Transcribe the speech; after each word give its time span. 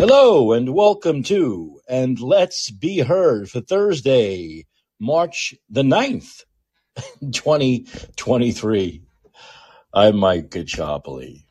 Hello 0.00 0.52
and 0.52 0.72
welcome 0.72 1.22
to 1.24 1.78
And 1.86 2.18
Let's 2.18 2.70
Be 2.70 3.00
Heard 3.00 3.50
for 3.50 3.60
Thursday, 3.60 4.66
March 4.98 5.54
the 5.68 5.82
ninth, 5.82 6.42
2023. 7.20 9.02
I'm 9.92 10.16
Mike 10.16 10.48
Caccioppoli. 10.48 11.44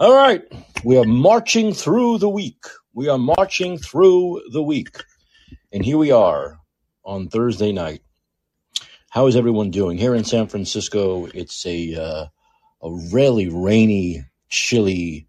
All 0.00 0.16
right, 0.16 0.40
we 0.82 0.96
are 0.96 1.04
marching 1.04 1.74
through 1.74 2.16
the 2.16 2.28
week. 2.30 2.64
We 2.94 3.10
are 3.10 3.18
marching 3.18 3.76
through 3.76 4.40
the 4.50 4.62
week. 4.62 5.04
And 5.70 5.84
here 5.84 5.98
we 5.98 6.10
are 6.10 6.60
on 7.04 7.28
Thursday 7.28 7.72
night. 7.72 8.00
How 9.10 9.26
is 9.26 9.36
everyone 9.36 9.70
doing? 9.70 9.98
Here 9.98 10.14
in 10.14 10.24
San 10.24 10.46
Francisco, 10.46 11.26
it's 11.34 11.66
a, 11.66 11.94
uh, 11.96 12.26
a 12.82 12.90
really 13.12 13.50
rainy, 13.50 14.24
chilly 14.48 15.26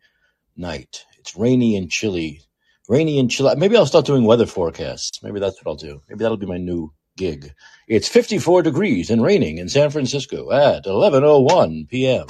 night. 0.56 1.04
It's 1.26 1.36
rainy 1.36 1.76
and 1.76 1.90
chilly. 1.90 2.44
Rainy 2.88 3.18
and 3.18 3.32
chilly. 3.32 3.56
Maybe 3.56 3.76
I'll 3.76 3.88
start 3.88 4.06
doing 4.06 4.26
weather 4.26 4.46
forecasts. 4.46 5.24
Maybe 5.24 5.40
that's 5.40 5.58
what 5.58 5.72
I'll 5.72 5.76
do. 5.76 6.04
Maybe 6.08 6.20
that'll 6.20 6.38
be 6.38 6.46
my 6.46 6.60
new 6.60 6.94
gig. 7.18 7.52
It's 7.88 8.08
54 8.08 8.62
degrees 8.62 9.10
and 9.10 9.24
raining 9.24 9.58
in 9.58 9.68
San 9.68 9.90
Francisco 9.90 10.52
at 10.52 10.86
11:01 10.86 11.90
p.m. 11.90 12.28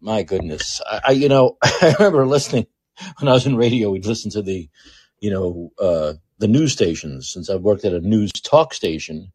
My 0.00 0.22
goodness. 0.22 0.80
I, 0.86 1.00
I 1.08 1.10
you 1.12 1.28
know, 1.28 1.58
I 1.64 1.96
remember 1.98 2.26
listening 2.26 2.68
when 3.18 3.28
I 3.28 3.32
was 3.32 3.44
in 3.44 3.56
radio, 3.56 3.90
we'd 3.90 4.06
listen 4.06 4.30
to 4.30 4.42
the, 4.42 4.68
you 5.18 5.30
know, 5.32 5.72
uh, 5.80 6.12
the 6.38 6.46
news 6.46 6.70
stations. 6.72 7.28
Since 7.32 7.50
I've 7.50 7.62
worked 7.62 7.84
at 7.84 7.92
a 7.92 8.00
news 8.00 8.30
talk 8.30 8.72
station, 8.72 9.32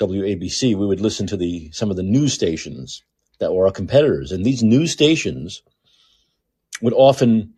WABC, 0.00 0.74
we 0.74 0.86
would 0.86 1.00
listen 1.00 1.28
to 1.28 1.36
the 1.36 1.70
some 1.70 1.92
of 1.92 1.96
the 1.96 2.02
news 2.02 2.32
stations 2.32 3.04
that 3.38 3.52
were 3.54 3.66
our 3.66 3.72
competitors, 3.72 4.32
and 4.32 4.44
these 4.44 4.64
news 4.64 4.90
stations 4.90 5.62
would 6.82 6.94
often 6.94 7.54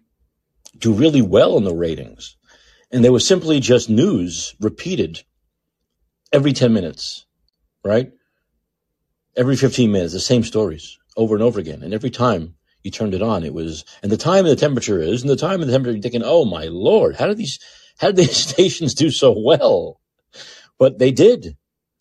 do 0.79 0.93
really 0.93 1.23
well 1.23 1.57
in 1.57 1.65
the 1.65 1.75
ratings, 1.75 2.37
and 2.91 3.05
they 3.05 3.11
were 3.11 3.21
simply 3.21 3.61
just 3.61 3.91
news 3.91 4.55
repeated 4.61 5.23
every 6.33 6.53
ten 6.53 6.73
minutes, 6.73 7.27
right? 7.85 8.13
Every 9.37 9.57
fifteen 9.57 9.93
minutes, 9.93 10.13
the 10.13 10.21
same 10.21 10.45
stories 10.45 10.99
over 11.17 11.35
and 11.35 11.43
over 11.43 11.61
again, 11.61 11.83
and 11.83 11.95
every 11.95 12.11
time 12.11 12.55
you 12.83 12.91
turned 12.91 13.15
it 13.15 13.23
on, 13.23 13.45
it 13.45 13.55
was 13.55 13.85
and 14.03 14.13
the 14.13 14.17
time 14.17 14.47
and 14.47 14.49
the 14.49 14.57
temperature 14.57 15.01
is, 15.01 15.23
and 15.23 15.31
the 15.31 15.37
time 15.37 15.61
and 15.61 15.69
the 15.69 15.73
temperature. 15.73 15.93
You're 15.95 16.03
thinking, 16.03 16.23
oh 16.25 16.45
my 16.45 16.67
lord, 16.67 17.17
how 17.17 17.27
did 17.27 17.37
these 17.37 17.59
how 17.99 18.09
did 18.09 18.17
these 18.17 18.37
stations 18.49 18.95
do 18.95 19.11
so 19.11 19.35
well? 19.37 20.01
But 20.79 20.99
they 20.99 21.11
did. 21.11 21.57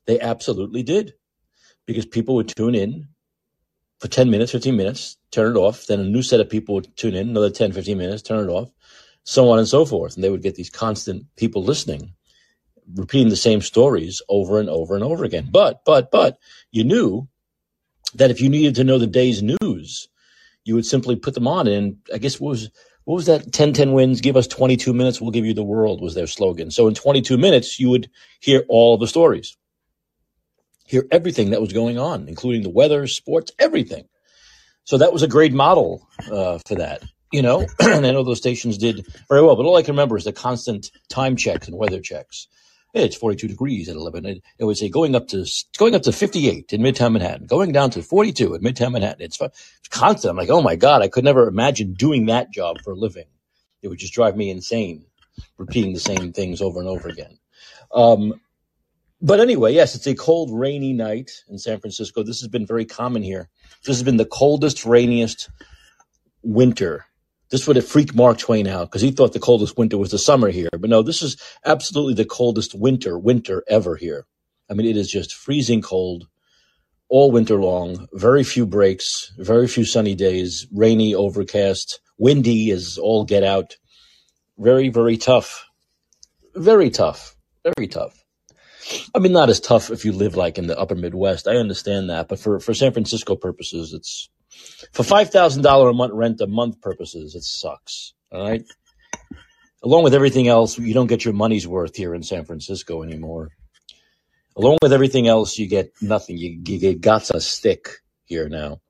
They 0.05 0.19
absolutely 0.19 0.83
did. 0.83 1.13
Because 1.87 2.05
people 2.05 2.35
would 2.35 2.49
tune 2.49 2.75
in 2.75 3.09
for 3.99 4.07
10 4.07 4.29
minutes, 4.29 4.51
15 4.51 4.75
minutes, 4.75 5.17
turn 5.31 5.55
it 5.55 5.59
off. 5.59 5.87
Then 5.87 5.99
a 5.99 6.03
new 6.03 6.21
set 6.21 6.39
of 6.39 6.49
people 6.49 6.75
would 6.75 6.95
tune 6.97 7.15
in, 7.15 7.29
another 7.29 7.49
10, 7.49 7.71
15 7.71 7.97
minutes, 7.97 8.21
turn 8.21 8.49
it 8.49 8.51
off, 8.51 8.69
so 9.23 9.49
on 9.49 9.59
and 9.59 9.67
so 9.67 9.85
forth. 9.85 10.15
And 10.15 10.23
they 10.23 10.29
would 10.29 10.43
get 10.43 10.55
these 10.55 10.69
constant 10.69 11.25
people 11.35 11.63
listening, 11.63 12.13
repeating 12.95 13.29
the 13.29 13.35
same 13.35 13.61
stories 13.61 14.21
over 14.29 14.59
and 14.59 14.69
over 14.69 14.95
and 14.95 15.03
over 15.03 15.23
again. 15.23 15.47
But, 15.51 15.83
but, 15.85 16.11
but 16.11 16.37
you 16.71 16.83
knew 16.83 17.27
that 18.15 18.31
if 18.31 18.41
you 18.41 18.49
needed 18.49 18.75
to 18.75 18.83
know 18.83 18.97
the 18.97 19.07
day's 19.07 19.41
news, 19.41 20.09
you 20.63 20.75
would 20.75 20.85
simply 20.85 21.15
put 21.15 21.33
them 21.33 21.47
on. 21.47 21.67
And 21.67 21.97
I 22.13 22.17
guess 22.17 22.39
what 22.39 22.49
was, 22.49 22.71
what 23.05 23.15
was 23.15 23.25
that 23.27 23.53
10 23.53 23.73
10 23.73 23.93
wins? 23.93 24.19
Give 24.19 24.35
us 24.35 24.47
22 24.47 24.93
minutes, 24.93 25.21
we'll 25.21 25.31
give 25.31 25.45
you 25.45 25.53
the 25.53 25.63
world 25.63 26.01
was 26.01 26.15
their 26.15 26.27
slogan. 26.27 26.71
So 26.71 26.87
in 26.87 26.95
22 26.95 27.37
minutes, 27.37 27.79
you 27.79 27.89
would 27.89 28.09
hear 28.39 28.65
all 28.67 28.97
the 28.97 29.07
stories 29.07 29.55
hear 30.85 31.05
everything 31.11 31.51
that 31.51 31.61
was 31.61 31.73
going 31.73 31.97
on, 31.97 32.27
including 32.27 32.63
the 32.63 32.69
weather, 32.69 33.07
sports, 33.07 33.51
everything. 33.59 34.07
So 34.85 34.99
that 34.99 35.11
was 35.11 35.23
a 35.23 35.27
great 35.27 35.53
model 35.53 36.07
uh, 36.31 36.59
for 36.65 36.75
that, 36.75 37.03
you 37.31 37.41
know. 37.41 37.65
and 37.79 38.05
I 38.05 38.11
know 38.11 38.23
those 38.23 38.37
stations 38.37 38.77
did 38.77 39.05
very 39.27 39.41
well. 39.41 39.55
But 39.55 39.65
all 39.65 39.77
I 39.77 39.81
can 39.81 39.93
remember 39.93 40.17
is 40.17 40.25
the 40.25 40.33
constant 40.33 40.91
time 41.09 41.35
checks 41.35 41.67
and 41.67 41.77
weather 41.77 41.99
checks. 41.99 42.47
It's 42.93 43.17
42 43.17 43.49
degrees 43.49 43.89
at 43.89 43.97
11. 43.97 44.25
It, 44.25 44.43
it 44.57 44.63
would 44.63 44.77
say 44.77 44.87
going 44.87 45.15
up 45.15 45.27
to 45.29 45.45
going 45.77 45.95
up 45.95 46.03
to 46.03 46.13
58 46.13 46.71
in 46.71 46.81
Midtown 46.81 47.11
Manhattan, 47.11 47.45
going 47.45 47.73
down 47.73 47.89
to 47.91 48.01
42 48.01 48.53
in 48.53 48.61
Midtown 48.61 48.93
Manhattan. 48.93 49.21
It's, 49.21 49.41
it's 49.41 49.89
constant. 49.89 50.29
I'm 50.29 50.37
like, 50.37 50.49
oh 50.49 50.61
my 50.61 50.77
god, 50.77 51.01
I 51.01 51.09
could 51.09 51.25
never 51.25 51.47
imagine 51.47 51.93
doing 51.93 52.27
that 52.27 52.51
job 52.51 52.77
for 52.83 52.91
a 52.91 52.95
living. 52.95 53.25
It 53.81 53.89
would 53.89 53.99
just 53.99 54.13
drive 54.13 54.37
me 54.37 54.49
insane, 54.49 55.05
repeating 55.57 55.93
the 55.93 55.99
same 55.99 56.31
things 56.31 56.61
over 56.61 56.79
and 56.79 56.87
over 56.87 57.09
again. 57.09 57.37
Um, 57.93 58.39
but 59.25 59.39
anyway, 59.39 59.73
yes, 59.73 59.95
it's 59.95 60.05
a 60.05 60.13
cold, 60.13 60.51
rainy 60.53 60.93
night 60.93 61.31
in 61.49 61.57
San 61.57 61.79
Francisco. 61.79 62.21
This 62.21 62.39
has 62.41 62.47
been 62.47 62.67
very 62.67 62.85
common 62.85 63.23
here. 63.23 63.49
This 63.83 63.95
has 63.95 64.03
been 64.03 64.17
the 64.17 64.25
coldest, 64.25 64.85
rainiest 64.85 65.49
winter. 66.43 67.05
This 67.49 67.65
would 67.65 67.75
have 67.75 67.87
freaked 67.87 68.13
Mark 68.13 68.37
Twain 68.37 68.67
out 68.67 68.89
because 68.91 69.01
he 69.01 69.09
thought 69.09 69.33
the 69.33 69.39
coldest 69.39 69.77
winter 69.79 69.97
was 69.97 70.11
the 70.11 70.19
summer 70.19 70.49
here. 70.49 70.69
But 70.71 70.91
no, 70.91 71.01
this 71.01 71.23
is 71.23 71.37
absolutely 71.65 72.13
the 72.13 72.25
coldest 72.25 72.75
winter, 72.75 73.17
winter 73.17 73.63
ever 73.67 73.95
here. 73.95 74.27
I 74.69 74.75
mean, 74.75 74.85
it 74.85 74.97
is 74.97 75.09
just 75.09 75.33
freezing 75.33 75.81
cold 75.81 76.27
all 77.09 77.31
winter 77.31 77.55
long. 77.55 78.07
Very 78.13 78.43
few 78.43 78.67
breaks, 78.67 79.31
very 79.39 79.67
few 79.67 79.85
sunny 79.85 80.13
days, 80.13 80.67
rainy, 80.71 81.15
overcast, 81.15 81.99
windy 82.19 82.69
is 82.69 82.99
all 82.99 83.25
get 83.25 83.43
out. 83.43 83.77
Very, 84.59 84.89
very 84.89 85.17
tough. 85.17 85.67
Very 86.55 86.91
tough. 86.91 87.35
Very 87.63 87.87
tough. 87.87 88.24
I 89.15 89.19
mean, 89.19 89.31
not 89.31 89.49
as 89.49 89.59
tough 89.59 89.89
if 89.91 90.05
you 90.05 90.11
live 90.11 90.35
like 90.35 90.57
in 90.57 90.67
the 90.67 90.77
upper 90.77 90.95
Midwest. 90.95 91.47
I 91.47 91.57
understand 91.57 92.09
that, 92.09 92.27
but 92.27 92.39
for, 92.39 92.59
for 92.59 92.73
San 92.73 92.91
Francisco 92.93 93.35
purposes, 93.35 93.93
it's 93.93 94.29
for 94.93 95.03
five 95.03 95.31
thousand 95.31 95.63
dollar 95.63 95.89
a 95.89 95.93
month 95.93 96.13
rent 96.13 96.41
a 96.41 96.47
month 96.47 96.81
purposes, 96.81 97.35
it 97.35 97.43
sucks. 97.43 98.13
All 98.31 98.47
right. 98.47 98.63
Along 99.83 100.03
with 100.03 100.13
everything 100.15 100.47
else, 100.47 100.79
you 100.79 100.93
don't 100.93 101.07
get 101.07 101.25
your 101.25 101.33
money's 101.33 101.67
worth 101.67 101.95
here 101.95 102.15
in 102.15 102.23
San 102.23 102.45
Francisco 102.45 103.03
anymore. 103.03 103.49
Along 104.57 104.77
with 104.81 104.93
everything 104.93 105.27
else, 105.27 105.57
you 105.57 105.67
get 105.67 105.91
nothing. 106.01 106.37
You, 106.37 106.61
you 106.65 106.79
get 106.79 107.01
got 107.01 107.29
a 107.31 107.41
stick 107.41 107.89
here 108.25 108.49
now. 108.49 108.81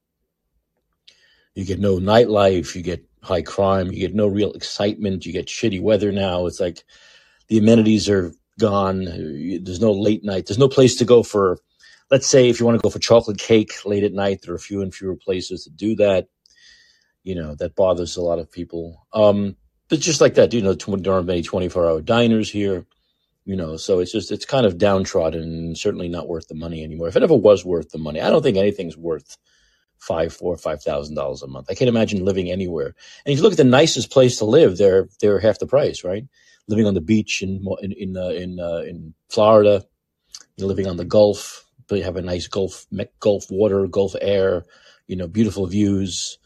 You 1.55 1.66
get 1.66 1.79
no 1.79 1.97
nightlife. 1.97 2.75
You 2.75 2.81
get 2.84 3.05
high 3.23 3.41
crime. 3.41 3.91
You 3.91 4.00
get 4.00 4.16
no 4.16 4.28
real 4.28 4.53
excitement. 4.53 5.25
You 5.25 5.34
get 5.34 5.47
shitty 5.47 5.81
weather 5.81 6.11
now. 6.11 6.45
It's 6.45 6.59
like 6.59 6.84
the 7.47 7.57
amenities 7.57 8.09
are 8.09 8.34
gone. 8.59 9.05
There's 9.05 9.81
no 9.81 9.93
late 9.93 10.23
night. 10.23 10.47
There's 10.47 10.59
no 10.59 10.69
place 10.69 10.95
to 10.97 11.05
go 11.05 11.23
for, 11.23 11.59
let's 12.11 12.27
say, 12.27 12.49
if 12.49 12.59
you 12.59 12.66
want 12.66 12.79
to 12.79 12.83
go 12.83 12.89
for 12.91 12.99
chocolate 12.99 13.39
cake 13.39 13.73
late 13.85 14.03
at 14.03 14.13
night, 14.13 14.41
there 14.43 14.55
are 14.55 14.59
fewer 14.59 14.83
and 14.83 14.95
fewer 14.95 15.16
places 15.16 15.66
to 15.66 15.71
do 15.71 15.95
that. 15.97 16.27
You 17.23 17.35
know, 17.35 17.55
that 17.55 17.75
bothers 17.75 18.17
a 18.17 18.21
lot 18.23 18.39
of 18.39 18.51
people. 18.51 19.07
Um, 19.13 19.57
but 19.89 19.99
just 19.99 20.21
like 20.21 20.35
that, 20.35 20.53
you 20.53 20.61
know, 20.61 20.73
there 20.73 21.13
aren't 21.13 21.27
many 21.27 21.43
24 21.43 21.89
hour 21.89 22.01
diners 22.01 22.51
here, 22.51 22.85
you 23.45 23.55
know, 23.55 23.77
so 23.77 23.99
it's 23.99 24.11
just, 24.11 24.31
it's 24.31 24.45
kind 24.45 24.66
of 24.66 24.77
downtrodden 24.77 25.43
and 25.43 25.77
certainly 25.77 26.09
not 26.09 26.27
worth 26.29 26.47
the 26.49 26.55
money 26.55 26.83
anymore. 26.83 27.07
If 27.09 27.16
it 27.17 27.23
ever 27.23 27.35
was 27.35 27.66
worth 27.66 27.91
the 27.91 27.99
money, 27.99 28.22
I 28.22 28.29
don't 28.29 28.43
think 28.43 28.57
anything's 28.57 28.97
worth 28.97 29.37
five, 29.99 30.33
four, 30.33 30.57
five 30.57 30.83
thousand 30.83 31.16
dollars 31.16 31.43
a 31.43 31.47
month. 31.47 31.67
I 31.69 31.75
can't 31.75 31.89
imagine 31.89 32.25
living 32.25 32.51
anywhere. 32.51 32.87
And 33.25 33.33
if 33.33 33.37
you 33.37 33.43
look 33.43 33.53
at 33.53 33.57
the 33.57 33.66
nicest 33.66 34.11
place 34.11 34.39
to 34.39 34.45
live, 34.45 34.77
they're, 34.77 35.09
they're 35.22 35.39
half 35.39 35.59
the 35.59 35.67
price, 35.67 36.03
right? 36.03 36.25
Living 36.67 36.85
on 36.87 36.93
the 36.93 37.01
beach 37.01 37.41
in 37.41 37.65
in 37.81 37.91
in 37.93 38.17
uh, 38.17 38.29
in, 38.29 38.59
uh, 38.59 38.83
in 38.85 39.13
Florida. 39.29 39.85
You're 40.57 40.67
living 40.67 40.87
on 40.87 40.97
the 40.97 41.05
Gulf, 41.05 41.65
but 41.87 41.97
you 41.97 42.03
have 42.03 42.15
a 42.17 42.21
nice 42.21 42.47
Gulf 42.47 42.85
Gulf 43.19 43.45
water, 43.49 43.87
Gulf 43.87 44.15
air. 44.21 44.65
You 45.07 45.15
know, 45.15 45.27
beautiful 45.27 45.67
views. 45.67 46.39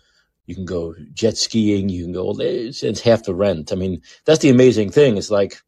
You 0.45 0.55
can 0.55 0.65
go 0.65 0.95
jet 1.13 1.37
skiing. 1.37 1.89
You 1.89 2.03
can 2.05 2.13
go. 2.13 2.35
It's, 2.39 2.83
it's 2.83 3.01
half 3.01 3.23
the 3.23 3.35
rent. 3.35 3.71
I 3.71 3.75
mean, 3.75 4.01
that's 4.25 4.39
the 4.39 4.49
amazing 4.49 4.89
thing. 4.91 5.17
It's 5.17 5.31
like 5.31 5.61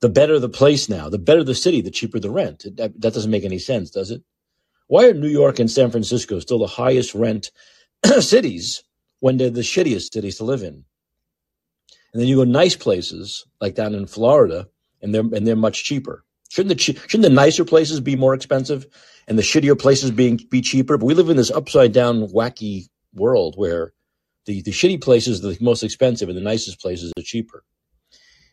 the 0.00 0.08
better 0.08 0.38
the 0.38 0.48
place 0.48 0.88
now, 0.88 1.08
the 1.08 1.18
better 1.18 1.44
the 1.44 1.54
city, 1.54 1.80
the 1.80 1.90
cheaper 1.90 2.18
the 2.18 2.30
rent. 2.30 2.64
That, 2.76 3.00
that 3.00 3.14
doesn't 3.14 3.30
make 3.30 3.44
any 3.44 3.58
sense, 3.58 3.90
does 3.90 4.10
it? 4.10 4.22
Why 4.88 5.06
are 5.08 5.14
New 5.14 5.28
York 5.28 5.58
and 5.58 5.70
San 5.70 5.90
Francisco 5.90 6.40
still 6.40 6.58
the 6.58 6.66
highest 6.66 7.14
rent 7.14 7.50
cities 8.20 8.82
when 9.20 9.36
they're 9.36 9.50
the 9.50 9.60
shittiest 9.60 10.12
cities 10.12 10.38
to 10.38 10.44
live 10.44 10.62
in? 10.62 10.84
And 12.12 12.20
then 12.20 12.28
you 12.28 12.36
go 12.36 12.44
nice 12.44 12.76
places 12.76 13.46
like 13.60 13.74
down 13.74 13.94
in 13.94 14.06
Florida, 14.06 14.68
and 15.00 15.14
they're 15.14 15.22
and 15.22 15.46
they're 15.46 15.56
much 15.56 15.84
cheaper. 15.84 16.24
Shouldn't 16.50 16.76
the 16.76 16.82
shouldn't 16.82 17.22
the 17.22 17.30
nicer 17.30 17.64
places 17.64 18.00
be 18.00 18.16
more 18.16 18.34
expensive, 18.34 18.86
and 19.26 19.38
the 19.38 19.42
shittier 19.42 19.78
places 19.78 20.10
being 20.10 20.38
be 20.50 20.60
cheaper? 20.60 20.98
But 20.98 21.06
we 21.06 21.14
live 21.14 21.30
in 21.30 21.36
this 21.36 21.50
upside 21.50 21.92
down, 21.92 22.28
wacky 22.28 22.88
world 23.14 23.54
where 23.56 23.92
the 24.46 24.62
the 24.62 24.70
shitty 24.72 25.00
places 25.00 25.44
are 25.44 25.48
the 25.52 25.58
most 25.60 25.82
expensive, 25.82 26.28
and 26.28 26.36
the 26.36 26.42
nicest 26.42 26.80
places 26.80 27.12
are 27.16 27.22
cheaper. 27.22 27.64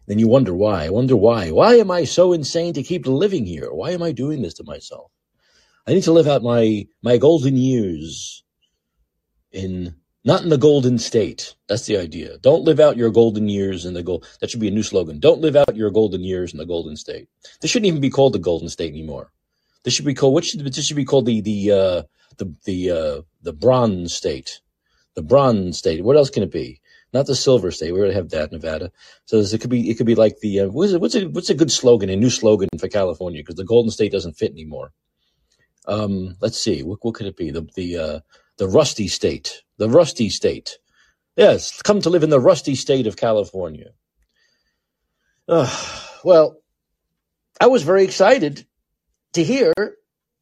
Then 0.07 0.19
you 0.19 0.27
wonder 0.27 0.56
why. 0.56 0.85
I 0.85 0.89
wonder 0.89 1.15
why. 1.15 1.51
Why 1.51 1.75
am 1.75 1.91
I 1.91 2.03
so 2.06 2.33
insane 2.33 2.73
to 2.73 2.83
keep 2.83 3.06
living 3.06 3.45
here? 3.45 3.71
Why 3.71 3.91
am 3.91 4.01
I 4.01 4.11
doing 4.11 4.41
this 4.41 4.56
to 4.56 4.63
myself? 4.63 5.11
I 5.85 5.94
need 5.94 6.03
to 6.03 6.13
live 6.13 6.27
out 6.27 6.41
my 6.44 6.88
my 7.03 7.17
golden 7.17 7.57
years 7.57 8.44
in 9.51 9.95
not 10.25 10.44
in 10.44 10.50
the 10.50 10.57
golden 10.57 10.98
state. 11.00 11.56
That's 11.68 11.86
the 11.86 11.98
idea. 11.98 12.38
Don't 12.39 12.63
live 12.63 12.80
out 12.80 12.98
your 12.98 13.10
golden 13.10 13.48
years 13.48 13.86
in 13.86 13.94
the 13.94 14.04
gold. 14.04 14.27
That 14.39 14.50
should 14.50 14.60
be 14.60 14.68
a 14.68 14.71
new 14.71 14.83
slogan. 14.83 15.19
Don't 15.19 15.42
live 15.42 15.56
out 15.56 15.75
your 15.75 15.92
golden 15.92 16.24
years 16.24 16.51
in 16.51 16.57
the 16.57 16.66
golden 16.66 16.95
state. 16.95 17.27
This 17.62 17.71
shouldn't 17.71 17.88
even 17.88 18.01
be 18.01 18.10
called 18.10 18.33
the 18.33 18.39
golden 18.39 18.69
state 18.69 18.92
anymore. 18.92 19.31
This 19.83 19.94
should 19.94 20.06
be 20.06 20.13
called. 20.13 20.33
What 20.33 20.45
should 20.45 20.62
this 20.62 20.86
should 20.86 20.98
be 20.98 21.06
called? 21.06 21.25
The 21.25 21.42
the 21.42 21.71
uh, 21.71 22.01
the 22.38 22.54
the 22.66 22.92
uh, 22.92 23.21
the 23.44 23.54
bronze 23.54 24.13
state. 24.13 24.62
The 25.16 25.24
bronze 25.24 25.77
state. 25.77 26.04
What 26.04 26.18
else 26.18 26.30
can 26.30 26.44
it 26.44 26.51
be? 26.51 26.81
not 27.13 27.25
the 27.25 27.36
Silver 27.36 27.71
State. 27.71 27.92
We 27.92 28.00
already 28.00 28.13
have 28.13 28.30
that, 28.30 28.51
Nevada. 28.51 28.92
So 29.25 29.38
this, 29.38 29.54
it 29.54 29.62
could 29.62 29.69
be 29.69 29.89
it 29.89 29.95
could 29.95 30.06
be 30.06 30.16
like 30.16 30.39
the 30.39 30.62
uh, 30.62 30.68
what's 30.69 30.94
it, 30.94 31.01
what's 31.01 31.16
a 31.16 31.25
what's 31.25 31.50
a 31.50 31.56
good 31.56 31.71
slogan, 31.71 32.10
a 32.10 32.16
new 32.16 32.30
slogan 32.30 32.69
for 32.80 32.88
California 32.88 33.42
because 33.42 33.56
the 33.56 33.66
Golden 33.66 33.92
State 33.92 34.12
doesn't 34.12 34.38
fit 34.38 34.51
anymore. 34.51 34.92
Um, 35.88 36.36
let's 36.42 36.62
see, 36.62 36.83
what 36.83 37.00
what 37.01 37.16
could 37.16 37.27
it 37.27 37.38
be? 37.38 37.51
The 37.51 37.68
the 37.75 37.98
uh, 37.98 38.19
the 38.59 38.67
Rusty 38.67 39.07
State, 39.07 39.63
the 39.77 39.89
Rusty 39.89 40.29
State. 40.29 40.77
Yes, 41.35 41.81
come 41.81 42.01
to 42.01 42.09
live 42.09 42.23
in 42.23 42.29
the 42.29 42.39
Rusty 42.39 42.75
State 42.75 43.07
of 43.07 43.15
California. 43.15 43.91
Uh, 45.47 45.67
well, 46.23 46.57
I 47.59 47.67
was 47.67 47.83
very 47.83 48.03
excited 48.03 48.67
to 49.33 49.44
hear 49.44 49.73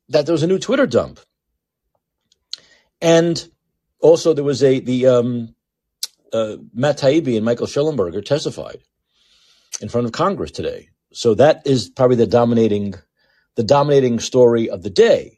that 0.10 0.26
there 0.26 0.34
was 0.34 0.44
a 0.44 0.48
new 0.48 0.58
Twitter 0.58 0.88
dump, 0.88 1.20
and 3.00 3.48
also 4.00 4.34
there 4.34 4.44
was 4.44 4.64
a 4.64 4.80
the 4.80 5.08
um, 5.08 5.56
uh, 6.34 6.58
Matt 6.74 6.98
Taibbi 6.98 7.36
and 7.36 7.46
Michael 7.46 7.68
Shellenberger 7.68 8.26
testified 8.26 8.80
in 9.80 9.90
front 9.90 10.08
of 10.08 10.12
Congress 10.12 10.52
today. 10.52 10.90
So 11.14 11.36
that 11.36 11.68
is 11.68 11.90
probably 11.90 12.18
the 12.18 12.28
dominating 12.28 12.96
the 13.56 13.64
dominating 13.64 14.20
story 14.20 14.70
of 14.70 14.82
the 14.82 14.90
day 14.90 15.37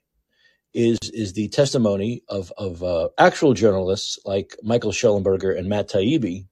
is 0.74 1.00
is 1.14 1.34
the 1.34 1.48
testimony 1.50 2.24
of 2.28 2.52
of 2.58 2.84
uh, 2.84 3.10
actual 3.18 3.54
journalists 3.54 4.20
like 4.26 4.56
Michael 4.64 4.92
Shellenberger 4.92 5.58
and 5.58 5.68
Matt 5.68 5.90
Taibbi 5.90 6.48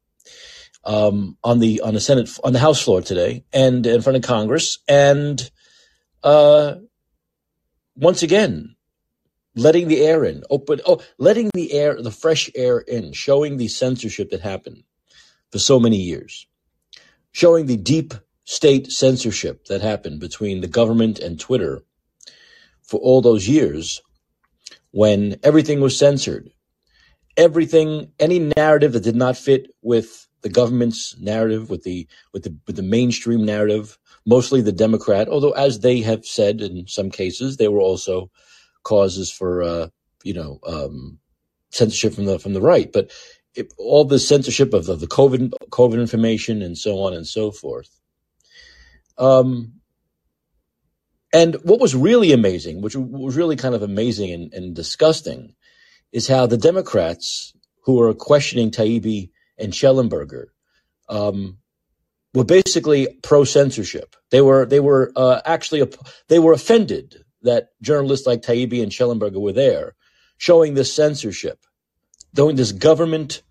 um, 0.84 1.38
on 1.44 1.60
the 1.60 1.81
on 1.81 1.94
the 1.94 2.00
Senate 2.00 2.30
on 2.44 2.54
the 2.54 2.60
House 2.60 2.81
floor 2.81 3.02
today 3.02 3.44
and 3.54 3.86
in 3.86 4.02
front 4.02 4.18
of 4.18 4.24
Congress 4.24 4.80
and 4.88 5.50
uh, 6.24 6.75
once 7.96 8.24
again 8.24 8.75
letting 9.58 9.88
the 9.88 10.06
air 10.06 10.24
in, 10.24 10.44
open, 10.50 10.80
oh, 10.86 11.02
letting 11.18 11.50
the 11.54 11.74
air, 11.74 12.02
the 12.02 12.12
fresh 12.12 12.50
air 12.56 12.80
in, 12.80 13.12
showing 13.12 13.58
the 13.58 13.68
censorship 13.68 14.30
that 14.30 14.42
happened 14.42 14.84
for 15.52 15.60
so 15.60 15.80
many 15.80 15.98
years, 15.98 16.48
showing 17.31 17.66
the 17.66 17.78
deep 17.78 18.13
state 18.46 18.92
censorship 18.92 19.66
that 19.66 19.81
happened 19.81 20.20
between 20.20 20.62
the 20.62 20.68
government 20.68 21.20
and 21.20 21.40
Twitter 21.40 21.81
for 22.84 23.00
all 23.00 23.22
those 23.22 23.50
years 23.50 24.02
when 24.92 25.38
everything 25.44 25.80
was 25.81 25.98
censored. 25.98 26.50
Everything, 27.36 28.12
any 28.19 28.39
narrative 28.39 28.94
that 28.94 29.04
did 29.04 29.16
not 29.16 29.38
fit 29.38 29.68
with 29.81 30.28
the 30.42 30.50
government's 30.50 31.16
narrative, 31.19 31.69
with 31.69 31.84
the 31.84 32.07
with 32.34 32.44
the 32.44 32.56
with 32.66 32.75
the 32.75 32.84
mainstream 32.84 33.45
narrative, 33.45 33.98
mostly 34.25 34.62
the 34.62 34.72
Democrat, 34.72 35.28
although 35.28 35.51
as 35.51 35.80
they 35.80 36.01
have 36.01 36.25
said 36.25 36.62
in 36.62 36.88
some 36.88 37.12
cases, 37.12 37.57
they 37.57 37.68
were 37.68 37.81
also 37.81 38.31
causes 38.84 39.31
for 39.31 39.62
uh, 39.62 39.88
you 40.24 40.34
know 40.34 40.60
um, 40.66 41.19
censorship 41.72 42.13
from 42.13 42.25
the 42.25 42.39
from 42.39 42.54
the 42.54 42.62
right, 42.62 42.92
but 42.92 43.12
it, 43.56 43.74
all 43.78 44.06
the 44.06 44.19
censorship 44.19 44.74
of 44.74 44.86
the, 44.86 44.95
the 44.95 45.07
COVID 45.07 45.51
COVID 45.69 46.00
information 46.00 46.62
and 46.62 46.78
so 46.78 47.00
on 47.00 47.13
and 47.13 47.28
so 47.28 47.51
forth. 47.51 47.89
Um, 49.18 49.74
and 51.33 51.56
what 51.63 51.79
was 51.79 51.95
really 51.95 52.31
amazing, 52.31 52.81
which 52.81 52.95
was 52.95 53.35
really 53.35 53.56
kind 53.56 53.75
of 53.75 53.83
amazing 53.83 54.31
and, 54.31 54.53
and 54.53 54.75
disgusting, 54.75 55.56
is 56.12 56.27
how 56.27 56.47
the 56.47 56.57
Democrats 56.57 57.53
who 57.83 58.01
are 58.01 58.13
questioning 58.13 58.71
Taibbi 58.71 59.29
and 59.57 59.74
Shellenberger 59.74 60.45
um, 61.09 61.57
were 62.33 62.45
basically 62.45 63.07
pro 63.24 63.44
censorship. 63.44 64.15
They 64.31 64.41
were 64.41 64.65
they 64.65 64.79
were 64.79 65.12
uh, 65.15 65.41
actually 65.45 65.89
they 66.29 66.39
were 66.39 66.53
offended 66.53 67.24
that 67.44 67.69
journalists 67.81 68.27
like 68.27 68.41
Taibbi 68.41 68.81
and 68.81 68.91
Shellenberger 68.91 69.41
were 69.41 69.53
there, 69.53 69.95
showing 70.38 70.74
this 70.74 70.94
censorship, 70.94 71.59
doing 72.33 72.56
this 72.56 72.71
government 72.71 73.44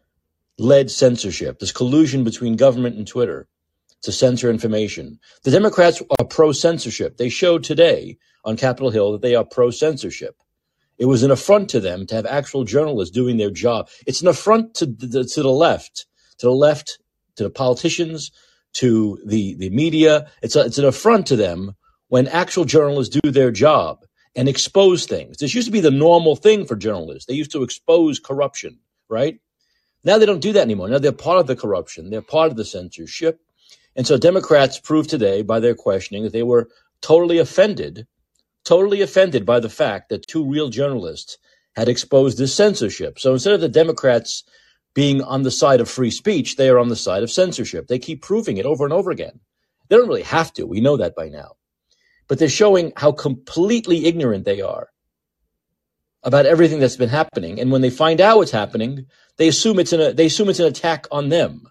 led 0.59 0.91
censorship, 0.91 1.59
this 1.59 1.73
collusion 1.73 2.25
between 2.25 2.57
government 2.57 2.97
and 2.97 3.07
Twitter 3.07 3.49
to 4.03 4.13
censor 4.13 4.51
information. 4.51 5.19
The 5.45 5.51
Democrats 5.51 6.03
are 6.19 6.25
pro 6.25 6.53
censorship. 6.53 7.17
They 7.17 7.29
showed 7.29 7.65
today 7.65 8.19
on 8.45 8.57
Capitol 8.57 8.91
Hill 8.91 9.13
that 9.13 9.23
they 9.23 9.35
are 9.35 9.45
pro 9.45 9.71
censorship. 9.71 10.37
It 10.99 11.07
was 11.07 11.23
an 11.23 11.31
affront 11.31 11.69
to 11.71 11.81
them 11.81 12.07
to 12.07 12.15
have 12.15 12.27
actual 12.27 12.65
journalists 12.65 13.15
doing 13.15 13.37
their 13.37 13.51
job. 13.51 13.89
It's 14.07 14.23
an 14.23 14.29
affront 14.29 14.75
to 14.77 14.87
the, 14.87 15.25
to 15.25 15.43
the 15.43 15.51
left, 15.51 16.07
to 16.39 16.47
the 16.47 16.53
left, 16.53 16.99
to 17.37 17.45
the 17.45 17.51
politicians, 17.51 18.31
to 18.75 19.19
the, 19.27 19.55
the 19.57 19.71
media. 19.71 20.31
It's, 20.43 20.57
a, 20.57 20.65
it's 20.65 20.79
an 20.79 20.85
affront 20.85 21.27
to 21.27 21.37
them 21.37 21.75
when 22.09 22.29
actual 22.29 22.65
journalists 22.65 23.19
do 23.19 23.31
their 23.31 23.51
job 23.51 24.05
and 24.35 24.49
expose 24.49 25.07
things. 25.07 25.39
This 25.39 25.55
used 25.55 25.67
to 25.67 25.73
be 25.73 25.81
the 25.81 25.91
normal 25.91 26.37
thing 26.37 26.67
for 26.67 26.77
journalists. 26.77 27.27
They 27.27 27.35
used 27.35 27.53
to 27.53 27.63
expose 27.63 28.19
corruption, 28.19 28.79
right? 29.09 29.39
Now 30.05 30.19
they 30.19 30.27
don't 30.27 30.41
do 30.41 30.53
that 30.53 30.61
anymore. 30.61 30.89
Now 30.89 30.99
they're 30.99 31.13
part 31.13 31.41
of 31.41 31.47
the 31.47 31.57
corruption. 31.57 32.11
They're 32.11 32.23
part 32.23 32.51
of 32.51 32.57
the 32.57 32.65
censorship. 32.65 33.41
And 33.97 34.07
so 34.07 34.19
Democrats 34.19 34.81
proved 34.81 35.11
today 35.11 35.43
by 35.43 35.61
their 35.61 35.75
questioning 35.75 36.25
that 36.25 36.33
they 36.33 36.45
were 36.45 36.69
totally 37.03 37.39
offended, 37.39 38.07
totally 38.65 39.03
offended 39.03 39.47
by 39.47 39.61
the 39.61 39.71
fact 39.71 40.11
that 40.11 40.27
two 40.27 40.49
real 40.49 40.71
journalists 40.71 41.39
had 41.77 41.89
exposed 41.89 42.39
this 42.39 42.55
censorship. 42.55 43.19
So 43.19 43.33
instead 43.35 43.55
of 43.55 43.61
the 43.61 43.69
Democrats 43.69 44.45
being 44.95 45.23
on 45.23 45.43
the 45.43 45.51
side 45.51 45.81
of 45.81 45.91
free 45.91 46.11
speech, 46.11 46.57
they 46.57 46.69
are 46.71 46.79
on 46.79 46.89
the 46.89 46.97
side 46.97 47.23
of 47.23 47.31
censorship. 47.31 47.89
They 47.89 47.99
keep 47.99 48.23
proving 48.23 48.59
it 48.59 48.67
over 48.67 48.85
and 48.85 48.93
over 48.93 49.11
again. 49.11 49.41
They 49.89 49.97
don't 49.97 50.09
really 50.09 50.23
have 50.23 50.53
to. 50.55 50.67
We 50.67 50.81
know 50.81 50.97
that 50.99 51.17
by 51.17 51.29
now 51.29 51.53
but 52.29 52.39
they're 52.39 52.49
showing 52.49 52.93
how 52.97 53.13
completely 53.13 54.07
ignorant 54.07 54.45
they 54.45 54.61
are 54.61 54.89
about 56.23 56.47
everything 56.47 56.81
that's 56.81 56.97
been 56.97 57.09
happening. 57.09 57.61
And 57.61 57.71
when 57.71 57.83
they 57.83 57.91
find 57.91 58.21
out 58.21 58.39
what's 58.39 58.51
happening, 58.51 59.07
they 59.37 59.49
assume 59.49 59.79
it's 59.79 59.93
an 59.93 60.17
they 60.17 60.27
assume 60.27 60.49
it's 60.49 60.61
an 60.61 60.67
attack 60.67 61.07
on 61.11 61.29
them, 61.29 61.69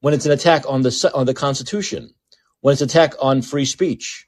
when 0.00 0.14
it's 0.14 0.26
an 0.26 0.32
attack 0.32 0.64
on 0.68 0.82
the 0.82 1.10
on 1.14 1.26
the 1.26 1.34
Constitution, 1.34 2.14
when 2.60 2.72
it's 2.72 2.82
an 2.82 2.88
attack 2.88 3.14
on 3.20 3.42
free 3.42 3.64
speech. 3.64 4.26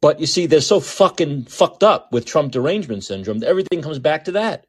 But 0.00 0.20
you 0.20 0.26
see, 0.26 0.46
they're 0.46 0.60
so 0.62 0.80
fucking 0.80 1.44
fucked 1.46 1.82
up 1.82 2.12
with 2.12 2.26
Trump 2.26 2.52
derangement 2.52 3.04
syndrome. 3.04 3.42
Everything 3.44 3.82
comes 3.82 3.98
back 3.98 4.24
to 4.24 4.32
that. 4.32 4.66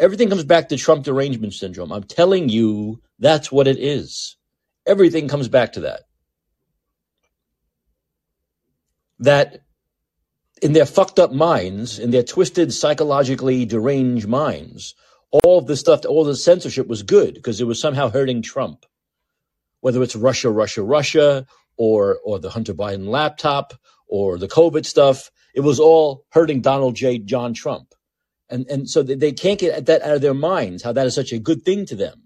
Everything 0.00 0.28
comes 0.28 0.44
back 0.44 0.68
to 0.70 0.76
Trump 0.76 1.04
derangement 1.04 1.54
syndrome. 1.54 1.92
I'm 1.92 2.04
telling 2.04 2.48
you, 2.48 3.02
that's 3.18 3.52
what 3.52 3.68
it 3.68 3.78
is. 3.78 4.36
Everything 4.86 5.28
comes 5.28 5.48
back 5.48 5.72
to 5.74 5.80
that. 5.80 6.02
that 9.20 9.62
in 10.62 10.72
their 10.72 10.86
fucked 10.86 11.18
up 11.18 11.32
minds, 11.32 11.98
in 11.98 12.10
their 12.10 12.22
twisted, 12.22 12.72
psychologically 12.72 13.64
deranged 13.64 14.26
minds, 14.28 14.94
all 15.30 15.58
of 15.58 15.66
this 15.66 15.80
stuff, 15.80 16.04
all 16.06 16.24
the 16.24 16.36
censorship 16.36 16.86
was 16.86 17.02
good 17.02 17.34
because 17.34 17.60
it 17.60 17.66
was 17.66 17.80
somehow 17.80 18.10
hurting 18.10 18.42
Trump. 18.42 18.86
Whether 19.80 20.02
it's 20.02 20.16
Russia, 20.16 20.50
Russia, 20.50 20.82
Russia, 20.82 21.46
or 21.76 22.18
or 22.24 22.38
the 22.38 22.50
Hunter 22.50 22.74
Biden 22.74 23.06
laptop, 23.06 23.72
or 24.08 24.38
the 24.38 24.48
COVID 24.48 24.84
stuff, 24.84 25.30
it 25.54 25.60
was 25.60 25.80
all 25.80 26.24
hurting 26.30 26.60
Donald 26.60 26.96
J. 26.96 27.18
John 27.18 27.54
Trump. 27.54 27.94
And 28.48 28.66
and 28.68 28.90
so 28.90 29.02
they 29.02 29.32
can't 29.32 29.60
get 29.60 29.86
that 29.86 30.02
out 30.02 30.16
of 30.16 30.20
their 30.20 30.34
minds, 30.34 30.82
how 30.82 30.92
that 30.92 31.06
is 31.06 31.14
such 31.14 31.32
a 31.32 31.38
good 31.38 31.64
thing 31.64 31.86
to 31.86 31.96
them, 31.96 32.24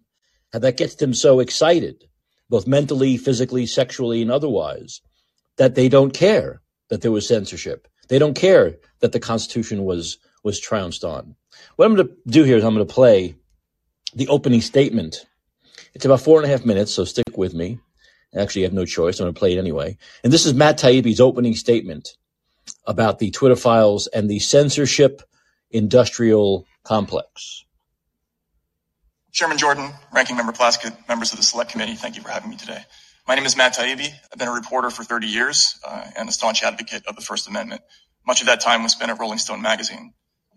how 0.53 0.59
that 0.61 0.79
gets 0.79 0.97
them 0.97 1.15
so 1.15 1.41
excited, 1.41 2.05
both 2.49 2.67
mentally, 2.67 3.17
physically, 3.19 3.67
sexually, 3.67 4.23
and 4.23 4.33
otherwise, 4.33 5.03
that 5.57 5.75
they 5.75 5.89
don't 5.89 6.15
care 6.15 6.63
that 6.89 7.03
there 7.03 7.13
was 7.13 7.29
censorship. 7.29 7.87
They 8.09 8.19
don't 8.19 8.35
care 8.35 8.77
that 9.01 9.13
the 9.13 9.21
Constitution 9.21 9.85
was 9.85 10.19
was 10.43 10.59
trounced 10.59 11.05
on. 11.05 11.37
What 11.77 11.87
I'm 11.87 11.95
going 11.95 12.09
to 12.09 12.15
do 12.27 12.45
here 12.45 12.57
is 12.57 12.65
I'm 12.65 12.75
going 12.75 12.87
to 12.87 12.93
play 12.93 13.37
the 14.15 14.29
opening 14.29 14.61
statement. 14.61 15.27
It's 15.95 16.05
about 16.05 16.21
four 16.21 16.39
and 16.39 16.47
a 16.47 16.49
half 16.49 16.65
minutes, 16.65 16.95
so 16.95 17.05
stick 17.05 17.37
with 17.37 17.55
me. 17.55 17.79
Actually, 18.37 18.63
you 18.63 18.67
have 18.67 18.75
no 18.75 18.85
choice. 18.85 19.21
I'm 19.21 19.25
going 19.25 19.35
to 19.35 19.39
play 19.39 19.53
it 19.55 19.59
anyway. 19.59 19.97
And 20.23 20.33
this 20.33 20.47
is 20.47 20.55
Matt 20.55 20.79
Taibbi's 20.79 21.21
opening 21.21 21.55
statement 21.55 22.17
about 22.87 23.19
the 23.19 23.31
Twitter 23.31 23.57
files 23.57 24.07
and 24.09 24.29
the 24.29 24.41
censorship 24.41 25.23
industrial 25.71 26.67
complex. 26.85 27.65
Chairman 29.33 29.59
Jordan, 29.59 29.93
Ranking 30.13 30.37
Member 30.37 30.53
Plaskett, 30.53 30.97
members 31.09 31.33
of 31.33 31.39
the 31.39 31.43
Select 31.45 31.71
Committee, 31.71 31.97
thank 31.97 32.17
you 32.17 32.23
for 32.23 32.29
having 32.29 32.51
me 32.51 32.57
today. 32.57 32.85
My 33.27 33.35
name 33.35 33.47
is 33.47 33.57
Matt 33.57 33.75
Taibbi. 33.75 34.09
I've 34.33 34.39
been 34.39 34.49
a 34.49 34.53
reporter 34.53 34.91
for 34.91 35.03
30 35.03 35.27
years 35.27 35.81
uh, 35.85 36.05
and 36.17 36.29
a 36.29 36.33
staunch 36.33 36.63
advocate 36.63 37.07
of 37.07 37.17
the 37.17 37.23
First 37.23 37.49
Amendment. 37.49 37.83
Much 38.27 38.41
of 38.41 38.47
that 38.47 38.61
time 38.61 38.83
was 38.83 38.93
spent 38.93 39.11
at 39.11 39.19
Rolling 39.19 39.39
Stone 39.39 39.61
magazine. 39.63 40.13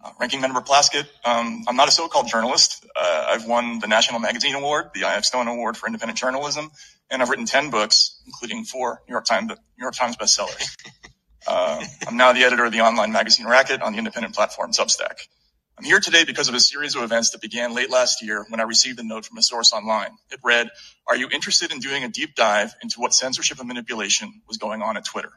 Uh, 0.08 0.12
Ranking 0.20 0.40
Member 0.40 0.62
Plaskett, 0.62 1.06
um, 1.26 1.66
I'm 1.68 1.76
not 1.76 1.90
a 1.90 1.92
so-called 1.92 2.28
journalist. 2.28 2.86
Uh, 2.96 3.26
I've 3.30 3.46
won 3.46 3.80
the 3.80 3.88
National 3.88 4.20
Magazine 4.20 4.56
Award, 4.56 4.92
the 4.94 5.04
I.F. 5.04 5.26
Stone 5.26 5.48
Award 5.48 5.76
for 5.76 5.86
Independent 5.88 6.18
Journalism, 6.18 6.72
and 7.10 7.22
I've 7.22 7.30
written 7.30 7.46
10 7.46 7.72
books, 7.72 8.22
including 8.26 8.64
four 8.64 9.02
New 9.08 9.14
York 9.14 9.26
Times, 9.26 9.50
New 9.50 9.56
York 9.78 9.96
Times 9.96 10.18
bestsellers. 10.18 10.76
Uh, 11.50 11.82
I'm 12.06 12.18
now 12.18 12.34
the 12.34 12.44
editor 12.44 12.66
of 12.66 12.74
the 12.74 12.82
online 12.82 13.14
magazine 13.14 13.48
Racket 13.48 13.82
on 13.82 13.94
the 13.94 14.00
independent 14.00 14.36
platform 14.36 14.74
Substack. 14.74 15.26
I'm 15.78 15.86
here 15.86 16.02
today 16.02 16.26
because 16.26 16.50
of 16.50 16.56
a 16.56 16.60
series 16.60 16.94
of 16.98 17.04
events 17.04 17.30
that 17.30 17.40
began 17.40 17.74
late 17.74 17.90
last 17.90 18.22
year 18.22 18.46
when 18.50 18.60
I 18.60 18.64
received 18.64 19.00
a 19.00 19.04
note 19.04 19.24
from 19.24 19.38
a 19.38 19.42
source 19.42 19.72
online. 19.72 20.10
It 20.30 20.42
read, 20.44 20.70
Are 21.08 21.16
you 21.16 21.30
interested 21.32 21.72
in 21.72 21.80
doing 21.80 22.04
a 22.04 22.10
deep 22.10 22.36
dive 22.36 22.74
into 22.84 23.00
what 23.00 23.14
censorship 23.14 23.60
and 23.60 23.68
manipulation 23.70 24.42
was 24.46 24.58
going 24.58 24.82
on 24.82 24.98
at 24.98 25.06
Twitter? 25.06 25.32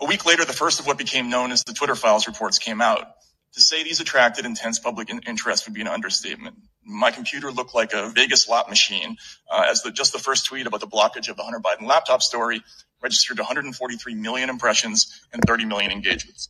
A 0.00 0.06
week 0.06 0.26
later, 0.26 0.44
the 0.44 0.52
first 0.52 0.80
of 0.80 0.88
what 0.88 0.98
became 0.98 1.30
known 1.30 1.52
as 1.52 1.62
the 1.62 1.74
Twitter 1.74 1.94
files 1.94 2.26
reports 2.26 2.58
came 2.58 2.80
out. 2.80 3.06
To 3.54 3.60
say 3.60 3.82
these 3.82 4.00
attracted 4.00 4.46
intense 4.46 4.78
public 4.78 5.10
in- 5.10 5.20
interest 5.26 5.66
would 5.66 5.74
be 5.74 5.80
an 5.80 5.88
understatement. 5.88 6.56
My 6.84 7.10
computer 7.10 7.50
looked 7.50 7.74
like 7.74 7.92
a 7.92 8.08
Vegas 8.10 8.44
slot 8.44 8.68
machine, 8.68 9.16
uh, 9.50 9.66
as 9.68 9.82
the, 9.82 9.90
just 9.90 10.12
the 10.12 10.18
first 10.18 10.46
tweet 10.46 10.66
about 10.66 10.80
the 10.80 10.86
blockage 10.86 11.28
of 11.28 11.36
the 11.36 11.42
Hunter 11.42 11.60
Biden 11.60 11.86
laptop 11.86 12.22
story 12.22 12.62
registered 13.02 13.38
143 13.38 14.14
million 14.14 14.50
impressions 14.50 15.20
and 15.32 15.42
30 15.46 15.64
million 15.64 15.90
engagements. 15.90 16.48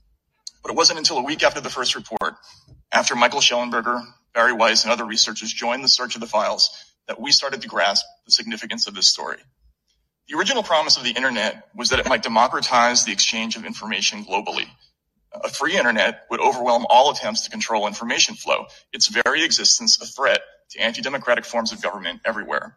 But 0.62 0.72
it 0.72 0.76
wasn't 0.76 0.98
until 0.98 1.18
a 1.18 1.22
week 1.24 1.42
after 1.42 1.60
the 1.60 1.70
first 1.70 1.94
report, 1.94 2.34
after 2.92 3.16
Michael 3.16 3.40
Shellenberger, 3.40 4.04
Bari 4.34 4.52
Weiss, 4.52 4.84
and 4.84 4.92
other 4.92 5.04
researchers 5.06 5.52
joined 5.52 5.82
the 5.82 5.88
search 5.88 6.14
of 6.14 6.20
the 6.20 6.26
files, 6.26 6.70
that 7.08 7.20
we 7.20 7.32
started 7.32 7.62
to 7.62 7.68
grasp 7.68 8.04
the 8.26 8.32
significance 8.32 8.86
of 8.86 8.94
this 8.94 9.08
story. 9.08 9.38
The 10.28 10.36
original 10.36 10.62
promise 10.62 10.96
of 10.96 11.02
the 11.02 11.10
internet 11.10 11.68
was 11.74 11.90
that 11.90 11.98
it 11.98 12.08
might 12.08 12.22
democratize 12.22 13.04
the 13.04 13.12
exchange 13.12 13.56
of 13.56 13.64
information 13.64 14.24
globally. 14.24 14.66
A 15.32 15.48
free 15.48 15.76
internet 15.76 16.26
would 16.30 16.40
overwhelm 16.40 16.86
all 16.90 17.10
attempts 17.10 17.42
to 17.42 17.50
control 17.50 17.86
information 17.86 18.34
flow, 18.34 18.66
its 18.92 19.08
very 19.08 19.44
existence 19.44 20.00
a 20.00 20.06
threat 20.06 20.40
to 20.70 20.80
anti-democratic 20.80 21.44
forms 21.44 21.72
of 21.72 21.82
government 21.82 22.20
everywhere. 22.24 22.76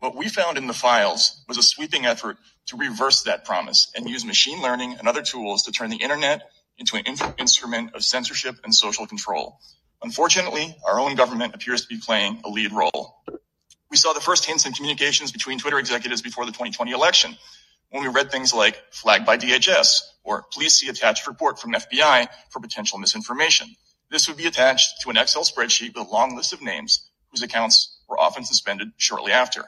What 0.00 0.16
we 0.16 0.28
found 0.28 0.58
in 0.58 0.66
the 0.66 0.74
files 0.74 1.42
was 1.48 1.58
a 1.58 1.62
sweeping 1.62 2.06
effort 2.06 2.36
to 2.66 2.76
reverse 2.76 3.22
that 3.24 3.44
promise 3.44 3.90
and 3.96 4.08
use 4.08 4.24
machine 4.24 4.62
learning 4.62 4.96
and 4.98 5.08
other 5.08 5.22
tools 5.22 5.64
to 5.64 5.72
turn 5.72 5.90
the 5.90 5.96
internet 5.96 6.50
into 6.78 6.96
an 6.96 7.04
in- 7.06 7.34
instrument 7.38 7.94
of 7.94 8.04
censorship 8.04 8.56
and 8.64 8.74
social 8.74 9.06
control. 9.06 9.58
Unfortunately, 10.02 10.76
our 10.86 11.00
own 11.00 11.14
government 11.14 11.54
appears 11.54 11.82
to 11.82 11.88
be 11.88 11.98
playing 11.98 12.40
a 12.44 12.48
lead 12.50 12.72
role. 12.72 13.22
We 13.90 13.96
saw 13.96 14.12
the 14.12 14.20
first 14.20 14.44
hints 14.44 14.66
in 14.66 14.72
communications 14.72 15.32
between 15.32 15.58
Twitter 15.58 15.78
executives 15.78 16.22
before 16.22 16.44
the 16.44 16.52
2020 16.52 16.92
election 16.92 17.36
when 17.96 18.04
we 18.04 18.12
read 18.12 18.30
things 18.30 18.52
like 18.52 18.80
flagged 18.92 19.24
by 19.24 19.38
DHS 19.38 20.02
or 20.22 20.44
please 20.52 20.74
see 20.74 20.88
attached 20.88 21.26
report 21.26 21.58
from 21.58 21.72
FBI 21.72 22.28
for 22.50 22.60
potential 22.60 22.98
misinformation. 22.98 23.68
This 24.10 24.28
would 24.28 24.36
be 24.36 24.46
attached 24.46 25.00
to 25.02 25.10
an 25.10 25.16
Excel 25.16 25.44
spreadsheet 25.44 25.96
with 25.96 26.06
a 26.06 26.10
long 26.10 26.36
list 26.36 26.52
of 26.52 26.60
names 26.60 27.08
whose 27.30 27.42
accounts 27.42 27.98
were 28.08 28.18
often 28.18 28.44
suspended 28.44 28.92
shortly 28.98 29.32
after. 29.32 29.64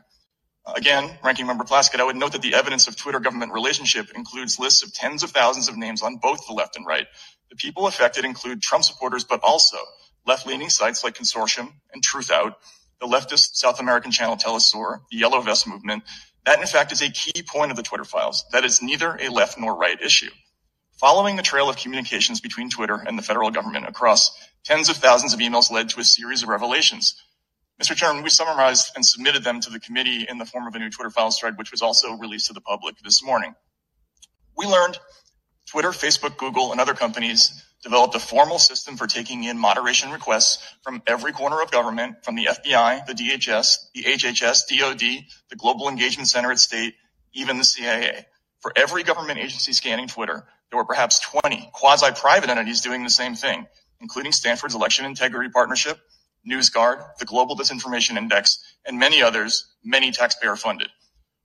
Again, 0.76 1.10
Ranking 1.24 1.46
Member 1.46 1.64
Plaskett, 1.64 2.00
I 2.00 2.04
would 2.04 2.16
note 2.16 2.32
that 2.32 2.42
the 2.42 2.54
evidence 2.54 2.86
of 2.86 2.96
Twitter 2.96 3.20
government 3.20 3.52
relationship 3.52 4.10
includes 4.14 4.58
lists 4.58 4.82
of 4.82 4.92
tens 4.92 5.22
of 5.22 5.30
thousands 5.30 5.68
of 5.68 5.78
names 5.78 6.02
on 6.02 6.16
both 6.16 6.46
the 6.46 6.52
left 6.52 6.76
and 6.76 6.84
right. 6.86 7.06
The 7.48 7.56
people 7.56 7.86
affected 7.86 8.26
include 8.26 8.60
Trump 8.60 8.84
supporters, 8.84 9.24
but 9.24 9.40
also 9.42 9.78
left-leaning 10.26 10.68
sites 10.68 11.02
like 11.02 11.14
Consortium 11.14 11.72
and 11.94 12.04
Truthout, 12.04 12.56
the 13.00 13.06
leftist 13.06 13.54
South 13.54 13.80
American 13.80 14.10
channel 14.10 14.36
Telesur, 14.36 15.00
the 15.10 15.16
Yellow 15.16 15.40
Vest 15.40 15.66
movement. 15.66 16.02
That, 16.46 16.60
in 16.60 16.66
fact, 16.66 16.92
is 16.92 17.02
a 17.02 17.10
key 17.10 17.42
point 17.42 17.70
of 17.70 17.76
the 17.76 17.82
Twitter 17.82 18.04
files. 18.04 18.44
That 18.52 18.64
is 18.64 18.82
neither 18.82 19.16
a 19.20 19.28
left 19.28 19.58
nor 19.58 19.76
right 19.76 20.00
issue. 20.00 20.30
Following 20.98 21.36
the 21.36 21.42
trail 21.42 21.68
of 21.68 21.76
communications 21.76 22.40
between 22.40 22.70
Twitter 22.70 22.96
and 23.06 23.18
the 23.18 23.22
federal 23.22 23.50
government 23.50 23.86
across 23.86 24.30
tens 24.64 24.88
of 24.88 24.96
thousands 24.96 25.32
of 25.32 25.40
emails 25.40 25.70
led 25.70 25.90
to 25.90 26.00
a 26.00 26.04
series 26.04 26.42
of 26.42 26.48
revelations. 26.48 27.22
Mr. 27.80 27.94
Chairman, 27.94 28.24
we 28.24 28.30
summarized 28.30 28.90
and 28.96 29.06
submitted 29.06 29.44
them 29.44 29.60
to 29.60 29.70
the 29.70 29.78
committee 29.78 30.26
in 30.28 30.38
the 30.38 30.44
form 30.44 30.66
of 30.66 30.74
a 30.74 30.78
new 30.78 30.90
Twitter 30.90 31.10
files 31.10 31.38
thread, 31.38 31.56
which 31.56 31.70
was 31.70 31.82
also 31.82 32.14
released 32.14 32.46
to 32.46 32.52
the 32.52 32.60
public 32.60 32.96
this 33.04 33.22
morning. 33.22 33.54
We 34.56 34.66
learned 34.66 34.98
Twitter, 35.66 35.90
Facebook, 35.90 36.36
Google, 36.36 36.72
and 36.72 36.80
other 36.80 36.94
companies 36.94 37.64
developed 37.82 38.14
a 38.14 38.20
formal 38.20 38.58
system 38.58 38.96
for 38.96 39.06
taking 39.06 39.44
in 39.44 39.58
moderation 39.58 40.10
requests 40.10 40.58
from 40.82 41.02
every 41.06 41.32
corner 41.32 41.60
of 41.60 41.70
government, 41.70 42.24
from 42.24 42.34
the 42.34 42.46
FBI, 42.46 43.06
the 43.06 43.14
DHS, 43.14 43.92
the 43.94 44.02
HHS, 44.02 44.66
DOD, 44.68 45.24
the 45.50 45.56
Global 45.56 45.88
Engagement 45.88 46.28
Center 46.28 46.50
at 46.50 46.58
State, 46.58 46.94
even 47.32 47.58
the 47.58 47.64
CIA. 47.64 48.26
For 48.60 48.72
every 48.74 49.04
government 49.04 49.38
agency 49.38 49.72
scanning 49.72 50.08
Twitter, 50.08 50.46
there 50.70 50.78
were 50.78 50.84
perhaps 50.84 51.20
20 51.20 51.70
quasi-private 51.72 52.50
entities 52.50 52.80
doing 52.80 53.04
the 53.04 53.10
same 53.10 53.34
thing, 53.34 53.66
including 54.00 54.32
Stanford's 54.32 54.74
Election 54.74 55.06
Integrity 55.06 55.48
Partnership, 55.50 55.98
NewsGuard, 56.48 57.16
the 57.18 57.24
Global 57.24 57.56
Disinformation 57.56 58.16
Index, 58.16 58.58
and 58.84 58.98
many 58.98 59.22
others, 59.22 59.66
many 59.84 60.10
taxpayer 60.10 60.56
funded. 60.56 60.88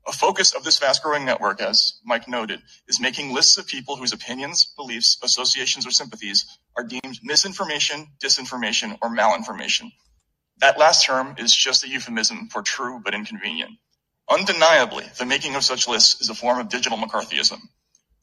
A 0.06 0.12
focus 0.12 0.54
of 0.54 0.64
this 0.66 0.78
fast 0.78 1.02
growing 1.02 1.24
network, 1.24 1.62
as 1.62 2.00
Mike 2.04 2.28
noted, 2.28 2.62
is 2.90 3.00
making 3.00 3.34
lists 3.34 3.58
of 3.58 3.68
people 3.68 3.96
whose 3.96 4.12
opinions, 4.12 4.74
beliefs, 4.76 5.18
associations, 5.24 5.88
or 5.88 5.92
sympathies 5.92 6.46
are 6.76 6.84
deemed 6.84 7.20
misinformation, 7.24 8.08
disinformation, 8.22 8.98
or 9.02 9.10
malinformation. 9.10 9.92
That 10.58 10.78
last 10.78 11.06
term 11.06 11.36
is 11.38 11.56
just 11.56 11.86
a 11.86 11.90
euphemism 11.90 12.50
for 12.50 12.62
true 12.62 13.02
but 13.04 13.14
inconvenient. 13.14 13.72
Undeniably, 14.30 15.06
the 15.18 15.26
making 15.26 15.56
of 15.56 15.64
such 15.64 15.88
lists 15.88 16.20
is 16.22 16.30
a 16.30 16.36
form 16.36 16.60
of 16.60 16.70
digital 16.70 16.98
McCarthyism. 16.98 17.60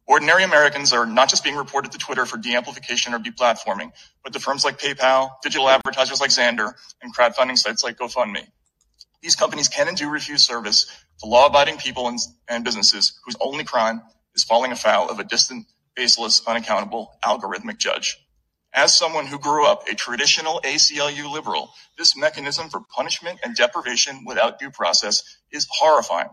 Ordinary 0.06 0.44
Americans 0.44 0.92
are 0.92 1.06
not 1.06 1.30
just 1.30 1.44
being 1.44 1.56
reported 1.56 1.92
to 1.92 1.98
Twitter 1.98 2.26
for 2.26 2.36
de-amplification 2.36 3.14
or 3.14 3.20
deplatforming, 3.20 3.92
but 4.22 4.32
to 4.32 4.40
firms 4.40 4.64
like 4.64 4.78
PayPal, 4.78 5.30
digital 5.42 5.68
advertisers 5.68 6.20
like 6.20 6.30
Xandr, 6.30 6.72
and 7.00 7.14
crowdfunding 7.14 7.56
sites 7.56 7.84
like 7.84 7.96
GoFundMe. 7.96 8.46
These 9.22 9.36
companies 9.36 9.68
can 9.68 9.88
and 9.88 9.96
do 9.96 10.08
refuse 10.08 10.46
service 10.46 10.90
to 11.20 11.26
law-abiding 11.26 11.78
people 11.78 12.08
and, 12.08 12.18
and 12.48 12.64
businesses 12.64 13.18
whose 13.24 13.36
only 13.40 13.64
crime 13.64 14.02
is 14.34 14.44
falling 14.44 14.72
afoul 14.72 15.10
of 15.10 15.18
a 15.18 15.24
distant, 15.24 15.66
baseless, 15.94 16.42
unaccountable, 16.46 17.12
algorithmic 17.24 17.78
judge. 17.78 18.18
As 18.72 18.96
someone 18.96 19.26
who 19.26 19.38
grew 19.38 19.66
up 19.66 19.88
a 19.88 19.94
traditional 19.94 20.60
ACLU 20.64 21.30
liberal, 21.32 21.70
this 21.98 22.16
mechanism 22.16 22.68
for 22.68 22.80
punishment 22.80 23.40
and 23.42 23.56
deprivation 23.56 24.24
without 24.24 24.58
due 24.58 24.70
process 24.70 25.22
is 25.50 25.66
horrifying. 25.70 26.28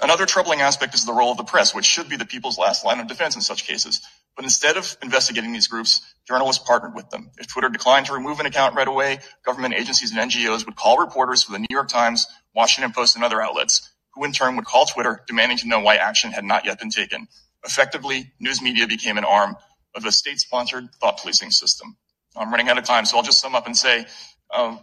Another 0.00 0.26
troubling 0.26 0.60
aspect 0.62 0.94
is 0.94 1.04
the 1.04 1.12
role 1.12 1.30
of 1.30 1.36
the 1.36 1.44
press, 1.44 1.74
which 1.74 1.84
should 1.84 2.08
be 2.08 2.16
the 2.16 2.24
people's 2.26 2.58
last 2.58 2.84
line 2.84 2.98
of 2.98 3.06
defense 3.06 3.36
in 3.36 3.42
such 3.42 3.66
cases. 3.66 4.00
But 4.34 4.44
instead 4.44 4.76
of 4.76 4.96
investigating 5.02 5.52
these 5.52 5.68
groups, 5.68 6.00
journalists 6.26 6.64
partnered 6.64 6.94
with 6.94 7.10
them. 7.10 7.30
If 7.38 7.48
Twitter 7.48 7.68
declined 7.68 8.06
to 8.06 8.14
remove 8.14 8.40
an 8.40 8.46
account 8.46 8.74
right 8.74 8.88
away, 8.88 9.20
government 9.44 9.74
agencies 9.74 10.12
and 10.12 10.30
NGOs 10.30 10.66
would 10.66 10.76
call 10.76 10.98
reporters 10.98 11.42
for 11.42 11.52
the 11.52 11.58
New 11.58 11.66
York 11.70 11.88
Times, 11.88 12.26
Washington 12.54 12.92
Post, 12.92 13.16
and 13.16 13.24
other 13.24 13.40
outlets, 13.42 13.90
who 14.14 14.24
in 14.24 14.32
turn 14.32 14.56
would 14.56 14.64
call 14.64 14.86
Twitter 14.86 15.22
demanding 15.26 15.58
to 15.58 15.68
know 15.68 15.80
why 15.80 15.96
action 15.96 16.32
had 16.32 16.44
not 16.44 16.64
yet 16.64 16.78
been 16.78 16.90
taken. 16.90 17.28
Effectively, 17.64 18.32
news 18.40 18.62
media 18.62 18.86
became 18.86 19.18
an 19.18 19.24
arm 19.24 19.56
of 19.94 20.04
a 20.04 20.12
state-sponsored 20.12 20.88
thought 21.00 21.18
policing 21.18 21.50
system. 21.50 21.96
I'm 22.36 22.50
running 22.50 22.68
out 22.68 22.78
of 22.78 22.84
time, 22.84 23.04
so 23.04 23.16
I'll 23.16 23.22
just 23.22 23.40
sum 23.40 23.54
up 23.54 23.66
and 23.66 23.76
say, 23.76 24.06
um, 24.54 24.80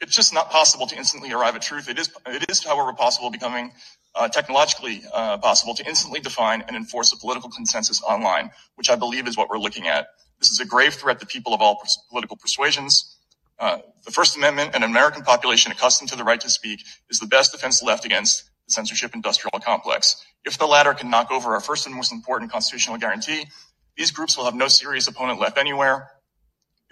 it's 0.00 0.14
just 0.16 0.34
not 0.34 0.50
possible 0.50 0.86
to 0.88 0.96
instantly 0.96 1.32
arrive 1.32 1.54
at 1.54 1.62
truth. 1.62 1.88
It 1.88 1.98
is, 1.98 2.10
it 2.26 2.50
is 2.50 2.64
however, 2.64 2.92
possible 2.92 3.30
becoming 3.30 3.72
uh, 4.14 4.28
technologically 4.28 5.02
uh, 5.14 5.38
possible 5.38 5.74
to 5.74 5.86
instantly 5.86 6.20
define 6.20 6.62
and 6.66 6.76
enforce 6.76 7.12
a 7.12 7.16
political 7.16 7.48
consensus 7.50 8.02
online, 8.02 8.50
which 8.74 8.90
I 8.90 8.96
believe 8.96 9.26
is 9.28 9.36
what 9.36 9.48
we're 9.48 9.58
looking 9.58 9.86
at. 9.86 10.08
This 10.40 10.50
is 10.50 10.60
a 10.60 10.66
grave 10.66 10.94
threat 10.94 11.20
to 11.20 11.26
people 11.26 11.54
of 11.54 11.62
all 11.62 11.80
political 12.10 12.36
persuasions. 12.36 13.16
Uh, 13.62 13.78
the 14.04 14.10
First 14.10 14.36
Amendment 14.36 14.72
and 14.74 14.82
an 14.82 14.90
American 14.90 15.22
population 15.22 15.70
accustomed 15.70 16.10
to 16.10 16.16
the 16.16 16.24
right 16.24 16.40
to 16.40 16.50
speak 16.50 16.82
is 17.08 17.20
the 17.20 17.26
best 17.26 17.52
defense 17.52 17.80
left 17.82 18.04
against 18.04 18.50
the 18.66 18.72
censorship 18.72 19.14
industrial 19.14 19.60
complex. 19.64 20.16
If 20.44 20.58
the 20.58 20.66
latter 20.66 20.94
can 20.94 21.10
knock 21.10 21.30
over 21.30 21.54
our 21.54 21.60
first 21.60 21.86
and 21.86 21.94
most 21.94 22.12
important 22.12 22.50
constitutional 22.50 22.98
guarantee, 22.98 23.44
these 23.96 24.10
groups 24.10 24.36
will 24.36 24.46
have 24.46 24.56
no 24.56 24.66
serious 24.66 25.06
opponent 25.06 25.38
left 25.38 25.58
anywhere, 25.58 26.10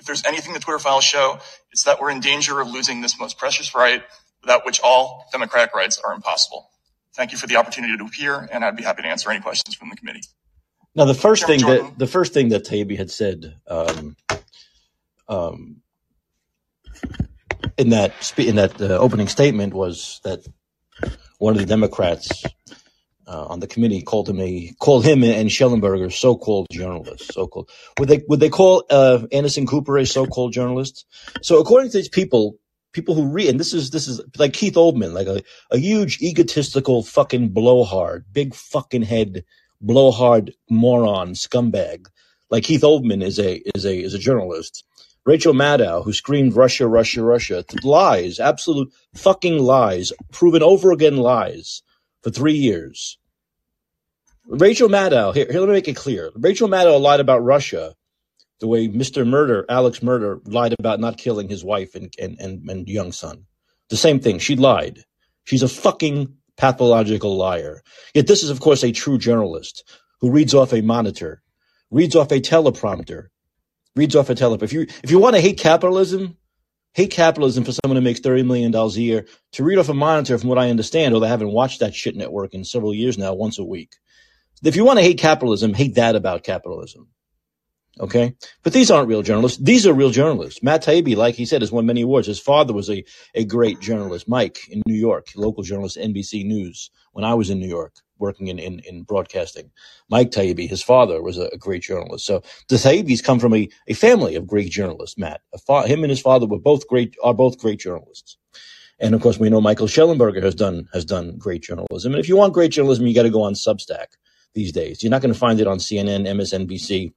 if 0.01 0.07
there's 0.07 0.25
anything 0.25 0.55
the 0.55 0.61
Twitter 0.61 0.79
files 0.79 1.05
show, 1.05 1.39
it's 1.73 1.85
that 1.85 2.01
we're 2.01 2.11
in 2.11 2.21
danger 2.21 2.59
of 2.61 2.69
losing 2.69 3.03
this 3.03 3.21
most 3.21 3.37
precious 3.37 3.75
right, 3.75 4.03
without 4.41 4.65
which 4.65 4.81
all 4.81 5.27
democratic 5.31 5.75
rights 5.75 6.01
are 6.03 6.15
impossible. 6.15 6.71
Thank 7.15 7.33
you 7.33 7.39
for 7.39 7.47
the 7.47 7.57
opportunity 7.57 7.97
to 7.99 8.05
appear, 8.05 8.49
and 8.51 8.65
I'd 8.65 8.77
be 8.77 8.83
happy 8.83 9.03
to 9.03 9.09
answer 9.09 9.31
any 9.31 9.41
questions 9.41 9.77
from 9.77 9.91
the 9.91 9.97
committee. 9.97 10.23
Now, 10.95 11.05
the 11.05 11.15
first 11.15 11.43
Chairman 11.43 11.59
thing 11.59 11.67
Jordan. 11.67 11.87
that 11.87 11.99
the 11.99 12.07
first 12.07 12.33
thing 12.33 12.49
that 12.49 12.65
Taibbi 12.65 12.97
had 12.97 13.11
said 13.11 13.57
um, 13.67 14.17
um, 15.29 15.83
in 17.77 17.91
that 17.91 18.13
in 18.37 18.57
that 18.57 18.81
uh, 18.81 18.99
opening 18.99 19.29
statement 19.29 19.75
was 19.75 20.21
that 20.25 20.47
one 21.39 21.55
of 21.55 21.61
the 21.61 21.67
Democrats 21.67 22.45
uh, 23.27 23.47
on 23.47 23.61
the 23.61 23.67
committee 23.67 24.03
called 24.03 24.29
him 24.29 24.41
a 24.41 24.73
called 24.81 25.05
him 25.05 25.23
and 25.23 25.49
Shellenberger 25.49 26.13
so-called 26.13 26.67
journalists. 26.71 27.33
So-called 27.33 27.71
would 27.99 28.09
they 28.09 28.23
would 28.29 28.41
they 28.41 28.51
call 28.51 28.85
uh, 28.91 29.27
Anderson 29.33 29.67
Cooper 29.67 29.99
a 29.99 30.07
so-called 30.07 30.53
journalist? 30.53 31.07
So 31.43 31.61
according 31.61 31.91
to 31.93 31.99
these 31.99 32.09
people, 32.09 32.57
people 32.93 33.15
who 33.15 33.29
read 33.29 33.49
and 33.49 33.61
this 33.61 33.73
is 33.73 33.91
this 33.91 34.09
is 34.09 34.21
like 34.37 34.53
Keith 34.53 34.75
Olbermann, 34.75 35.13
like 35.13 35.29
a, 35.29 35.43
a 35.71 35.79
huge 35.79 36.21
egotistical 36.21 37.03
fucking 37.03 37.51
blowhard, 37.51 38.25
big 38.33 38.55
fucking 38.55 39.03
head 39.03 39.45
blowhard 39.81 40.53
moron 40.69 41.33
scumbag. 41.33 42.07
Like 42.51 42.65
Keith 42.65 42.83
Olbermann 42.83 43.23
is 43.23 43.39
a 43.39 43.63
is 43.75 43.85
a 43.87 43.97
is 43.97 44.15
a 44.15 44.19
journalist. 44.19 44.85
Rachel 45.27 45.53
Maddow, 45.53 46.03
who 46.05 46.13
screamed 46.13 46.57
Russia, 46.57 46.87
Russia, 46.89 47.23
Russia, 47.23 47.65
lies, 47.85 48.41
absolute 48.41 48.93
fucking 49.15 49.59
lies, 49.59 50.13
proven 50.33 50.63
over 50.63 50.93
again 50.93 51.19
lies 51.19 51.83
for 52.23 52.31
three 52.31 52.55
years. 52.55 53.19
Rachel 54.47 54.89
Maddow, 54.89 55.35
here, 55.35 55.47
here, 55.51 55.61
let 55.61 55.69
me 55.69 55.75
make 55.75 55.89
it 55.89 55.97
clear. 55.97 56.31
Rachel 56.35 56.69
Maddow 56.69 57.01
lied 57.01 57.21
about 57.21 57.45
Russia 57.45 57.95
the 58.61 58.67
way 58.67 58.89
Mr. 58.89 59.27
Murder, 59.27 59.65
Alex 59.69 60.03
Murder, 60.03 60.41
lied 60.45 60.75
about 60.79 61.01
not 61.01 61.17
killing 61.17 61.49
his 61.49 61.65
wife 61.65 61.95
and, 61.95 62.13
and, 62.19 62.39
and, 62.39 62.69
and 62.69 62.89
young 62.89 63.13
son. 63.13 63.45
The 63.89 63.97
same 63.97 64.21
thing. 64.21 64.39
She 64.39 64.57
lied. 64.57 65.05
She's 65.45 65.63
a 65.63 65.69
fucking 65.69 66.35
pathological 66.57 67.37
liar. 67.37 67.83
Yet 68.15 68.27
this 68.27 68.43
is, 68.43 68.51
of 68.51 68.61
course, 68.61 68.83
a 68.85 68.93
true 68.93 69.19
journalist 69.19 69.85
who 70.21 70.31
reads 70.31 70.55
off 70.55 70.73
a 70.73 70.83
monitor 70.83 71.43
reads 71.91 72.15
off 72.15 72.31
a 72.31 72.41
teleprompter. 72.41 73.29
Reads 73.97 74.17
off 74.17 74.31
a 74.31 74.35
teleprompter. 74.35 74.63
If 74.63 74.73
you 74.73 74.87
if 75.03 75.11
you 75.11 75.19
want 75.19 75.35
to 75.37 75.41
hate 75.41 75.59
capitalism, 75.59 76.37
hate 76.93 77.11
capitalism 77.11 77.65
for 77.65 77.73
someone 77.73 77.97
who 77.97 78.03
makes 78.03 78.21
thirty 78.21 78.43
million 78.43 78.71
dollars 78.71 78.97
a 78.97 79.03
year 79.03 79.27
to 79.53 79.65
read 79.65 79.79
off 79.79 79.89
a 79.89 79.95
monitor. 79.95 80.39
From 80.39 80.49
what 80.49 80.59
I 80.59 80.71
understand, 80.71 81.15
although 81.15 81.27
I 81.27 81.31
haven't 81.31 81.53
watched 81.53 81.81
that 81.81 81.95
shit 81.95 82.17
network 82.17 82.55
in 82.55 82.65
several 82.65 82.95
years 82.95 83.19
now, 83.19 83.35
once 83.35 83.59
a 83.59 83.65
week. 83.65 83.97
If 84.63 84.77
you 84.77 84.85
want 84.85 84.99
to 84.99 85.05
hate 85.05 85.19
capitalism, 85.19 85.75
hate 85.75 85.97
that 85.97 86.17
about 86.17 86.45
capitalism. 86.45 87.09
Okay. 87.99 88.35
But 88.63 88.73
these 88.73 88.91
aren't 88.91 89.09
real 89.09 89.23
journalists. 89.23 89.59
These 89.59 89.87
are 89.87 89.93
real 89.93 90.11
journalists. 90.11 90.63
Matt 90.63 90.85
Taibbi, 90.85 91.17
like 91.17 91.35
he 91.35 91.45
said, 91.45 91.61
has 91.63 91.73
won 91.73 91.87
many 91.87 92.03
awards. 92.03 92.27
His 92.27 92.39
father 92.39 92.73
was 92.73 92.89
a, 92.89 93.05
a 93.35 93.45
great 93.45 93.81
journalist. 93.81 94.29
Mike 94.29 94.59
in 94.69 94.83
New 94.87 94.95
York, 94.95 95.29
local 95.37 95.63
journalist, 95.63 95.99
NBC 95.99 96.47
News, 96.47 96.91
when 97.13 97.25
I 97.25 97.35
was 97.35 97.51
in 97.51 97.59
New 97.59 97.69
York 97.69 97.95
working 98.21 98.49
in, 98.49 98.59
in, 98.59 98.81
in 98.81 99.03
broadcasting. 99.03 99.71
Mike 100.09 100.31
Taibbi, 100.31 100.69
his 100.69 100.83
father 100.83 101.23
was 101.23 101.39
a, 101.39 101.47
a 101.53 101.59
great 101.59 101.83
journalist. 101.83 102.27
So 102.27 102.43
the 102.69 102.77
Taibbis 102.77 103.25
come 103.25 103.41
from 103.41 103.55
a, 103.55 103.69
a 103.89 103.95
family 103.95 104.37
of 104.37 104.47
great 104.47 104.71
journalists, 104.71 105.19
Matt. 105.19 105.41
Fa- 105.67 105.89
him 105.89 106.05
and 106.05 106.11
his 106.11 106.21
father 106.21 106.47
were 106.47 106.59
both 106.59 106.87
great, 106.87 107.17
are 107.23 107.35
both 107.35 107.59
great 107.59 107.81
journalists. 107.81 108.37
And 108.99 109.15
of 109.15 109.23
course, 109.23 109.39
we 109.39 109.49
know 109.49 109.61
Michael 109.61 109.87
Shellenberger 109.87 110.43
has 110.43 110.55
done, 110.55 110.89
has 110.93 111.05
done 111.05 111.39
great 111.39 111.63
journalism. 111.63 112.13
And 112.13 112.21
if 112.21 112.29
you 112.29 112.37
want 112.37 112.53
great 112.53 112.71
journalism, 112.71 113.07
you 113.07 113.15
got 113.15 113.23
to 113.23 113.31
go 113.31 113.43
on 113.43 113.55
Substack 113.55 114.09
these 114.55 114.73
days. 114.73 115.03
You're 115.03 115.11
not 115.11 115.23
going 115.23 115.33
to 115.33 115.39
find 115.39 115.61
it 115.61 115.67
on 115.67 115.79
CNN, 115.79 116.27
MSNBC, 116.27 117.15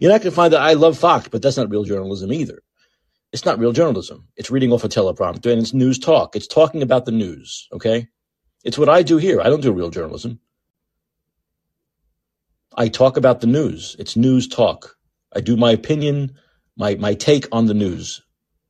you're 0.00 0.10
not 0.10 0.20
going 0.20 0.30
to 0.30 0.36
find 0.36 0.52
that 0.52 0.60
I 0.60 0.74
love 0.74 0.98
Fox, 0.98 1.28
but 1.28 1.42
that's 1.42 1.56
not 1.56 1.70
real 1.70 1.84
journalism 1.84 2.32
either. 2.32 2.62
It's 3.32 3.44
not 3.44 3.58
real 3.58 3.72
journalism. 3.72 4.28
It's 4.36 4.50
reading 4.50 4.72
off 4.72 4.84
a 4.84 4.88
teleprompter 4.88 5.50
and 5.50 5.62
it's 5.62 5.72
news 5.72 5.98
talk. 5.98 6.36
It's 6.36 6.46
talking 6.46 6.82
about 6.82 7.06
the 7.06 7.12
news. 7.12 7.68
Okay. 7.72 8.08
It's 8.64 8.78
what 8.78 8.88
I 8.88 9.02
do 9.02 9.16
here. 9.18 9.40
I 9.40 9.48
don't 9.48 9.62
do 9.62 9.72
real 9.72 9.90
journalism. 9.90 10.40
I 12.76 12.88
talk 12.88 13.16
about 13.16 13.40
the 13.40 13.46
news. 13.46 13.96
It's 13.98 14.16
news 14.16 14.48
talk. 14.48 14.96
I 15.34 15.40
do 15.40 15.56
my 15.56 15.72
opinion, 15.72 16.32
my, 16.76 16.94
my 16.96 17.14
take 17.14 17.46
on 17.52 17.66
the 17.66 17.74
news 17.74 18.22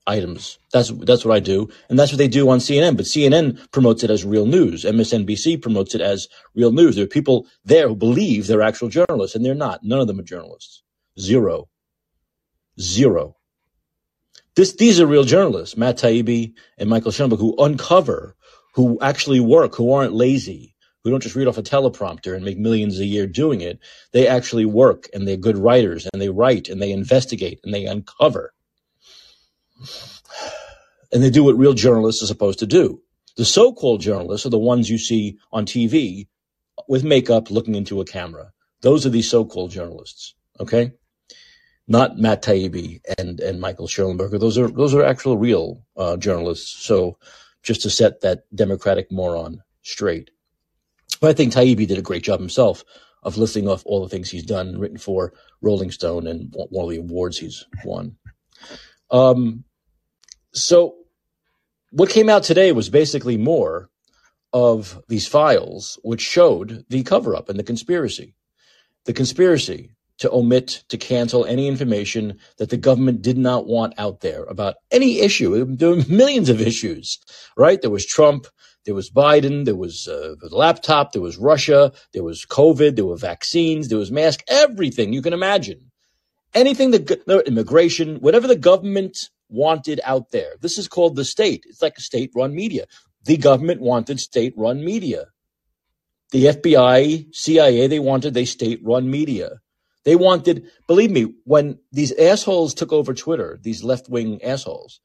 items. 0.06 0.58
That's, 0.72 0.90
that's 0.90 1.24
what 1.24 1.34
I 1.34 1.40
do. 1.40 1.68
And 1.88 1.98
that's 1.98 2.10
what 2.12 2.18
they 2.18 2.28
do 2.28 2.48
on 2.48 2.58
CNN. 2.58 2.96
But 2.96 3.06
CNN 3.06 3.70
promotes 3.70 4.02
it 4.02 4.10
as 4.10 4.24
real 4.24 4.46
news. 4.46 4.84
MSNBC 4.84 5.62
promotes 5.62 5.94
it 5.94 6.00
as 6.00 6.28
real 6.54 6.72
news. 6.72 6.96
There 6.96 7.04
are 7.04 7.08
people 7.08 7.46
there 7.64 7.88
who 7.88 7.96
believe 7.96 8.46
they're 8.46 8.62
actual 8.62 8.88
journalists 8.88 9.36
and 9.36 9.44
they're 9.44 9.54
not. 9.54 9.84
None 9.84 10.00
of 10.00 10.08
them 10.08 10.18
are 10.18 10.24
journalists. 10.24 10.82
Zero. 11.20 11.68
Zero. 12.80 13.36
This, 14.54 14.76
these 14.76 15.00
are 15.00 15.06
real 15.06 15.24
journalists, 15.24 15.78
Matt 15.78 15.98
Taibbi 15.98 16.52
and 16.76 16.90
Michael 16.90 17.12
Shellenberger, 17.12 17.38
who 17.38 17.56
uncover, 17.58 18.36
who 18.74 18.98
actually 19.00 19.40
work, 19.40 19.74
who 19.74 19.92
aren't 19.92 20.14
lazy, 20.14 20.74
who 21.02 21.10
don't 21.10 21.22
just 21.22 21.34
read 21.34 21.48
off 21.48 21.58
a 21.58 21.62
teleprompter 21.62 22.34
and 22.34 22.44
make 22.44 22.58
millions 22.58 22.98
a 22.98 23.04
year 23.04 23.26
doing 23.26 23.60
it. 23.60 23.78
They 24.12 24.26
actually 24.26 24.64
work 24.64 25.08
and 25.12 25.26
they're 25.26 25.36
good 25.36 25.58
writers 25.58 26.06
and 26.12 26.22
they 26.22 26.28
write 26.28 26.68
and 26.68 26.80
they 26.80 26.92
investigate 26.92 27.60
and 27.64 27.74
they 27.74 27.86
uncover. 27.86 28.52
And 31.12 31.22
they 31.22 31.30
do 31.30 31.44
what 31.44 31.58
real 31.58 31.74
journalists 31.74 32.22
are 32.22 32.26
supposed 32.26 32.60
to 32.60 32.66
do. 32.66 33.02
The 33.36 33.44
so-called 33.44 34.00
journalists 34.00 34.46
are 34.46 34.50
the 34.50 34.58
ones 34.58 34.88
you 34.88 34.98
see 34.98 35.38
on 35.52 35.66
TV 35.66 36.28
with 36.88 37.04
makeup 37.04 37.50
looking 37.50 37.74
into 37.74 38.00
a 38.00 38.04
camera. 38.04 38.52
Those 38.82 39.04
are 39.06 39.10
the 39.10 39.22
so-called 39.22 39.70
journalists. 39.70 40.34
Okay 40.60 40.92
not 41.88 42.18
Matt 42.18 42.42
Taibbi 42.42 43.00
and 43.18 43.40
and 43.40 43.60
Michael 43.60 43.86
Shellenberger. 43.86 44.38
Those 44.38 44.58
are 44.58 44.68
those 44.68 44.94
are 44.94 45.04
actual 45.04 45.36
real 45.36 45.82
uh, 45.96 46.16
journalists. 46.16 46.84
So 46.84 47.18
just 47.62 47.82
to 47.82 47.90
set 47.90 48.20
that 48.20 48.44
Democratic 48.54 49.10
moron 49.10 49.62
straight. 49.82 50.30
But 51.20 51.30
I 51.30 51.32
think 51.32 51.52
Taibbi 51.52 51.86
did 51.86 51.98
a 51.98 52.02
great 52.02 52.22
job 52.22 52.40
himself 52.40 52.84
of 53.22 53.36
listing 53.36 53.68
off 53.68 53.82
all 53.86 54.02
the 54.02 54.08
things 54.08 54.30
he's 54.30 54.44
done, 54.44 54.78
written 54.78 54.98
for 54.98 55.32
Rolling 55.60 55.90
Stone, 55.90 56.26
and 56.26 56.54
all 56.72 56.88
the 56.88 56.96
awards 56.96 57.38
he's 57.38 57.64
won. 57.84 58.16
Um, 59.10 59.64
so 60.52 60.96
what 61.90 62.10
came 62.10 62.28
out 62.28 62.42
today 62.42 62.72
was 62.72 62.88
basically 62.88 63.36
more 63.36 63.90
of 64.52 65.00
these 65.08 65.28
files, 65.28 65.98
which 66.02 66.20
showed 66.20 66.84
the 66.88 67.02
cover 67.02 67.36
up 67.36 67.48
and 67.48 67.58
the 67.58 67.64
conspiracy. 67.64 68.34
The 69.04 69.12
conspiracy 69.12 69.92
to 70.22 70.30
omit, 70.30 70.84
to 70.88 70.96
cancel 70.96 71.44
any 71.46 71.66
information 71.66 72.38
that 72.58 72.70
the 72.70 72.76
government 72.76 73.22
did 73.22 73.36
not 73.36 73.66
want 73.66 73.92
out 73.98 74.20
there 74.20 74.44
about 74.44 74.76
any 74.92 75.18
issue. 75.18 75.64
There 75.74 75.90
were 75.90 76.04
millions 76.08 76.48
of 76.48 76.60
issues, 76.60 77.18
right? 77.56 77.82
There 77.82 77.90
was 77.90 78.06
Trump, 78.06 78.46
there 78.84 78.94
was 78.94 79.10
Biden, 79.10 79.64
there 79.64 79.74
was 79.74 80.06
uh, 80.06 80.36
the 80.40 80.54
laptop, 80.54 81.10
there 81.10 81.20
was 81.22 81.38
Russia, 81.38 81.90
there 82.12 82.22
was 82.22 82.46
COVID, 82.46 82.94
there 82.94 83.04
were 83.04 83.16
vaccines, 83.16 83.88
there 83.88 83.98
was 83.98 84.12
mask, 84.12 84.44
everything 84.46 85.12
you 85.12 85.22
can 85.22 85.32
imagine. 85.32 85.90
Anything 86.54 86.92
that 86.92 87.44
immigration, 87.48 88.18
whatever 88.20 88.46
the 88.46 88.54
government 88.54 89.28
wanted 89.48 90.00
out 90.04 90.30
there. 90.30 90.52
This 90.60 90.78
is 90.78 90.86
called 90.86 91.16
the 91.16 91.24
state. 91.24 91.64
It's 91.68 91.82
like 91.82 91.98
a 91.98 92.00
state-run 92.00 92.54
media. 92.54 92.86
The 93.24 93.38
government 93.38 93.80
wanted 93.80 94.20
state-run 94.20 94.84
media. 94.84 95.26
The 96.30 96.44
FBI, 96.44 97.34
CIA, 97.34 97.88
they 97.88 97.98
wanted 97.98 98.36
a 98.36 98.44
state-run 98.44 99.10
media. 99.10 99.60
They 100.04 100.16
wanted, 100.16 100.68
believe 100.86 101.10
me, 101.10 101.34
when 101.44 101.78
these 101.92 102.12
assholes 102.12 102.74
took 102.74 102.92
over 102.92 103.14
Twitter, 103.14 103.58
these 103.62 103.84
left 103.84 104.08
wing 104.08 104.42
assholes, 104.42 105.00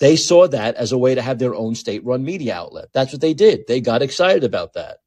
they 0.00 0.16
saw 0.16 0.48
that 0.48 0.74
as 0.74 0.92
a 0.92 0.98
way 0.98 1.14
to 1.14 1.22
have 1.22 1.38
their 1.38 1.54
own 1.54 1.74
state 1.74 2.04
run 2.04 2.24
media 2.24 2.54
outlet. 2.54 2.88
That's 2.92 3.12
what 3.12 3.20
they 3.20 3.34
did. 3.34 3.66
They 3.66 3.80
got 3.80 4.02
excited 4.02 4.44
about 4.44 4.74
that. 4.74 4.98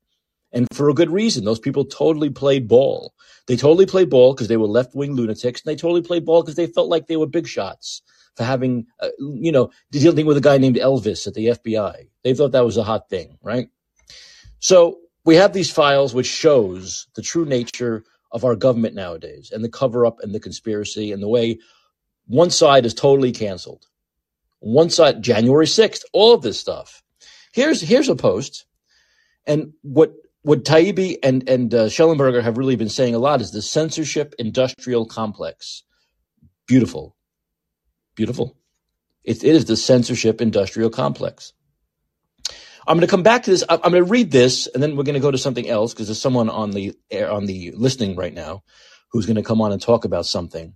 And 0.51 0.67
for 0.73 0.89
a 0.89 0.93
good 0.93 1.11
reason. 1.11 1.45
Those 1.45 1.59
people 1.59 1.85
totally 1.85 2.29
played 2.29 2.67
ball. 2.67 3.13
They 3.47 3.57
totally 3.57 3.85
played 3.85 4.09
ball 4.09 4.33
because 4.33 4.47
they 4.47 4.57
were 4.57 4.67
left 4.67 4.95
wing 4.95 5.13
lunatics. 5.13 5.61
And 5.61 5.69
they 5.69 5.75
totally 5.75 6.01
played 6.01 6.25
ball 6.25 6.41
because 6.41 6.55
they 6.55 6.67
felt 6.67 6.89
like 6.89 7.07
they 7.07 7.17
were 7.17 7.27
big 7.27 7.47
shots 7.47 8.01
for 8.35 8.43
having, 8.43 8.87
uh, 9.01 9.09
you 9.19 9.51
know, 9.51 9.71
dealing 9.91 10.25
with 10.25 10.37
a 10.37 10.41
guy 10.41 10.57
named 10.57 10.77
Elvis 10.77 11.27
at 11.27 11.33
the 11.33 11.47
FBI. 11.47 12.07
They 12.23 12.33
thought 12.33 12.53
that 12.53 12.65
was 12.65 12.77
a 12.77 12.83
hot 12.83 13.09
thing, 13.09 13.37
right? 13.43 13.67
So 14.59 14.99
we 15.25 15.35
have 15.35 15.53
these 15.53 15.71
files 15.71 16.13
which 16.13 16.27
shows 16.27 17.07
the 17.15 17.21
true 17.21 17.45
nature 17.45 18.03
of 18.31 18.43
our 18.43 18.55
government 18.55 18.95
nowadays 18.95 19.51
and 19.51 19.63
the 19.63 19.69
cover 19.69 20.05
up 20.05 20.19
and 20.21 20.33
the 20.33 20.39
conspiracy 20.39 21.11
and 21.11 21.21
the 21.21 21.27
way 21.27 21.59
one 22.27 22.49
side 22.49 22.85
is 22.85 22.93
totally 22.93 23.31
canceled. 23.31 23.85
One 24.59 24.89
side, 24.89 25.21
January 25.21 25.65
6th, 25.65 26.01
all 26.13 26.33
of 26.33 26.41
this 26.41 26.59
stuff. 26.59 27.03
Here's, 27.53 27.81
here's 27.81 28.09
a 28.09 28.15
post. 28.15 28.65
And 29.45 29.73
what, 29.81 30.13
what 30.41 30.65
Taibbi 30.65 31.17
and, 31.23 31.47
and 31.47 31.73
uh, 31.73 31.85
Shellenberger 31.85 32.43
have 32.43 32.57
really 32.57 32.75
been 32.75 32.89
saying 32.89 33.15
a 33.15 33.19
lot 33.19 33.41
is 33.41 33.51
the 33.51 33.61
censorship 33.61 34.35
industrial 34.37 35.05
complex. 35.05 35.83
Beautiful. 36.67 37.15
Beautiful. 38.15 38.57
It, 39.23 39.43
it 39.43 39.55
is 39.55 39.65
the 39.65 39.77
censorship 39.77 40.41
industrial 40.41 40.89
complex. 40.89 41.53
I'm 42.87 42.95
going 42.97 43.07
to 43.07 43.11
come 43.11 43.23
back 43.23 43.43
to 43.43 43.51
this. 43.51 43.63
I'm 43.69 43.79
going 43.79 43.93
to 43.93 44.03
read 44.05 44.31
this, 44.31 44.67
and 44.67 44.81
then 44.81 44.95
we're 44.95 45.03
going 45.03 45.15
to 45.15 45.19
go 45.19 45.31
to 45.31 45.37
something 45.37 45.67
else 45.67 45.93
because 45.93 46.07
there's 46.07 46.21
someone 46.21 46.49
on 46.49 46.71
the 46.71 46.95
air, 47.11 47.29
on 47.29 47.45
the 47.45 47.71
listening 47.71 48.15
right 48.15 48.33
now 48.33 48.63
who's 49.11 49.25
going 49.25 49.35
to 49.35 49.43
come 49.43 49.61
on 49.61 49.73
and 49.73 49.81
talk 49.81 50.05
about 50.05 50.25
something, 50.25 50.73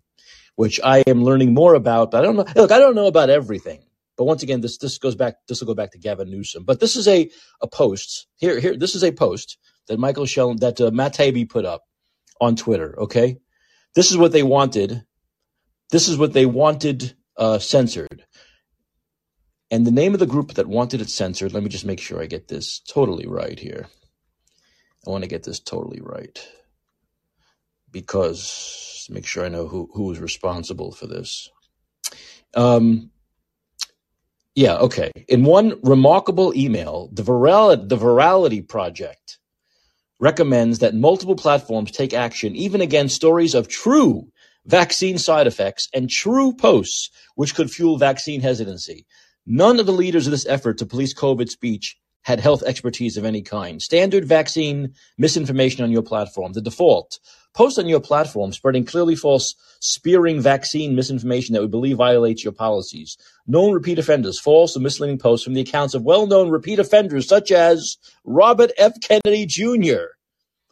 which 0.56 0.80
I 0.84 1.04
am 1.08 1.24
learning 1.24 1.54
more 1.54 1.74
about. 1.74 2.12
But 2.12 2.20
I 2.20 2.24
don't 2.24 2.36
know. 2.36 2.46
Look, 2.56 2.72
I 2.72 2.80
don't 2.80 2.96
know 2.96 3.08
about 3.08 3.30
everything. 3.30 3.84
But 4.18 4.26
once 4.26 4.44
again, 4.44 4.62
this 4.62 4.78
this 4.78 4.98
goes 4.98 5.16
back. 5.16 5.36
This 5.48 5.62
will 5.62 5.68
go 5.68 5.74
back 5.74 5.92
to 5.92 5.98
Gavin 5.98 6.30
Newsom. 6.30 6.66
But 6.66 6.80
this 6.82 6.98
is 6.98 7.08
a 7.08 7.30
a 7.62 7.68
post 7.68 8.28
here. 8.38 8.60
Here, 8.60 8.76
this 8.78 8.94
is 8.96 9.04
a 9.04 9.14
post 9.14 9.58
that 9.88 9.98
Michael 9.98 10.26
Shell 10.26 10.56
that 10.56 10.82
uh, 10.82 10.92
Matt 10.92 11.16
Taibbi 11.16 11.50
put 11.50 11.66
up 11.66 11.84
on 12.42 12.58
Twitter. 12.58 13.00
Okay, 13.04 13.38
this 13.96 14.12
is 14.12 14.18
what 14.18 14.34
they 14.34 14.44
wanted. 14.44 15.04
This 15.92 16.10
is 16.10 16.18
what 16.18 16.34
they 16.34 16.46
wanted 16.46 17.16
uh, 17.38 17.60
censored. 17.60 18.11
And 19.72 19.88
the 19.88 19.92
name 19.92 20.14
of 20.14 20.20
the 20.20 20.28
group 20.28 20.56
that 20.56 20.68
wanted 20.68 21.00
it 21.02 21.10
censored, 21.10 21.54
let 21.54 21.64
me 21.64 21.70
just 21.70 21.86
make 21.86 22.02
sure 22.02 22.22
I 22.22 22.26
get 22.26 22.50
this 22.50 22.80
totally 22.80 23.26
right 23.26 23.58
here. 23.58 23.88
I 25.08 25.10
want 25.10 25.24
to 25.24 25.30
get 25.30 25.44
this 25.44 25.62
totally 25.62 26.02
right 26.02 26.46
because 27.92 29.08
make 29.10 29.26
sure 29.26 29.46
I 29.46 29.50
know 29.50 29.68
who, 29.68 29.90
who 29.94 30.12
is 30.12 30.20
responsible 30.20 30.92
for 30.92 31.08
this. 31.08 31.50
Um, 32.54 33.12
yeah, 34.56 34.76
okay. 34.78 35.12
In 35.30 35.46
one 35.46 35.80
remarkable 35.84 36.54
email, 36.56 37.10
the, 37.14 37.24
Viral- 37.24 37.88
the 37.88 37.98
Virality 37.98 38.68
Project 38.68 39.40
recommends 40.20 40.80
that 40.80 40.94
multiple 40.94 41.36
platforms 41.36 41.92
take 41.92 42.14
action 42.14 42.56
even 42.56 42.82
against 42.82 43.16
stories 43.16 43.56
of 43.56 43.70
true 43.70 44.28
vaccine 44.66 45.18
side 45.18 45.48
effects 45.48 45.90
and 45.94 46.10
true 46.10 46.54
posts 46.54 47.10
which 47.36 47.56
could 47.56 47.72
fuel 47.72 47.98
vaccine 47.98 48.42
hesitancy. 48.42 49.06
None 49.46 49.80
of 49.80 49.88
the 49.88 49.92
leaders 49.92 50.28
of 50.28 50.32
this 50.32 50.46
effort 50.46 50.78
to 50.78 50.86
police 50.86 51.14
COVID 51.14 51.50
speech 51.50 51.98
had 52.24 52.40
health 52.40 52.62
expertise 52.64 53.18
of 53.18 53.26
any 53.26 53.42
kind. 53.42 53.82
Standard 53.82 54.26
vaccine 54.26 54.94
misinformation 55.18 55.84
on 55.84 55.92
your 55.92 56.04
platform, 56.04 56.54
the 56.54 56.62
default. 56.62 57.20
Post 57.54 57.80
on 57.80 57.88
your 57.88 58.00
platform 58.00 58.54
spreading 58.54 58.86
clearly 58.86 59.16
false, 59.16 59.56
spearing 59.80 60.40
vaccine 60.40 60.96
misinformation 60.96 61.54
that 61.54 61.62
we 61.62 61.68
believe 61.68 61.98
violates 61.98 62.44
your 62.44 62.54
policies. 62.54 63.18
Known 63.48 63.74
repeat 63.74 63.98
offenders, 63.98 64.40
false 64.40 64.78
or 64.78 64.80
misleading 64.80 65.18
posts 65.18 65.44
from 65.44 65.56
the 65.56 65.62
accounts 65.62 65.96
of 65.96 66.04
well-known 66.04 66.50
repeat 66.50 66.78
offenders 66.80 67.28
such 67.28 67.52
as 67.52 67.98
Robert 68.24 68.72
F. 68.78 68.94
Kennedy 69.02 69.48
Jr., 69.48 70.14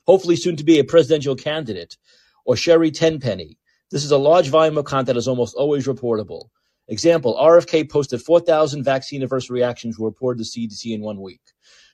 hopefully 0.05 0.35
soon 0.35 0.55
to 0.55 0.63
be 0.63 0.79
a 0.79 0.83
presidential 0.83 1.35
candidate, 1.35 1.97
or 2.45 2.55
Sherri 2.55 2.91
Tenpenny. 2.91 3.57
This 3.89 4.05
is 4.05 4.11
a 4.11 4.17
large 4.17 4.49
volume 4.49 4.77
of 4.77 4.85
content 4.85 5.07
that 5.07 5.17
is 5.17 5.27
almost 5.27 5.55
always 5.55 5.87
reportable. 5.87 6.49
Example, 6.89 7.35
RFK 7.39 7.89
posted 7.89 8.21
4,000 8.21 8.83
vaccine 8.83 9.23
adverse 9.23 9.49
reactions 9.49 9.97
were 9.97 10.09
reported 10.09 10.43
to 10.43 10.49
CDC 10.49 10.93
in 10.93 11.01
one 11.01 11.21
week. 11.21 11.41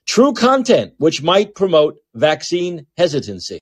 True 0.07 0.33
content, 0.33 0.93
which 0.97 1.21
might 1.21 1.53
promote 1.53 1.97
vaccine 2.13 2.87
hesitancy. 2.97 3.59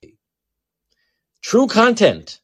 True 1.42 1.66
content, 1.66 2.40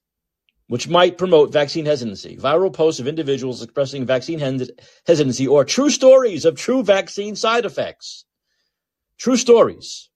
which 0.66 0.88
might 0.88 1.16
promote 1.18 1.53
vaccine 1.53 1.87
hesitancy. 1.87 2.37
Viral 2.37 2.72
posts 2.72 3.00
of 3.00 3.07
individuals 3.07 3.62
expressing 3.62 4.05
vaccine 4.05 4.38
hesitancy 5.07 5.46
or 5.46 5.64
true 5.64 5.90
stories 5.90 6.44
of 6.44 6.57
true 6.57 6.83
vaccine 6.83 7.37
side 7.37 7.64
effects. 7.64 8.24
True 9.18 9.37
stories 9.37 10.10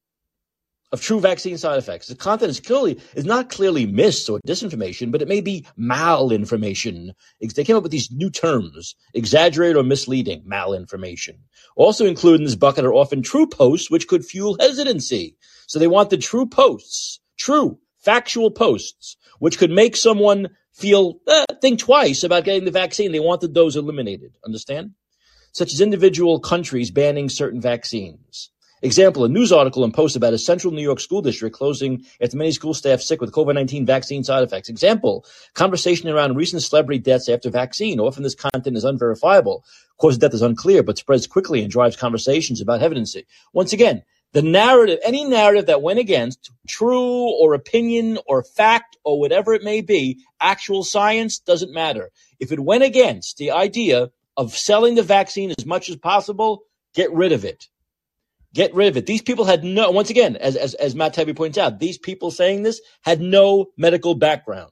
of 0.94 1.00
true 1.00 1.18
vaccine 1.18 1.58
side 1.58 1.76
effects. 1.76 2.06
The 2.06 2.14
content 2.14 2.50
is 2.50 2.60
clearly 2.60 3.00
is 3.14 3.24
not 3.24 3.50
clearly 3.50 3.84
mis 3.84 4.28
or 4.28 4.38
disinformation, 4.46 5.10
but 5.10 5.20
it 5.20 5.28
may 5.28 5.40
be 5.40 5.66
malinformation. 5.76 7.10
They 7.40 7.64
came 7.64 7.76
up 7.76 7.82
with 7.82 7.90
these 7.90 8.12
new 8.12 8.30
terms: 8.30 8.94
exaggerated 9.12 9.76
or 9.76 9.82
misleading 9.82 10.44
malinformation. 10.44 11.38
Also 11.74 12.06
included 12.06 12.42
in 12.42 12.44
this 12.44 12.54
bucket 12.54 12.84
are 12.84 12.94
often 12.94 13.22
true 13.22 13.48
posts, 13.48 13.90
which 13.90 14.06
could 14.06 14.24
fuel 14.24 14.56
hesitancy. 14.60 15.36
So 15.66 15.80
they 15.80 15.88
want 15.88 16.10
the 16.10 16.16
true 16.16 16.46
posts, 16.46 17.18
true 17.36 17.78
factual 17.98 18.52
posts, 18.52 19.16
which 19.40 19.58
could 19.58 19.72
make 19.72 19.96
someone 19.96 20.50
feel 20.72 21.18
eh, 21.26 21.44
think 21.60 21.80
twice 21.80 22.22
about 22.22 22.44
getting 22.44 22.64
the 22.64 22.70
vaccine. 22.70 23.10
They 23.10 23.18
wanted 23.18 23.52
those 23.52 23.74
eliminated. 23.74 24.36
Understand? 24.44 24.92
Such 25.50 25.72
as 25.72 25.80
individual 25.80 26.38
countries 26.38 26.92
banning 26.92 27.28
certain 27.28 27.60
vaccines. 27.60 28.50
Example, 28.84 29.24
a 29.24 29.30
news 29.30 29.50
article 29.50 29.82
and 29.82 29.94
post 29.94 30.14
about 30.14 30.34
a 30.34 30.38
central 30.38 30.70
New 30.70 30.82
York 30.82 31.00
school 31.00 31.22
district 31.22 31.56
closing 31.56 32.04
after 32.20 32.36
many 32.36 32.50
school 32.52 32.74
staff 32.74 33.00
sick 33.00 33.18
with 33.18 33.32
COVID-19 33.32 33.86
vaccine 33.86 34.22
side 34.22 34.42
effects. 34.42 34.68
Example, 34.68 35.24
conversation 35.54 36.10
around 36.10 36.36
recent 36.36 36.62
celebrity 36.62 36.98
deaths 36.98 37.30
after 37.30 37.48
vaccine. 37.48 37.98
Often 37.98 38.24
this 38.24 38.34
content 38.34 38.76
is 38.76 38.84
unverifiable. 38.84 39.64
Cause 39.96 40.16
of 40.16 40.20
death 40.20 40.34
is 40.34 40.42
unclear, 40.42 40.82
but 40.82 40.98
spreads 40.98 41.26
quickly 41.26 41.62
and 41.62 41.70
drives 41.70 41.96
conversations 41.96 42.60
about 42.60 42.82
evidency. 42.82 43.24
Once 43.54 43.72
again, 43.72 44.02
the 44.32 44.42
narrative, 44.42 44.98
any 45.02 45.24
narrative 45.24 45.64
that 45.64 45.80
went 45.80 45.98
against 45.98 46.50
true 46.68 47.30
or 47.40 47.54
opinion 47.54 48.18
or 48.26 48.44
fact 48.44 48.98
or 49.02 49.18
whatever 49.18 49.54
it 49.54 49.64
may 49.64 49.80
be, 49.80 50.18
actual 50.42 50.84
science 50.84 51.38
doesn't 51.38 51.72
matter. 51.72 52.10
If 52.38 52.52
it 52.52 52.60
went 52.60 52.84
against 52.84 53.38
the 53.38 53.52
idea 53.52 54.10
of 54.36 54.54
selling 54.54 54.94
the 54.94 55.02
vaccine 55.02 55.54
as 55.56 55.64
much 55.64 55.88
as 55.88 55.96
possible, 55.96 56.64
get 56.92 57.10
rid 57.10 57.32
of 57.32 57.46
it. 57.46 57.68
Get 58.54 58.72
rid 58.72 58.86
of 58.86 58.96
it. 58.96 59.06
These 59.06 59.22
people 59.22 59.44
had 59.44 59.64
no, 59.64 59.90
once 59.90 60.10
again, 60.10 60.36
as, 60.36 60.54
as, 60.54 60.74
as 60.74 60.94
Matt 60.94 61.14
Taibbi 61.14 61.36
points 61.36 61.58
out, 61.58 61.80
these 61.80 61.98
people 61.98 62.30
saying 62.30 62.62
this 62.62 62.80
had 63.02 63.20
no 63.20 63.66
medical 63.76 64.14
background. 64.14 64.70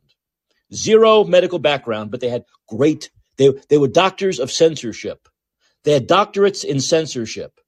Zero 0.73 1.25
medical 1.25 1.59
background, 1.59 2.13
but 2.13 2.21
they 2.21 2.29
had 2.29 2.45
great, 2.69 3.11
they, 3.39 3.53
they 3.69 3.79
were 3.79 3.89
doctors 3.89 4.39
of 4.39 4.53
censorship. 4.53 5.29
They 5.83 5.93
had 5.93 6.09
doctorates 6.09 6.65
in 6.65 6.79
censorship. 6.79 7.59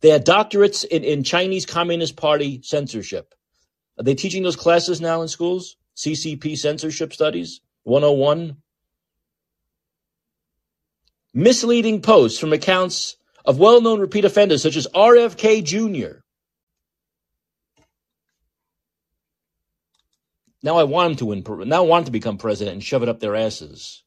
They 0.00 0.08
had 0.08 0.26
doctorates 0.26 0.84
in, 0.84 1.04
in 1.04 1.22
Chinese 1.22 1.66
Communist 1.66 2.16
Party 2.16 2.60
censorship. 2.64 3.32
Are 3.96 4.02
they 4.02 4.16
teaching 4.16 4.42
those 4.42 4.56
classes 4.56 5.00
now 5.00 5.22
in 5.22 5.28
schools? 5.28 5.76
CCP 5.96 6.58
censorship 6.58 7.12
studies? 7.12 7.60
101? 7.84 8.56
Misleading 11.32 12.02
posts 12.02 12.40
from 12.40 12.52
accounts 12.52 13.16
of 13.44 13.58
well-known 13.58 14.00
repeat 14.00 14.24
offenders 14.24 14.62
such 14.62 14.76
as 14.76 14.86
RFK 14.94 15.62
Jr. 15.64 16.18
Now 20.62 20.78
I 20.78 20.84
want 20.84 21.10
him 21.10 21.16
to 21.18 21.26
win. 21.26 21.68
Now 21.68 21.84
I 21.84 21.86
want 21.86 22.02
him 22.02 22.06
to 22.06 22.12
become 22.12 22.38
president 22.38 22.74
and 22.74 22.82
shove 22.82 23.02
it 23.02 23.08
up 23.08 23.20
their 23.20 23.36
asses. 23.36 24.02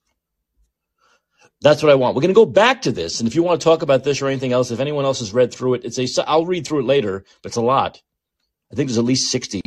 That's 1.62 1.82
what 1.82 1.91
I 1.91 1.95
want. 1.95 2.15
We're 2.15 2.21
going 2.21 2.34
to 2.34 2.36
go 2.36 2.45
back 2.45 2.84
to 2.84 2.91
this, 2.91 3.19
and 3.19 3.28
if 3.28 3.36
you 3.36 3.41
want 3.43 3.60
to 3.60 3.63
talk 3.63 3.82
about 3.82 4.04
this 4.04 4.21
or 4.21 4.28
anything 4.28 4.54
else, 4.54 4.69
if 4.69 4.80
anyone 4.80 5.06
else 5.06 5.19
has 5.19 5.34
read 5.34 5.54
through 5.54 5.76
it, 5.76 5.86
it's 5.86 5.97
a. 6.17 6.30
I'll 6.30 6.45
read 6.45 6.67
through 6.67 6.80
it 6.80 6.86
later, 6.86 7.23
but 7.41 7.50
it's 7.50 7.58
a 7.58 7.62
lot. 7.62 8.02
I 8.71 8.76
think 8.76 8.89
there's 8.89 8.97
at 8.97 9.04
least 9.04 9.32
sixty. 9.32 9.62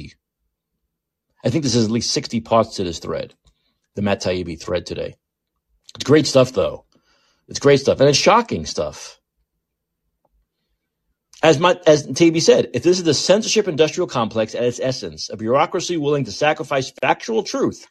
I 1.44 1.50
think 1.50 1.64
this 1.64 1.74
is 1.74 1.86
at 1.86 1.90
least 1.90 2.12
sixty 2.12 2.40
parts 2.40 2.76
to 2.76 2.84
this 2.84 2.98
thread, 2.98 3.34
the 3.94 4.02
Matt 4.02 4.22
Taibbi 4.22 4.60
thread 4.60 4.86
today. 4.86 5.16
It's 5.94 6.04
great 6.04 6.26
stuff, 6.26 6.52
though. 6.52 6.84
It's 7.48 7.58
great 7.60 7.80
stuff, 7.80 8.00
and 8.00 8.08
it's 8.08 8.18
shocking 8.18 8.66
stuff. 8.66 9.19
As, 11.42 11.58
my, 11.58 11.80
as 11.86 12.06
said, 12.40 12.70
if 12.74 12.82
this 12.82 12.98
is 12.98 13.04
the 13.04 13.14
censorship 13.14 13.66
industrial 13.66 14.06
complex 14.06 14.54
at 14.54 14.64
its 14.64 14.80
essence, 14.80 15.30
a 15.30 15.36
bureaucracy 15.36 15.96
willing 15.96 16.24
to 16.24 16.32
sacrifice 16.32 16.92
factual 17.00 17.42
truth 17.42 17.86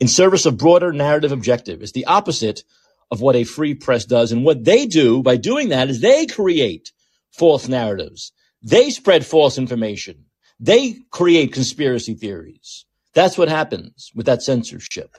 in 0.00 0.08
service 0.08 0.46
of 0.46 0.56
broader 0.56 0.92
narrative 0.92 1.32
objective, 1.32 1.82
is 1.82 1.92
the 1.92 2.06
opposite 2.06 2.64
of 3.10 3.20
what 3.20 3.36
a 3.36 3.44
free 3.44 3.74
press 3.74 4.04
does. 4.04 4.32
And 4.32 4.44
what 4.44 4.64
they 4.64 4.86
do 4.86 5.22
by 5.22 5.36
doing 5.36 5.68
that 5.68 5.88
is 5.88 6.00
they 6.00 6.26
create 6.26 6.92
false 7.30 7.68
narratives. 7.68 8.32
They 8.62 8.90
spread 8.90 9.24
false 9.24 9.58
information. 9.58 10.24
They 10.58 10.98
create 11.10 11.52
conspiracy 11.52 12.14
theories. 12.14 12.86
That's 13.14 13.38
what 13.38 13.48
happens 13.48 14.10
with 14.14 14.26
that 14.26 14.42
censorship. 14.42 15.16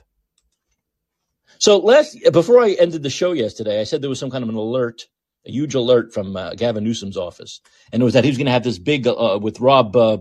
So 1.58 1.78
last, 1.78 2.18
before 2.32 2.60
I 2.60 2.72
ended 2.72 3.02
the 3.02 3.10
show 3.10 3.32
yesterday, 3.32 3.80
I 3.80 3.84
said 3.84 4.02
there 4.02 4.10
was 4.10 4.20
some 4.20 4.30
kind 4.30 4.44
of 4.44 4.50
an 4.50 4.56
alert 4.56 5.06
a 5.48 5.50
huge 5.50 5.74
alert 5.74 6.12
from 6.12 6.36
uh, 6.36 6.54
Gavin 6.54 6.84
Newsom's 6.84 7.16
office, 7.16 7.60
and 7.90 8.02
it 8.02 8.04
was 8.04 8.14
that 8.14 8.24
he 8.24 8.30
was 8.30 8.36
going 8.36 8.46
to 8.46 8.52
have 8.52 8.64
this 8.64 8.78
big 8.78 9.06
uh, 9.06 9.34
uh 9.34 9.38
with 9.38 9.60
Rob 9.60 9.96
uh, 9.96 10.18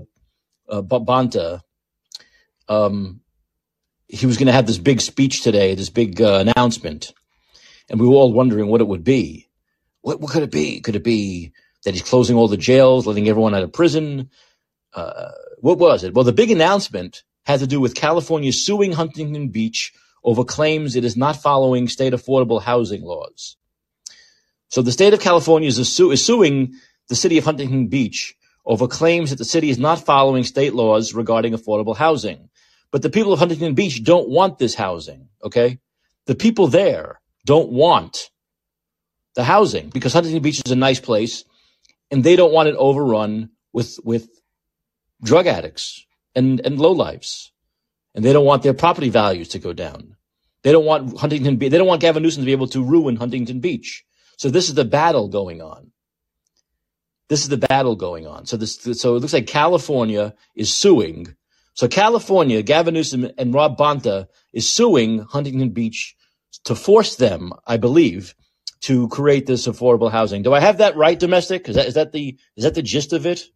uh 0.69 0.81
Bonta. 0.81 1.61
Um, 2.69 3.21
he 4.07 4.25
was 4.25 4.37
going 4.37 4.47
to 4.47 4.53
have 4.53 4.67
this 4.67 4.77
big 4.77 5.01
speech 5.01 5.43
today, 5.43 5.75
this 5.75 5.89
big 5.89 6.21
uh, 6.21 6.45
announcement, 6.47 7.13
and 7.89 7.99
we 7.99 8.07
were 8.07 8.15
all 8.15 8.33
wondering 8.33 8.67
what 8.67 8.81
it 8.81 8.87
would 8.87 9.03
be. 9.03 9.47
What, 10.01 10.21
what 10.21 10.31
could 10.31 10.43
it 10.43 10.51
be? 10.51 10.79
Could 10.79 10.95
it 10.95 11.03
be 11.03 11.51
that 11.83 11.93
he's 11.93 12.03
closing 12.03 12.37
all 12.37 12.47
the 12.47 12.57
jails, 12.57 13.05
letting 13.05 13.27
everyone 13.27 13.53
out 13.53 13.63
of 13.63 13.73
prison? 13.73 14.29
what 15.59 15.77
was 15.77 16.03
it? 16.03 16.15
Well, 16.15 16.23
the 16.23 16.33
big 16.33 16.49
announcement 16.49 17.21
had 17.45 17.59
to 17.59 17.67
do 17.67 17.79
with 17.79 17.93
California 17.93 18.51
suing 18.51 18.91
Huntington 18.91 19.49
Beach 19.49 19.93
over 20.23 20.43
claims 20.43 20.95
it 20.95 21.05
is 21.05 21.15
not 21.15 21.35
following 21.35 21.87
state 21.87 22.13
affordable 22.13 22.61
housing 22.61 23.03
laws. 23.03 23.57
So 24.69 24.81
the 24.81 24.91
state 24.91 25.13
of 25.13 25.21
California 25.21 25.67
is, 25.67 25.93
su- 25.93 26.11
is 26.11 26.25
suing 26.25 26.73
the 27.09 27.15
city 27.15 27.37
of 27.37 27.45
Huntington 27.45 27.87
Beach 27.87 28.35
over 28.65 28.87
claims 28.87 29.29
that 29.29 29.37
the 29.37 29.45
city 29.45 29.69
is 29.69 29.79
not 29.79 30.05
following 30.05 30.43
state 30.43 30.73
laws 30.73 31.13
regarding 31.13 31.53
affordable 31.53 31.95
housing. 31.95 32.49
But 32.91 33.01
the 33.01 33.09
people 33.09 33.33
of 33.33 33.39
Huntington 33.39 33.75
Beach 33.75 34.03
don't 34.03 34.29
want 34.29 34.59
this 34.59 34.75
housing, 34.75 35.29
okay? 35.43 35.79
The 36.25 36.35
people 36.35 36.67
there 36.67 37.21
don't 37.45 37.71
want 37.71 38.29
the 39.35 39.43
housing 39.43 39.89
because 39.89 40.13
Huntington 40.13 40.41
Beach 40.41 40.61
is 40.65 40.71
a 40.71 40.75
nice 40.75 40.99
place 40.99 41.45
and 42.11 42.23
they 42.23 42.35
don't 42.35 42.53
want 42.53 42.69
it 42.69 42.75
overrun 42.75 43.51
with, 43.71 43.97
with 44.03 44.27
drug 45.23 45.47
addicts 45.47 46.05
and, 46.35 46.59
and 46.65 46.77
lowlifes. 46.77 47.49
And 48.15 48.25
they 48.25 48.33
don't 48.33 48.45
want 48.45 48.63
their 48.63 48.73
property 48.73 49.09
values 49.09 49.49
to 49.49 49.59
go 49.59 49.73
down. 49.73 50.15
They 50.63 50.71
don't 50.71 50.85
want 50.85 51.19
Huntington, 51.19 51.59
they 51.59 51.69
don't 51.69 51.87
want 51.87 52.01
Gavin 52.01 52.23
Newsom 52.23 52.41
to 52.41 52.45
be 52.45 52.51
able 52.51 52.67
to 52.69 52.83
ruin 52.83 53.15
Huntington 53.15 53.59
Beach. 53.59 54.03
So 54.37 54.49
this 54.49 54.69
is 54.69 54.75
the 54.75 54.85
battle 54.85 55.27
going 55.27 55.61
on. 55.61 55.91
This 57.27 57.41
is 57.41 57.49
the 57.49 57.57
battle 57.57 57.95
going 57.95 58.25
on. 58.25 58.45
So 58.45 58.55
this, 58.55 58.77
so 58.93 59.15
it 59.15 59.19
looks 59.19 59.33
like 59.33 59.47
California 59.47 60.33
is 60.55 60.73
suing. 60.73 61.35
So 61.73 61.87
California, 61.87 62.61
Gavin 62.61 62.93
Newsom 62.93 63.29
and 63.37 63.53
Rob 63.53 63.77
Bonta 63.77 64.27
is 64.53 64.69
suing 64.69 65.19
Huntington 65.19 65.71
Beach 65.71 66.15
to 66.63 66.73
force 66.73 67.17
them, 67.17 67.51
I 67.67 67.77
believe, 67.77 68.33
to 68.81 69.07
create 69.09 69.45
this 69.45 69.67
affordable 69.67 70.11
housing. 70.11 70.43
Do 70.43 70.53
I 70.53 70.59
have 70.59 70.77
that 70.77 70.95
right, 70.95 71.19
domestic? 71.19 71.67
Is 71.67 71.75
that 71.75 71.87
is 71.87 71.93
that 71.95 72.13
the 72.13 72.37
is 72.55 72.63
that 72.63 72.75
the 72.75 72.81
gist 72.81 73.11
of 73.13 73.25
it? 73.25 73.49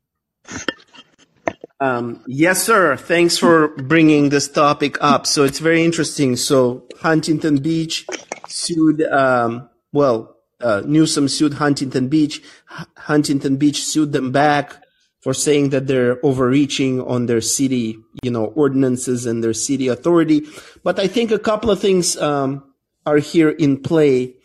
Um, 1.79 2.23
yes, 2.27 2.61
sir. 2.61 2.95
Thanks 2.95 3.37
for 3.37 3.69
bringing 3.69 4.29
this 4.29 4.47
topic 4.47 4.97
up. 5.01 5.25
So 5.25 5.43
it's 5.43 5.57
very 5.57 5.83
interesting. 5.83 6.35
So 6.35 6.87
Huntington 6.99 7.57
Beach 7.57 8.05
sued, 8.47 9.01
um, 9.01 9.67
well, 9.91 10.37
uh, 10.63 10.81
Newsom 10.85 11.27
sued 11.27 11.55
Huntington 11.55 12.07
Beach. 12.07 12.41
Huntington 12.97 13.57
Beach 13.57 13.83
sued 13.83 14.11
them 14.11 14.31
back 14.31 14.75
for 15.21 15.33
saying 15.33 15.69
that 15.69 15.87
they're 15.87 16.23
overreaching 16.25 16.99
on 17.01 17.27
their 17.27 17.41
city, 17.41 17.97
you 18.23 18.31
know, 18.31 18.45
ordinances 18.45 19.25
and 19.25 19.43
their 19.43 19.53
city 19.53 19.87
authority. 19.87 20.43
But 20.83 20.99
I 20.99 21.07
think 21.07 21.31
a 21.31 21.39
couple 21.39 21.69
of 21.69 21.79
things 21.79 22.17
um, 22.17 22.63
are 23.05 23.17
here 23.17 23.49
in 23.49 23.81
play. 23.81 24.35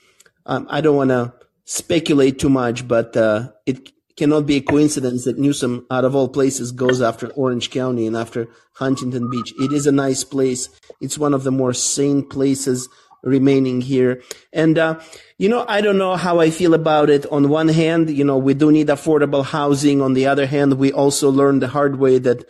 Um, 0.44 0.66
I 0.70 0.80
don't 0.82 0.96
want 0.96 1.10
to 1.10 1.32
speculate 1.64 2.38
too 2.38 2.50
much, 2.50 2.86
but 2.86 3.16
uh, 3.16 3.52
it 3.64 3.90
cannot 4.16 4.46
be 4.46 4.56
a 4.56 4.62
coincidence 4.62 5.24
that 5.24 5.38
Newsom, 5.38 5.86
out 5.90 6.04
of 6.04 6.14
all 6.14 6.28
places, 6.28 6.72
goes 6.72 7.00
after 7.02 7.28
Orange 7.28 7.70
County 7.70 8.06
and 8.06 8.16
after 8.16 8.48
Huntington 8.74 9.30
Beach. 9.30 9.52
It 9.58 9.72
is 9.72 9.86
a 9.86 9.92
nice 9.92 10.24
place. 10.24 10.68
It's 11.00 11.18
one 11.18 11.34
of 11.34 11.42
the 11.42 11.50
more 11.50 11.72
sane 11.72 12.26
places 12.26 12.88
remaining 13.26 13.80
here. 13.80 14.22
And, 14.52 14.78
uh, 14.78 15.00
you 15.36 15.48
know, 15.48 15.64
I 15.68 15.80
don't 15.80 15.98
know 15.98 16.16
how 16.16 16.40
I 16.40 16.50
feel 16.50 16.72
about 16.72 17.10
it. 17.10 17.26
On 17.26 17.48
one 17.48 17.68
hand, 17.68 18.08
you 18.08 18.24
know, 18.24 18.38
we 18.38 18.54
do 18.54 18.70
need 18.70 18.86
affordable 18.86 19.44
housing. 19.44 20.00
On 20.00 20.14
the 20.14 20.26
other 20.26 20.46
hand, 20.46 20.78
we 20.78 20.92
also 20.92 21.28
learned 21.28 21.60
the 21.60 21.68
hard 21.68 21.98
way 21.98 22.18
that, 22.18 22.44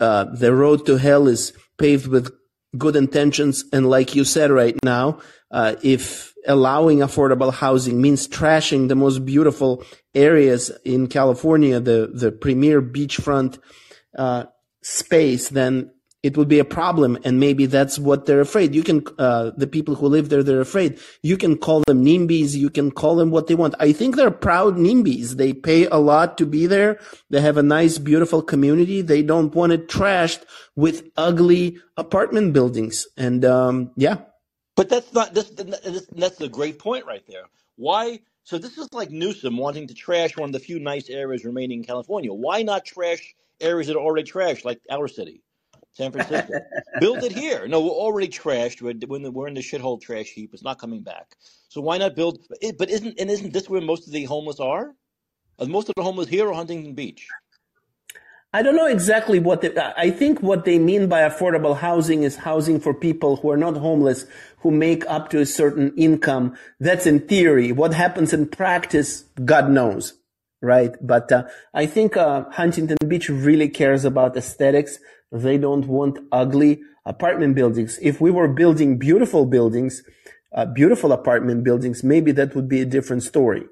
uh, 0.00 0.24
the 0.24 0.52
road 0.52 0.86
to 0.86 0.96
hell 0.96 1.28
is 1.28 1.52
paved 1.78 2.08
with 2.08 2.32
good 2.76 2.96
intentions. 2.96 3.64
And 3.72 3.88
like 3.88 4.16
you 4.16 4.24
said 4.24 4.50
right 4.50 4.76
now, 4.82 5.20
uh, 5.50 5.76
if 5.82 6.34
allowing 6.46 6.98
affordable 6.98 7.52
housing 7.52 8.00
means 8.00 8.26
trashing 8.26 8.88
the 8.88 8.96
most 8.96 9.24
beautiful 9.24 9.84
areas 10.14 10.72
in 10.84 11.06
California, 11.06 11.78
the, 11.78 12.10
the 12.12 12.32
premier 12.32 12.82
beachfront, 12.82 13.58
uh, 14.18 14.44
space, 14.82 15.48
then 15.48 15.90
it 16.24 16.38
would 16.38 16.48
be 16.48 16.58
a 16.58 16.64
problem. 16.64 17.18
And 17.22 17.38
maybe 17.38 17.66
that's 17.66 17.98
what 17.98 18.24
they're 18.24 18.40
afraid. 18.40 18.74
You 18.74 18.82
can, 18.82 19.04
uh, 19.18 19.50
the 19.58 19.66
people 19.66 19.94
who 19.94 20.08
live 20.08 20.30
there, 20.30 20.42
they're 20.42 20.62
afraid. 20.62 20.98
You 21.22 21.36
can 21.36 21.58
call 21.58 21.82
them 21.86 22.02
NIMBYs. 22.02 22.54
You 22.54 22.70
can 22.70 22.90
call 22.90 23.14
them 23.16 23.30
what 23.30 23.46
they 23.46 23.54
want. 23.54 23.74
I 23.78 23.92
think 23.92 24.16
they're 24.16 24.30
proud 24.30 24.76
NIMBYs. 24.76 25.36
They 25.36 25.52
pay 25.52 25.84
a 25.86 25.98
lot 25.98 26.38
to 26.38 26.46
be 26.46 26.66
there. 26.66 26.98
They 27.28 27.42
have 27.42 27.58
a 27.58 27.62
nice, 27.62 27.98
beautiful 27.98 28.40
community. 28.40 29.02
They 29.02 29.22
don't 29.22 29.54
want 29.54 29.72
it 29.72 29.86
trashed 29.86 30.44
with 30.74 31.10
ugly 31.14 31.76
apartment 31.98 32.54
buildings. 32.54 33.06
And, 33.18 33.44
um, 33.44 33.90
yeah. 33.94 34.22
But 34.76 34.88
that's 34.88 35.12
not, 35.12 35.34
this, 35.34 35.50
that's 36.16 36.40
a 36.40 36.48
great 36.48 36.78
point 36.78 37.04
right 37.04 37.22
there. 37.28 37.44
Why? 37.76 38.20
So 38.44 38.56
this 38.56 38.78
is 38.78 38.88
like 38.94 39.10
Newsom 39.10 39.58
wanting 39.58 39.88
to 39.88 39.94
trash 39.94 40.38
one 40.38 40.48
of 40.48 40.52
the 40.54 40.58
few 40.58 40.80
nice 40.80 41.10
areas 41.10 41.44
remaining 41.44 41.80
in 41.80 41.84
California. 41.84 42.32
Why 42.32 42.62
not 42.62 42.86
trash 42.86 43.34
areas 43.60 43.88
that 43.88 43.96
are 43.96 44.00
already 44.00 44.30
trashed, 44.30 44.64
like 44.64 44.80
our 44.90 45.06
city? 45.06 45.43
San 45.94 46.10
Francisco. 46.10 46.52
Build 47.00 47.22
it 47.22 47.32
here. 47.32 47.66
No, 47.68 47.80
we're 47.80 47.90
already 47.90 48.28
trashed. 48.28 48.82
We're, 48.82 48.94
we're 49.30 49.48
in 49.48 49.54
the 49.54 49.60
shithole 49.60 50.00
trash 50.00 50.26
heap. 50.26 50.50
It's 50.52 50.62
not 50.62 50.78
coming 50.78 51.02
back. 51.02 51.36
So 51.68 51.80
why 51.80 51.98
not 51.98 52.14
build? 52.14 52.40
But 52.78 52.90
isn't 52.90 53.18
and 53.18 53.30
isn't 53.30 53.52
this 53.52 53.68
where 53.68 53.80
most 53.80 54.06
of 54.06 54.12
the 54.12 54.24
homeless 54.24 54.60
are? 54.60 54.94
Are 55.58 55.66
most 55.66 55.88
of 55.88 55.94
the 55.96 56.02
homeless 56.02 56.28
here 56.28 56.48
or 56.48 56.54
Huntington 56.54 56.94
Beach? 56.94 57.28
I 58.52 58.62
don't 58.62 58.76
know 58.76 58.86
exactly 58.86 59.40
what 59.40 59.64
I 59.78 60.10
think 60.10 60.40
what 60.40 60.64
they 60.64 60.78
mean 60.78 61.08
by 61.08 61.22
affordable 61.22 61.76
housing 61.76 62.22
is 62.22 62.36
housing 62.36 62.78
for 62.78 62.94
people 62.94 63.36
who 63.36 63.50
are 63.50 63.56
not 63.56 63.76
homeless, 63.76 64.26
who 64.58 64.70
make 64.70 65.04
up 65.06 65.28
to 65.30 65.40
a 65.40 65.46
certain 65.46 65.92
income. 65.96 66.56
That's 66.78 67.06
in 67.06 67.26
theory. 67.26 67.72
What 67.72 67.94
happens 67.94 68.32
in 68.32 68.46
practice, 68.46 69.24
God 69.44 69.70
knows, 69.70 70.14
right? 70.62 70.94
But 71.00 71.32
uh, 71.32 71.44
I 71.72 71.86
think 71.86 72.16
uh, 72.16 72.44
Huntington 72.50 72.98
Beach 73.08 73.28
really 73.28 73.68
cares 73.68 74.04
about 74.04 74.36
aesthetics 74.36 75.00
they 75.34 75.58
don't 75.58 75.86
want 75.86 76.18
ugly 76.32 76.80
apartment 77.04 77.54
buildings. 77.54 77.98
If 78.00 78.20
we 78.20 78.30
were 78.30 78.48
building 78.48 78.98
beautiful 78.98 79.46
buildings, 79.46 80.02
uh, 80.54 80.66
beautiful 80.66 81.12
apartment 81.12 81.64
buildings, 81.64 82.04
maybe 82.04 82.32
that 82.32 82.54
would 82.54 82.68
be 82.68 82.80
a 82.80 82.86
different 82.86 83.24
story. 83.24 83.64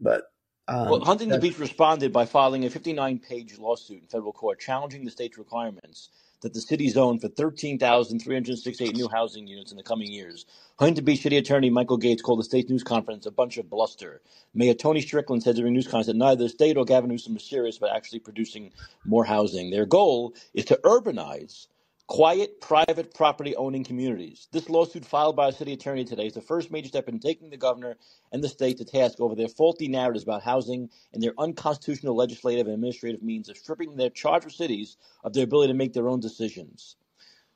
But 0.00 0.22
um, 0.68 0.88
well, 0.88 1.04
Huntington 1.04 1.40
Beach 1.40 1.58
responded 1.58 2.12
by 2.12 2.24
filing 2.24 2.64
a 2.64 2.70
59-page 2.70 3.58
lawsuit 3.58 4.00
in 4.02 4.06
federal 4.08 4.32
court 4.32 4.58
challenging 4.60 5.04
the 5.04 5.10
state's 5.10 5.36
requirements 5.36 6.08
that 6.42 6.54
the 6.54 6.60
city 6.60 6.88
zone 6.88 7.18
for 7.18 7.28
13,368 7.28 8.94
new 8.96 9.08
housing 9.08 9.46
units 9.46 9.70
in 9.70 9.76
the 9.76 9.82
coming 9.82 10.12
years. 10.12 10.44
Huntington 10.78 11.04
Beach 11.04 11.22
City 11.22 11.38
Attorney 11.38 11.70
Michael 11.70 11.96
Gates 11.96 12.22
called 12.22 12.40
the 12.40 12.44
state 12.44 12.68
news 12.68 12.82
conference 12.82 13.26
a 13.26 13.30
bunch 13.30 13.58
of 13.58 13.70
bluster. 13.70 14.20
Mayor 14.54 14.74
Tony 14.74 15.00
Strickland 15.00 15.42
said 15.42 15.56
during 15.56 15.72
news 15.72 15.86
conference 15.86 16.08
that 16.08 16.16
neither 16.16 16.44
the 16.44 16.48
state 16.48 16.76
or 16.76 16.84
Gavin 16.84 17.10
Newsom 17.10 17.34
was 17.34 17.44
serious 17.44 17.78
about 17.78 17.96
actually 17.96 18.18
producing 18.18 18.72
more 19.04 19.24
housing. 19.24 19.70
Their 19.70 19.86
goal 19.86 20.34
is 20.54 20.64
to 20.66 20.80
urbanize 20.84 21.68
quiet, 22.12 22.60
private 22.60 23.14
property 23.14 23.56
owning 23.56 23.82
communities. 23.82 24.46
This 24.52 24.68
lawsuit 24.68 25.02
filed 25.02 25.34
by 25.34 25.48
a 25.48 25.52
city 25.52 25.72
attorney 25.72 26.04
today 26.04 26.26
is 26.26 26.34
the 26.34 26.42
first 26.42 26.70
major 26.70 26.88
step 26.88 27.08
in 27.08 27.18
taking 27.18 27.48
the 27.48 27.56
governor 27.56 27.96
and 28.32 28.44
the 28.44 28.50
state 28.50 28.76
to 28.76 28.84
task 28.84 29.18
over 29.18 29.34
their 29.34 29.48
faulty 29.48 29.88
narratives 29.88 30.22
about 30.22 30.42
housing 30.42 30.90
and 31.14 31.22
their 31.22 31.32
unconstitutional 31.38 32.14
legislative 32.14 32.66
and 32.66 32.74
administrative 32.74 33.22
means 33.22 33.48
of 33.48 33.56
stripping 33.56 33.96
their 33.96 34.10
charter 34.10 34.50
cities 34.50 34.98
of 35.24 35.32
their 35.32 35.44
ability 35.44 35.72
to 35.72 35.78
make 35.78 35.94
their 35.94 36.06
own 36.06 36.20
decisions. 36.20 36.96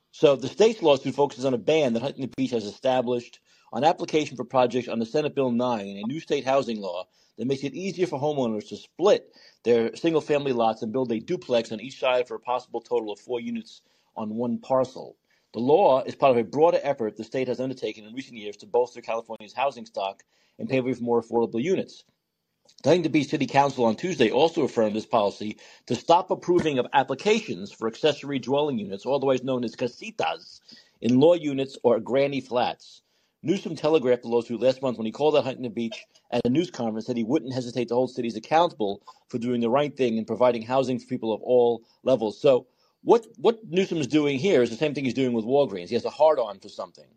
So 0.09 0.35
the 0.35 0.47
state's 0.47 0.81
lawsuit 0.81 1.13
focuses 1.13 1.45
on 1.45 1.53
a 1.53 1.59
ban 1.59 1.93
that 1.93 2.01
Huntington 2.01 2.33
Beach 2.35 2.49
has 2.49 2.65
established 2.65 3.39
on 3.71 3.83
application 3.83 4.37
for 4.37 4.43
projects 4.43 4.87
under 4.87 5.05
Senate 5.05 5.35
Bill 5.35 5.51
9, 5.51 5.85
a 5.85 6.07
new 6.07 6.19
state 6.19 6.45
housing 6.45 6.81
law 6.81 7.07
that 7.37 7.45
makes 7.45 7.63
it 7.63 7.75
easier 7.75 8.07
for 8.07 8.19
homeowners 8.19 8.69
to 8.69 8.75
split 8.75 9.35
their 9.63 9.95
single 9.95 10.19
family 10.19 10.51
lots 10.51 10.81
and 10.81 10.91
build 10.91 11.11
a 11.11 11.19
duplex 11.19 11.71
on 11.71 11.79
each 11.79 11.99
side 11.99 12.27
for 12.27 12.33
a 12.33 12.39
possible 12.39 12.81
total 12.81 13.11
of 13.11 13.19
four 13.19 13.39
units 13.39 13.83
on 14.17 14.35
one 14.35 14.57
parcel. 14.59 15.15
The 15.53 15.59
law 15.59 16.03
is 16.03 16.15
part 16.15 16.31
of 16.31 16.37
a 16.37 16.43
broader 16.43 16.79
effort 16.83 17.15
the 17.15 17.23
state 17.23 17.47
has 17.47 17.59
undertaken 17.59 18.05
in 18.05 18.13
recent 18.13 18.37
years 18.37 18.57
to 18.57 18.65
bolster 18.65 19.01
California's 19.01 19.53
housing 19.53 19.85
stock 19.85 20.23
and 20.59 20.67
pave 20.67 20.83
way 20.83 20.93
for 20.93 21.03
more 21.03 21.21
affordable 21.21 21.61
units. 21.61 22.03
The 22.83 22.89
Huntington 22.89 23.11
Beach 23.11 23.29
City 23.29 23.47
Council 23.47 23.85
on 23.85 23.95
Tuesday 23.95 24.29
also 24.29 24.63
affirmed 24.63 24.95
this 24.95 25.05
policy 25.05 25.57
to 25.85 25.95
stop 25.95 26.31
approving 26.31 26.79
of 26.79 26.87
applications 26.93 27.71
for 27.71 27.87
accessory 27.87 28.39
dwelling 28.39 28.77
units, 28.77 29.05
otherwise 29.05 29.43
known 29.43 29.63
as 29.63 29.75
casitas, 29.75 30.59
in 31.01 31.19
law 31.19 31.33
units 31.33 31.77
or 31.81 31.99
granny 31.99 32.41
flats. 32.41 33.01
Newsom 33.41 33.75
telegraphed 33.75 34.23
the 34.23 34.29
lawsuit 34.29 34.59
last 34.59 34.81
month 34.81 34.97
when 34.97 35.05
he 35.05 35.11
called 35.11 35.35
out 35.35 35.45
Huntington 35.45 35.71
Beach 35.71 36.05
at 36.31 36.45
a 36.45 36.49
news 36.49 36.69
conference 36.69 37.07
that 37.07 37.17
he 37.17 37.23
wouldn't 37.23 37.53
hesitate 37.53 37.87
to 37.87 37.93
hold 37.93 38.11
cities 38.11 38.35
accountable 38.35 39.01
for 39.29 39.37
doing 39.37 39.61
the 39.61 39.69
right 39.69 39.95
thing 39.95 40.17
and 40.17 40.27
providing 40.27 40.61
housing 40.61 40.99
for 40.99 41.07
people 41.07 41.31
of 41.31 41.41
all 41.41 41.83
levels. 42.03 42.41
So 42.41 42.67
what 43.07 43.25
what 43.37 43.59
Newsom's 43.65 44.05
doing 44.07 44.37
here 44.37 44.61
is 44.61 44.69
the 44.69 44.75
same 44.75 44.93
thing 44.93 45.05
he's 45.05 45.13
doing 45.13 45.31
with 45.31 45.45
Walgreens. 45.45 45.87
He 45.87 45.93
has 45.93 46.03
a 46.03 46.09
hard 46.09 46.39
on 46.39 46.59
for 46.59 46.67
something, 46.67 47.07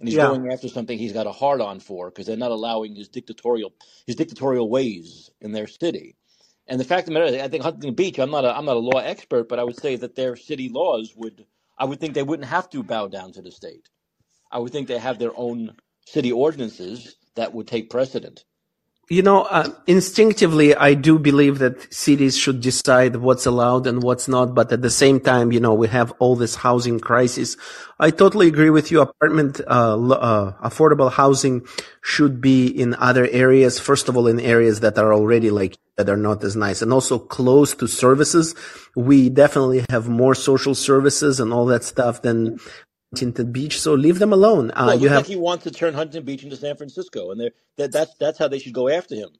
and 0.00 0.08
he's 0.08 0.16
yeah. 0.16 0.26
going 0.26 0.52
after 0.52 0.66
something 0.66 0.98
he's 0.98 1.12
got 1.12 1.28
a 1.28 1.32
hard 1.32 1.60
on 1.60 1.78
for 1.78 2.10
because 2.10 2.26
they're 2.26 2.36
not 2.36 2.50
allowing 2.50 2.96
his 2.96 3.06
dictatorial 3.06 3.72
his 4.04 4.16
dictatorial 4.16 4.68
ways 4.68 5.30
in 5.40 5.52
their 5.52 5.68
city. 5.68 6.16
And 6.66 6.80
the 6.80 6.84
fact 6.84 7.02
of 7.02 7.14
the 7.14 7.20
matter, 7.20 7.36
is, 7.36 7.40
I 7.40 7.46
think 7.46 7.62
Huntington 7.62 7.94
Beach. 7.94 8.18
I'm 8.18 8.32
not 8.32 8.44
a 8.44 8.56
I'm 8.56 8.64
not 8.64 8.78
a 8.78 8.80
law 8.80 8.98
expert, 8.98 9.48
but 9.48 9.60
I 9.60 9.62
would 9.62 9.78
say 9.78 9.94
that 9.94 10.16
their 10.16 10.34
city 10.34 10.68
laws 10.68 11.14
would. 11.14 11.46
I 11.78 11.84
would 11.84 12.00
think 12.00 12.14
they 12.14 12.24
wouldn't 12.24 12.48
have 12.48 12.68
to 12.70 12.82
bow 12.82 13.06
down 13.06 13.30
to 13.34 13.40
the 13.40 13.52
state. 13.52 13.88
I 14.50 14.58
would 14.58 14.72
think 14.72 14.88
they 14.88 14.98
have 14.98 15.20
their 15.20 15.36
own 15.36 15.76
city 16.04 16.32
ordinances 16.32 17.14
that 17.36 17.54
would 17.54 17.68
take 17.68 17.90
precedent 17.90 18.44
you 19.08 19.22
know, 19.22 19.44
uh, 19.44 19.70
instinctively, 19.86 20.74
I 20.74 20.92
do 20.92 21.18
believe 21.18 21.58
that 21.60 21.92
cities 21.92 22.36
should 22.36 22.60
decide 22.60 23.16
what's 23.16 23.46
allowed 23.46 23.86
and 23.86 24.02
what's 24.02 24.28
not. 24.28 24.54
But 24.54 24.70
at 24.70 24.82
the 24.82 24.90
same 24.90 25.18
time, 25.18 25.50
you 25.50 25.60
know, 25.60 25.72
we 25.72 25.88
have 25.88 26.12
all 26.18 26.36
this 26.36 26.56
housing 26.56 27.00
crisis. 27.00 27.56
I 27.98 28.10
totally 28.10 28.48
agree 28.48 28.68
with 28.68 28.90
you. 28.90 29.00
Apartment, 29.00 29.60
uh, 29.66 29.96
uh, 30.10 30.52
affordable 30.68 31.10
housing 31.10 31.66
should 32.02 32.40
be 32.42 32.66
in 32.66 32.94
other 32.94 33.26
areas. 33.30 33.80
First 33.80 34.10
of 34.10 34.16
all, 34.16 34.26
in 34.26 34.40
areas 34.40 34.80
that 34.80 34.98
are 34.98 35.14
already 35.14 35.50
like, 35.50 35.78
that 35.96 36.10
are 36.10 36.16
not 36.16 36.44
as 36.44 36.54
nice 36.54 36.82
and 36.82 36.92
also 36.92 37.18
close 37.18 37.74
to 37.74 37.88
services. 37.88 38.54
We 38.94 39.30
definitely 39.30 39.84
have 39.90 40.08
more 40.08 40.34
social 40.34 40.74
services 40.74 41.40
and 41.40 41.52
all 41.52 41.66
that 41.66 41.82
stuff 41.82 42.22
than 42.22 42.58
Huntington 43.12 43.52
Beach, 43.52 43.80
so 43.80 43.94
leave 43.94 44.18
them 44.18 44.32
alone. 44.32 44.70
Uh, 44.72 44.84
well, 44.88 44.98
you 44.98 45.08
have 45.08 45.18
like 45.18 45.26
he 45.26 45.36
wants 45.36 45.64
to 45.64 45.70
turn 45.70 45.94
Huntington 45.94 46.24
Beach 46.24 46.44
into 46.44 46.56
San 46.56 46.76
Francisco, 46.76 47.30
and 47.30 47.50
that, 47.76 47.90
that's 47.92 48.14
that's 48.16 48.38
how 48.38 48.48
they 48.48 48.58
should 48.58 48.74
go 48.74 48.88
after 48.88 49.14
him. 49.14 49.30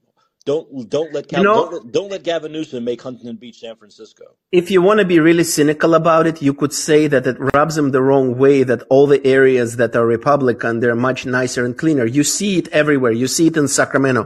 Don't 0.47 0.89
don't 0.89 1.13
let 1.13 1.29
Cal, 1.29 1.41
you 1.41 1.45
know, 1.45 1.71
don't, 1.71 1.93
don't, 1.93 2.11
let 2.11 2.23
Gavin 2.23 2.53
Newsom 2.53 2.85
make 2.85 3.03
Huntington 3.03 3.37
Beach 3.37 3.61
San 3.61 3.77
Francisco. 3.77 4.25
If 4.51 4.71
you 4.71 4.81
want 4.81 5.01
to 5.01 5.05
be 5.05 5.21
really 5.21 5.45
cynical 5.45 5.95
about 5.95 6.27
it, 6.27 6.41
you 6.41 6.55
could 6.55 6.73
say 6.73 7.07
that 7.09 7.27
it 7.27 7.37
rubs 7.55 7.77
him 7.77 7.91
the 7.91 8.01
wrong 8.01 8.39
way. 8.39 8.63
That 8.63 8.83
all 8.89 9.07
the 9.07 9.25
areas 9.27 9.77
that 9.77 9.95
are 9.95 10.07
Republican 10.07 10.81
they're 10.81 10.95
much 10.95 11.27
nicer 11.27 11.67
and 11.67 11.77
cleaner. 11.77 12.07
You 12.07 12.25
see 12.25 12.57
it 12.57 12.69
everywhere. 12.69 13.13
You 13.13 13.27
see 13.27 13.49
it 13.49 13.59
in 13.59 13.69
Sacramento, 13.69 14.25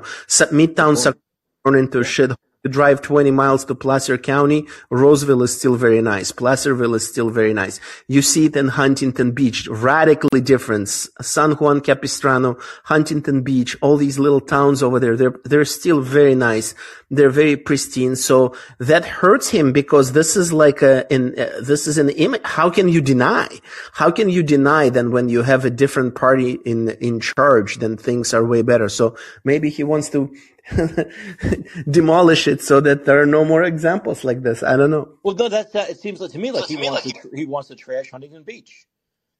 Midtown 0.53 0.97
Sacramento 0.97 1.81
into 1.81 1.99
a 1.99 2.05
shithole 2.05 2.37
you 2.65 2.71
drive 2.71 3.03
20 3.03 3.31
miles 3.33 3.65
to 3.65 3.75
Placer 3.75 4.17
County, 4.17 4.67
Roseville 4.89 5.43
is 5.43 5.57
still 5.57 5.75
very 5.75 6.01
nice. 6.01 6.31
Placerville 6.31 6.95
is 6.95 7.09
still 7.09 7.29
very 7.29 7.53
nice. 7.53 7.81
You 8.07 8.23
see 8.23 8.47
it 8.47 8.57
in 8.57 8.69
Huntington 8.69 9.33
Beach, 9.33 9.67
radically 9.69 10.41
different. 10.41 10.89
San 10.89 11.53
Juan 11.53 11.81
Capistrano, 11.81 12.57
Huntington 12.85 13.43
Beach, 13.43 13.77
all 13.81 13.97
these 13.97 14.19
little 14.19 14.41
towns 14.41 14.83
over 14.83 15.01
there, 15.01 15.17
they're, 15.17 15.35
they're 15.45 15.65
still 15.65 16.01
very 16.01 16.37
nice. 16.37 16.75
They're 17.11 17.31
very 17.31 17.57
pristine. 17.57 18.15
So 18.15 18.55
that 18.79 19.05
hurts 19.05 19.49
him 19.49 19.73
because 19.73 20.13
this 20.13 20.37
is 20.37 20.53
like 20.53 20.83
a, 20.83 21.13
in, 21.13 21.39
uh, 21.39 21.61
this 21.61 21.89
is 21.89 21.99
an 21.99 22.11
image. 22.11 22.43
How 22.45 22.71
can 22.71 22.89
you 22.89 23.01
deny? 23.01 23.49
How 23.93 24.11
can 24.13 24.29
you 24.29 24.43
deny 24.43 24.89
then 24.89 25.11
when 25.11 25.29
you 25.29 25.43
have 25.43 25.65
a 25.65 25.71
different 25.71 26.15
party 26.15 26.53
in, 26.65 26.91
in 27.01 27.19
charge, 27.19 27.79
then 27.79 27.97
things 27.97 28.33
are 28.33 28.45
way 28.45 28.63
better. 28.63 28.89
So 28.89 29.17
maybe 29.45 29.69
he 29.69 29.83
wants 29.83 30.11
to, 30.11 30.33
demolish 31.91 32.47
it 32.47 32.63
so 32.63 32.81
that 32.81 33.05
there 33.05 33.21
are 33.21 33.27
no 33.27 33.45
more 33.45 33.63
examples 33.63 34.25
like 34.25 34.43
this. 34.43 34.63
I 34.63 34.77
don't 34.77 34.91
know. 34.91 35.09
Well, 35.23 35.35
no, 35.35 35.49
that's 35.49 35.73
that. 35.73 35.91
It 35.91 35.99
seems 35.99 36.21
like 36.21 36.31
to 36.33 36.39
me 36.39 36.51
like 36.53 36.67
he 36.67 36.77
wants 36.77 37.03
to 37.03 37.31
he 37.35 37.47
wants 37.47 37.69
to 37.69 37.75
trash 37.75 38.11
Huntington 38.11 38.45
Beach. 38.45 38.87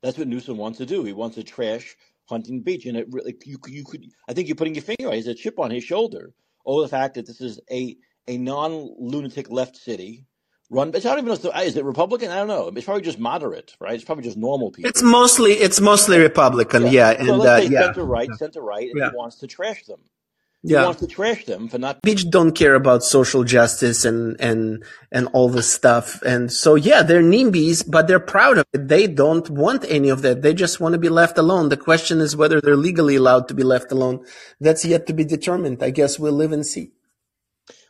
That's 0.03 0.19
what 0.19 0.27
Newsom 0.29 0.57
wants 0.57 0.79
to 0.79 0.87
do. 0.87 1.05
He 1.05 1.13
wants 1.13 1.37
to 1.37 1.45
trash 1.45 1.97
Huntington 2.29 2.63
Beach, 2.63 2.87
and 2.87 2.97
it 2.97 3.07
really 3.11 3.37
you 3.45 3.59
you 3.69 3.85
could. 3.85 4.07
I 4.29 4.33
think 4.33 4.49
you're 4.49 4.57
putting 4.57 4.75
your 4.75 4.83
finger 4.83 5.09
on. 5.09 5.15
He's 5.15 5.29
a 5.29 5.35
chip 5.35 5.59
on 5.59 5.71
his 5.71 5.85
shoulder 5.85 6.33
over 6.67 6.83
the 6.83 6.89
fact 6.89 7.15
that 7.15 7.27
this 7.27 7.41
is 7.41 7.61
a 7.71 7.97
a 8.27 8.37
non 8.39 8.95
lunatic 8.99 9.51
left 9.51 9.77
city 9.77 10.27
run. 10.71 10.91
It's 10.95 11.05
not 11.05 11.19
even 11.19 11.31
is 11.31 11.77
it 11.77 11.85
Republican? 11.85 12.31
I 12.31 12.37
don't 12.37 12.49
know. 12.49 12.73
It's 12.75 12.85
probably 12.85 13.03
just 13.03 13.19
moderate, 13.19 13.77
right? 13.79 13.95
It's 13.95 14.05
probably 14.05 14.25
just 14.25 14.37
normal 14.37 14.73
people. 14.73 14.89
It's 14.89 15.03
mostly 15.03 15.53
it's 15.53 15.81
mostly 15.81 16.19
Republican, 16.19 16.85
yeah. 16.85 16.91
yeah. 16.91 17.11
And 17.11 17.27
so 17.29 17.37
let's 17.37 17.65
uh, 17.65 17.67
say 17.69 17.73
yeah, 17.73 17.83
center 17.85 18.05
right, 18.05 18.29
center 18.39 18.61
right, 18.63 18.89
and 18.89 18.99
Yeah. 18.99 19.11
he 19.11 19.17
wants 19.17 19.37
to 19.37 19.47
trash 19.47 19.85
them. 19.85 20.01
Yeah. 20.65 20.85
wants 20.85 21.01
to 21.01 21.09
trash 21.09 21.45
them 21.45 21.67
for 21.69 21.79
not. 21.79 22.03
Beach 22.03 22.29
don't 22.31 22.53
care 22.53 22.77
about 22.77 23.03
social 23.03 23.43
justice 23.43 24.05
and 24.05 24.41
and 24.41 24.85
and 25.11 25.29
all 25.33 25.49
this 25.49 25.73
stuff. 25.73 26.23
And 26.23 26.53
so 26.53 26.77
yeah, 26.77 27.03
they're 27.03 27.23
NIMBYs, 27.23 27.91
but 27.91 28.07
they're 28.07 28.21
proud 28.21 28.59
of 28.59 28.67
it. 28.73 28.87
They 28.87 29.09
don't 29.09 29.51
want 29.51 29.85
any 29.89 30.09
of 30.09 30.23
that. 30.23 30.43
They 30.43 30.55
just 30.55 30.79
want 30.79 30.93
to 30.93 31.01
be 31.01 31.09
left 31.09 31.37
alone. 31.37 31.69
The 31.69 31.77
question 31.77 32.21
is 32.21 32.37
whether 32.37 32.61
they're 32.61 32.77
legally 32.77 33.17
allowed 33.17 33.49
to 33.49 33.55
be 33.55 33.65
left 33.65 33.91
alone. 33.91 34.25
That's 34.61 34.85
yet 34.85 35.07
to 35.09 35.13
be 35.13 35.25
determined. 35.25 35.83
I 35.83 35.91
guess 35.91 36.19
we'll 36.19 36.33
live 36.33 36.53
and 36.53 36.65
see. 36.65 36.93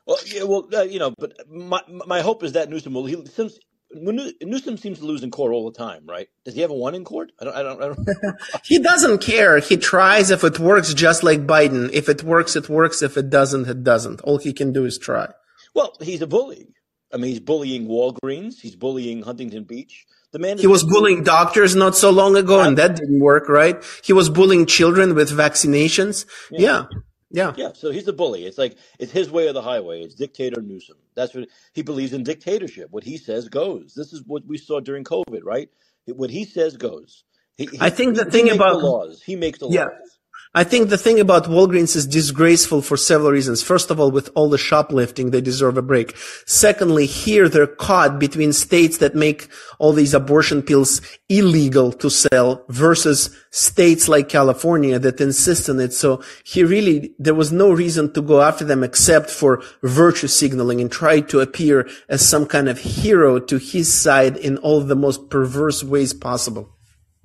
Well, 0.07 0.19
yeah, 0.27 0.45
well, 0.45 0.67
uh, 0.73 0.83
you 0.83 0.99
know, 0.99 1.15
but 1.17 1.35
my 1.49 1.83
my 1.89 2.23
hope 2.23 2.43
is 2.43 2.53
that 2.53 2.71
Newsom 2.71 2.95
will. 2.95 3.07
He 3.07 3.25
since 3.27 3.59
Newsom 3.95 4.77
seems 4.77 4.99
to 4.99 5.05
lose 5.05 5.23
in 5.23 5.31
court 5.31 5.53
all 5.53 5.71
the 5.71 5.77
time, 5.77 6.05
right? 6.07 6.29
Does 6.45 6.55
he 6.55 6.63
ever 6.63 6.75
won 6.75 6.95
in 6.95 7.05
court? 7.05 7.33
I 7.41 7.45
don't. 7.45 7.55
I 7.55 7.63
don't. 7.63 7.83
I 7.83 7.87
don't 7.89 8.37
He 8.65 8.79
doesn't 8.79 9.21
care. 9.21 9.59
He 9.59 9.77
tries 9.77 10.31
if 10.31 10.45
it 10.45 10.59
works, 10.59 10.95
just 10.95 11.23
like 11.23 11.47
Biden. 11.47 11.91
If 11.93 12.09
it 12.09 12.23
works, 12.23 12.57
it 12.57 12.69
works. 12.69 13.03
If 13.03 13.17
it 13.17 13.31
doesn't, 13.31 13.69
it 13.69 13.83
doesn't. 13.83 14.21
All 14.23 14.39
he 14.39 14.53
can 14.53 14.73
do 14.73 14.85
is 14.85 14.99
try. 14.99 15.29
well, 15.75 15.97
he's 16.01 16.23
a 16.23 16.27
bully. 16.27 16.69
I 17.13 17.19
mean, 17.19 17.31
he's 17.31 17.41
bullying 17.41 17.87
Walgreens. 17.87 18.61
He's 18.61 18.77
bullying 18.77 19.23
Huntington 19.23 19.65
Beach. 19.65 20.07
The 20.33 20.39
man. 20.39 20.57
He 20.59 20.67
was 20.67 20.83
bullying 20.85 21.23
doctors 21.25 21.77
not 21.77 21.95
so 21.95 22.11
long 22.11 22.37
ago, 22.37 22.63
and 22.63 22.79
that 22.79 22.97
didn't 22.97 23.21
work, 23.21 23.49
right? 23.49 23.77
He 24.03 24.15
was 24.15 24.31
bullying 24.31 24.65
children 24.65 25.15
with 25.15 25.31
vaccinations. 25.31 26.25
Yeah. 26.51 26.85
Yeah. 27.31 27.55
Yeah, 27.57 27.73
so 27.75 27.91
he's 27.91 28.07
a 28.09 28.13
bully. 28.13 28.45
It's 28.45 28.59
like 28.59 28.77
it's 28.99 29.13
his 29.13 29.31
way 29.31 29.49
or 29.49 29.53
the 29.55 29.63
highway. 29.63 30.03
It's 30.03 30.15
dictator 30.15 30.61
Newsom. 30.61 30.97
That's 31.15 31.35
what 31.35 31.49
he 31.73 31.83
believes 31.83 32.13
in 32.13 32.23
dictatorship. 32.25 32.89
What 32.91 33.05
he 33.05 33.17
says 33.17 33.49
goes. 33.49 33.95
This 33.95 34.13
is 34.13 34.23
what 34.27 34.47
we 34.47 34.59
saw 34.59 34.81
during 34.81 35.05
COVID, 35.05 35.41
right? 35.45 35.69
What 36.07 36.31
he 36.31 36.45
says 36.45 36.77
goes. 36.77 37.25
He, 37.57 37.67
he- 37.67 37.79
I 37.81 37.91
think 37.91 38.17
the 38.17 38.25
he 38.25 38.31
thing 38.31 38.45
makes 38.47 38.57
about- 38.57 38.81
the 38.81 38.87
laws. 38.87 39.23
He 39.23 39.37
makes 39.37 39.59
the 39.59 39.69
Yeah. 39.69 39.85
laws. 39.85 40.19
I 40.55 40.65
think 40.65 40.91
the 40.91 40.99
thing 40.99 41.19
about 41.19 41.45
Walgreens 41.45 41.97
is 41.97 42.07
disgraceful 42.07 42.83
for 42.83 42.99
several 42.99 43.31
reasons. 43.31 43.63
First 43.63 43.91
of 43.91 43.99
all, 43.99 44.11
with 44.11 44.29
all 44.35 44.51
the 44.51 44.59
shoplifting, 44.59 45.31
they 45.31 45.41
deserve 45.41 45.79
a 45.79 45.83
break. 45.83 46.15
Secondly, 46.45 47.07
here 47.07 47.49
they're 47.49 47.67
caught 47.67 48.19
between 48.19 48.53
states 48.53 48.99
that 48.99 49.15
make 49.15 49.49
all 49.79 49.95
these 49.95 50.13
abortion 50.13 50.61
pills 50.61 51.01
illegal 51.31 51.91
to 51.93 52.11
sell 52.11 52.67
versus 52.69 53.35
states 53.51 54.09
like 54.09 54.29
California 54.29 54.99
that 54.99 55.23
insist 55.23 55.71
on 55.71 55.81
it. 55.81 55.95
So 55.95 56.23
he 56.45 56.65
really, 56.65 57.15
there 57.19 57.35
was 57.35 57.51
no 57.51 57.73
reason 57.73 58.13
to 58.13 58.21
go 58.21 58.43
after 58.43 58.67
them 58.67 58.85
except 58.85 59.31
for 59.31 59.63
virtue 59.83 60.29
signaling 60.29 60.83
and 60.83 60.93
try 60.93 61.21
to 61.21 61.41
appear 61.41 61.89
as 62.11 62.29
some 62.29 62.45
kind 62.45 62.69
of 62.69 62.79
hero 62.79 63.39
to 63.39 63.57
his 63.57 63.91
side 63.91 64.37
in 64.37 64.59
all 64.59 64.83
the 64.83 64.97
most 64.97 65.31
perverse 65.31 65.83
ways 65.83 66.13
possible. 66.13 66.77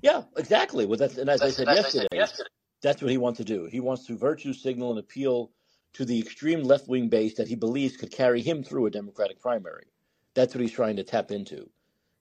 Yeah, 0.02 0.24
exactly. 0.38 0.86
Well, 0.86 0.98
that's 0.98 1.18
and 1.18 1.30
as 1.30 1.42
I 1.42 1.50
said 1.50 1.68
yesterday, 1.68 2.08
that's 2.82 3.02
what 3.02 3.12
he 3.12 3.18
wants 3.18 3.38
to 3.38 3.44
do. 3.44 3.66
He 3.66 3.80
wants 3.80 4.06
to 4.06 4.18
virtue 4.18 4.54
signal 4.54 4.92
and 4.92 5.00
appeal 5.00 5.52
to 5.94 6.06
the 6.06 6.20
extreme 6.20 6.64
left 6.64 6.88
wing 6.88 7.10
base 7.10 7.36
that 7.36 7.48
he 7.48 7.56
believes 7.56 7.98
could 7.98 8.12
carry 8.12 8.42
him 8.42 8.64
through 8.64 8.86
a 8.86 8.92
Democratic 8.92 9.40
primary. 9.40 9.88
That's 10.36 10.54
what 10.54 10.62
he's 10.62 10.72
trying 10.72 10.98
to 10.98 11.04
tap 11.04 11.32
into. 11.32 11.70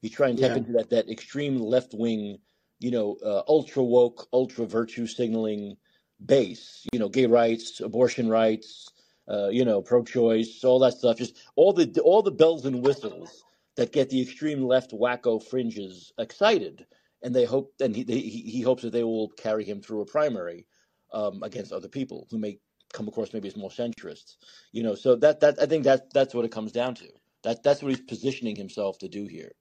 He's 0.00 0.12
trying 0.12 0.36
to 0.36 0.42
tap 0.42 0.52
Yeah. 0.52 0.56
into 0.58 0.72
that 0.72 0.90
that 0.90 1.08
extreme 1.10 1.58
left 1.58 1.92
wing, 1.94 2.38
you 2.78 2.90
know, 2.90 3.16
uh, 3.22 3.42
ultra 3.48 3.82
woke, 3.82 4.28
ultra 4.32 4.66
virtue 4.66 5.06
signaling 5.06 5.76
base. 6.24 6.86
You 6.92 6.98
know, 6.98 7.08
gay 7.08 7.26
rights, 7.26 7.80
abortion 7.80 8.28
rights, 8.28 8.88
uh, 9.28 9.48
you 9.48 9.64
know, 9.64 9.82
pro 9.82 10.02
choice, 10.04 10.64
all 10.64 10.78
that 10.78 10.94
stuff. 10.94 11.18
Just 11.18 11.36
all 11.56 11.72
the 11.72 12.00
all 12.02 12.22
the 12.22 12.30
bells 12.30 12.64
and 12.64 12.82
whistles 12.82 13.44
that 13.76 13.92
get 13.92 14.08
the 14.08 14.22
extreme 14.22 14.62
left 14.62 14.92
wacko 14.92 15.42
fringes 15.42 16.12
excited 16.18 16.86
and 17.22 17.34
they 17.34 17.44
hope 17.44 17.72
and 17.80 17.94
he, 17.94 18.04
they, 18.04 18.18
he 18.18 18.42
he 18.42 18.62
hopes 18.62 18.82
that 18.82 18.92
they 18.92 19.04
will 19.04 19.28
carry 19.30 19.64
him 19.64 19.80
through 19.80 20.00
a 20.00 20.06
primary 20.06 20.66
um, 21.12 21.42
against 21.42 21.72
other 21.72 21.88
people 21.88 22.26
who 22.30 22.38
may 22.38 22.58
come 22.92 23.08
across 23.08 23.32
maybe 23.32 23.48
as 23.48 23.56
more 23.56 23.70
centrists. 23.70 24.36
You 24.72 24.82
know, 24.82 24.94
so 24.94 25.16
that 25.16 25.40
that 25.40 25.60
I 25.60 25.66
think 25.66 25.84
that 25.84 26.12
that's 26.12 26.34
what 26.34 26.44
it 26.44 26.52
comes 26.52 26.72
down 26.72 26.94
to. 26.96 27.08
That 27.42 27.62
that's 27.62 27.82
what 27.82 27.90
he's 27.90 28.00
positioning 28.00 28.56
himself 28.56 28.98
to 28.98 29.08
do 29.08 29.26
here. 29.26 29.52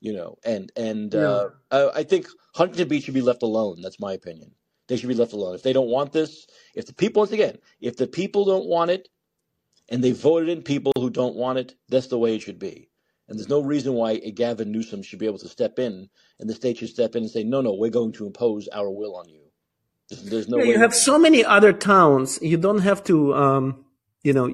You 0.00 0.12
know, 0.14 0.36
and 0.44 0.72
and 0.76 1.14
uh, 1.14 1.48
I, 1.70 1.90
I 1.96 2.02
think 2.04 2.26
Huntington 2.54 2.88
Beach 2.88 3.04
should 3.04 3.14
be 3.14 3.22
left 3.22 3.42
alone. 3.42 3.80
That's 3.82 4.00
my 4.00 4.12
opinion. 4.12 4.52
They 4.88 4.96
should 4.96 5.08
be 5.08 5.14
left 5.14 5.32
alone. 5.32 5.54
If 5.54 5.62
they 5.62 5.72
don't 5.72 5.88
want 5.88 6.12
this, 6.12 6.46
if 6.74 6.86
the 6.86 6.94
people 6.94 7.20
once 7.20 7.32
again, 7.32 7.58
if 7.80 7.96
the 7.96 8.08
people 8.08 8.44
don't 8.44 8.66
want 8.66 8.90
it, 8.90 9.08
and 9.88 10.02
they 10.02 10.12
voted 10.12 10.48
in 10.48 10.62
people 10.62 10.92
who 10.96 11.10
don't 11.10 11.36
want 11.36 11.58
it, 11.58 11.74
that's 11.88 12.08
the 12.08 12.18
way 12.18 12.34
it 12.34 12.42
should 12.42 12.58
be. 12.58 12.89
And 13.30 13.38
there's 13.38 13.48
no 13.48 13.62
reason 13.62 13.94
why 13.94 14.20
a 14.24 14.32
Gavin 14.32 14.72
Newsom 14.72 15.02
should 15.02 15.20
be 15.20 15.26
able 15.26 15.38
to 15.38 15.48
step 15.48 15.78
in, 15.78 16.10
and 16.40 16.50
the 16.50 16.54
state 16.54 16.78
should 16.78 16.88
step 16.88 17.14
in 17.14 17.22
and 17.22 17.30
say, 17.30 17.44
"No, 17.44 17.60
no, 17.60 17.74
we're 17.74 17.88
going 17.88 18.10
to 18.14 18.26
impose 18.26 18.68
our 18.72 18.90
will 18.90 19.14
on 19.14 19.28
you." 19.28 19.42
There's, 20.08 20.22
there's 20.24 20.48
no 20.48 20.58
Yeah, 20.58 20.64
you 20.64 20.78
have 20.78 20.92
so 20.92 21.16
many 21.16 21.44
other 21.44 21.72
towns. 21.72 22.40
You 22.42 22.56
don't 22.56 22.80
have 22.80 23.04
to, 23.04 23.32
um, 23.34 23.84
you 24.24 24.32
know, 24.32 24.50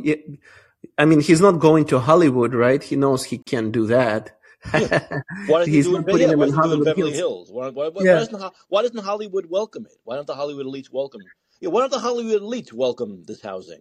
I 0.98 1.06
mean, 1.06 1.20
he's 1.20 1.40
not 1.40 1.52
going 1.52 1.86
to 1.86 1.98
Hollywood, 1.98 2.52
right? 2.52 2.82
He 2.82 2.96
knows 2.96 3.24
he 3.24 3.38
can't 3.38 3.72
do 3.72 3.86
that. 3.86 4.36
why 4.70 4.80
doesn't 4.80 5.72
he 5.72 5.82
do 5.82 5.96
it? 5.96 6.06
putting 6.06 6.28
Yeah, 6.28 6.34
why 6.34 6.46
in 6.46 6.52
doesn't 6.52 6.62
he 6.62 6.68
do 6.68 6.74
it 6.74 6.78
in 6.78 6.84
Hollywood 6.84 6.84
Beverly 6.84 7.12
Hills. 7.12 7.48
Hills? 7.48 7.52
Why, 7.52 7.68
why, 7.70 7.88
why, 7.88 8.04
Yeah. 8.04 8.14
doesn't, 8.14 8.52
why 8.68 8.82
doesn't 8.82 8.98
Hollywood 8.98 9.46
welcome 9.48 9.86
it? 9.86 9.96
Why 10.04 10.16
don't 10.16 10.26
the 10.26 10.34
Hollywood 10.34 10.66
elites 10.66 10.92
welcome? 10.92 11.22
Yeah, 11.60 11.70
why 11.70 11.80
don't 11.80 11.92
the 11.92 11.98
Hollywood 11.98 12.42
elites 12.42 12.74
welcome 12.74 13.24
this 13.24 13.40
housing? 13.40 13.80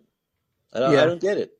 I 0.73 0.79
don't, 0.79 0.95
I 0.95 1.05
don't 1.05 1.21
get 1.21 1.37
it. 1.37 1.51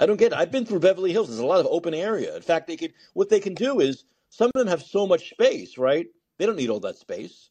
I 0.00 0.06
don't 0.06 0.16
get 0.16 0.32
it. 0.32 0.38
I've 0.38 0.50
been 0.50 0.64
through 0.64 0.80
Beverly 0.80 1.12
Hills. 1.12 1.28
There's 1.28 1.40
a 1.40 1.46
lot 1.46 1.60
of 1.60 1.66
open 1.66 1.92
area. 1.92 2.34
In 2.34 2.42
fact, 2.42 2.66
they 2.66 2.76
could 2.76 2.94
what 3.12 3.28
they 3.28 3.38
can 3.38 3.54
do 3.54 3.80
is 3.80 4.04
some 4.30 4.50
of 4.54 4.58
them 4.58 4.66
have 4.68 4.82
so 4.82 5.06
much 5.06 5.28
space, 5.30 5.76
right? 5.76 6.06
They 6.38 6.46
don't 6.46 6.56
need 6.56 6.70
all 6.70 6.80
that 6.80 6.96
space. 6.96 7.50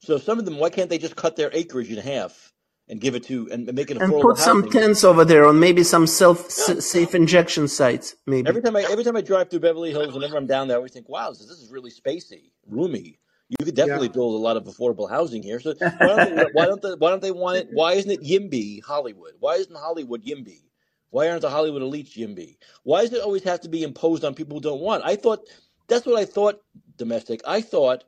So 0.00 0.16
some 0.16 0.38
of 0.38 0.46
them, 0.46 0.56
why 0.58 0.70
can't 0.70 0.88
they 0.88 0.96
just 0.96 1.14
cut 1.14 1.36
their 1.36 1.50
acreage 1.52 1.90
in 1.90 1.98
half 1.98 2.52
and 2.88 2.98
give 3.00 3.14
it 3.14 3.24
to 3.24 3.50
and 3.52 3.70
make 3.74 3.90
it 3.90 4.00
And 4.00 4.14
put 4.14 4.38
some 4.38 4.62
housing? 4.62 4.72
tents 4.72 5.04
over 5.04 5.26
there 5.26 5.44
on 5.44 5.60
maybe 5.60 5.82
some 5.84 6.06
self 6.06 6.46
s- 6.46 6.86
safe 6.86 7.14
injection 7.14 7.68
sites, 7.68 8.16
maybe. 8.26 8.48
Every 8.48 8.62
time 8.62 8.76
I 8.76 8.82
every 8.90 9.04
time 9.04 9.16
I 9.16 9.20
drive 9.20 9.50
through 9.50 9.60
Beverly 9.60 9.90
Hills, 9.90 10.14
whenever 10.14 10.38
I'm 10.38 10.46
down 10.46 10.68
there, 10.68 10.78
I 10.78 10.78
always 10.78 10.92
think, 10.92 11.10
"Wow, 11.10 11.30
this 11.32 11.42
is 11.42 11.68
really 11.70 11.90
spacey, 11.90 12.52
roomy. 12.66 13.18
You 13.50 13.66
could 13.66 13.74
definitely 13.74 14.08
build 14.08 14.34
a 14.34 14.38
lot 14.38 14.56
of 14.56 14.64
affordable 14.64 15.10
housing 15.10 15.42
here." 15.42 15.60
So 15.60 15.74
why 15.98 16.12
don't 16.16 16.34
they, 16.38 16.44
why 16.52 16.64
don't 16.64 16.80
they, 16.80 16.94
why 16.94 17.10
don't 17.10 17.20
they 17.20 17.30
want 17.32 17.58
it? 17.58 17.66
Why 17.70 17.92
isn't 17.92 18.10
it 18.10 18.22
YIMBY 18.22 18.80
Hollywood? 18.84 19.34
Why 19.38 19.56
isn't 19.56 19.76
Hollywood 19.76 20.24
YIMBY? 20.24 20.62
Why 21.10 21.28
aren't 21.28 21.42
the 21.42 21.50
Hollywood 21.50 21.82
elites 21.82 22.16
YIMBY? 22.16 22.56
Why 22.84 23.02
does 23.02 23.12
it 23.12 23.22
always 23.22 23.42
have 23.44 23.60
to 23.62 23.68
be 23.68 23.82
imposed 23.82 24.24
on 24.24 24.34
people 24.34 24.56
who 24.56 24.62
don't 24.62 24.80
want? 24.80 25.02
I 25.04 25.16
thought 25.16 25.40
that's 25.88 26.06
what 26.06 26.18
I 26.18 26.24
thought. 26.24 26.60
Domestic. 26.96 27.40
I 27.46 27.62
thought 27.62 28.04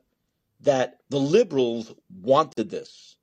that 0.61 0.99
the 1.09 1.19
liberals 1.19 1.93
wanted 2.21 2.69
this. 2.69 3.17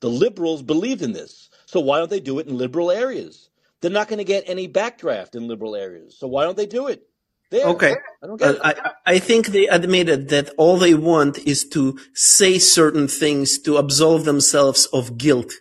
The 0.00 0.10
liberals 0.10 0.62
believed 0.62 1.02
in 1.02 1.12
this. 1.12 1.48
So 1.66 1.80
why 1.80 1.98
don't 1.98 2.10
they 2.10 2.20
do 2.20 2.38
it 2.38 2.46
in 2.46 2.56
liberal 2.58 2.90
areas? 2.90 3.48
They're 3.80 3.90
not 3.90 4.08
going 4.08 4.18
to 4.18 4.24
get 4.24 4.44
any 4.46 4.68
backdraft 4.68 5.34
in 5.34 5.48
liberal 5.48 5.74
areas. 5.74 6.16
So 6.18 6.26
why 6.28 6.44
don't 6.44 6.56
they 6.56 6.66
do 6.66 6.88
it? 6.88 7.02
There. 7.50 7.66
Okay. 7.66 7.94
I 8.22 8.26
don't 8.26 8.36
get 8.36 8.56
Uh. 8.56 8.60
I, 8.64 8.90
I 9.14 9.18
think 9.18 9.48
they 9.48 9.68
admitted 9.68 10.28
that 10.30 10.50
all 10.56 10.78
they 10.78 10.94
want 10.94 11.38
is 11.38 11.68
to 11.70 11.98
say 12.12 12.58
certain 12.58 13.08
things 13.08 13.58
to 13.60 13.76
absolve 13.76 14.24
themselves 14.24 14.86
of 14.86 15.16
guilt 15.16 15.52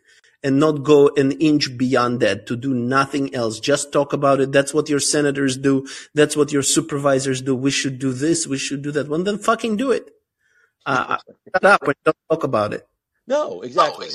and 0.46 0.60
not 0.60 0.84
go 0.84 1.10
an 1.18 1.32
inch 1.32 1.76
beyond 1.76 2.20
that, 2.20 2.46
to 2.46 2.56
do 2.56 2.72
nothing 2.72 3.34
else. 3.34 3.60
Just 3.60 3.92
talk 3.92 4.14
about 4.14 4.40
it. 4.40 4.52
That's 4.52 4.76
what 4.76 4.88
your 4.88 5.00
senators 5.00 5.58
do. 5.58 5.88
That's 6.14 6.38
what 6.38 6.52
your 6.52 6.62
supervisors 6.62 7.42
do. 7.42 7.56
We 7.56 7.72
should 7.72 7.98
do 7.98 8.14
this. 8.14 8.46
We 8.46 8.60
should 8.60 8.84
do 8.84 8.92
that. 8.92 9.08
Well, 9.08 9.24
then 9.24 9.40
fucking 9.40 9.76
do 9.78 9.92
it. 9.92 10.12
Uh, 10.86 11.18
shut 11.52 11.66
up 11.66 11.82
and 11.82 11.96
don't 12.06 12.18
talk 12.30 12.44
about 12.44 12.76
it. 12.76 12.88
No, 13.26 13.62
exactly. 13.62 14.08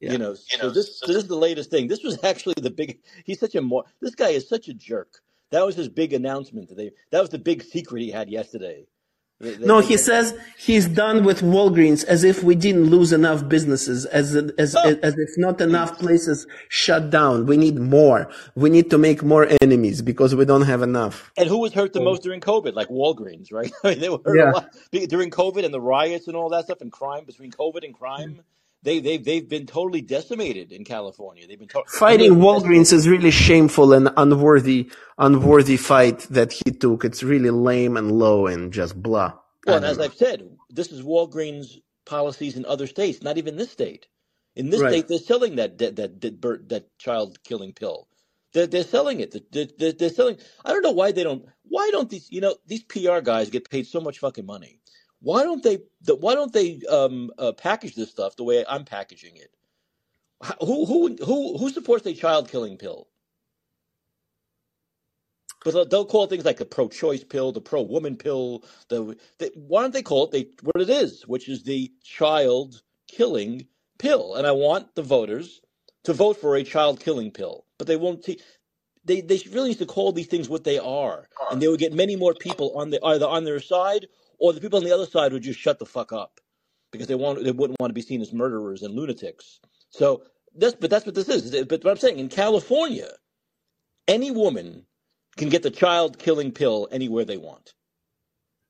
Yeah. 0.00 0.12
You 0.12 0.18
know, 0.18 0.34
so 0.34 0.70
this 0.70 0.98
so 0.98 1.06
this 1.06 1.16
is 1.16 1.28
the 1.28 1.36
latest 1.36 1.70
thing. 1.70 1.88
This 1.88 2.02
was 2.02 2.24
actually 2.24 2.54
the 2.56 2.70
big. 2.70 2.98
He's 3.26 3.38
such 3.38 3.54
a 3.54 3.60
more. 3.60 3.84
This 4.00 4.14
guy 4.14 4.30
is 4.30 4.48
such 4.48 4.68
a 4.68 4.74
jerk. 4.74 5.20
That 5.50 5.66
was 5.66 5.76
his 5.76 5.90
big 5.90 6.14
announcement 6.14 6.70
today. 6.70 6.92
That 7.10 7.20
was 7.20 7.28
the 7.28 7.38
big 7.38 7.62
secret 7.62 8.00
he 8.00 8.10
had 8.10 8.30
yesterday. 8.30 8.86
They- 9.38 9.50
they- 9.54 9.66
No, 9.66 9.80
they- 9.80 9.88
he 9.88 9.96
says 9.98 10.34
he's 10.56 10.86
done 10.88 11.22
with 11.22 11.42
Walgreens 11.42 12.04
as 12.04 12.24
if 12.24 12.42
we 12.42 12.54
didn't 12.54 12.84
lose 12.90 13.12
enough 13.12 13.46
businesses, 13.48 14.06
as 14.06 14.34
as 14.56 14.74
Oh. 14.74 14.96
as 15.02 15.14
if 15.18 15.28
not 15.36 15.60
enough 15.60 15.98
places 15.98 16.46
shut 16.70 17.10
down. 17.10 17.44
We 17.44 17.56
need 17.58 17.78
more. 17.78 18.28
We 18.54 18.70
need 18.70 18.88
to 18.90 18.98
make 18.98 19.22
more 19.22 19.46
enemies 19.60 20.00
because 20.00 20.34
we 20.34 20.46
don't 20.46 20.62
have 20.62 20.80
enough. 20.80 21.30
And 21.36 21.48
who 21.50 21.58
was 21.58 21.72
hurt 21.74 21.92
the 21.92 22.00
most 22.00 22.22
during 22.22 22.40
COVID? 22.40 22.74
Like 22.74 22.88
Walgreens, 22.88 23.52
right? 23.52 23.70
I 23.84 23.90
mean, 23.90 24.00
they 24.00 24.08
were 24.08 24.20
hurt 24.24 24.38
Yeah. 24.38 24.52
a 24.52 24.54
lot 24.54 24.70
during 25.08 25.30
COVID 25.30 25.64
and 25.66 25.74
the 25.74 25.82
riots 25.82 26.28
and 26.28 26.36
all 26.36 26.48
that 26.50 26.64
stuff 26.64 26.80
and 26.80 26.90
crime 26.90 27.24
between 27.26 27.50
COVID 27.50 27.84
and 27.84 27.94
crime. 27.94 28.40
They 28.86 29.00
they 29.00 29.18
they've 29.18 29.48
been 29.56 29.66
totally 29.66 30.02
decimated 30.02 30.72
in 30.72 30.84
California. 30.84 31.46
They've 31.48 31.58
been 31.58 31.68
to- 31.70 31.84
Fighting 31.88 32.36
Walgreens 32.36 32.92
is 32.94 33.08
really 33.08 33.32
shameful 33.32 33.92
and 33.92 34.10
unworthy, 34.16 34.90
unworthy 35.18 35.76
fight 35.76 36.20
that 36.38 36.52
he 36.52 36.70
took. 36.72 37.04
It's 37.04 37.22
really 37.24 37.50
lame 37.50 37.98
and 37.98 38.12
low 38.12 38.46
and 38.46 38.72
just 38.72 38.94
blah. 39.02 39.34
Well, 39.66 39.76
and 39.78 39.86
as 39.86 39.98
know. 39.98 40.04
I've 40.04 40.14
said, 40.14 40.48
this 40.70 40.92
is 40.92 41.02
Walgreens 41.02 41.80
policies 42.06 42.56
in 42.56 42.64
other 42.66 42.86
states, 42.86 43.22
not 43.22 43.38
even 43.38 43.56
this 43.56 43.72
state. 43.72 44.06
In 44.56 44.70
this 44.70 44.80
Right. 44.82 44.92
state, 44.92 45.08
they're 45.08 45.18
selling 45.32 45.56
that 45.56 45.78
that 45.78 45.96
that 45.96 46.20
that, 46.22 46.68
that 46.70 46.98
child 46.98 47.42
killing 47.44 47.74
pill. 47.74 48.08
They're, 48.54 48.68
they're 48.68 48.84
selling 48.84 49.20
it. 49.20 49.32
They're, 49.52 49.66
they're, 49.78 49.92
they're 49.92 50.10
selling. 50.10 50.38
I 50.64 50.72
don't 50.72 50.82
know 50.82 50.92
why 50.92 51.12
they 51.12 51.24
don't. 51.24 51.44
Why 51.64 51.90
don't 51.92 52.10
these? 52.10 52.28
You 52.30 52.40
know, 52.40 52.56
these 52.66 52.84
PR 52.84 53.20
guys 53.20 53.50
get 53.50 53.68
paid 53.70 53.86
so 53.88 54.00
much 54.00 54.20
fucking 54.20 54.46
money. 54.46 54.80
Why 55.26 55.42
don't 55.42 55.60
they? 55.60 55.78
Why 56.06 56.36
don't 56.36 56.52
they 56.52 56.80
um, 56.88 57.32
uh, 57.36 57.50
package 57.50 57.96
this 57.96 58.10
stuff 58.10 58.36
the 58.36 58.44
way 58.44 58.64
I'm 58.68 58.84
packaging 58.84 59.34
it? 59.34 59.50
Who 60.60 60.86
who 60.86 61.16
who 61.16 61.58
who 61.58 61.68
supports 61.70 62.06
a 62.06 62.14
child 62.14 62.48
killing 62.48 62.76
pill? 62.76 63.08
But 65.64 65.90
they'll 65.90 66.04
call 66.04 66.28
things 66.28 66.44
like 66.44 66.58
the 66.58 66.64
pro-choice 66.64 67.24
pill, 67.24 67.50
the 67.50 67.60
pro-woman 67.60 68.14
pill. 68.16 68.62
The 68.88 69.16
they, 69.38 69.50
why 69.56 69.82
don't 69.82 69.92
they 69.92 70.02
call 70.02 70.26
it 70.26 70.30
they, 70.30 70.46
what 70.62 70.80
it 70.80 70.90
is, 70.90 71.26
which 71.26 71.48
is 71.48 71.64
the 71.64 71.90
child-killing 72.04 73.66
pill? 73.98 74.36
And 74.36 74.46
I 74.46 74.52
want 74.52 74.94
the 74.94 75.02
voters 75.02 75.60
to 76.04 76.12
vote 76.12 76.40
for 76.40 76.54
a 76.54 76.62
child-killing 76.62 77.32
pill, 77.32 77.64
but 77.78 77.88
they 77.88 77.96
won't. 77.96 78.22
T- 78.22 78.40
they 79.04 79.22
they 79.22 79.42
really 79.50 79.70
need 79.70 79.78
to 79.78 79.86
call 79.86 80.12
these 80.12 80.28
things 80.28 80.48
what 80.48 80.62
they 80.62 80.78
are, 80.78 81.26
and 81.50 81.60
they 81.60 81.66
would 81.66 81.80
get 81.80 81.92
many 81.92 82.14
more 82.14 82.34
people 82.34 82.78
on 82.78 82.90
the 82.90 83.04
either 83.04 83.26
on 83.26 83.42
their 83.42 83.58
side 83.58 84.06
or 84.38 84.52
the 84.52 84.60
people 84.60 84.78
on 84.78 84.84
the 84.84 84.94
other 84.94 85.06
side 85.06 85.32
would 85.32 85.42
just 85.42 85.60
shut 85.60 85.78
the 85.78 85.86
fuck 85.86 86.12
up 86.12 86.40
because 86.92 87.06
they 87.06 87.14
want 87.14 87.42
they 87.42 87.52
wouldn't 87.52 87.80
want 87.80 87.90
to 87.90 87.94
be 87.94 88.02
seen 88.02 88.20
as 88.20 88.32
murderers 88.32 88.82
and 88.82 88.94
lunatics. 88.94 89.60
So 89.90 90.22
this, 90.54 90.74
but 90.74 90.90
that's 90.90 91.06
what 91.06 91.14
this 91.14 91.28
is. 91.28 91.50
But 91.66 91.84
what 91.84 91.90
I'm 91.90 91.96
saying 91.96 92.18
in 92.18 92.28
California, 92.28 93.10
any 94.08 94.30
woman 94.30 94.84
can 95.36 95.48
get 95.48 95.62
the 95.62 95.70
child 95.70 96.18
killing 96.18 96.52
pill 96.52 96.88
anywhere 96.90 97.24
they 97.24 97.36
want. 97.36 97.74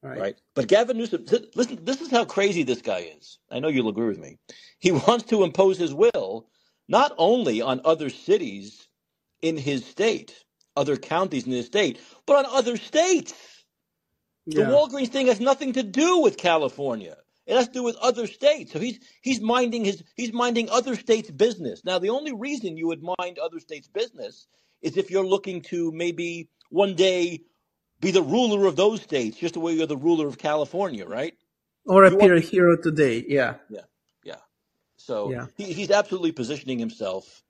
Right. 0.02 0.20
right. 0.20 0.36
But 0.54 0.68
Gavin 0.68 0.98
Newsom, 0.98 1.24
listen, 1.54 1.84
this 1.84 2.00
is 2.00 2.10
how 2.10 2.24
crazy 2.24 2.62
this 2.62 2.82
guy 2.82 3.10
is. 3.16 3.38
I 3.50 3.58
know 3.58 3.68
you'll 3.68 3.88
agree 3.88 4.08
with 4.08 4.18
me. 4.18 4.38
He 4.78 4.92
wants 5.06 5.24
to 5.26 5.42
impose 5.42 5.78
his 5.78 5.94
will 5.94 6.48
not 6.88 7.12
only 7.18 7.60
on 7.60 7.80
other 7.84 8.10
cities 8.10 8.88
in 9.42 9.56
his 9.56 9.84
state, 9.84 10.44
other 10.76 10.96
counties 10.96 11.46
in 11.46 11.52
his 11.52 11.66
state, 11.66 12.00
but 12.26 12.44
on 12.44 12.56
other 12.56 12.76
states. 12.76 13.55
Yeah. 14.46 14.64
The 14.64 14.72
Walgreens 14.72 15.08
thing 15.08 15.26
has 15.26 15.40
nothing 15.40 15.72
to 15.74 15.82
do 15.82 16.20
with 16.20 16.36
California. 16.36 17.16
It 17.46 17.56
has 17.56 17.66
to 17.68 17.72
do 17.72 17.82
with 17.82 17.96
other 17.96 18.26
states. 18.26 18.72
So 18.72 18.78
he's 18.78 18.98
he's 19.20 19.40
minding 19.40 19.84
his 19.84 20.02
he's 20.16 20.32
minding 20.32 20.68
other 20.70 20.96
states' 20.96 21.30
business. 21.30 21.84
Now, 21.84 21.98
the 21.98 22.10
only 22.10 22.32
reason 22.32 22.76
you 22.76 22.88
would 22.88 23.02
mind 23.18 23.38
other 23.38 23.60
states' 23.60 23.88
business 23.88 24.46
is 24.82 24.96
if 24.96 25.10
you're 25.10 25.26
looking 25.26 25.62
to 25.62 25.92
maybe 25.92 26.48
one 26.70 26.94
day 26.94 27.42
be 28.00 28.10
the 28.10 28.22
ruler 28.22 28.66
of 28.66 28.76
those 28.76 29.02
states, 29.02 29.38
just 29.38 29.54
the 29.54 29.60
way 29.60 29.72
you're 29.72 29.86
the 29.86 29.96
ruler 29.96 30.26
of 30.26 30.38
California, 30.38 31.06
right? 31.06 31.34
Or 31.84 32.04
appear 32.04 32.32
want- 32.32 32.44
a 32.44 32.46
hero 32.46 32.76
today. 32.76 33.24
Yeah. 33.26 33.54
Yeah. 33.68 33.82
Yeah. 34.24 34.36
So 34.96 35.30
yeah. 35.30 35.46
He, 35.56 35.72
he's 35.72 35.90
absolutely 35.90 36.32
positioning 36.32 36.78
himself. 36.78 37.42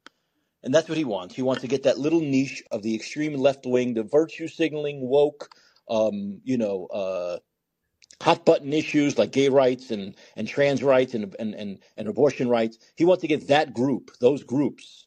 And 0.63 0.75
that's 0.75 0.89
what 0.89 0.99
he 0.99 1.05
wants. 1.05 1.35
He 1.35 1.43
wants 1.43 1.63
to 1.63 1.69
get 1.69 1.85
that 1.85 1.97
little 1.97 2.21
niche 2.21 2.63
of 2.73 2.83
the 2.83 2.95
extreme 2.95 3.35
left 3.35 3.67
wing, 3.67 3.95
the 3.95 4.03
virtue 4.03 4.49
signaling, 4.49 5.01
woke, 5.01 5.49
um, 5.89 6.41
you 6.45 6.59
know, 6.59 6.87
uh, 6.87 7.39
hot 8.21 8.45
button 8.45 8.73
issues 8.73 9.19
like 9.19 9.33
gay 9.33 9.49
rights 9.49 9.91
and, 9.91 10.15
and 10.37 10.49
trans 10.49 10.83
rights 10.83 11.15
and, 11.15 11.35
and, 11.39 11.55
and, 11.55 11.79
and 11.97 12.09
abortion 12.09 12.49
rights. 12.49 12.79
He 12.97 13.05
wants 13.05 13.21
to 13.23 13.29
get 13.29 13.49
that 13.49 13.75
group, 13.75 14.11
those 14.21 14.43
groups, 14.43 15.07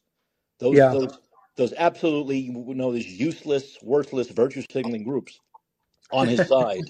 those, 0.58 0.76
yeah. 0.76 0.90
those, 0.90 1.18
those 1.56 1.74
absolutely, 1.76 2.38
you 2.38 2.74
know, 2.74 2.92
these 2.92 3.06
useless, 3.06 3.78
worthless, 3.82 4.28
virtue 4.28 4.62
signaling 4.70 5.04
groups 5.04 5.40
on 6.12 6.28
his 6.28 6.46
side 6.48 6.84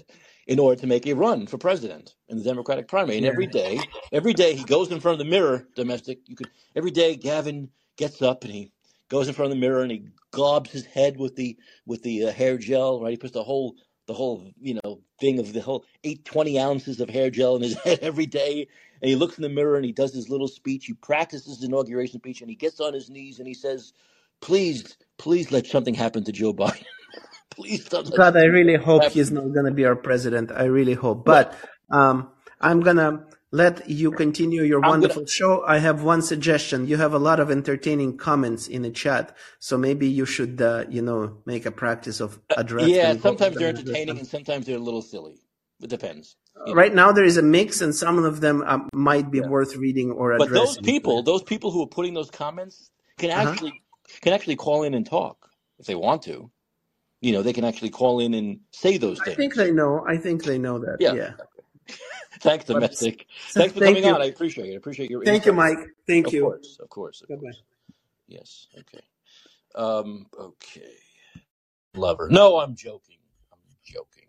in 0.46 0.58
order 0.58 0.80
to 0.80 0.86
make 0.86 1.06
a 1.06 1.14
run 1.14 1.46
for 1.46 1.58
president 1.58 2.14
in 2.28 2.36
the 2.36 2.44
Democratic 2.44 2.88
primary. 2.88 3.16
And 3.18 3.26
every 3.26 3.46
day, 3.46 3.78
every 4.12 4.34
day 4.34 4.54
he 4.54 4.64
goes 4.64 4.90
in 4.90 5.00
front 5.00 5.20
of 5.20 5.24
the 5.24 5.30
mirror, 5.30 5.66
domestic. 5.76 6.18
You 6.26 6.36
could 6.36 6.50
every 6.74 6.90
day 6.90 7.16
Gavin 7.16 7.70
gets 7.96 8.20
up 8.20 8.44
and 8.44 8.52
he 8.52 8.72
goes 9.10 9.28
in 9.28 9.34
front 9.34 9.52
of 9.52 9.56
the 9.56 9.60
mirror 9.60 9.82
and 9.82 9.90
he 9.92 10.04
gobs 10.32 10.70
his 10.70 10.86
head 10.86 11.18
with 11.18 11.36
the 11.36 11.58
with 11.86 12.02
the 12.02 12.26
uh, 12.26 12.32
hair 12.32 12.56
gel. 12.56 13.02
Right, 13.02 13.10
he 13.10 13.16
puts 13.18 13.34
the 13.34 13.44
whole 13.44 13.74
the 14.06 14.14
whole 14.14 14.50
you 14.60 14.80
know 14.82 15.00
thing 15.20 15.38
of 15.38 15.52
the 15.52 15.60
whole 15.60 15.84
eight 16.04 16.24
twenty 16.24 16.58
ounces 16.58 17.00
of 17.00 17.10
hair 17.10 17.30
gel 17.30 17.56
in 17.56 17.62
his 17.62 17.74
head 17.84 17.98
every 18.02 18.26
day. 18.26 18.68
And 19.02 19.08
he 19.08 19.16
looks 19.16 19.36
in 19.38 19.42
the 19.42 19.48
mirror 19.48 19.76
and 19.76 19.84
he 19.84 19.92
does 19.92 20.14
his 20.14 20.28
little 20.28 20.48
speech. 20.48 20.86
He 20.86 20.94
practices 20.94 21.56
his 21.56 21.64
inauguration 21.64 22.20
speech 22.20 22.40
and 22.40 22.50
he 22.50 22.56
gets 22.56 22.80
on 22.80 22.94
his 22.94 23.10
knees 23.10 23.38
and 23.38 23.48
he 23.48 23.54
says, 23.54 23.92
"Please, 24.40 24.96
please 25.18 25.52
let 25.52 25.66
something 25.66 25.94
happen 25.94 26.24
to 26.24 26.32
Joe 26.32 26.52
Biden." 26.54 26.84
please 27.50 27.88
don't. 27.88 28.14
God, 28.16 28.36
I 28.36 28.44
really 28.44 28.76
hope 28.76 29.02
happen. 29.02 29.14
he's 29.14 29.30
not 29.30 29.52
going 29.52 29.66
to 29.66 29.72
be 29.72 29.84
our 29.84 29.96
president. 29.96 30.50
I 30.52 30.64
really 30.64 30.94
hope. 30.94 31.24
But 31.24 31.54
um, 31.90 32.30
I'm 32.60 32.80
gonna 32.80 33.26
let 33.52 33.88
you 33.90 34.12
continue 34.12 34.62
your 34.62 34.84
I'm 34.84 34.90
wonderful 34.90 35.22
gonna... 35.22 35.28
show. 35.28 35.64
I 35.66 35.78
have 35.78 36.02
one 36.02 36.22
suggestion. 36.22 36.86
You 36.86 36.96
have 36.98 37.12
a 37.12 37.18
lot 37.18 37.40
of 37.40 37.50
entertaining 37.50 38.16
comments 38.16 38.68
in 38.68 38.82
the 38.82 38.90
chat, 38.90 39.36
so 39.58 39.76
maybe 39.76 40.08
you 40.08 40.24
should, 40.24 40.60
uh, 40.62 40.84
you 40.88 41.02
know, 41.02 41.38
make 41.46 41.66
a 41.66 41.70
practice 41.70 42.20
of 42.20 42.38
uh, 42.50 42.54
addressing. 42.58 42.94
Uh, 42.94 42.96
yeah, 42.96 43.16
sometimes 43.16 43.56
they're 43.56 43.68
entertaining 43.68 44.18
and 44.18 44.26
sometimes 44.26 44.66
they're 44.66 44.76
a 44.76 44.80
little 44.80 45.02
silly. 45.02 45.38
It 45.80 45.90
depends. 45.90 46.36
Right 46.74 46.94
know. 46.94 47.06
now, 47.06 47.12
there 47.12 47.24
is 47.24 47.38
a 47.38 47.42
mix, 47.42 47.80
and 47.80 47.94
some 47.94 48.22
of 48.22 48.40
them 48.40 48.62
uh, 48.66 48.80
might 48.92 49.30
be 49.30 49.38
yeah. 49.38 49.48
worth 49.48 49.76
reading 49.76 50.12
or 50.12 50.32
addressing. 50.32 50.52
But 50.52 50.58
those 50.58 50.78
people, 50.78 51.22
those 51.22 51.42
people 51.42 51.70
who 51.70 51.82
are 51.82 51.88
putting 51.88 52.14
those 52.14 52.30
comments, 52.30 52.90
can 53.18 53.30
uh-huh. 53.30 53.50
actually 53.50 53.70
uh-huh. 53.70 54.18
can 54.20 54.32
actually 54.32 54.56
call 54.56 54.82
in 54.82 54.94
and 54.94 55.06
talk 55.06 55.50
if 55.78 55.86
they 55.86 55.94
want 55.94 56.22
to. 56.22 56.50
You 57.20 57.32
know, 57.32 57.42
they 57.42 57.52
can 57.52 57.64
actually 57.64 57.90
call 57.90 58.20
in 58.20 58.32
and 58.32 58.60
say 58.72 58.96
those 58.96 59.18
things. 59.22 59.34
I 59.34 59.36
think 59.36 59.54
they 59.54 59.70
know. 59.72 60.04
I 60.06 60.16
think 60.16 60.44
they 60.44 60.58
know 60.58 60.78
that. 60.78 60.98
Yeah. 61.00 61.12
yeah. 61.12 61.32
Thanks, 62.40 62.64
domestic. 62.66 63.26
Thanks 63.54 63.74
for 63.74 63.80
Thank 63.80 63.96
coming 63.96 64.04
you. 64.04 64.14
on. 64.14 64.22
I 64.22 64.26
appreciate 64.26 64.68
it. 64.70 64.74
I 64.74 64.76
appreciate 64.76 65.10
your. 65.10 65.22
Thank 65.24 65.44
insight. 65.44 65.46
you, 65.46 65.52
Mike. 65.54 65.78
Thank 66.06 66.26
of 66.28 66.32
you. 66.34 66.46
Of 66.46 66.52
course, 66.52 66.78
of 66.80 66.88
course, 66.90 67.22
of 67.22 67.30
course. 67.30 67.62
Yes. 68.28 68.68
Okay. 68.78 69.04
Um. 69.74 70.26
Okay. 70.38 70.94
Lover. 71.94 72.28
No, 72.30 72.58
I'm 72.60 72.76
joking. 72.76 73.18
I'm 73.52 73.58
joking. 73.84 74.28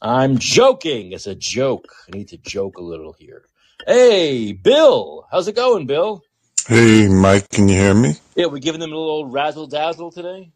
I'm 0.00 0.38
joking. 0.38 1.12
It's 1.12 1.26
a 1.26 1.34
joke. 1.34 1.94
I 2.08 2.16
need 2.16 2.28
to 2.28 2.38
joke 2.38 2.78
a 2.78 2.82
little 2.82 3.12
here. 3.12 3.46
Hey, 3.86 4.52
Bill. 4.52 5.26
How's 5.30 5.48
it 5.48 5.56
going, 5.56 5.86
Bill? 5.86 6.22
Hey, 6.68 7.08
Mike, 7.08 7.48
can 7.48 7.66
you 7.66 7.76
hear 7.76 7.94
me? 7.94 8.12
Yeah, 8.36 8.44
we're 8.44 8.58
giving 8.58 8.82
them 8.82 8.92
a 8.92 8.94
little 8.94 9.10
old 9.10 9.32
razzle 9.32 9.68
dazzle 9.68 10.10
today. 10.10 10.50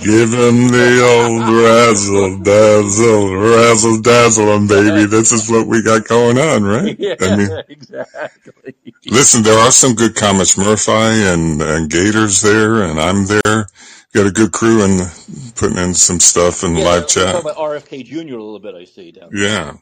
Give 0.00 0.30
them 0.30 0.68
the 0.68 1.02
old 1.02 1.52
razzle 1.52 2.38
dazzle, 2.44 3.34
razzle 3.34 4.00
dazzle 4.00 4.46
them, 4.46 4.68
baby. 4.68 5.06
This 5.06 5.32
is 5.32 5.50
what 5.50 5.66
we 5.66 5.82
got 5.82 6.06
going 6.06 6.38
on, 6.38 6.62
right? 6.62 6.96
Yeah, 7.00 7.16
I 7.20 7.36
mean, 7.36 7.48
exactly. 7.68 8.74
Listen, 9.06 9.42
there 9.42 9.58
are 9.58 9.72
some 9.72 9.96
good 9.96 10.14
comments. 10.14 10.56
Murphy 10.56 10.92
and, 10.92 11.60
and 11.60 11.90
Gators 11.90 12.40
there, 12.40 12.84
and 12.84 13.00
I'm 13.00 13.26
there. 13.26 13.66
Got 14.14 14.28
a 14.28 14.30
good 14.30 14.52
crew 14.52 14.84
and 14.84 15.10
putting 15.56 15.78
in 15.78 15.92
some 15.94 16.20
stuff 16.20 16.62
in 16.62 16.76
yeah, 16.76 16.84
live 16.84 17.08
chat. 17.08 17.32
Talk 17.34 17.42
about 17.42 17.56
RFK 17.56 18.04
Jr. 18.04 18.16
a 18.16 18.44
little 18.44 18.60
bit. 18.60 18.76
I 18.76 18.84
see 18.84 19.10
down 19.10 19.30
there. 19.32 19.42
Yeah, 19.42 19.72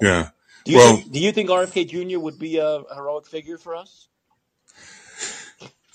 yeah. 0.00 0.28
Do 0.64 0.72
you 0.72 0.78
well, 0.78 0.96
think, 0.96 1.12
do 1.12 1.20
you 1.20 1.30
think 1.30 1.48
RFK 1.48 1.88
Jr. 1.88 2.18
would 2.18 2.40
be 2.40 2.58
a 2.58 2.82
heroic 2.92 3.28
figure 3.28 3.56
for 3.56 3.76
us? 3.76 4.08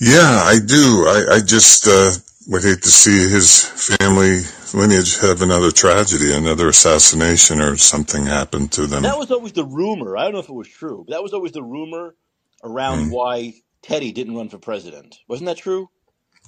Yeah, 0.01 0.41
I 0.43 0.57
do. 0.57 1.05
I, 1.07 1.35
I 1.35 1.39
just 1.41 1.87
uh, 1.87 2.11
would 2.47 2.63
hate 2.63 2.81
to 2.81 2.89
see 2.89 3.29
his 3.29 3.63
family 3.63 4.41
lineage 4.73 5.19
have 5.19 5.43
another 5.43 5.69
tragedy, 5.69 6.33
another 6.33 6.69
assassination 6.69 7.61
or 7.61 7.77
something 7.77 8.25
happen 8.25 8.67
to 8.69 8.87
them. 8.87 9.03
That 9.03 9.19
was 9.19 9.29
always 9.29 9.51
the 9.51 9.63
rumor. 9.63 10.17
I 10.17 10.23
don't 10.23 10.33
know 10.33 10.39
if 10.39 10.49
it 10.49 10.55
was 10.55 10.67
true, 10.67 11.03
but 11.07 11.13
that 11.13 11.21
was 11.21 11.33
always 11.33 11.51
the 11.51 11.61
rumor 11.61 12.15
around 12.63 13.09
mm. 13.09 13.11
why 13.11 13.53
Teddy 13.83 14.11
didn't 14.11 14.35
run 14.35 14.49
for 14.49 14.57
president. 14.57 15.17
Wasn't 15.27 15.45
that 15.45 15.57
true? 15.57 15.87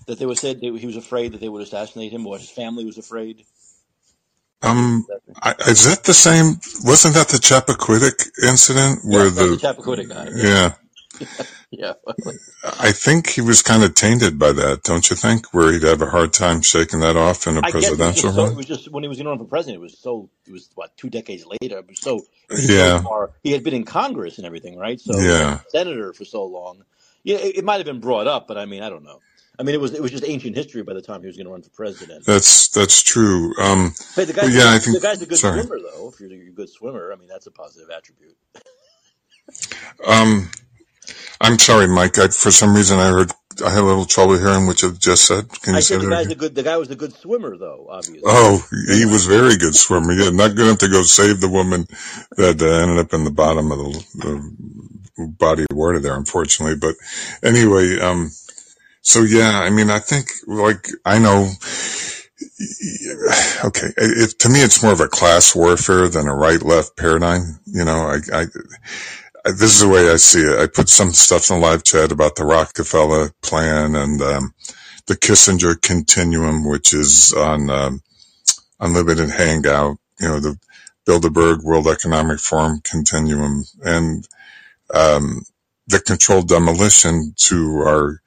That 0.08 0.18
they 0.18 0.26
would 0.26 0.40
said 0.40 0.60
that 0.60 0.80
he 0.80 0.88
was 0.88 0.98
afraid 0.98 1.34
that 1.34 1.40
they 1.40 1.48
would 1.48 1.62
assassinate 1.62 2.12
him, 2.12 2.26
or 2.26 2.40
his 2.40 2.50
family 2.50 2.86
was 2.86 2.98
afraid. 2.98 3.44
Um, 4.64 5.06
I, 5.44 5.54
is 5.68 5.88
that 5.88 6.04
the 6.06 6.14
same? 6.16 6.60
Wasn't 6.86 7.14
that 7.14 7.28
the 7.28 7.38
Chappaquiddick 7.38 8.50
incident 8.50 9.02
where 9.04 9.26
yeah, 9.26 9.30
the, 9.30 9.44
the 9.44 9.58
Chappaquiddick 9.58 10.10
guy? 10.10 10.30
Yeah. 10.34 10.74
yeah. 11.80 11.94
I 12.64 12.92
think 12.92 13.30
he 13.30 13.42
was 13.42 13.62
kind 13.62 13.84
of 13.84 13.96
tainted 13.96 14.38
by 14.38 14.52
that, 14.52 14.84
don't 14.84 15.10
you 15.10 15.16
think? 15.16 15.54
Where 15.54 15.72
he'd 15.72 15.84
have 15.84 16.02
a 16.02 16.10
hard 16.10 16.32
time 16.32 16.62
shaking 16.62 17.00
that 17.00 17.18
off 17.18 17.48
in 17.48 17.58
a 17.58 17.62
I 17.64 17.72
presidential 17.72 18.30
it 18.30 18.34
so, 18.34 18.46
It 18.46 18.56
was 18.56 18.66
just 18.66 18.92
when 18.92 19.04
he 19.04 19.10
was 19.10 19.22
running 19.24 19.40
for 19.40 19.46
president. 19.46 19.78
It 19.78 19.82
was 19.82 19.98
so. 19.98 20.30
It 20.46 20.52
was 20.52 20.70
what 20.76 20.96
two 20.98 21.10
decades 21.10 21.46
later. 21.46 21.80
It 21.80 21.88
was 21.88 22.00
so. 22.00 22.22
Yeah. 22.52 22.98
So 22.98 23.04
far, 23.04 23.32
he 23.42 23.52
had 23.52 23.64
been 23.64 23.74
in 23.74 23.86
Congress 23.86 24.38
and 24.38 24.46
everything, 24.46 24.78
right? 24.78 25.00
So 25.00 25.18
yeah. 25.18 25.62
senator 25.70 26.14
for 26.14 26.26
so 26.26 26.46
long. 26.46 26.84
Yeah, 27.24 27.38
it, 27.38 27.58
it 27.58 27.64
might 27.64 27.78
have 27.78 27.86
been 27.86 28.02
brought 28.02 28.28
up, 28.28 28.48
but 28.48 28.58
I 28.58 28.66
mean, 28.66 28.84
I 28.84 28.90
don't 28.90 29.04
know. 29.04 29.20
I 29.58 29.64
mean, 29.64 29.76
it 29.76 29.82
was 29.82 29.94
it 29.94 30.02
was 30.02 30.12
just 30.12 30.26
ancient 30.28 30.56
history 30.56 30.84
by 30.84 30.94
the 30.94 31.02
time 31.02 31.22
he 31.22 31.28
was 31.28 31.38
going 31.38 31.46
to 31.46 31.52
run 31.52 31.62
for 31.62 31.70
president. 31.70 32.26
That's 32.26 32.70
that's 32.70 33.02
true. 33.02 33.54
Um, 33.60 33.94
hey, 34.16 34.26
the 34.26 34.34
guy's, 34.34 34.56
yeah, 34.56 34.72
I 34.72 34.80
think 34.80 34.98
the 34.98 35.02
guy's 35.02 35.22
a 35.22 35.26
good 35.26 35.38
sorry. 35.38 35.62
swimmer, 35.62 35.80
though. 35.80 36.10
If 36.10 36.20
you're 36.20 36.32
a 36.32 36.52
good 36.52 36.70
swimmer, 36.70 37.12
I 37.12 37.16
mean, 37.16 37.28
that's 37.28 37.46
a 37.46 37.52
positive 37.52 37.90
attribute. 37.90 38.36
um, 40.08 40.50
I'm 41.42 41.60
sorry, 41.60 41.88
Mike. 41.88 42.18
I, 42.18 42.28
for 42.28 42.52
some 42.52 42.76
reason, 42.76 43.00
I 43.00 43.10
heard 43.10 43.32
I 43.64 43.70
had 43.70 43.84
a 43.84 43.86
little 43.86 44.06
trouble 44.06 44.38
hearing 44.38 44.66
what 44.68 44.82
you 44.82 44.94
just 44.94 45.26
said. 45.28 45.48
Can 45.62 45.74
you 45.74 45.78
I 45.78 45.82
say 45.82 45.98
the 45.98 46.10
guy's 46.10 46.28
a 46.28 46.36
good. 46.36 46.56
The 46.56 46.64
guy 46.64 46.78
was 46.78 46.90
a 46.90 46.96
good 46.96 47.14
swimmer, 47.14 47.58
though. 47.58 47.88
Obviously. 47.90 48.22
Oh, 48.26 48.64
he 48.94 49.06
was 49.06 49.26
very 49.26 49.58
good 49.58 49.76
swimmer. 49.76 50.14
Yeah, 50.14 50.32
not 50.32 50.56
good 50.56 50.68
enough 50.68 50.80
to 50.80 50.90
go 50.90 51.04
save 51.04 51.42
the 51.42 51.50
woman 51.50 51.86
that 52.38 52.62
uh, 52.62 52.84
ended 52.84 53.00
up 53.00 53.14
in 53.14 53.24
the 53.24 53.32
bottom 53.32 53.72
of 53.72 53.78
the, 53.78 54.06
the 55.18 55.28
body 55.28 55.66
of 55.70 55.78
water 55.78 56.00
there, 56.00 56.16
unfortunately. 56.16 56.78
But 56.78 56.96
anyway, 57.44 58.00
um, 58.00 58.32
So 59.06 59.22
yeah, 59.22 59.60
I 59.60 59.70
mean, 59.70 59.90
I 59.90 60.00
think 60.00 60.28
like 60.48 60.88
I 61.06 61.20
know. 61.20 61.52
Okay, 63.66 63.88
it, 63.98 64.40
to 64.40 64.50
me, 64.50 64.62
it's 64.62 64.82
more 64.82 64.94
of 64.94 65.02
a 65.02 65.08
class 65.10 65.56
warfare 65.56 66.08
than 66.08 66.28
a 66.28 66.36
right-left 66.36 66.96
paradigm. 66.98 67.60
You 67.66 67.84
know, 67.84 68.08
I, 68.08 68.20
I, 68.34 68.46
this 69.46 69.76
is 69.76 69.80
the 69.82 69.90
way 69.90 70.10
I 70.10 70.16
see 70.18 70.42
it. 70.42 70.60
I 70.60 70.68
put 70.68 70.90
some 70.90 71.12
stuff 71.12 71.50
in 71.50 71.60
the 71.60 71.66
live 71.66 71.84
chat 71.84 72.12
about 72.12 72.36
the 72.36 72.46
Rockefeller 72.46 73.32
plan 73.42 73.96
and 73.96 74.22
um, 74.22 74.54
the 75.08 75.16
Kissinger 75.16 75.82
continuum, 75.82 76.68
which 76.68 76.94
is 76.94 77.34
on 77.34 77.70
um, 77.70 78.02
Unlimited 78.80 79.30
Hangout. 79.30 79.98
You 80.20 80.28
know, 80.30 80.40
the 80.40 80.58
Bilderberg 81.06 81.64
World 81.64 81.88
Economic 81.88 82.40
Forum 82.40 82.80
continuum 82.84 83.66
and 83.84 84.28
um, 84.94 85.44
the 85.88 86.00
controlled 86.00 86.48
demolition 86.48 87.34
to 87.38 87.78
our 87.86 88.22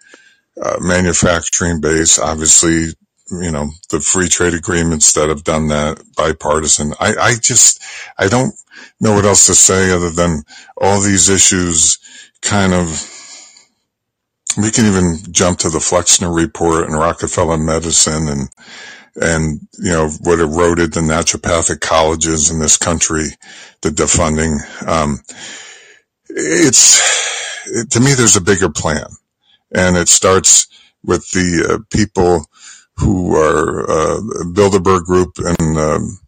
uh, 0.62 0.76
manufacturing 0.80 1.80
base. 1.80 2.18
Obviously, 2.18 2.92
you 3.30 3.50
know, 3.50 3.70
the 3.90 4.00
free 4.00 4.28
trade 4.28 4.54
agreements 4.54 5.14
that 5.14 5.28
have 5.28 5.44
done 5.44 5.68
that 5.68 6.02
bipartisan. 6.16 6.92
I, 7.00 7.14
I 7.14 7.34
just, 7.40 7.82
I 8.18 8.28
don't 8.28 8.54
know 9.00 9.14
what 9.14 9.24
else 9.24 9.46
to 9.46 9.54
say 9.54 9.90
other 9.90 10.10
than 10.10 10.42
all 10.80 11.00
these 11.00 11.28
issues 11.28 11.98
kind 12.42 12.72
of, 12.72 12.88
we 14.58 14.70
can 14.70 14.86
even 14.86 15.18
jump 15.30 15.58
to 15.58 15.68
the 15.68 15.80
Flexner 15.80 16.32
report 16.32 16.86
and 16.86 16.98
Rockefeller 16.98 17.58
medicine 17.58 18.28
and, 18.28 18.48
and, 19.16 19.60
you 19.78 19.90
know, 19.90 20.08
what 20.22 20.40
eroded 20.40 20.92
the 20.92 21.00
naturopathic 21.00 21.80
colleges 21.80 22.50
in 22.50 22.58
this 22.58 22.76
country, 22.76 23.26
the 23.82 23.90
defunding. 23.90 24.58
Um, 24.86 25.20
it's, 26.28 27.66
it, 27.66 27.90
to 27.90 28.00
me, 28.00 28.14
there's 28.14 28.36
a 28.36 28.40
bigger 28.40 28.70
plan 28.70 29.06
and 29.74 29.96
it 29.96 30.08
starts 30.08 30.68
with 31.02 31.30
the 31.32 31.74
uh, 31.74 31.78
people 31.90 32.46
who 32.96 33.36
are 33.36 33.82
uh, 33.82 34.20
Bilderberg 34.52 35.04
Group 35.04 35.38
and 35.38 35.78
um, 35.78 36.18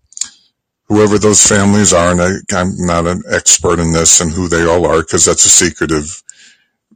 whoever 0.89 1.19
those 1.19 1.47
families 1.47 1.93
are. 1.93 2.11
And 2.11 2.21
I, 2.21 2.61
am 2.61 2.73
not 2.79 3.07
an 3.07 3.23
expert 3.31 3.79
in 3.79 3.93
this 3.93 4.21
and 4.21 4.31
who 4.31 4.49
they 4.49 4.67
all 4.67 4.87
are 4.87 5.01
because 5.01 5.25
that's 5.25 5.45
a 5.45 5.51
secretive 5.51 6.23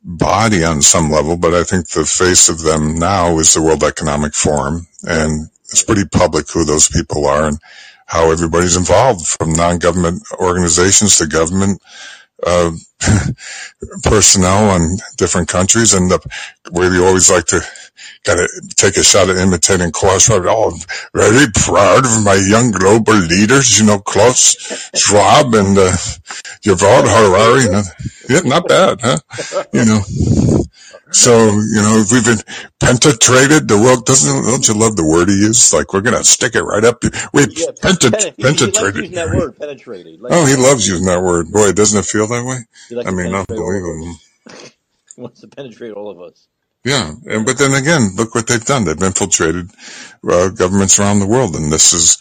body 0.03 0.65
on 0.65 0.83
some 0.83 1.11
level. 1.11 1.37
But 1.37 1.55
I 1.55 1.65
think 1.65 1.89
the 1.89 2.05
face 2.05 2.49
of 2.49 2.63
them 2.63 2.99
now 2.99 3.39
is 3.39 3.55
the 3.55 3.63
World 3.63 3.85
Economic 3.85 4.35
Forum, 4.35 4.87
and 5.05 5.49
it's 5.65 5.85
pretty 5.85 6.05
public 6.07 6.51
who 6.51 6.65
those 6.65 6.89
people 6.89 7.27
are 7.27 7.49
and 7.49 7.59
how 8.07 8.31
everybody's 8.31 8.77
involved, 8.77 9.27
from 9.27 9.53
non-government 9.53 10.23
organizations 10.39 11.17
to 11.17 11.27
government 11.27 11.81
uh, 12.45 12.73
personnel 14.03 14.77
in 14.77 14.99
different 15.17 15.49
countries, 15.49 15.95
and 15.95 16.11
the, 16.11 16.19
where 16.71 16.91
we 16.91 16.99
always 16.99 17.31
like 17.31 17.47
to 17.47 17.61
kind 18.25 18.39
to 18.39 18.75
take 18.77 18.97
a 18.97 19.03
shot 19.03 19.29
at 19.29 19.37
imitating 19.37 19.93
Klaus 19.93 20.25
Schwab. 20.25 20.45
Oh, 20.47 20.71
I'm 20.71 20.81
very 21.15 21.47
proud 21.55 22.05
of 22.05 22.25
my 22.25 22.35
young 22.35 22.71
global 22.71 23.15
leaders, 23.15 23.79
you 23.79 23.87
know, 23.87 23.99
Klaus 23.99 24.57
Schwab 24.95 25.55
and 25.55 25.79
uh, 25.79 25.93
Yuval 26.63 27.05
Harari. 27.07 27.85
Yeah, 28.29 28.41
not 28.45 28.69
bad, 28.69 29.01
huh? 29.03 29.19
You 29.73 29.85
know. 29.85 30.01
So, 31.13 31.33
you 31.35 31.83
know, 31.83 32.01
if 32.01 32.11
we've 32.11 32.25
been 32.25 32.41
penetrated, 32.81 33.69
the 33.69 33.77
world 33.77 34.07
doesn't, 34.07 34.45
don't 34.45 34.67
you 34.67 34.75
love 34.75 34.97
the 34.97 35.05
word 35.05 35.29
he 35.29 35.35
used? 35.37 35.73
Like, 35.73 35.93
we're 35.93 36.01
going 36.01 36.17
to 36.17 36.25
stick 36.25 36.55
it 36.55 36.63
right 36.63 36.85
up. 36.85 37.05
We 37.35 37.47
yeah, 37.51 37.67
penetrated. 37.81 38.35
He, 38.37 39.09
he 39.09 39.15
that 39.15 39.31
word, 39.35 39.59
penetrated. 39.59 40.21
Like 40.23 40.33
oh, 40.33 40.47
he 40.47 40.57
loves 40.57 40.89
using 40.89 41.07
that 41.07 41.23
word. 41.23 41.53
Boy, 41.53 41.73
doesn't 41.73 41.99
it 41.99 42.07
feel 42.07 42.27
that 42.29 42.45
way? 42.45 42.97
Like 42.97 43.07
I 43.07 43.11
mean, 43.11 43.35
unbelievable. 43.35 44.17
he 45.15 45.21
wants 45.21 45.41
to 45.43 45.49
penetrate 45.49 45.93
all 45.93 46.09
of 46.09 46.21
us. 46.21 46.49
Yeah, 46.85 47.13
and 47.27 47.47
but 47.47 47.59
then 47.59 47.75
again, 47.75 48.11
look 48.17 48.35
what 48.35 48.49
they've 48.49 48.65
done. 48.65 48.85
They've 48.85 49.01
infiltrated 49.01 49.71
uh, 50.29 50.49
governments 50.49 50.99
around 50.99 51.21
the 51.21 51.29
world, 51.29 51.55
and 51.55 51.71
this 51.71 51.93
is 51.93 52.19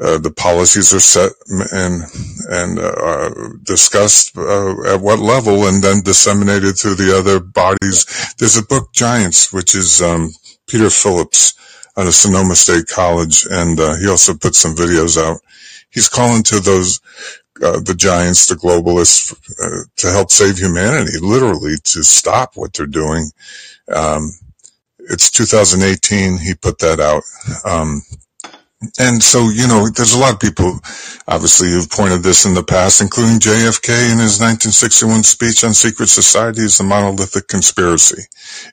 uh, 0.00 0.18
the 0.18 0.32
policies 0.32 0.92
are 0.92 1.00
set 1.00 1.30
and 1.72 2.02
and 2.48 2.78
uh, 2.80 3.30
discussed 3.62 4.36
uh, 4.36 4.94
at 4.94 5.00
what 5.00 5.20
level, 5.20 5.68
and 5.68 5.80
then 5.80 6.02
disseminated 6.02 6.76
through 6.76 6.96
the 6.96 7.16
other 7.16 7.38
bodies. 7.38 8.34
There's 8.38 8.56
a 8.56 8.66
book, 8.66 8.92
Giants, 8.92 9.52
which 9.52 9.76
is 9.76 10.02
um, 10.02 10.30
Peter 10.66 10.90
Phillips 10.90 11.54
out 11.96 12.08
of 12.08 12.14
Sonoma 12.14 12.56
State 12.56 12.88
College, 12.88 13.46
and 13.48 13.78
uh, 13.78 13.94
he 13.96 14.08
also 14.08 14.34
put 14.34 14.56
some 14.56 14.74
videos 14.74 15.22
out. 15.22 15.40
He's 15.90 16.08
calling 16.08 16.42
to 16.44 16.58
those 16.58 17.00
uh, 17.62 17.78
the 17.80 17.94
giants, 17.94 18.46
the 18.46 18.54
globalists, 18.56 19.34
uh, 19.62 19.84
to 19.96 20.10
help 20.10 20.30
save 20.30 20.58
humanity, 20.58 21.18
literally 21.20 21.74
to 21.84 22.02
stop 22.02 22.56
what 22.56 22.72
they're 22.72 22.86
doing 22.86 23.30
um, 23.94 24.32
it's 24.98 25.30
2018. 25.30 26.38
He 26.38 26.54
put 26.54 26.78
that 26.78 27.00
out. 27.00 27.22
Um, 27.64 28.02
and 28.98 29.22
so, 29.22 29.50
you 29.50 29.68
know, 29.68 29.88
there's 29.88 30.14
a 30.14 30.18
lot 30.18 30.32
of 30.32 30.40
people, 30.40 30.80
obviously, 31.28 31.68
who've 31.68 31.90
pointed 31.90 32.22
this 32.22 32.46
in 32.46 32.54
the 32.54 32.62
past, 32.62 33.02
including 33.02 33.38
JFK 33.38 34.12
in 34.12 34.18
his 34.18 34.40
1961 34.40 35.22
speech 35.24 35.64
on 35.64 35.74
secret 35.74 36.08
societies, 36.08 36.78
the 36.78 36.84
monolithic 36.84 37.46
conspiracy. 37.46 38.22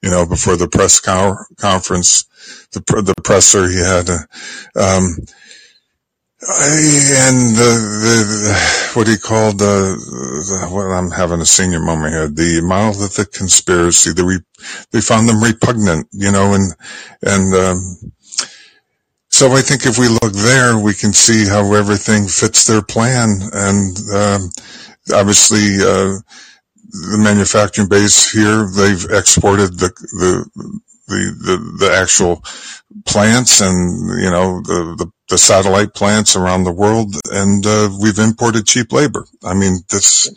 You 0.01 0.09
know, 0.11 0.25
before 0.25 0.55
the 0.55 0.69
press 0.69 1.01
co- 1.01 1.35
conference, 1.57 2.23
the, 2.71 2.79
the 2.79 3.13
presser 3.21 3.67
he 3.67 3.79
had, 3.79 4.09
uh, 4.09 4.17
um, 4.79 5.17
and 6.39 7.55
the, 7.55 7.71
the, 8.03 8.91
what 8.93 9.07
he 9.07 9.17
called 9.17 9.57
the, 9.57 9.97
the 9.97 10.69
well, 10.71 10.91
I'm 10.91 11.09
having 11.09 11.41
a 11.41 11.45
senior 11.45 11.79
moment 11.79 12.13
here. 12.13 12.27
The 12.27 12.61
monolithic 12.61 13.31
conspiracy. 13.31 14.13
The 14.13 14.23
re, 14.23 14.39
they 14.91 15.01
found 15.01 15.27
them 15.27 15.43
repugnant, 15.43 16.07
you 16.11 16.31
know, 16.31 16.53
and 16.53 16.71
and 17.23 17.55
um, 17.55 18.11
so 19.29 19.51
I 19.51 19.61
think 19.61 19.85
if 19.85 19.97
we 19.97 20.07
look 20.07 20.33
there, 20.33 20.77
we 20.77 20.93
can 20.93 21.11
see 21.11 21.47
how 21.47 21.73
everything 21.73 22.27
fits 22.27 22.67
their 22.67 22.83
plan, 22.83 23.39
and 23.53 23.97
um, 24.13 24.49
obviously 25.13 25.77
uh, 25.81 26.21
the 26.91 27.17
manufacturing 27.17 27.89
base 27.89 28.31
here, 28.31 28.69
they've 28.75 29.05
exported 29.09 29.79
the 29.79 29.89
the 30.13 30.81
the, 31.07 31.35
the, 31.39 31.85
the 31.85 31.91
actual 31.93 32.43
plants 33.05 33.61
and, 33.61 34.21
you 34.21 34.29
know, 34.29 34.61
the, 34.61 34.95
the, 34.97 35.11
the 35.29 35.37
satellite 35.37 35.93
plants 35.93 36.35
around 36.35 36.63
the 36.63 36.71
world. 36.71 37.15
And, 37.31 37.65
uh, 37.65 37.89
we've 38.01 38.19
imported 38.19 38.65
cheap 38.65 38.91
labor. 38.91 39.25
I 39.43 39.53
mean, 39.53 39.79
this, 39.89 40.27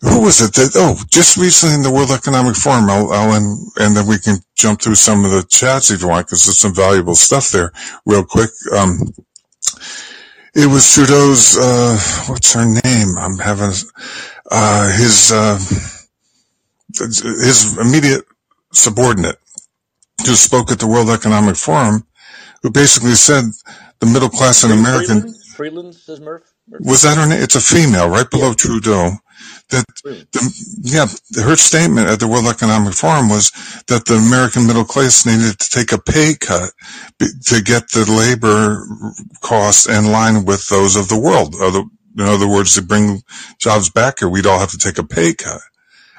who 0.00 0.22
was 0.22 0.40
it 0.40 0.54
that, 0.54 0.72
oh, 0.74 0.98
just 1.10 1.36
recently 1.36 1.76
in 1.76 1.82
the 1.82 1.92
World 1.92 2.10
Economic 2.10 2.56
Forum, 2.56 2.90
I'll, 2.90 3.10
I'll 3.12 3.34
and, 3.34 3.58
and 3.76 3.96
then 3.96 4.06
we 4.08 4.18
can 4.18 4.38
jump 4.56 4.80
through 4.82 4.96
some 4.96 5.24
of 5.24 5.30
the 5.30 5.44
chats 5.48 5.90
if 5.90 6.02
you 6.02 6.08
want, 6.08 6.26
because 6.26 6.44
there's 6.44 6.58
some 6.58 6.74
valuable 6.74 7.14
stuff 7.14 7.50
there 7.50 7.72
real 8.04 8.24
quick. 8.24 8.50
Um, 8.76 9.14
it 10.54 10.66
was 10.66 10.92
Trudeau's, 10.92 11.56
uh, 11.56 11.96
what's 12.26 12.52
her 12.52 12.66
name? 12.66 13.16
I'm 13.16 13.38
having, 13.38 13.72
uh, 14.50 14.90
his, 14.92 15.30
uh, 15.32 15.58
his 16.98 17.78
immediate 17.78 18.24
subordinate 18.72 19.38
who 20.20 20.34
spoke 20.34 20.70
at 20.70 20.78
the 20.78 20.86
World 20.86 21.10
Economic 21.10 21.56
Forum, 21.56 22.06
who 22.62 22.70
basically 22.70 23.14
said 23.14 23.44
the 24.00 24.06
middle 24.06 24.28
class 24.28 24.64
in 24.64 24.70
America. 24.70 25.22
Freeland, 25.56 25.94
says 25.94 26.20
Murph? 26.20 26.52
Murph? 26.68 26.82
Was 26.84 27.02
that 27.02 27.18
her 27.18 27.26
name? 27.28 27.42
It's 27.42 27.56
a 27.56 27.60
female, 27.60 28.08
right 28.08 28.28
below 28.30 28.48
yeah. 28.48 28.54
Trudeau. 28.54 29.10
That 29.70 29.84
the, 30.04 30.80
yeah, 30.82 31.06
her 31.42 31.56
statement 31.56 32.06
at 32.08 32.20
the 32.20 32.28
World 32.28 32.46
Economic 32.46 32.94
Forum 32.94 33.28
was 33.28 33.50
that 33.88 34.04
the 34.04 34.14
American 34.14 34.66
middle 34.66 34.84
class 34.84 35.26
needed 35.26 35.58
to 35.58 35.70
take 35.70 35.92
a 35.92 35.98
pay 35.98 36.34
cut 36.38 36.70
to 37.18 37.62
get 37.62 37.90
the 37.90 38.04
labor 38.06 38.86
costs 39.40 39.88
in 39.88 40.12
line 40.12 40.44
with 40.44 40.68
those 40.68 40.94
of 40.96 41.08
the 41.08 41.18
world. 41.18 41.54
In 41.56 42.26
other 42.26 42.48
words, 42.48 42.74
to 42.74 42.82
bring 42.82 43.22
jobs 43.58 43.90
back 43.90 44.20
here, 44.20 44.28
we'd 44.28 44.46
all 44.46 44.60
have 44.60 44.70
to 44.70 44.78
take 44.78 44.98
a 44.98 45.04
pay 45.04 45.34
cut. 45.34 45.60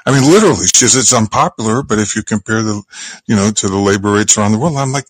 I 0.05 0.11
mean, 0.11 0.29
literally, 0.29 0.67
she 0.67 0.87
says 0.87 0.95
it's 0.95 1.13
unpopular, 1.13 1.81
but 1.81 1.99
if 1.99 2.15
you 2.15 2.23
compare 2.23 2.61
the, 2.61 2.83
you 3.25 3.35
know, 3.35 3.51
to 3.51 3.67
the 3.67 3.77
labor 3.77 4.11
rates 4.11 4.37
around 4.37 4.51
the 4.51 4.59
world, 4.59 4.75
I'm 4.77 4.91
like, 4.91 5.07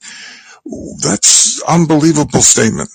that's 1.02 1.62
unbelievable 1.64 2.42
statement 2.42 2.90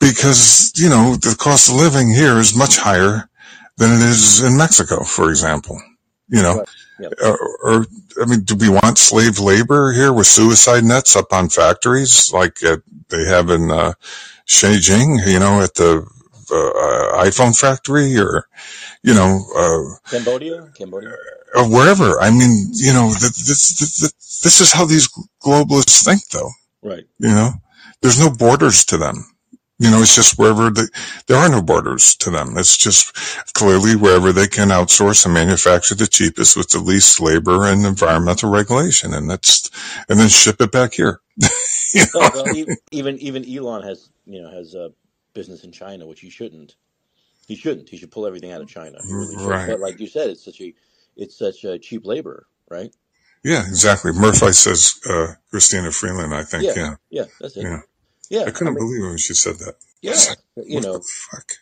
because, 0.00 0.72
you 0.76 0.88
know, 0.88 1.16
the 1.16 1.36
cost 1.38 1.68
of 1.68 1.76
living 1.76 2.10
here 2.10 2.38
is 2.38 2.56
much 2.56 2.78
higher 2.78 3.28
than 3.76 3.92
it 3.92 4.02
is 4.02 4.42
in 4.42 4.56
Mexico, 4.56 5.04
for 5.04 5.30
example, 5.30 5.80
you 6.28 6.42
know, 6.42 6.64
yep. 6.98 7.12
or, 7.22 7.38
or, 7.62 7.86
I 8.20 8.26
mean, 8.26 8.40
do 8.40 8.54
we 8.54 8.68
want 8.68 8.98
slave 8.98 9.38
labor 9.38 9.92
here 9.92 10.12
with 10.12 10.26
suicide 10.26 10.84
nets 10.84 11.16
up 11.16 11.32
on 11.32 11.48
factories 11.48 12.32
like 12.32 12.62
at, 12.62 12.80
they 13.08 13.24
have 13.24 13.50
in, 13.50 13.70
uh, 13.70 13.92
Beijing, 14.46 15.24
you 15.26 15.38
know, 15.38 15.62
at 15.62 15.74
the, 15.74 16.06
uh, 16.50 17.24
iPhone 17.24 17.56
factory 17.56 18.18
or, 18.18 18.46
you 19.02 19.14
know, 19.14 19.44
uh, 19.56 20.10
Cambodia, 20.10 20.70
Cambodia, 20.76 21.14
or 21.54 21.70
wherever. 21.70 22.20
I 22.20 22.30
mean, 22.30 22.70
you 22.72 22.92
know, 22.92 23.08
this, 23.08 23.78
this, 23.78 24.40
this 24.42 24.60
is 24.60 24.72
how 24.72 24.84
these 24.84 25.08
globalists 25.42 26.04
think, 26.04 26.26
though. 26.28 26.50
Right. 26.82 27.04
You 27.18 27.28
know, 27.28 27.50
there's 28.02 28.20
no 28.20 28.30
borders 28.30 28.84
to 28.86 28.98
them. 28.98 29.24
You 29.78 29.90
know, 29.90 30.02
it's 30.02 30.14
just 30.14 30.38
wherever 30.38 30.68
they, 30.68 30.82
there 31.26 31.38
are 31.38 31.48
no 31.48 31.62
borders 31.62 32.14
to 32.16 32.30
them. 32.30 32.58
It's 32.58 32.76
just 32.76 33.14
clearly 33.54 33.96
wherever 33.96 34.30
they 34.30 34.46
can 34.46 34.68
outsource 34.68 35.24
and 35.24 35.32
manufacture 35.32 35.94
the 35.94 36.06
cheapest 36.06 36.54
with 36.54 36.68
the 36.68 36.80
least 36.80 37.18
labor 37.18 37.66
and 37.66 37.86
environmental 37.86 38.50
regulation. 38.50 39.14
And 39.14 39.30
that's, 39.30 39.70
and 40.10 40.20
then 40.20 40.28
ship 40.28 40.60
it 40.60 40.70
back 40.70 40.92
here. 40.92 41.22
you 41.94 42.02
know? 42.14 42.30
well, 42.34 42.44
even, 42.92 43.18
even 43.20 43.50
Elon 43.50 43.82
has, 43.82 44.10
you 44.26 44.42
know, 44.42 44.50
has 44.50 44.74
a 44.74 44.92
business 45.32 45.64
in 45.64 45.72
China, 45.72 46.06
which 46.06 46.20
he 46.20 46.28
shouldn't. 46.28 46.76
He 47.50 47.56
shouldn't. 47.56 47.88
He 47.88 47.96
should 47.96 48.12
pull 48.12 48.28
everything 48.28 48.52
out 48.52 48.60
of 48.60 48.68
China. 48.68 48.98
Really 49.10 49.44
right. 49.44 49.66
But 49.66 49.80
like 49.80 49.98
you 49.98 50.06
said, 50.06 50.30
it's 50.30 50.44
such 50.44 50.60
a, 50.60 50.72
it's 51.16 51.36
such 51.36 51.64
a 51.64 51.80
cheap 51.80 52.06
labor, 52.06 52.46
right? 52.70 52.94
Yeah, 53.42 53.66
exactly. 53.66 54.12
Murphy 54.12 54.52
says, 54.52 55.00
uh, 55.08 55.34
Chrystia 55.52 55.92
Freeland, 55.92 56.32
I 56.32 56.44
think. 56.44 56.62
Yeah. 56.62 56.74
Yeah. 56.76 56.94
Yeah. 57.10 57.24
That's 57.40 57.56
it. 57.56 57.64
Yeah. 57.64 57.80
Yeah, 58.30 58.42
I 58.42 58.52
couldn't 58.52 58.68
I 58.68 58.70
mean, 58.70 58.86
believe 58.86 59.02
it 59.02 59.08
when 59.08 59.18
she 59.18 59.34
said 59.34 59.56
that. 59.56 59.74
Yeah, 60.00 60.12
like, 60.28 60.38
you 60.64 60.80
know, 60.80 61.02
fuck, 61.32 61.54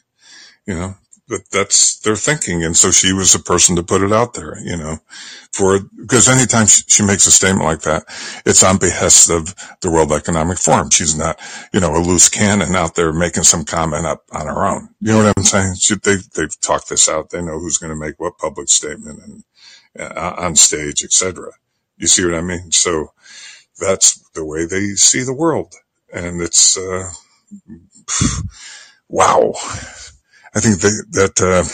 you 0.67 0.75
know, 0.75 0.95
but 1.29 1.43
that's 1.51 1.99
their 2.01 2.17
thinking, 2.17 2.65
and 2.65 2.77
so 2.77 2.91
she 2.91 3.13
was 3.13 3.33
the 3.33 3.39
person 3.39 3.77
to 3.77 3.83
put 3.83 4.03
it 4.03 4.13
out 4.13 4.35
there, 4.35 4.59
you 4.63 4.77
know, 4.77 4.99
for 5.53 5.81
because 5.97 6.29
anytime 6.29 6.67
she, 6.67 6.83
she 6.87 7.03
makes 7.05 7.27
a 7.27 7.31
statement 7.31 7.65
like 7.65 7.83
that, 7.83 8.05
it's 8.47 8.63
on 8.63 8.79
behest 8.79 9.31
of 9.31 9.55
the 9.81 9.91
World 9.91 10.13
Economic 10.13 10.59
Forum. 10.59 10.91
She's 10.91 11.17
not, 11.17 11.39
you 11.73 11.81
know, 11.81 11.95
a 11.95 11.99
loose 12.01 12.29
cannon 12.29 12.75
out 12.75 12.95
there 12.95 13.13
making 13.13 13.45
some 13.45 13.65
comment 13.65 14.07
up 14.07 14.25
on 14.33 14.47
her 14.47 14.67
own. 14.67 14.89
You 15.01 15.13
know 15.13 15.19
what 15.25 15.35
I'm 15.37 15.45
saying? 15.45 15.75
She, 15.77 15.95
they 15.97 16.17
they've 16.35 16.61
talked 16.61 16.89
this 16.89 17.09
out. 17.09 17.31
They 17.31 17.43
know 17.43 17.59
who's 17.59 17.79
going 17.79 17.91
to 17.91 17.97
make 17.97 18.19
what 18.19 18.39
public 18.39 18.69
statement 18.69 19.21
and 19.23 19.45
uh, 19.99 20.35
on 20.39 20.57
stage, 20.57 21.05
etc. 21.05 21.53
You 21.97 22.07
see 22.07 22.25
what 22.25 22.35
I 22.35 22.41
mean? 22.41 22.73
So 22.73 23.13
that's 23.79 24.19
the 24.35 24.45
way 24.45 24.67
they 24.67 24.95
see 24.95 25.23
the 25.23 25.35
world 25.35 25.75
and 26.13 26.41
it's 26.41 26.77
uh, 26.77 27.11
wow. 29.09 29.53
I 30.55 30.61
think 30.61 30.81
they, 30.81 30.89
that 31.21 31.41
uh, 31.41 31.65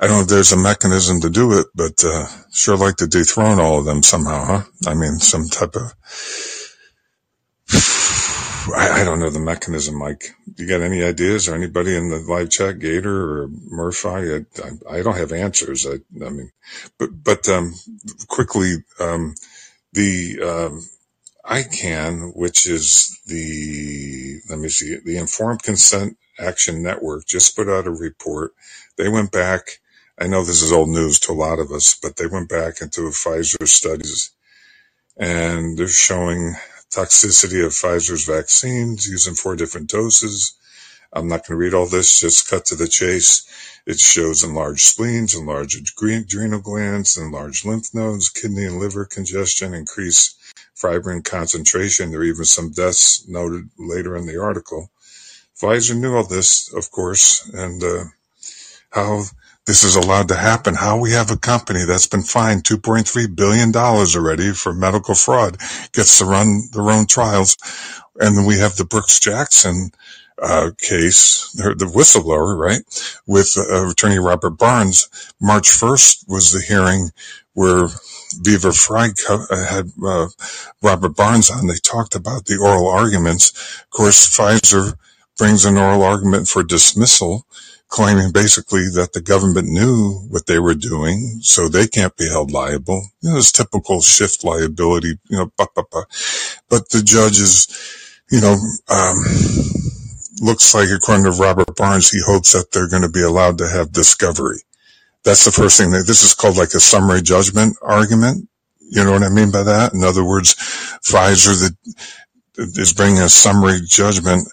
I 0.00 0.06
don't 0.06 0.16
know 0.16 0.22
if 0.22 0.28
there's 0.28 0.52
a 0.52 0.56
mechanism 0.56 1.20
to 1.22 1.30
do 1.30 1.58
it, 1.58 1.66
but 1.74 2.04
uh, 2.04 2.26
sure 2.52 2.76
like 2.76 2.96
to 2.96 3.06
dethrone 3.06 3.58
all 3.60 3.80
of 3.80 3.84
them 3.84 4.02
somehow, 4.02 4.44
huh? 4.44 4.62
I 4.86 4.94
mean, 4.94 5.18
some 5.18 5.48
type 5.48 5.74
of 5.74 5.92
I, 8.74 9.02
don't 9.04 9.20
know 9.20 9.30
the 9.30 9.40
mechanism, 9.40 9.98
Mike. 9.98 10.34
You 10.56 10.68
got 10.68 10.82
any 10.82 11.02
ideas 11.02 11.48
or 11.48 11.54
anybody 11.54 11.96
in 11.96 12.10
the 12.10 12.18
live 12.18 12.50
chat, 12.50 12.78
Gator 12.78 13.42
or 13.42 13.48
Murphy? 13.48 14.08
I, 14.08 14.36
I, 14.62 14.98
I 14.98 15.02
don't 15.02 15.16
have 15.16 15.32
answers. 15.32 15.86
I, 15.86 15.94
I 16.24 16.30
mean, 16.30 16.50
but, 16.98 17.10
but, 17.24 17.48
um, 17.48 17.74
quickly, 18.28 18.84
um, 19.00 19.34
the, 19.92 20.40
um, 20.42 20.88
ICAN, 21.44 22.36
which 22.36 22.68
is 22.68 23.18
the, 23.26 24.40
let 24.50 24.58
me 24.58 24.68
see, 24.68 24.98
the 25.02 25.16
Informed 25.16 25.62
Consent 25.62 26.18
Action 26.38 26.82
Network 26.82 27.26
just 27.26 27.56
put 27.56 27.68
out 27.68 27.86
a 27.86 27.90
report. 27.90 28.54
They 28.96 29.08
went 29.08 29.32
back. 29.32 29.80
I 30.18 30.26
know 30.26 30.44
this 30.44 30.62
is 30.62 30.72
old 30.72 30.88
news 30.88 31.18
to 31.20 31.32
a 31.32 31.34
lot 31.34 31.58
of 31.58 31.70
us, 31.70 31.94
but 31.94 32.16
they 32.16 32.26
went 32.26 32.48
back 32.48 32.80
into 32.80 33.02
Pfizer 33.02 33.66
studies 33.68 34.30
and 35.16 35.76
they're 35.76 35.88
showing 35.88 36.54
toxicity 36.90 37.64
of 37.64 37.72
Pfizer's 37.72 38.24
vaccines 38.24 39.08
using 39.08 39.34
four 39.34 39.56
different 39.56 39.90
doses. 39.90 40.54
I'm 41.12 41.28
not 41.28 41.46
going 41.46 41.58
to 41.58 41.64
read 41.64 41.74
all 41.74 41.86
this, 41.86 42.20
just 42.20 42.48
cut 42.48 42.66
to 42.66 42.76
the 42.76 42.86
chase. 42.86 43.46
It 43.86 43.98
shows 43.98 44.44
enlarged 44.44 44.84
spleens, 44.84 45.34
enlarged 45.34 45.90
adrenal 46.00 46.60
glands, 46.60 47.16
enlarged 47.16 47.64
lymph 47.64 47.94
nodes, 47.94 48.28
kidney 48.28 48.66
and 48.66 48.78
liver 48.78 49.06
congestion, 49.06 49.74
increased 49.74 50.36
fibrin 50.74 51.22
concentration. 51.22 52.10
There 52.10 52.20
are 52.20 52.24
even 52.24 52.44
some 52.44 52.70
deaths 52.70 53.26
noted 53.26 53.70
later 53.78 54.16
in 54.16 54.26
the 54.26 54.40
article. 54.40 54.90
Pfizer 55.60 55.98
knew 55.98 56.14
all 56.16 56.24
this, 56.24 56.72
of 56.74 56.90
course, 56.90 57.48
and 57.52 57.82
uh, 57.82 58.04
how 58.90 59.22
this 59.66 59.82
is 59.82 59.96
allowed 59.96 60.28
to 60.28 60.36
happen. 60.36 60.74
How 60.74 60.98
we 60.98 61.12
have 61.12 61.30
a 61.30 61.36
company 61.36 61.84
that's 61.84 62.06
been 62.06 62.22
fined 62.22 62.64
$2.3 62.64 63.36
billion 63.36 63.74
already 63.74 64.52
for 64.52 64.72
medical 64.72 65.14
fraud 65.14 65.58
gets 65.92 66.18
to 66.18 66.24
run 66.24 66.62
their 66.72 66.90
own 66.90 67.06
trials. 67.06 67.56
And 68.20 68.36
then 68.36 68.46
we 68.46 68.58
have 68.58 68.76
the 68.76 68.84
Brooks 68.84 69.20
Jackson 69.20 69.90
uh, 70.40 70.70
case, 70.78 71.52
the 71.52 71.92
whistleblower, 71.92 72.56
right, 72.56 72.82
with 73.26 73.58
uh, 73.58 73.90
attorney 73.90 74.18
Robert 74.18 74.50
Barnes. 74.50 75.08
March 75.40 75.68
1st 75.68 76.28
was 76.28 76.52
the 76.52 76.62
hearing 76.62 77.10
where 77.54 77.88
Viva 78.40 78.72
Frei 78.72 79.10
uh, 79.28 79.66
had 79.66 79.90
uh, 80.06 80.28
Robert 80.82 81.16
Barnes 81.16 81.50
on. 81.50 81.66
They 81.66 81.74
talked 81.74 82.14
about 82.14 82.44
the 82.46 82.58
oral 82.58 82.88
arguments. 82.88 83.50
Of 83.82 83.90
course, 83.90 84.28
Pfizer 84.28 84.94
brings 85.38 85.64
an 85.64 85.78
oral 85.78 86.02
argument 86.02 86.48
for 86.48 86.62
dismissal, 86.62 87.46
claiming 87.88 88.32
basically 88.32 88.88
that 88.94 89.12
the 89.14 89.20
government 89.20 89.68
knew 89.68 90.26
what 90.28 90.46
they 90.46 90.58
were 90.58 90.74
doing, 90.74 91.38
so 91.40 91.68
they 91.68 91.86
can't 91.86 92.16
be 92.16 92.28
held 92.28 92.50
liable. 92.50 93.08
You 93.22 93.32
know, 93.34 93.40
typical 93.40 94.02
shift 94.02 94.44
liability, 94.44 95.18
you 95.30 95.38
know, 95.38 95.52
but 95.56 96.90
the 96.90 97.02
judges, 97.02 97.68
you 98.30 98.40
know, 98.40 98.56
um, 98.90 99.16
looks 100.42 100.74
like 100.74 100.88
according 100.90 101.24
to 101.24 101.40
Robert 101.40 101.74
Barnes, 101.76 102.10
he 102.10 102.20
hopes 102.20 102.52
that 102.52 102.72
they're 102.72 102.88
going 102.88 103.02
to 103.02 103.08
be 103.08 103.22
allowed 103.22 103.58
to 103.58 103.68
have 103.68 103.92
discovery. 103.92 104.58
That's 105.24 105.44
the 105.44 105.52
first 105.52 105.78
thing. 105.78 105.90
that 105.90 106.06
This 106.06 106.22
is 106.22 106.34
called 106.34 106.56
like 106.56 106.74
a 106.74 106.80
summary 106.80 107.22
judgment 107.22 107.76
argument. 107.82 108.48
You 108.80 109.04
know 109.04 109.12
what 109.12 109.22
I 109.22 109.28
mean 109.28 109.50
by 109.50 109.62
that? 109.64 109.92
In 109.92 110.04
other 110.04 110.24
words, 110.24 110.54
Pfizer 111.04 111.70
is 112.56 112.92
bringing 112.94 113.18
a 113.20 113.28
summary 113.28 113.80
judgment 113.86 114.48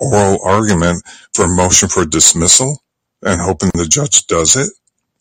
oral 0.00 0.40
argument 0.42 1.02
for 1.34 1.46
motion 1.46 1.88
for 1.88 2.04
dismissal 2.04 2.82
and 3.22 3.40
hoping 3.40 3.70
the 3.74 3.86
judge 3.86 4.26
does 4.26 4.56
it 4.56 4.70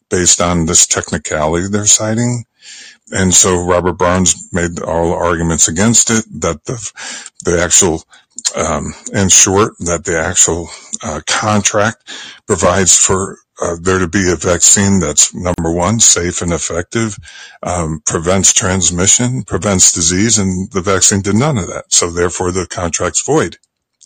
based 0.09 0.41
on 0.41 0.65
this 0.65 0.87
technicality 0.87 1.67
they're 1.67 1.85
citing. 1.85 2.45
And 3.11 3.33
so 3.33 3.65
Robert 3.65 3.93
Barnes 3.93 4.49
made 4.53 4.81
all 4.81 5.13
arguments 5.13 5.67
against 5.67 6.11
it 6.11 6.25
that 6.41 6.63
the, 6.65 6.91
the 7.43 7.61
actual, 7.61 8.03
um, 8.55 8.93
in 9.13 9.29
short, 9.29 9.73
that 9.79 10.05
the 10.05 10.19
actual 10.19 10.69
uh, 11.03 11.21
contract 11.27 12.11
provides 12.45 12.97
for 12.97 13.37
uh, 13.61 13.75
there 13.81 13.99
to 13.99 14.07
be 14.07 14.31
a 14.31 14.35
vaccine 14.35 14.99
that's 14.99 15.33
number 15.33 15.73
one, 15.73 15.99
safe 15.99 16.41
and 16.41 16.53
effective, 16.53 17.17
um, 17.63 18.01
prevents 18.05 18.53
transmission, 18.53 19.43
prevents 19.43 19.91
disease, 19.91 20.37
and 20.37 20.71
the 20.71 20.81
vaccine 20.81 21.21
did 21.21 21.35
none 21.35 21.57
of 21.57 21.67
that. 21.67 21.91
So 21.91 22.09
therefore, 22.09 22.51
the 22.51 22.67
contract's 22.67 23.23
void. 23.25 23.57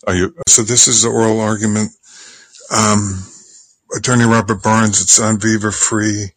You, 0.08 0.34
so 0.46 0.62
this 0.62 0.88
is 0.88 1.02
the 1.02 1.08
oral 1.08 1.40
argument. 1.40 1.90
Um, 2.74 3.22
Attorney 3.96 4.24
Robert 4.24 4.62
Barnes, 4.62 5.00
it's 5.00 5.20
on 5.20 5.38
Viva 5.38 5.70
Frei. 5.70 6.32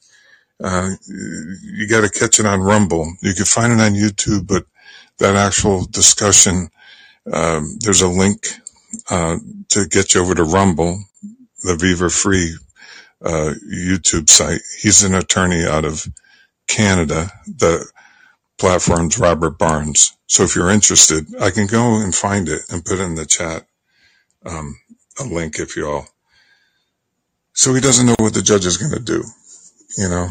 Uh, 0.63 0.91
you 1.07 1.87
got 1.89 2.01
to 2.01 2.09
catch 2.09 2.39
it 2.39 2.45
on 2.45 2.61
Rumble. 2.61 3.13
You 3.21 3.33
can 3.33 3.45
find 3.45 3.73
it 3.73 3.81
on 3.81 3.93
YouTube, 3.93 4.47
but 4.47 4.65
that 5.19 5.35
actual 5.35 5.85
discussion, 5.85 6.69
um, 7.31 7.77
there's 7.79 8.01
a 8.01 8.07
link 8.07 8.47
uh, 9.09 9.37
to 9.69 9.87
get 9.87 10.13
you 10.13 10.21
over 10.21 10.35
to 10.35 10.43
Rumble, 10.43 11.03
the 11.63 11.75
Viva 11.75 12.09
Frei 12.09 12.51
uh, 13.23 13.53
YouTube 13.71 14.29
site. 14.29 14.61
He's 14.79 15.03
an 15.03 15.15
attorney 15.15 15.65
out 15.65 15.85
of 15.85 16.07
Canada. 16.67 17.31
The 17.47 17.85
platform's 18.57 19.19
Robert 19.19 19.57
Barnes. 19.57 20.17
So 20.27 20.43
if 20.43 20.55
you're 20.55 20.69
interested, 20.69 21.25
I 21.39 21.51
can 21.51 21.67
go 21.67 22.01
and 22.01 22.13
find 22.13 22.49
it 22.49 22.61
and 22.69 22.85
put 22.85 22.99
in 22.99 23.15
the 23.15 23.25
chat 23.25 23.67
um, 24.45 24.79
a 25.19 25.23
link 25.23 25.59
if 25.59 25.75
you 25.75 25.87
all. 25.87 26.07
So 27.53 27.73
he 27.73 27.81
doesn't 27.81 28.05
know 28.05 28.15
what 28.19 28.33
the 28.33 28.41
judge 28.41 28.65
is 28.65 28.77
going 28.77 28.93
to 28.93 28.99
do. 28.99 29.23
You 29.97 30.09
know, 30.09 30.29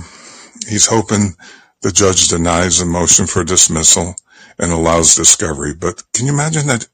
he's 0.68 0.86
hoping 0.86 1.34
the 1.82 1.90
judge 1.92 2.28
denies 2.28 2.78
the 2.78 2.86
motion 2.86 3.26
for 3.26 3.44
dismissal 3.44 4.14
and 4.58 4.72
allows 4.72 5.14
discovery. 5.14 5.74
But 5.74 6.02
can 6.12 6.26
you 6.26 6.32
imagine 6.32 6.66
that 6.68 6.86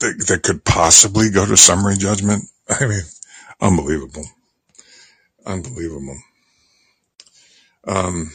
that, 0.00 0.26
that 0.28 0.42
could 0.42 0.64
possibly 0.64 1.30
go 1.30 1.46
to 1.46 1.56
summary 1.56 1.96
judgment? 1.96 2.44
I 2.68 2.86
mean, 2.86 3.02
unbelievable. 3.60 4.24
Unbelievable. 5.44 6.18
Um, 7.86 8.30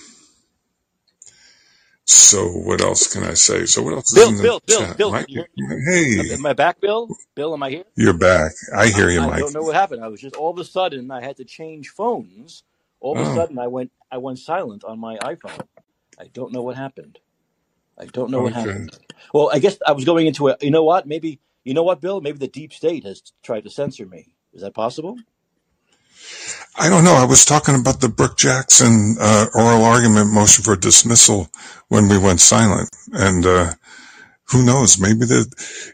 so 2.08 2.48
what 2.50 2.82
else 2.82 3.14
can 3.14 3.24
I 3.26 3.36
say? 3.36 3.68
So 3.68 3.84
what 3.84 3.96
else 3.96 4.14
Bill, 4.14 4.32
is 4.32 4.32
in 4.32 4.38
the 4.38 4.50
Bill, 4.50 4.62
Bill, 4.68 4.88
chat? 4.88 4.98
Bill, 4.98 5.12
Mike, 5.12 5.28
can 5.28 5.46
you 5.56 5.68
hear 5.68 5.82
hey, 5.92 6.38
Am 6.38 6.46
I 6.46 6.54
back, 6.54 6.82
Bill? 6.82 7.14
Bill, 7.36 7.54
am 7.54 7.64
I 7.64 7.72
here? 7.72 7.86
you're 7.98 8.18
back. 8.18 8.54
I 8.76 8.88
hear 8.90 9.10
you, 9.10 9.22
I 9.22 9.28
Mike. 9.28 9.40
I 9.40 9.40
don't 9.40 9.54
know 9.54 9.64
what 9.64 9.76
happened. 9.76 10.04
I 10.04 10.10
was 10.10 10.22
just 10.22 10.36
all 10.36 10.52
of 10.52 10.60
a 10.60 10.66
sudden 10.66 11.12
I 11.12 11.22
had 11.22 11.38
to 11.38 11.46
change 11.46 11.90
phones. 11.90 12.64
All 13.02 13.16
of 13.16 13.22
a 13.22 13.26
Oh, 13.26 13.28
sudden 13.28 13.60
I 13.60 13.68
went 13.68 13.92
I 14.12 14.18
went 14.20 14.40
silent 14.40 14.84
on 14.86 15.00
my 15.00 15.18
iPhone. 15.20 15.66
I 16.20 16.28
don't 16.34 16.54
know 16.54 16.64
what 16.64 16.78
happened. 16.78 17.20
I 18.00 18.08
don't 18.08 18.32
know 18.32 18.42
what 18.42 18.54
happened. 18.54 18.92
Well, 19.34 19.52
I 19.54 19.60
guess 19.60 19.78
I 19.88 19.94
was 19.94 20.06
going 20.06 20.28
into 20.28 20.50
a. 20.50 20.58
You 20.62 20.72
know 20.72 20.84
what? 20.86 21.08
Maybe 21.08 21.40
you 21.66 21.74
know 21.76 21.84
what, 21.84 22.02
Bill? 22.02 22.22
Maybe 22.22 22.40
the 22.40 22.48
deep 22.50 22.74
state 22.74 23.06
has 23.06 23.24
tried 23.44 23.66
to 23.66 23.72
censor 23.72 24.08
me. 24.08 24.36
Is 24.54 24.64
that 24.64 24.76
possible? 24.76 25.18
I 26.80 26.90
don't 26.90 27.04
know. 27.04 27.16
I 27.16 27.26
was 27.26 27.46
talking 27.46 27.76
about 27.76 28.02
the 28.02 28.10
Brook 28.10 28.38
Jackson 28.38 29.16
uh, 29.20 29.48
oral 29.56 29.84
argument 29.84 30.32
motion 30.32 30.64
for 30.64 30.76
dismissal 30.76 31.50
when 31.88 32.08
we 32.08 32.18
went 32.18 32.40
silent, 32.40 32.90
and 33.12 33.46
uh, 33.46 33.74
who 34.50 34.64
knows? 34.64 35.00
Maybe 35.00 35.26
the, 35.26 35.46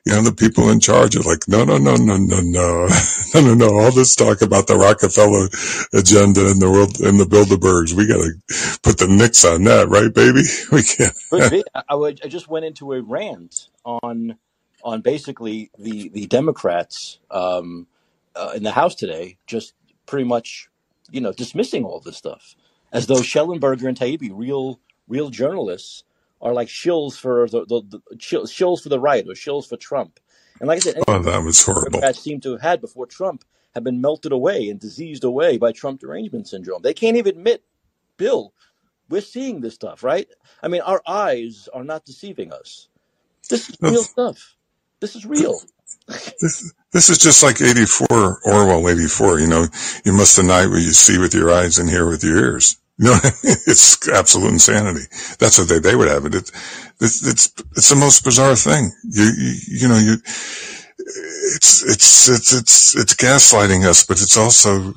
you 0.06 0.14
know, 0.14 0.22
the 0.22 0.34
people 0.34 0.70
in 0.70 0.80
charge 0.80 1.16
are 1.16 1.22
like, 1.22 1.48
no, 1.48 1.64
no, 1.64 1.78
no, 1.78 1.96
no, 1.96 2.18
no, 2.18 2.40
no, 2.42 2.88
no, 3.34 3.42
no, 3.42 3.54
no. 3.54 3.80
All 3.80 3.92
this 3.92 4.16
talk 4.16 4.42
about 4.42 4.68
the 4.68 4.76
Rockefeller 4.76 5.48
agenda 5.94 6.50
and 6.52 6.62
the 6.62 6.70
world 6.70 7.00
and 7.00 7.20
the 7.20 7.26
Bilderbergs, 7.26 7.94
we 7.94 8.08
got 8.08 8.18
to 8.18 8.80
put 8.84 9.00
the 9.00 9.08
nix 9.08 9.44
on 9.44 9.64
that, 9.64 9.90
right, 9.90 10.14
baby? 10.14 10.42
We 10.72 10.84
can't. 10.84 11.14
Could 11.30 11.52
be. 11.52 11.64
I 11.76 12.28
just 12.28 12.48
went 12.48 12.66
into 12.66 12.94
a 12.94 13.02
rant 13.02 13.70
on 13.86 14.38
on 14.84 15.02
basically 15.02 15.72
the 15.78 16.10
the 16.10 16.26
Democrats 16.28 17.20
um, 17.32 17.88
uh, 18.36 18.54
in 18.56 18.64
the 18.64 18.72
House 18.72 18.96
today, 18.96 19.38
just 19.46 19.74
pretty 20.06 20.26
much, 20.26 20.70
you 21.12 21.22
know, 21.22 21.34
dismissing 21.34 21.84
all 21.86 22.00
this 22.00 22.18
stuff 22.18 22.56
as 22.92 23.08
though 23.08 23.22
Shellenberger 23.22 23.88
and 23.88 23.98
Taibbi, 23.98 24.32
real 24.34 24.80
real 25.08 25.30
journalists, 25.30 26.04
are 26.42 26.54
like 26.54 26.68
shills 26.68 27.18
for 27.18 27.48
the, 27.50 27.66
the, 27.66 27.82
the 27.90 28.18
shills 28.18 28.82
for 28.82 28.90
the 28.90 29.00
right 29.00 29.26
or 29.28 29.34
shills 29.34 29.68
for 29.68 29.78
Trump. 29.78 30.20
And 30.60 30.68
like 30.68 30.78
I 30.78 30.80
said, 30.80 30.96
Oh, 31.08 31.20
that 31.22 31.44
was 31.44 31.66
horrible. 31.66 31.92
Democrats 31.92 32.20
seem 32.20 32.40
to 32.42 32.52
have 32.54 32.62
had 32.62 32.82
before 32.82 33.06
Trump 33.08 33.44
have 33.76 33.84
been 33.84 34.02
melted 34.02 34.32
away 34.32 34.70
and 34.70 34.80
diseased 34.80 35.24
away 35.24 35.58
by 35.58 35.72
Trump 35.72 36.00
derangement 36.02 36.48
syndrome. 36.48 36.82
They 36.82 36.94
can't 36.94 37.18
even 37.18 37.38
admit, 37.38 37.64
Bill, 38.18 38.54
we're 39.10 39.22
seeing 39.22 39.62
this 39.62 39.76
stuff, 39.76 40.04
right? 40.04 40.28
I 40.62 40.68
mean, 40.68 40.82
our 40.82 41.02
eyes 41.08 41.70
are 41.74 41.84
not 41.84 42.06
deceiving 42.06 42.54
us. 42.54 42.90
This 43.50 43.70
is 43.70 43.78
real 43.82 44.04
stuff. 44.04 44.56
This 45.04 45.18
is 45.18 45.26
real. 45.26 45.60
This, 46.08 46.74
this 46.94 47.10
is 47.10 47.18
just 47.18 47.44
like 47.44 47.60
84, 47.60 48.40
Orwell 48.46 48.88
84, 48.88 49.42
you 49.42 49.48
know, 49.48 49.66
you 50.06 50.14
must 50.14 50.38
deny 50.38 50.66
what 50.66 50.78
you 50.78 50.92
see 50.92 51.18
with 51.18 51.34
your 51.34 51.52
eyes 51.52 51.78
and 51.78 51.90
hear 51.90 52.08
with 52.08 52.24
your 52.24 52.38
ears. 52.38 52.78
You 53.00 53.10
know, 53.10 53.18
it's 53.44 54.08
absolute 54.08 54.54
insanity. 54.54 55.06
That's 55.40 55.58
what 55.58 55.68
they, 55.68 55.80
they 55.80 55.96
would 55.96 56.08
have 56.08 56.26
it. 56.26 56.36
It's, 56.36 56.52
it's, 57.02 57.28
it's, 57.28 57.54
it's 57.76 57.90
the 57.90 57.96
most 57.96 58.24
bizarre 58.24 58.56
thing. 58.56 58.92
You, 59.04 59.32
you, 59.36 59.54
you 59.68 59.88
know, 59.88 59.98
you, 59.98 60.14
it's, 60.14 61.84
it's, 61.84 62.30
it's, 62.30 62.54
it's, 62.54 62.96
it's 62.96 63.16
gaslighting 63.16 63.84
us, 63.86 64.06
but 64.06 64.22
it's 64.22 64.38
also 64.38 64.94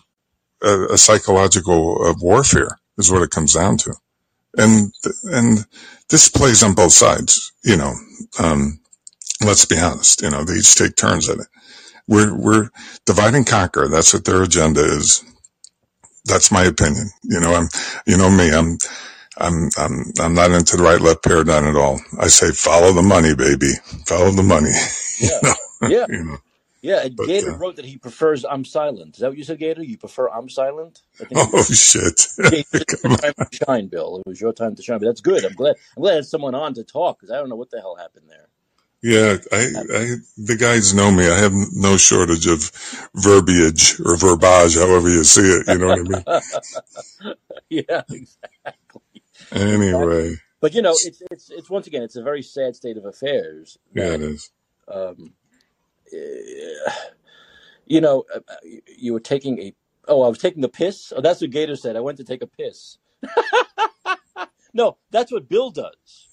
a, 0.63 0.93
a 0.93 0.99
psychological 0.99 2.07
uh, 2.07 2.15
warfare 2.21 2.79
is 2.99 3.11
what 3.11 3.23
it 3.23 3.31
comes 3.31 3.55
down 3.55 3.79
to. 3.79 3.95
And, 4.59 4.93
and 5.25 5.67
this 6.11 6.29
plays 6.29 6.63
on 6.63 6.75
both 6.75 6.93
sides, 6.93 7.51
you 7.65 7.79
know, 7.79 7.95
um, 8.39 8.79
let's 9.45 9.65
be 9.67 9.79
honest, 9.79 10.23
you 10.23 10.31
know, 10.31 10.45
they 10.45 10.55
each 10.55 10.77
take 10.77 10.97
turns 10.97 11.29
at 11.31 11.39
it. 11.39 11.49
We're, 12.09 12.35
we're 12.37 12.71
divide 13.07 13.35
and 13.35 13.47
conquer. 13.47 13.89
That's 13.89 14.15
what 14.15 14.25
their 14.25 14.43
agenda 14.43 14.83
is. 14.83 15.25
That's 16.27 16.53
my 16.53 16.65
opinion. 16.65 17.11
You 17.25 17.41
know, 17.41 17.55
I'm, 17.55 17.69
you 18.07 18.19
know 18.19 18.31
me, 18.31 18.51
I'm, 18.53 18.79
I'm, 19.39 19.71
I'm, 19.79 20.05
I'm 20.21 20.35
not 20.35 20.53
into 20.53 20.77
the 20.77 20.83
right 20.85 21.01
left 21.01 21.25
paradigm 21.25 21.65
at 21.67 21.77
all. 21.77 22.01
I 22.21 22.29
say 22.29 22.53
follow 22.53 22.93
the 22.93 23.03
money, 23.03 23.35
baby. 23.35 23.73
Follow 24.07 24.33
the 24.33 24.43
money. 24.45 24.71
you 25.21 25.31
Yeah. 25.31 25.41
know, 25.43 25.55
Yeah. 25.87 26.07
you 26.09 26.25
know, 26.25 26.39
Yeah. 26.83 27.03
And 27.05 27.17
but, 27.17 27.25
Gator 27.25 27.53
uh, 27.53 27.59
wrote 27.59 27.77
that 27.77 27.87
he 27.87 27.99
prefers 27.99 28.45
I'm 28.45 28.65
silent. 28.65 29.17
Is 29.17 29.21
that 29.23 29.31
what 29.31 29.39
you 29.39 29.45
said, 29.45 29.59
Gator? 29.61 29.83
You 29.85 29.99
prefer 29.99 30.29
I'm 30.31 30.49
silent? 30.51 31.03
I 31.21 31.27
oh 31.37 31.65
shit. 31.65 32.27
Yeah, 32.51 32.61
it's 32.81 32.87
your 33.03 33.11
time 33.23 33.35
to 33.51 33.65
shine, 33.67 33.89
Bill. 33.89 34.19
It 34.19 34.29
was 34.29 34.41
your 34.41 34.53
time 34.53 34.77
to 34.77 34.83
shine, 34.83 35.01
but 35.01 35.07
that's 35.07 35.23
good. 35.23 35.45
I'm 35.45 35.55
glad. 35.55 35.77
I'm 35.97 36.03
glad 36.03 36.15
there's 36.15 36.31
someone 36.31 36.55
on 36.55 36.75
to 36.75 36.85
talk 36.85 37.19
because 37.19 37.33
I 37.33 37.39
don't 37.39 37.49
know 37.51 37.57
what 37.57 37.71
the 37.71 37.81
hell 37.81 37.97
happened 37.97 38.27
there. 38.29 38.46
Yeah, 39.03 39.39
I, 39.53 39.57
I, 39.57 40.17
the 40.39 40.59
guys 40.61 40.95
know 40.95 41.11
me. 41.11 41.27
I 41.29 41.39
have 41.39 41.55
no 41.75 41.97
shortage 41.97 42.47
of 42.49 42.71
verbiage 43.15 44.01
or 44.05 44.17
verbage, 44.19 44.77
however 44.77 45.09
you 45.09 45.25
see 45.25 45.43
it. 45.43 45.69
You 45.69 45.79
know 45.79 45.89
what 45.89 46.01
I 46.01 46.03
mean? 46.03 46.25
yeah, 47.71 48.03
exactly. 48.11 49.23
Anyway, 49.53 50.37
But 50.61 50.75
you 50.75 50.83
know, 50.83 50.99
it's 51.03 51.23
it's 51.31 51.51
it's 51.51 51.71
once 51.71 51.87
again, 51.87 52.03
it's 52.03 52.17
a 52.17 52.23
very 52.23 52.43
sad 52.43 52.77
state 52.77 52.97
of 52.99 53.07
affairs 53.07 53.79
yeah, 53.95 54.15
it 54.15 54.23
is. 54.23 54.51
um, 54.89 55.35
eh, 56.13 56.93
you 57.87 58.01
know 58.01 58.25
uh, 58.35 58.41
uh, 58.49 58.57
you 58.65 58.83
you 58.99 59.13
were 59.15 59.21
taking 59.21 59.61
a 59.61 59.75
oh 60.09 60.23
I 60.23 60.29
was 60.29 60.39
taking 60.39 60.65
a 60.65 60.69
piss. 60.69 61.13
Oh, 61.17 61.21
that's 61.23 61.41
what 61.43 61.51
Gator 61.51 61.77
said. 61.77 61.97
I 61.97 62.01
went 62.01 62.19
to 62.19 62.25
take 62.25 62.43
a 62.43 62.49
piss. 62.49 62.99
no, 64.75 64.99
that's 65.11 65.33
what 65.33 65.49
Bill 65.49 65.71
does. 65.71 66.26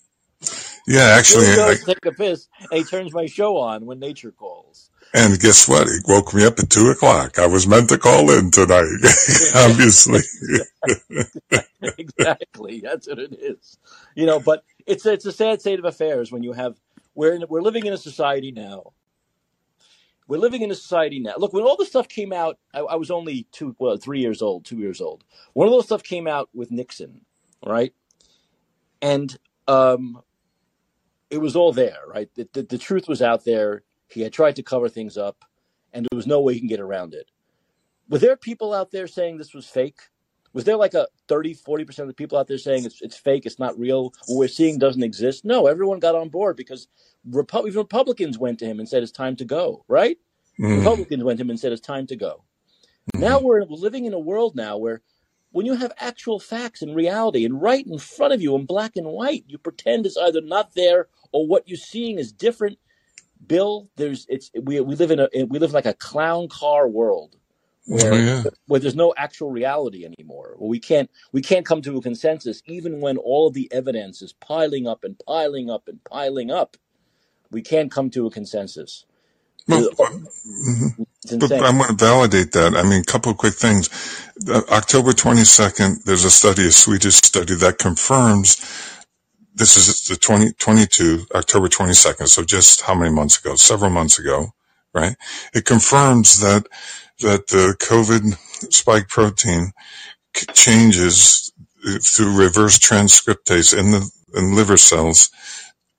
Yeah, 0.88 1.16
actually, 1.18 1.48
I, 1.48 1.56
goes 1.56 1.80
to 1.80 1.86
take 1.86 2.06
a 2.06 2.12
piss 2.12 2.48
and 2.60 2.80
he 2.80 2.84
turns 2.84 3.14
my 3.14 3.26
show 3.26 3.58
on 3.58 3.86
when 3.86 4.00
nature 4.00 4.32
calls. 4.32 4.90
and 5.14 5.40
guess 5.40 5.68
what? 5.68 5.88
He 5.88 6.00
woke 6.08 6.34
me 6.34 6.46
up 6.46 6.60
at 6.60 6.70
two 6.70 6.90
o'clock. 6.90 7.40
I 7.40 7.48
was 7.48 7.68
meant 7.68 7.90
to 7.90 7.98
call 7.98 8.30
in 8.32 8.52
tonight, 8.52 8.84
obviously. 9.56 10.22
exactly. 11.82 12.82
That's 12.82 13.08
what 13.08 13.20
it 13.20 13.34
is. 13.40 13.78
You 14.16 14.26
know, 14.26 14.40
but 14.40 14.64
it's 14.86 15.06
it's 15.06 15.26
a 15.26 15.32
sad 15.32 15.62
state 15.62 15.80
of 15.80 15.86
affairs 15.86 16.32
when 16.32 16.44
you 16.44 16.54
have 16.54 16.76
we're 17.16 17.34
in, 17.34 17.46
we're 17.48 17.62
living 17.62 17.86
in 17.86 17.94
a 17.94 17.98
society 17.98 18.52
now. 18.52 18.94
We're 20.28 20.40
living 20.40 20.62
in 20.62 20.72
a 20.72 20.76
society 20.76 21.20
now. 21.20 21.34
Look, 21.38 21.54
when 21.54 21.64
all 21.64 21.76
this 21.76 21.90
stuff 21.90 22.08
came 22.08 22.32
out, 22.32 22.58
I, 22.74 22.80
I 22.80 22.96
was 22.96 23.12
only 23.12 23.46
two, 23.52 23.76
well, 23.78 23.98
three 23.98 24.20
years 24.20 24.42
old, 24.42 24.66
two 24.66 24.78
years 24.78 25.02
old. 25.02 25.24
One 25.54 25.68
of 25.68 25.74
those 25.74 25.86
stuff 25.86 26.02
came 26.02 26.28
out 26.28 26.50
with 26.54 26.72
Nixon, 26.72 27.22
right? 27.66 27.94
And 29.02 29.38
um, 29.68 30.22
it 31.34 31.42
was 31.42 31.56
all 31.56 31.74
there, 31.74 32.00
right? 32.08 32.30
The, 32.36 32.48
the, 32.54 32.64
the 32.64 32.78
truth 32.78 33.08
was 33.08 33.22
out 33.22 33.44
there. 33.44 33.84
He 34.08 34.22
had 34.22 34.32
tried 34.32 34.56
to 34.58 34.64
cover 34.64 34.88
things 34.88 35.18
up, 35.18 35.44
and 35.92 36.06
there 36.06 36.16
was 36.16 36.28
no 36.28 36.42
way 36.42 36.54
he 36.54 36.60
can 36.60 36.70
get 36.70 36.80
around 36.80 37.14
it. 37.14 37.30
Were 38.08 38.20
there 38.20 38.38
people 38.38 38.74
out 38.74 38.92
there 38.92 39.08
saying 39.08 39.38
this 39.38 39.54
was 39.54 39.68
fake? 39.68 40.00
Was 40.54 40.66
there 40.66 40.78
like 40.78 40.94
a 40.94 41.08
30, 41.28 41.56
40% 41.56 42.00
of 42.00 42.08
the 42.08 42.14
people 42.14 42.38
out 42.38 42.48
there 42.48 42.60
saying 42.60 42.86
it's, 42.86 43.02
it's 43.02 43.18
fake, 43.18 43.48
it's 43.48 43.58
not 43.58 43.78
real, 43.80 44.14
what 44.28 44.38
we're 44.38 44.48
seeing 44.48 44.78
doesn't 44.78 45.02
exist? 45.02 45.44
No, 45.44 45.66
everyone 45.66 46.00
got 46.00 46.14
on 46.14 46.30
board 46.30 46.56
because 46.56 46.88
Repu- 47.28 47.68
even 47.68 47.80
Republicans 47.80 48.38
went 48.38 48.60
to 48.60 48.66
him 48.66 48.80
and 48.80 48.88
said 48.88 49.02
it's 49.02 49.12
time 49.12 49.36
to 49.38 49.46
go, 49.46 49.84
right? 49.88 50.18
Mm, 50.60 50.78
Republicans 50.78 51.24
went 51.24 51.40
to 51.40 51.44
him 51.44 51.50
and 51.50 51.60
said 51.60 51.72
it's 51.72 51.82
time 51.82 52.06
to 52.06 52.16
go. 52.16 52.44
Now 53.16 53.40
mhm. 53.40 53.44
we're 53.44 53.64
living 53.64 54.06
in 54.06 54.14
a 54.14 54.20
world 54.20 54.56
now 54.56 54.78
where 54.78 55.02
when 55.52 55.66
you 55.66 55.76
have 55.76 55.92
actual 55.98 56.40
facts 56.40 56.82
and 56.82 56.96
reality 56.96 57.46
and 57.46 57.62
right 57.62 57.86
in 57.86 57.98
front 57.98 58.34
of 58.34 58.42
you 58.42 58.56
in 58.56 58.66
black 58.66 58.96
and 58.96 59.08
white, 59.08 59.46
you 59.48 59.58
pretend 59.58 60.06
it's 60.06 60.18
either 60.18 60.42
not 60.42 60.74
there 60.76 61.08
or 61.34 61.48
what 61.48 61.68
you're 61.70 61.78
seeing 61.78 62.20
is 62.20 62.34
different. 62.34 62.80
Bill, 63.48 63.90
there's 63.98 64.26
it's 64.30 64.52
we 64.62 64.80
we 64.82 64.96
live 64.96 65.12
in 65.12 65.20
a 65.22 65.30
we 65.46 65.60
live 65.60 65.72
in 65.72 65.76
like 65.76 65.86
a 65.88 65.94
clown 65.96 66.50
car 66.50 66.88
world 66.90 67.38
Oh, 67.92 67.98
where 68.02 68.14
yeah. 68.18 68.44
where 68.68 68.80
there's 68.80 68.96
no 68.96 69.14
actual 69.18 69.52
reality 69.52 70.06
anymore. 70.06 70.56
Where 70.58 70.70
we 70.70 70.80
can't 70.80 71.12
we 71.34 71.42
can't 71.42 71.66
come 71.66 71.82
to 71.84 71.98
a 71.98 72.02
consensus 72.02 72.64
even 72.68 73.02
when 73.02 73.18
all 73.18 73.48
of 73.48 73.54
the 73.56 73.72
evidence 73.74 74.22
is 74.22 74.34
piling 74.34 74.88
up 74.88 75.04
and 75.04 75.20
piling 75.28 75.70
up 75.70 75.88
and 75.88 76.04
piling 76.06 76.52
up. 76.52 76.78
We 77.52 77.62
can't 77.64 77.92
come 77.92 78.10
to 78.12 78.28
a 78.28 78.32
consensus. 78.32 79.06
Well, 79.68 79.90
mhm. 80.00 81.06
It's 81.24 81.34
but 81.40 81.54
insane. 81.54 81.62
I 81.62 81.72
want 81.78 81.98
to 82.00 82.06
validate 82.06 82.54
that. 82.54 82.76
I 82.76 82.84
mean, 82.84 83.02
a 83.02 83.06
couple 83.06 83.32
of 83.32 83.38
quick 83.40 83.56
things. 83.56 83.90
Uh, 84.50 84.62
October 84.72 85.12
22nd, 85.14 86.04
there's 86.06 86.26
a 86.26 86.32
study, 86.32 86.68
a 86.68 86.72
Swedish 86.72 87.16
study 87.16 87.56
that 87.56 87.80
confirms 87.80 88.58
this 89.56 89.78
is 89.78 90.08
the 90.08 90.16
2022, 90.16 91.28
October 91.36 91.68
22nd. 91.68 92.28
So 92.28 92.44
just 92.44 92.82
how 92.82 92.96
many 92.96 93.14
months 93.14 93.40
ago? 93.40 93.56
Several 93.56 93.92
months 93.92 94.20
ago, 94.20 94.54
right? 94.94 95.16
It 95.54 95.66
confirms 95.66 96.40
that, 96.40 96.68
that 97.20 97.48
the 97.48 97.76
COVID 97.80 98.74
spike 98.74 99.08
protein 99.08 99.72
changes 100.54 101.52
through 102.02 102.38
reverse 102.38 102.80
transcriptase 102.80 103.78
in 103.78 103.92
the, 103.92 104.10
in 104.36 104.56
liver 104.56 104.78
cells 104.78 105.30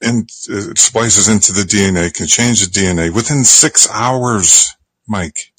and 0.05 0.29
it 0.49 0.79
splices 0.79 1.29
into 1.29 1.53
the 1.53 1.63
DNA, 1.63 2.13
can 2.13 2.27
change 2.27 2.61
the 2.61 2.81
DNA 2.81 3.13
within 3.15 3.45
six 3.45 3.89
hours, 3.91 4.77
Mike. 5.09 5.53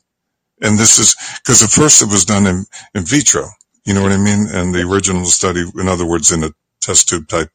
And 0.62 0.78
this 0.78 1.00
is 1.00 1.16
because 1.44 1.64
at 1.64 1.70
first 1.70 2.02
it 2.02 2.10
was 2.10 2.26
done 2.26 2.48
in, 2.48 2.66
in 2.94 3.06
vitro. 3.06 3.48
You 3.86 3.94
know 3.94 4.04
what 4.04 4.12
I 4.12 4.18
mean? 4.18 4.48
And 4.52 4.74
the 4.74 4.82
original 4.82 5.26
study, 5.26 5.64
in 5.76 5.88
other 5.88 6.06
words, 6.06 6.32
in 6.32 6.44
a 6.44 6.52
test 6.82 7.10
tube 7.10 7.28
type 7.28 7.50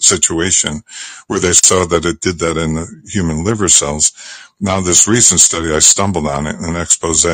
situation 0.00 0.82
where 1.26 1.40
they 1.40 1.52
saw 1.52 1.86
that 1.86 2.04
it 2.04 2.20
did 2.20 2.38
that 2.40 2.56
in 2.56 2.74
the 2.74 3.02
human 3.06 3.44
liver 3.44 3.68
cells. 3.68 4.12
Now 4.60 4.80
this 4.80 5.08
recent 5.08 5.40
study, 5.40 5.72
I 5.74 5.80
stumbled 5.80 6.26
on 6.26 6.46
it 6.46 6.56
in 6.56 6.64
an 6.64 6.76
expose 6.76 7.26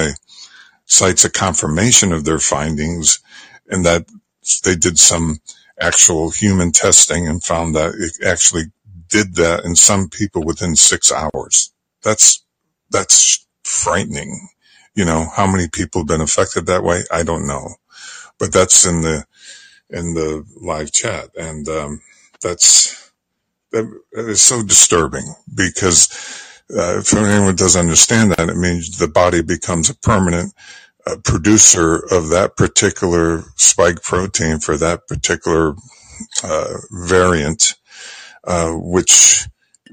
cites 0.90 1.24
a 1.24 1.30
confirmation 1.30 2.12
of 2.12 2.24
their 2.24 2.40
findings 2.40 3.20
and 3.68 3.86
that 3.86 4.06
they 4.64 4.74
did 4.74 4.98
some 4.98 5.38
actual 5.80 6.30
human 6.30 6.72
testing 6.72 7.28
and 7.28 7.44
found 7.44 7.76
that 7.76 7.94
it 7.94 8.26
actually 8.26 8.64
did 9.08 9.36
that 9.36 9.64
in 9.64 9.76
some 9.76 10.08
people 10.08 10.44
within 10.44 10.74
six 10.74 11.12
hours. 11.12 11.72
That's, 12.02 12.44
that's 12.90 13.46
frightening. 13.64 14.48
You 14.94 15.04
know, 15.04 15.26
how 15.34 15.46
many 15.46 15.68
people 15.68 16.00
have 16.00 16.08
been 16.08 16.20
affected 16.20 16.66
that 16.66 16.82
way? 16.82 17.02
I 17.10 17.22
don't 17.22 17.46
know, 17.46 17.76
but 18.38 18.52
that's 18.52 18.84
in 18.84 19.02
the, 19.02 19.24
in 19.90 20.14
the 20.14 20.44
live 20.60 20.92
chat. 20.92 21.30
And, 21.36 21.68
um, 21.68 22.00
that's, 22.42 23.12
that 23.72 24.00
is 24.12 24.42
so 24.42 24.62
disturbing 24.62 25.34
because, 25.54 26.08
uh, 26.76 26.98
if 26.98 27.12
anyone 27.14 27.56
doesn't 27.56 27.80
understand 27.80 28.32
that, 28.32 28.48
it 28.48 28.56
means 28.56 28.98
the 28.98 29.08
body 29.08 29.42
becomes 29.42 29.90
a 29.90 29.96
permanent 29.96 30.52
uh, 31.06 31.16
producer 31.24 31.96
of 32.10 32.30
that 32.30 32.56
particular 32.56 33.42
spike 33.56 34.02
protein 34.02 34.58
for 34.60 34.76
that 34.76 35.08
particular 35.08 35.74
uh, 36.44 36.74
variant, 36.90 37.74
uh, 38.44 38.70
which 38.72 39.46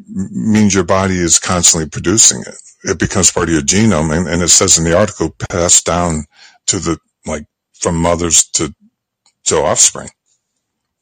means 0.08 0.74
your 0.74 0.84
body 0.84 1.16
is 1.16 1.39
constantly 1.39 1.89
producing 1.89 2.41
it. 2.41 2.56
It 2.84 3.00
becomes 3.00 3.32
part 3.32 3.50
of 3.50 3.54
your 3.54 3.64
genome, 3.64 4.16
and, 4.16 4.28
and 4.28 4.41
it 4.41 4.50
says 4.50 4.78
in 4.78 4.84
the 4.86 4.98
article, 4.98 5.32
passed 5.50 5.86
down 5.86 6.26
to 6.68 6.78
the 6.78 7.00
like 7.26 7.45
from 7.74 7.95
mothers 7.98 8.45
to 8.54 8.74
to 9.45 9.58
offspring. 9.58 10.10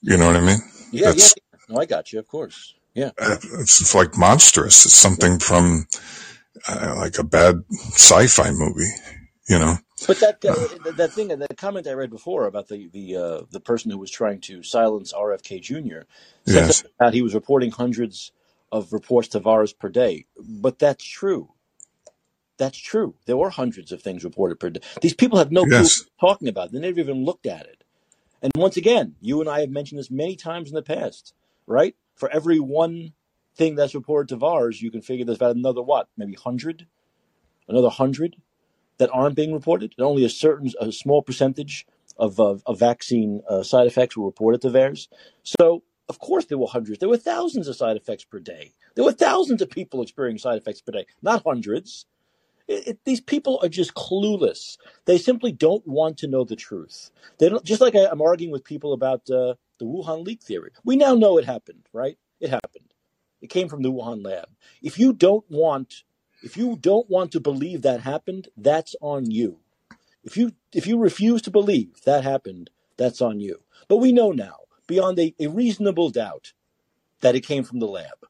You 0.02 0.18
know 0.18 0.28
what 0.28 0.38
I 0.38 0.42
mean? 0.42 0.60
Yeah, 0.96 1.08
That's, 1.08 1.36
yeah. 1.38 1.60
No, 1.70 1.82
I 1.82 1.86
got 1.86 2.12
you. 2.14 2.20
Of 2.20 2.28
course. 2.28 2.76
Yeah. 2.94 3.12
Uh, 3.20 3.38
it's 3.60 3.94
like 3.94 4.18
monstrous. 4.18 4.86
It's 4.86 4.94
something 4.94 5.40
from 5.40 5.88
uh, 6.68 6.96
like 6.98 7.18
a 7.20 7.24
bad 7.24 7.64
sci-fi 7.72 8.52
movie. 8.52 8.92
You 9.48 9.60
know. 9.60 9.78
But 10.08 10.20
that 10.20 10.44
uh, 10.46 10.92
that 10.92 11.14
thing, 11.14 11.28
that 11.30 11.58
comment 11.58 11.88
I 11.88 11.94
read 11.94 12.10
before 12.10 12.46
about 12.46 12.68
the 12.68 12.88
the 12.88 13.16
uh, 13.16 13.42
the 13.52 13.60
person 13.60 13.92
who 13.92 13.98
was 13.98 14.12
trying 14.12 14.42
to 14.42 14.64
silence 14.64 15.14
RFK 15.14 15.62
Jr. 15.62 16.06
Yes. 16.46 16.84
That 17.00 17.14
he 17.14 17.22
was 17.22 17.34
reporting 17.34 17.72
hundreds 17.72 18.32
of 18.72 18.92
reports 18.92 19.30
to 19.30 19.40
VAERS 19.40 19.78
per 19.78 19.90
day, 19.90 20.26
but 20.38 20.80
that's 20.80 21.04
true. 21.04 21.50
That's 22.58 22.78
true. 22.78 23.16
There 23.26 23.38
were 23.38 23.50
hundreds 23.50 23.92
of 23.92 24.02
things 24.02 24.24
reported 24.24 24.60
per 24.60 24.70
day. 24.70 24.82
These 25.02 25.14
people 25.14 25.38
have 25.40 25.52
no 25.52 25.66
yes. 25.66 26.02
clue 26.02 26.10
talking 26.20 26.48
about. 26.48 26.68
It. 26.68 26.74
They 26.74 26.80
never 26.80 27.00
even 27.00 27.26
looked 27.26 27.46
at 27.46 27.66
it. 27.66 27.84
And 28.42 28.52
once 28.56 28.78
again, 28.78 29.16
you 29.22 29.42
and 29.42 29.50
I 29.50 29.62
have 29.62 29.70
mentioned 29.70 30.00
this 30.00 30.12
many 30.12 30.36
times 30.36 30.70
in 30.70 30.76
the 30.76 30.82
past, 30.82 31.34
right? 31.68 31.96
For 32.16 32.30
every 32.30 32.60
one 32.60 33.14
thing 33.56 33.76
that's 33.76 33.96
reported 33.96 34.30
to 34.30 34.38
VAERS, 34.38 34.82
you 34.82 34.92
can 34.92 35.02
figure 35.02 35.26
there's 35.26 35.38
about 35.38 35.56
another 35.56 35.82
what, 35.82 36.08
maybe 36.18 36.36
hundred, 36.36 36.88
another 37.68 37.90
hundred 37.90 38.36
that 38.98 39.10
aren't 39.12 39.36
being 39.36 39.54
reported. 39.54 39.94
And 39.98 40.06
only 40.06 40.24
a 40.24 40.30
certain, 40.30 40.72
a 40.80 40.92
small 40.92 41.22
percentage 41.22 41.86
of 42.18 42.40
of, 42.40 42.64
of 42.66 42.80
vaccine 42.80 43.42
uh, 43.50 43.64
side 43.64 43.88
effects 43.88 44.16
were 44.16 44.26
reported 44.26 44.62
to 44.62 44.70
VAERS. 44.70 45.08
So 45.44 45.84
of 46.08 46.20
course 46.20 46.46
there 46.46 46.58
were 46.58 46.68
hundreds. 46.68 47.00
There 47.00 47.10
were 47.10 47.18
thousands 47.18 47.68
of 47.68 47.76
side 47.76 47.98
effects 47.98 48.24
per 48.24 48.40
day. 48.40 48.74
There 48.96 49.04
were 49.04 49.12
thousands 49.12 49.62
of 49.62 49.70
people 49.70 50.02
experiencing 50.02 50.50
side 50.50 50.58
effects 50.58 50.82
per 50.82 50.92
day, 50.92 51.06
not 51.22 51.44
hundreds. 51.46 52.06
It, 52.68 52.88
it, 52.88 53.00
these 53.06 53.22
people 53.22 53.60
are 53.64 53.70
just 53.70 53.94
clueless. 53.94 54.78
They 55.06 55.18
simply 55.18 55.52
don't 55.52 55.86
want 55.88 56.18
to 56.20 56.28
know 56.28 56.44
the 56.44 56.56
truth. 56.56 57.12
They 57.40 57.50
don't. 57.50 57.64
Just 57.64 57.82
like 57.82 57.96
I, 57.96 58.06
am 58.12 58.22
arguing 58.22 58.52
with 58.52 58.64
people 58.64 58.94
about 58.94 59.30
uh, 59.30 59.56
the 59.80 59.86
Wuhan 59.86 60.26
leak 60.26 60.42
theory. 60.42 60.72
We 60.84 60.96
now 60.96 61.16
know 61.16 61.38
it 61.38 61.46
happened, 61.46 61.88
right? 61.94 62.18
It 62.40 62.50
happened. 62.50 62.94
It 63.42 63.50
came 63.50 63.70
from 63.70 63.84
the 63.84 63.92
Wuhan 63.92 64.24
lab. 64.26 64.50
If 64.82 64.98
you 64.98 65.14
don't 65.14 65.46
want, 65.50 66.04
if 66.42 66.58
you 66.58 66.78
don't 66.80 67.10
want 67.10 67.32
to 67.34 67.40
believe 67.40 67.84
that 67.84 68.02
happened, 68.02 68.48
that's 68.58 68.96
on 69.02 69.30
you. 69.30 69.60
If 70.24 70.36
you 70.38 70.54
if 70.74 70.88
you 70.88 70.98
refuse 70.98 71.42
to 71.44 71.52
believe 71.52 72.02
that 72.06 72.24
happened, 72.24 72.72
that's 72.98 73.22
on 73.22 73.40
you. 73.40 73.62
But 73.88 73.98
we 73.98 74.12
know 74.12 74.32
now, 74.32 74.58
beyond 74.88 75.20
a, 75.20 75.36
a 75.40 75.48
reasonable 75.48 76.10
doubt, 76.10 76.54
that 77.22 77.36
it 77.36 77.42
came 77.42 77.64
from 77.64 77.80
the 77.80 77.88
lab. 77.88 78.26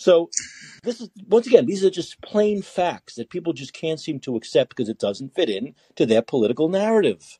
So 0.00 0.30
this 0.82 0.98
is 1.02 1.10
once 1.28 1.46
again, 1.46 1.66
these 1.66 1.84
are 1.84 1.90
just 1.90 2.22
plain 2.22 2.62
facts 2.62 3.16
that 3.16 3.28
people 3.28 3.52
just 3.52 3.74
can't 3.74 4.00
seem 4.00 4.18
to 4.20 4.34
accept 4.34 4.70
because 4.70 4.88
it 4.88 4.98
doesn't 4.98 5.34
fit 5.34 5.50
in 5.50 5.74
to 5.96 6.06
their 6.06 6.22
political 6.22 6.70
narrative. 6.70 7.38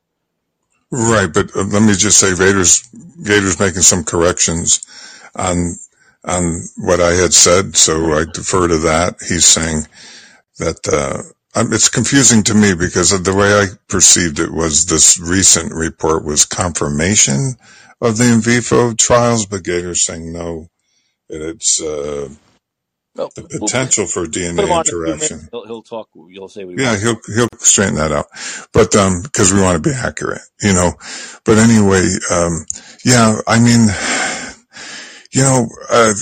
Right, 0.90 1.32
but 1.32 1.56
uh, 1.56 1.62
let 1.62 1.82
me 1.82 1.94
just 1.94 2.18
say, 2.18 2.34
Vader's 2.34 2.86
Gator's 3.24 3.58
making 3.58 3.80
some 3.80 4.04
corrections 4.04 4.84
on 5.34 5.76
on 6.22 6.60
what 6.76 7.00
I 7.00 7.12
had 7.14 7.32
said, 7.32 7.76
so 7.76 8.12
I 8.12 8.24
defer 8.30 8.68
to 8.68 8.78
that. 8.78 9.16
He's 9.26 9.46
saying 9.46 9.86
that 10.58 10.86
uh, 10.92 11.22
it's 11.72 11.88
confusing 11.88 12.42
to 12.42 12.54
me 12.54 12.74
because 12.74 13.10
the 13.22 13.34
way 13.34 13.54
I 13.54 13.68
perceived 13.88 14.38
it 14.38 14.52
was 14.52 14.84
this 14.84 15.18
recent 15.18 15.72
report 15.72 16.26
was 16.26 16.44
confirmation 16.44 17.54
of 18.02 18.18
the 18.18 18.30
in 18.34 18.42
vivo 18.42 18.92
trials, 18.92 19.46
but 19.46 19.64
Gator's 19.64 20.04
saying 20.04 20.30
no, 20.30 20.68
And 21.30 21.42
it's 21.42 21.80
uh, 21.80 22.28
well, 23.20 23.32
the 23.34 23.58
potential 23.58 24.06
for 24.06 24.26
DNA 24.26 24.64
interaction. 24.64 25.48
He'll, 25.50 25.66
he'll, 25.66 25.82
talk. 25.82 26.08
You'll 26.14 26.48
say. 26.48 26.64
yeah, 26.64 26.96
he'll 26.96 27.20
he'll 27.34 27.48
straighten 27.58 27.96
that 27.96 28.12
out. 28.12 28.26
But 28.72 28.96
um, 28.96 29.22
because 29.22 29.52
we 29.52 29.60
want 29.60 29.82
to 29.82 29.88
be 29.88 29.94
accurate, 29.94 30.42
you 30.62 30.72
know. 30.72 30.92
But 31.44 31.58
anyway, 31.58 32.08
um, 32.30 32.64
yeah. 33.04 33.36
I 33.46 33.60
mean, 33.60 33.88
you 35.32 35.42
know, 35.42 35.68
uh, 35.90 36.14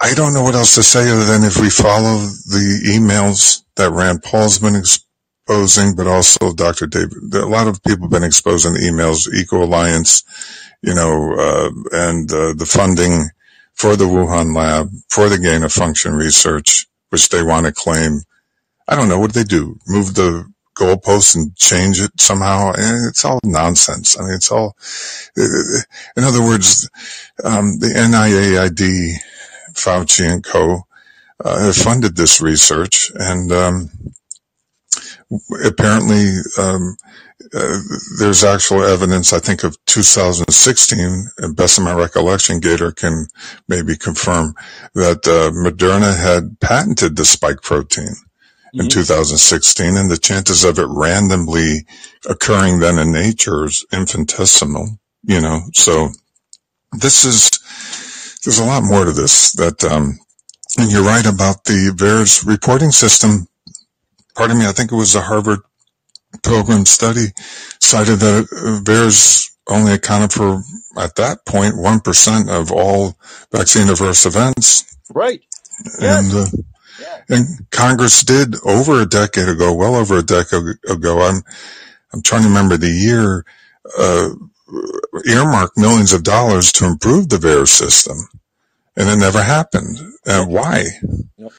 I 0.00 0.14
don't 0.14 0.32
know 0.32 0.42
what 0.42 0.54
else 0.54 0.74
to 0.76 0.82
say 0.82 1.10
other 1.10 1.24
than 1.24 1.44
if 1.44 1.60
we 1.60 1.70
follow 1.70 2.18
the 2.18 2.80
emails 2.96 3.62
that 3.76 3.92
Rand 3.92 4.22
Paul's 4.22 4.58
been 4.58 4.76
exposing, 4.76 5.96
but 5.96 6.06
also 6.06 6.54
Dr. 6.54 6.86
David. 6.86 7.34
A 7.34 7.46
lot 7.46 7.68
of 7.68 7.82
people 7.82 8.04
have 8.04 8.10
been 8.10 8.24
exposing 8.24 8.74
the 8.74 8.80
emails, 8.80 9.32
Eco 9.34 9.64
Alliance, 9.64 10.24
you 10.82 10.94
know, 10.94 11.34
uh, 11.38 11.70
and 11.92 12.32
uh, 12.32 12.54
the 12.54 12.66
funding 12.66 13.28
for 13.74 13.96
the 13.96 14.04
Wuhan 14.04 14.54
lab, 14.54 14.90
for 15.10 15.28
the 15.28 15.38
gain 15.38 15.62
of 15.62 15.72
function 15.72 16.14
research, 16.14 16.86
which 17.10 17.28
they 17.28 17.42
want 17.42 17.66
to 17.66 17.72
claim. 17.72 18.20
I 18.88 18.96
don't 18.96 19.08
know. 19.08 19.18
What 19.18 19.34
they 19.34 19.44
do? 19.44 19.78
Move 19.86 20.14
the 20.14 20.46
goalposts 20.76 21.36
and 21.36 21.56
change 21.56 22.00
it 22.00 22.10
somehow? 22.18 22.70
Eh, 22.72 23.08
it's 23.08 23.24
all 23.24 23.40
nonsense. 23.44 24.18
I 24.18 24.24
mean, 24.24 24.34
it's 24.34 24.50
all, 24.50 24.76
in 25.36 26.24
other 26.24 26.42
words, 26.42 26.88
um, 27.42 27.78
the 27.78 27.88
NIAID, 27.88 29.14
Fauci 29.72 30.30
and 30.30 30.44
co, 30.44 30.82
uh, 31.44 31.72
funded 31.72 32.16
this 32.16 32.40
research 32.40 33.10
and, 33.14 33.50
um, 33.52 33.90
apparently, 35.64 36.36
um, 36.58 36.96
uh, 37.52 37.78
there's 38.18 38.44
actual 38.44 38.84
evidence, 38.84 39.32
I 39.32 39.38
think, 39.38 39.64
of 39.64 39.76
2016, 39.86 41.26
and 41.38 41.56
best 41.56 41.78
of 41.78 41.84
my 41.84 41.92
recollection, 41.92 42.60
Gator 42.60 42.92
can 42.92 43.26
maybe 43.68 43.96
confirm 43.96 44.54
that 44.94 45.26
uh, 45.26 45.50
Moderna 45.52 46.16
had 46.16 46.58
patented 46.60 47.16
the 47.16 47.24
spike 47.24 47.60
protein 47.60 48.06
mm-hmm. 48.06 48.80
in 48.80 48.88
2016, 48.88 49.96
and 49.96 50.10
the 50.10 50.16
chances 50.16 50.64
of 50.64 50.78
it 50.78 50.86
randomly 50.88 51.86
occurring 52.28 52.78
then 52.78 52.98
in 52.98 53.12
nature 53.12 53.64
is 53.64 53.84
infinitesimal. 53.92 54.98
You 55.24 55.40
know, 55.40 55.60
so 55.72 56.10
this 56.92 57.24
is 57.24 57.50
there's 58.44 58.58
a 58.58 58.64
lot 58.64 58.82
more 58.82 59.04
to 59.06 59.12
this. 59.12 59.52
That 59.52 59.82
um, 59.84 60.18
and 60.78 60.90
you're 60.90 61.04
right 61.04 61.26
about 61.26 61.64
the 61.64 61.92
VAERS 61.96 62.46
reporting 62.46 62.90
system. 62.90 63.48
Pardon 64.36 64.58
me, 64.58 64.66
I 64.66 64.72
think 64.72 64.92
it 64.92 64.96
was 64.96 65.12
the 65.12 65.22
Harvard 65.22 65.60
Pilgrim 66.42 66.86
study 66.86 67.26
cited 67.80 68.20
that 68.20 68.82
VAERS 68.84 69.50
only 69.68 69.92
accounted 69.92 70.32
for, 70.32 70.62
at 70.98 71.16
that 71.16 71.44
point, 71.46 71.76
1 71.76 72.00
of 72.48 72.72
all 72.72 73.16
vaccine 73.52 73.88
adverse 73.88 74.26
events. 74.26 74.96
Right. 75.10 75.42
And, 76.00 76.32
uh, 76.32 76.46
yeah. 77.00 77.20
and 77.28 77.70
Congress 77.70 78.22
did 78.22 78.56
over 78.64 79.00
a 79.00 79.06
decade 79.06 79.48
ago, 79.48 79.72
well 79.74 79.96
over 79.96 80.18
a 80.18 80.22
decade 80.22 80.62
ago, 80.88 81.22
I'm, 81.22 81.42
I'm 82.12 82.22
trying 82.22 82.42
to 82.42 82.48
remember 82.48 82.76
the 82.76 82.90
year, 82.90 83.44
uh, 83.98 84.30
earmarked 85.26 85.78
millions 85.78 86.12
of 86.12 86.22
dollars 86.22 86.72
to 86.72 86.86
improve 86.86 87.28
the 87.28 87.36
VAERS 87.36 87.68
system. 87.68 88.16
And 88.96 89.08
it 89.08 89.16
never 89.16 89.42
happened. 89.42 89.98
And 90.24 90.50
why? 90.52 90.84
Yep 91.36 91.52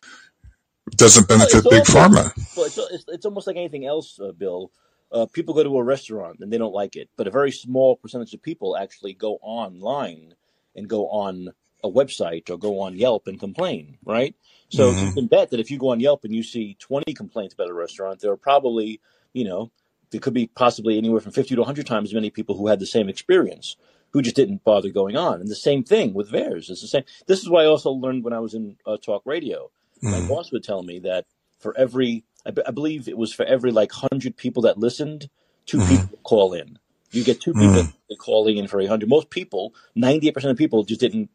doesn't 0.98 1.28
benefit 1.28 1.64
big 1.70 1.84
pharma. 1.84 2.32
Well, 2.56 2.66
it's, 2.66 2.78
it's, 2.78 3.06
it's, 3.08 3.26
almost 3.26 3.48
like 3.48 3.56
anything 3.56 3.86
else, 3.86 4.20
uh, 4.20 4.32
Bill. 4.32 4.72
Uh, 5.12 5.26
people 5.28 5.54
go 5.54 5.64
to 5.64 5.78
a 5.78 5.84
restaurant 5.84 6.40
and 6.40 6.52
they 6.52 6.58
don't 6.58 6.74
like 6.74 6.96
it, 6.96 7.10
but 7.16 7.28
a 7.28 7.32
very 7.32 7.52
small 7.52 7.96
percentage 7.96 8.34
of 8.34 8.42
people 8.42 8.76
actually 8.76 9.14
go 9.14 9.38
online 9.42 10.34
and 10.76 10.90
go 10.90 11.08
on 11.10 11.50
a 11.84 11.90
website 11.90 12.50
or 12.50 12.58
go 12.58 12.80
on 12.82 12.98
Yelp 12.98 13.28
and 13.28 13.40
complain, 13.40 13.98
right? 14.04 14.36
So 14.70 14.92
mm-hmm. 14.92 15.06
you 15.06 15.14
can 15.14 15.28
bet 15.28 15.52
that 15.52 15.60
if 15.60 15.70
you 15.70 15.78
go 15.78 15.90
on 15.90 16.00
Yelp 16.00 16.24
and 16.24 16.34
you 16.34 16.44
see 16.44 16.76
20 16.80 17.14
complaints 17.14 17.54
about 17.54 17.70
a 17.70 17.74
restaurant, 17.74 18.20
there 18.20 18.32
are 18.32 18.38
probably, 18.38 19.00
you 19.34 19.46
know, 19.46 19.72
there 20.10 20.20
could 20.20 20.34
be 20.34 20.48
possibly 20.48 20.98
anywhere 20.98 21.22
from 21.22 21.32
50 21.32 21.56
to 21.56 21.62
100 21.62 21.86
times 21.86 22.10
as 22.10 22.14
many 22.14 22.30
people 22.30 22.58
who 22.58 22.68
had 22.68 22.80
the 22.80 22.86
same 22.86 23.08
experience 23.08 23.78
who 24.12 24.22
just 24.22 24.36
didn't 24.36 24.64
bother 24.64 24.90
going 24.90 25.18
on. 25.18 25.42
And 25.42 25.50
the 25.50 25.56
same 25.56 25.84
thing 25.84 26.14
with 26.14 26.32
VAERS. 26.32 26.70
It's 26.70 26.82
the 26.82 26.88
same. 26.88 27.04
This 27.28 27.42
is 27.42 27.50
why 27.50 27.64
I 27.64 27.66
also 27.66 27.92
learned 27.92 28.24
when 28.24 28.34
I 28.34 28.40
was 28.40 28.54
in 28.54 28.78
uh, 28.86 28.98
talk 28.98 29.22
radio 29.26 29.70
my 30.02 30.20
mm. 30.20 30.28
boss 30.28 30.52
would 30.52 30.64
tell 30.64 30.84
me 30.84 31.00
that 31.00 31.26
for 31.60 31.78
every, 31.78 32.24
I, 32.46 32.52
b- 32.52 32.62
I 32.68 32.72
believe 32.72 33.08
it 33.08 33.18
was 33.18 33.34
for 33.34 33.46
every 33.46 33.72
like 33.72 33.92
hundred 33.92 34.38
people 34.38 34.64
that 34.64 34.78
listened, 34.78 35.30
2 35.68 35.78
mm. 35.78 35.90
people 35.90 36.20
call 36.24 36.54
in. 36.54 36.80
You 37.12 37.24
get 37.24 37.40
two 37.40 37.54
people 37.54 37.84
mm. 37.84 37.94
calling 38.20 38.58
in 38.58 38.68
for 38.68 38.82
a 38.82 38.86
hundred. 38.88 39.08
Most 39.08 39.30
people, 39.30 39.74
ninety 39.96 40.28
eight 40.28 40.34
percent 40.34 40.52
of 40.52 40.58
people, 40.58 40.84
just 40.84 41.00
didn't 41.00 41.30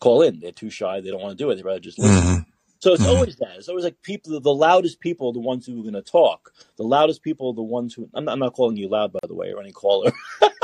call 0.00 0.22
in. 0.22 0.40
They're 0.40 0.50
too 0.50 0.68
shy. 0.68 1.00
They 1.00 1.10
don't 1.10 1.22
want 1.22 1.38
to 1.38 1.42
do 1.42 1.48
it. 1.50 1.56
They 1.56 1.62
rather 1.62 1.78
just 1.78 1.98
listen. 1.98 2.22
Mm-hmm. 2.22 2.40
So 2.80 2.94
it's 2.94 3.06
always 3.06 3.36
that. 3.36 3.58
It's 3.58 3.68
always 3.68 3.84
like 3.84 4.02
people, 4.02 4.40
the 4.40 4.52
loudest 4.52 4.98
people 4.98 5.28
are 5.28 5.32
the 5.32 5.38
ones 5.38 5.66
who 5.66 5.78
are 5.78 5.82
going 5.82 5.94
to 5.94 6.02
talk. 6.02 6.52
The 6.76 6.82
loudest 6.82 7.22
people 7.22 7.50
are 7.50 7.54
the 7.54 7.62
ones 7.62 7.94
who, 7.94 8.10
I'm 8.12 8.24
not, 8.24 8.32
I'm 8.32 8.40
not 8.40 8.54
calling 8.54 8.76
you 8.76 8.88
loud, 8.88 9.12
by 9.12 9.20
the 9.28 9.36
way, 9.36 9.52
or 9.52 9.60
any 9.60 9.70
caller. 9.70 10.10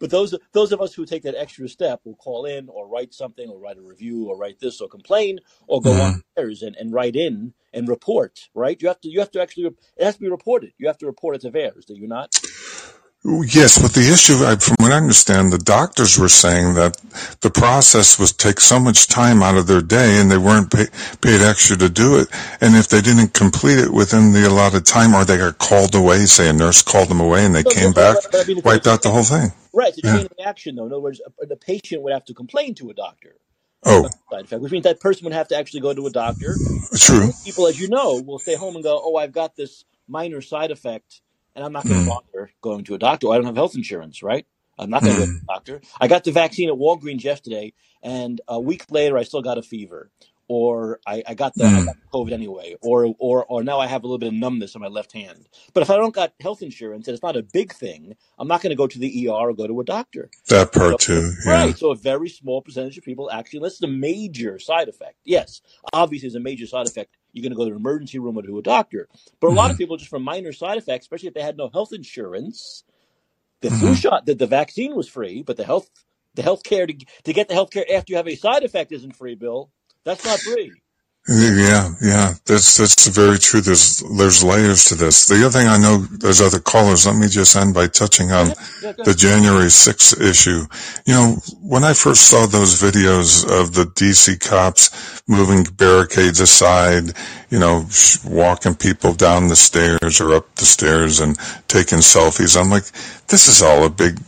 but 0.00 0.10
those 0.10 0.34
those 0.52 0.72
of 0.72 0.80
us 0.80 0.94
who 0.94 1.04
take 1.04 1.22
that 1.22 1.34
extra 1.34 1.68
step 1.68 2.00
will 2.04 2.16
call 2.16 2.44
in 2.44 2.68
or 2.68 2.88
write 2.88 3.12
something 3.14 3.48
or 3.48 3.58
write 3.58 3.78
a 3.78 3.82
review 3.82 4.26
or 4.26 4.36
write 4.36 4.58
this 4.60 4.80
or 4.80 4.88
complain 4.88 5.38
or 5.66 5.80
go 5.80 5.90
mm-hmm. 5.90 6.00
on 6.00 6.22
and, 6.62 6.76
and 6.76 6.92
write 6.92 7.16
in 7.16 7.52
and 7.72 7.88
report. 7.88 8.48
Right? 8.54 8.80
You 8.80 8.88
have 8.88 9.00
to 9.00 9.08
you 9.08 9.20
have 9.20 9.30
to 9.32 9.40
actually 9.40 9.66
it 9.96 10.04
has 10.04 10.14
to 10.14 10.20
be 10.20 10.28
reported. 10.28 10.72
You 10.78 10.86
have 10.86 10.98
to 10.98 11.06
report 11.06 11.36
it 11.36 11.42
to 11.42 11.50
VAERS. 11.50 11.86
Do 11.86 11.94
you 11.94 12.06
not? 12.06 12.34
Yes, 13.28 13.82
but 13.82 13.92
the 13.92 14.08
issue, 14.12 14.34
from 14.34 14.76
what 14.78 14.92
I 14.92 14.98
understand, 14.98 15.52
the 15.52 15.58
doctors 15.58 16.16
were 16.16 16.28
saying 16.28 16.74
that 16.74 16.96
the 17.40 17.50
process 17.50 18.20
was 18.20 18.32
take 18.32 18.60
so 18.60 18.78
much 18.78 19.08
time 19.08 19.42
out 19.42 19.56
of 19.56 19.66
their 19.66 19.80
day, 19.80 20.20
and 20.20 20.30
they 20.30 20.38
weren't 20.38 20.70
pay, 20.70 20.86
paid 21.20 21.40
extra 21.40 21.76
to 21.78 21.88
do 21.88 22.20
it. 22.20 22.28
And 22.60 22.76
if 22.76 22.86
they 22.86 23.00
didn't 23.00 23.34
complete 23.34 23.78
it 23.78 23.92
within 23.92 24.32
the 24.32 24.46
allotted 24.46 24.86
time, 24.86 25.12
or 25.12 25.24
they 25.24 25.38
got 25.38 25.58
called 25.58 25.94
away, 25.96 26.26
say 26.26 26.48
a 26.48 26.52
nurse 26.52 26.82
called 26.82 27.08
them 27.08 27.18
away, 27.20 27.44
and 27.44 27.54
they 27.54 27.64
came 27.64 27.92
back, 27.92 28.16
I 28.32 28.44
mean, 28.44 28.60
wiped 28.64 28.86
out 28.86 29.02
the 29.02 29.10
whole 29.10 29.24
thing. 29.24 29.50
Right, 29.72 29.88
it's 29.88 29.98
a 29.98 30.02
chain 30.02 30.28
yeah. 30.30 30.44
reaction, 30.44 30.76
though. 30.76 30.86
In 30.86 30.92
other 30.92 31.00
words, 31.00 31.20
the 31.40 31.56
patient 31.56 32.02
would 32.02 32.12
have 32.12 32.26
to 32.26 32.34
complain 32.34 32.76
to 32.76 32.90
a 32.90 32.94
doctor. 32.94 33.34
Oh, 33.84 34.08
side 34.30 34.44
effect, 34.44 34.62
which 34.62 34.72
means 34.72 34.84
that 34.84 35.00
person 35.00 35.24
would 35.24 35.34
have 35.34 35.48
to 35.48 35.56
actually 35.56 35.80
go 35.80 35.92
to 35.92 36.06
a 36.06 36.10
doctor. 36.10 36.54
True. 36.96 37.30
People, 37.44 37.66
as 37.66 37.78
you 37.78 37.88
know, 37.88 38.22
will 38.24 38.38
stay 38.38 38.54
home 38.54 38.74
and 38.74 38.84
go, 38.84 39.00
"Oh, 39.02 39.16
I've 39.16 39.32
got 39.32 39.56
this 39.56 39.84
minor 40.08 40.40
side 40.40 40.70
effect." 40.70 41.20
And 41.56 41.64
I'm 41.64 41.72
not 41.72 41.84
going 41.84 41.96
to 41.96 42.02
mm. 42.02 42.08
bother 42.08 42.50
going 42.60 42.84
to 42.84 42.94
a 42.94 42.98
doctor. 42.98 43.30
I 43.30 43.36
don't 43.36 43.46
have 43.46 43.56
health 43.56 43.74
insurance, 43.74 44.22
right? 44.22 44.46
I'm 44.78 44.90
not 44.90 45.02
going 45.02 45.14
to 45.14 45.20
go 45.20 45.26
to 45.26 45.32
a 45.32 45.34
mm. 45.34 45.46
doctor. 45.46 45.80
I 46.00 46.06
got 46.06 46.22
the 46.22 46.32
vaccine 46.32 46.68
at 46.68 46.76
Walgreens 46.76 47.24
yesterday, 47.24 47.72
and 48.02 48.40
a 48.46 48.60
week 48.60 48.84
later, 48.90 49.16
I 49.16 49.24
still 49.24 49.42
got 49.42 49.58
a 49.58 49.62
fever 49.62 50.10
or 50.48 51.00
I, 51.06 51.22
I 51.26 51.34
got 51.34 51.54
the. 51.54 51.64
I 51.64 51.84
got 51.84 51.96
COVID 52.12 52.32
anyway, 52.32 52.76
or 52.82 53.14
or 53.18 53.44
or 53.46 53.64
now 53.64 53.80
I 53.80 53.86
have 53.86 54.04
a 54.04 54.06
little 54.06 54.18
bit 54.18 54.28
of 54.28 54.34
numbness 54.34 54.76
on 54.76 54.82
my 54.82 54.88
left 54.88 55.12
hand. 55.12 55.48
But 55.74 55.82
if 55.82 55.90
I 55.90 55.96
don't 55.96 56.14
got 56.14 56.34
health 56.40 56.62
insurance 56.62 57.08
and 57.08 57.14
it's 57.14 57.22
not 57.22 57.36
a 57.36 57.42
big 57.42 57.72
thing, 57.72 58.14
I'm 58.38 58.48
not 58.48 58.62
going 58.62 58.70
to 58.70 58.76
go 58.76 58.86
to 58.86 58.98
the 58.98 59.28
ER 59.28 59.32
or 59.32 59.54
go 59.54 59.66
to 59.66 59.80
a 59.80 59.84
doctor. 59.84 60.30
That 60.48 60.72
part 60.72 60.92
so, 60.92 60.96
too, 60.98 61.32
yeah. 61.44 61.52
right? 61.52 61.76
So 61.76 61.90
a 61.90 61.96
very 61.96 62.28
small 62.28 62.62
percentage 62.62 62.96
of 62.96 63.04
people 63.04 63.30
actually, 63.30 63.66
is 63.66 63.82
a 63.82 63.88
major 63.88 64.58
side 64.58 64.88
effect. 64.88 65.16
Yes, 65.24 65.62
obviously, 65.92 66.28
it's 66.28 66.36
a 66.36 66.40
major 66.40 66.66
side 66.66 66.86
effect. 66.86 67.10
You're 67.36 67.42
going 67.42 67.52
to 67.52 67.56
go 67.56 67.66
to 67.66 67.70
the 67.70 67.76
emergency 67.76 68.18
room 68.18 68.38
or 68.38 68.42
to 68.42 68.58
a 68.58 68.62
doctor. 68.62 69.08
But 69.40 69.48
a 69.48 69.50
lot 69.50 69.66
of 69.66 69.72
mm-hmm. 69.72 69.82
people, 69.82 69.96
just 69.98 70.08
from 70.08 70.22
minor 70.22 70.54
side 70.54 70.78
effects, 70.78 71.04
especially 71.04 71.28
if 71.28 71.34
they 71.34 71.42
had 71.42 71.58
no 71.58 71.68
health 71.68 71.92
insurance, 71.92 72.82
the 73.60 73.68
flu 73.68 73.90
mm-hmm. 73.90 73.94
shot, 73.94 74.24
that 74.24 74.38
the 74.38 74.46
vaccine 74.46 74.96
was 74.96 75.06
free, 75.06 75.42
but 75.42 75.58
the 75.58 75.64
health 75.64 75.90
the 76.34 76.42
health 76.42 76.62
care 76.62 76.86
to, 76.86 76.94
to 77.24 77.32
get 77.32 77.48
the 77.48 77.54
health 77.54 77.70
care 77.70 77.84
after 77.92 78.12
you 78.12 78.16
have 78.16 78.28
a 78.28 78.36
side 78.36 78.62
effect 78.62 78.92
isn't 78.92 79.16
free, 79.16 79.34
Bill. 79.34 79.70
That's 80.04 80.24
not 80.24 80.38
free. 80.38 80.72
Yeah, 81.28 81.90
yeah, 82.00 82.34
that's 82.44 82.76
that's 82.76 83.08
very 83.08 83.38
true. 83.38 83.60
There's 83.60 83.98
there's 84.16 84.44
layers 84.44 84.84
to 84.86 84.94
this. 84.94 85.26
The 85.26 85.44
other 85.44 85.58
thing 85.58 85.66
I 85.66 85.76
know, 85.76 85.98
there's 85.98 86.40
other 86.40 86.60
callers. 86.60 87.04
Let 87.04 87.16
me 87.16 87.26
just 87.26 87.56
end 87.56 87.74
by 87.74 87.88
touching 87.88 88.30
on 88.30 88.52
yeah, 88.80 88.92
the 88.92 89.12
January 89.12 89.66
6th 89.66 90.20
issue. 90.20 90.66
You 91.04 91.14
know, 91.14 91.36
when 91.62 91.82
I 91.82 91.94
first 91.94 92.30
saw 92.30 92.46
those 92.46 92.80
videos 92.80 93.42
of 93.42 93.74
the 93.74 93.86
DC 93.86 94.38
cops 94.48 95.20
moving 95.26 95.64
barricades 95.64 96.38
aside, 96.38 97.10
you 97.50 97.58
know, 97.58 97.86
walking 98.24 98.76
people 98.76 99.12
down 99.12 99.48
the 99.48 99.56
stairs 99.56 100.20
or 100.20 100.32
up 100.32 100.54
the 100.54 100.64
stairs 100.64 101.18
and 101.18 101.36
taking 101.66 101.98
selfies, 101.98 102.56
I'm 102.60 102.70
like, 102.70 102.84
this 103.26 103.48
is 103.48 103.62
all 103.62 103.84
a 103.84 103.90
big, 103.90 104.20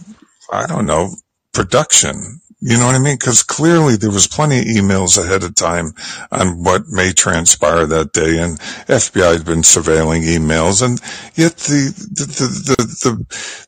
I 0.53 0.67
don't 0.67 0.87
know, 0.87 1.11
production. 1.53 2.41
You 2.61 2.77
know 2.77 2.87
what 2.87 2.97
I 2.97 2.99
mean? 2.99 3.15
Because 3.15 3.45
clearly 3.45 3.97
there 3.97 4.11
was 4.11 4.27
plenty 4.27 4.59
of 4.59 4.65
emails 4.65 5.23
ahead 5.23 5.45
of 5.45 5.55
time 5.55 5.93
on 6.33 6.65
what 6.65 6.89
may 6.89 7.13
transpire 7.13 7.87
that 7.87 8.13
day, 8.13 8.41
and 8.41 8.59
FBI 8.89 9.33
had 9.33 9.45
been 9.47 9.63
surveilling 9.63 10.23
emails, 10.25 10.83
and 10.85 10.99
yet 11.37 11.57
the 11.57 11.95
the 12.11 12.27
the 12.27 12.97
the 13.05 13.27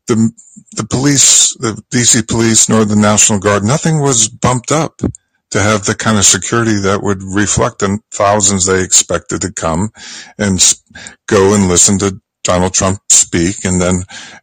the, 0.08 0.32
the 0.74 0.86
police, 0.88 1.56
the 1.58 1.80
DC 1.92 2.26
police, 2.26 2.68
nor 2.68 2.84
the 2.84 2.96
National 2.96 3.38
Guard, 3.38 3.62
nothing 3.62 4.00
was 4.00 4.28
bumped 4.28 4.72
up 4.72 5.00
to 5.50 5.60
have 5.60 5.84
the 5.84 5.94
kind 5.94 6.18
of 6.18 6.24
security 6.24 6.80
that 6.80 7.02
would 7.02 7.22
reflect 7.22 7.78
the 7.78 8.00
thousands 8.10 8.66
they 8.66 8.82
expected 8.82 9.40
to 9.42 9.52
come 9.52 9.90
and 10.36 10.60
go 11.28 11.54
and 11.54 11.68
listen 11.68 11.96
to 12.00 12.20
Donald 12.42 12.74
Trump 12.74 12.98
speak, 13.08 13.64
and 13.64 13.80
then 13.80 14.02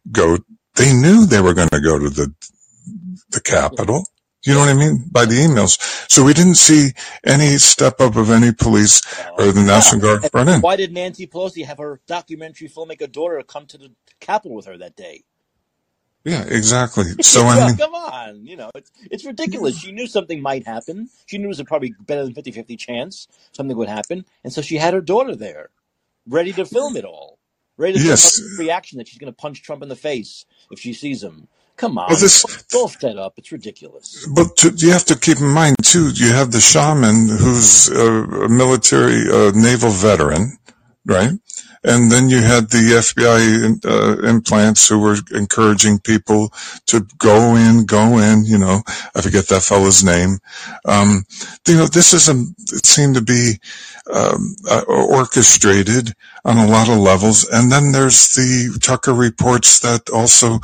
go. 0.10 0.38
They 0.78 0.94
knew 0.94 1.26
they 1.26 1.42
were 1.42 1.56
going 1.56 1.70
to 1.70 1.82
go 1.82 2.00
to 2.00 2.10
the 2.10 2.34
the 3.32 3.42
Capitol 3.42 4.06
you 4.48 4.54
know 4.54 4.62
what 4.62 4.70
I 4.70 4.76
mean? 4.76 5.04
By 5.12 5.26
the 5.26 5.36
emails. 5.36 5.78
So 6.10 6.24
we 6.24 6.34
didn't 6.34 6.56
see 6.56 6.92
any 7.26 7.58
step 7.58 8.00
up 8.00 8.16
of 8.16 8.32
any 8.32 8.54
police 8.54 9.02
or 9.38 9.52
the 9.52 9.62
National 9.62 10.00
Guard 10.00 10.30
run 10.34 10.48
in. 10.48 10.62
Why 10.62 10.78
did 10.78 10.94
Nancy 10.94 11.28
Pelosi 11.28 11.66
have 11.66 11.80
her 11.80 12.00
documentary 12.08 12.70
filmmaker 12.70 13.12
daughter 13.12 13.44
come 13.44 13.66
to 13.66 13.78
the 13.78 13.92
Capitol 14.22 14.56
with 14.56 14.66
her 14.66 14.78
that 14.78 14.96
day? 14.96 15.26
Yeah, 16.24 16.46
exactly. 16.48 17.04
So 17.22 17.42
I 17.42 17.68
mean, 17.68 17.76
come 17.76 17.94
on, 17.94 18.46
you 18.46 18.56
know, 18.56 18.72
it's 18.74 18.90
it's 19.12 19.26
ridiculous. 19.26 19.78
She 19.78 19.92
knew 19.92 20.08
something 20.08 20.42
might 20.42 20.66
happen. 20.66 21.10
She 21.26 21.38
knew 21.38 21.46
it 21.46 21.50
was 21.50 21.60
a 21.60 21.66
probably 21.66 21.94
better 22.00 22.24
than 22.24 22.34
50-50 22.34 22.80
chance 22.80 23.28
something 23.52 23.76
would 23.76 23.90
happen, 23.90 24.24
and 24.46 24.54
so 24.54 24.62
she 24.62 24.78
had 24.78 24.94
her 24.94 25.02
daughter 25.02 25.36
there, 25.36 25.72
ready 26.26 26.54
to 26.54 26.64
film 26.64 26.96
it 26.96 27.04
all, 27.04 27.38
ready 27.76 27.98
to 28.00 28.04
yes. 28.04 28.42
reaction 28.58 28.98
that 28.98 29.10
she's 29.10 29.20
going 29.20 29.32
to 29.32 29.36
punch 29.36 29.62
Trump 29.62 29.84
in 29.84 29.90
the 29.90 29.96
face 29.96 30.46
if 30.72 30.80
she 30.80 30.94
sees 30.94 31.22
him. 31.22 31.50
Come 31.78 32.00
on, 32.00 32.10
this, 32.10 32.44
it's 32.44 32.74
all 32.74 32.90
set 32.90 33.18
up. 33.18 33.34
It's 33.38 33.52
ridiculous. 33.52 34.28
But 34.34 34.58
to, 34.58 34.74
you 34.76 34.92
have 34.92 35.06
to 35.06 35.16
keep 35.16 35.40
in 35.40 35.48
mind 35.48 35.76
too. 35.84 36.10
You 36.10 36.34
have 36.34 36.52
the 36.52 36.60
shaman 36.60 37.30
who's 37.30 37.88
a, 37.90 38.24
a 38.46 38.50
military, 38.50 39.30
uh, 39.32 39.52
naval 39.54 39.92
veteran, 39.92 40.58
right? 41.06 41.32
And 41.84 42.12
then 42.12 42.30
you 42.30 42.42
had 42.42 42.72
the 42.72 42.98
FBI 43.00 43.86
uh, 43.86 44.28
implants 44.28 44.90
who 44.90 45.00
were 45.00 45.18
encouraging 45.32 46.00
people 46.00 46.52
to 46.88 47.08
go 47.20 47.56
in, 47.56 47.86
go 47.86 48.18
in. 48.18 48.44
You 48.44 48.58
know, 48.58 48.82
I 49.16 49.22
forget 49.22 49.48
that 49.48 49.62
fellow's 49.62 50.04
name. 50.04 50.40
Um, 50.84 51.24
you 51.68 51.78
know, 51.78 51.86
this 51.86 52.14
is 52.14 52.28
a. 52.28 52.44
It 52.76 52.86
seemed 52.88 53.16
to 53.16 53.22
be 53.22 53.60
um, 54.12 54.56
uh, 54.70 54.84
orchestrated 54.88 56.14
on 56.44 56.58
a 56.58 56.68
lot 56.68 56.90
of 56.90 56.98
levels. 56.98 57.48
And 57.48 57.72
then 57.72 57.92
there's 57.92 58.30
the 58.30 58.78
Tucker 58.82 59.14
reports 59.14 59.80
that 59.82 60.10
also 60.10 60.60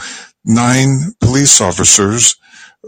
nine 0.45 1.13
police 1.19 1.61
officers 1.61 2.35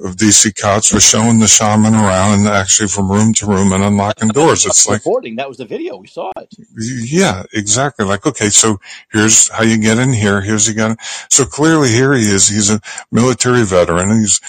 of 0.04 0.18
DC 0.18 0.60
cops 0.60 0.94
were 0.94 1.00
showing 1.00 1.40
the 1.40 1.48
shaman 1.48 1.94
around 1.94 2.40
and 2.40 2.48
actually 2.48 2.90
from 2.90 3.10
room 3.10 3.34
to 3.34 3.46
room 3.46 3.72
and 3.72 3.84
unlocking 3.84 4.28
doors. 4.28 4.66
It's 4.66 4.88
like 4.88 5.00
recording. 5.00 5.38
That 5.38 5.48
was 5.48 5.58
the 5.58 5.66
video. 5.66 5.96
We 5.98 6.08
saw 6.08 6.32
it. 6.36 6.54
Yeah, 6.78 7.44
exactly. 7.54 8.06
Like, 8.06 8.26
okay, 8.26 8.50
so 8.50 8.80
here's 9.10 9.50
how 9.50 9.64
you 9.64 9.78
get 9.78 9.98
in 9.98 10.12
here. 10.12 10.42
Here's 10.42 10.68
you 10.68 10.74
got. 10.74 10.98
So 11.30 11.46
clearly 11.46 11.90
here 11.90 12.14
he 12.14 12.24
is. 12.24 12.50
He's 12.50 12.70
a 12.70 12.82
military 13.12 13.64
veteran 13.64 14.12
and 14.12 14.20
he's, 14.20 14.42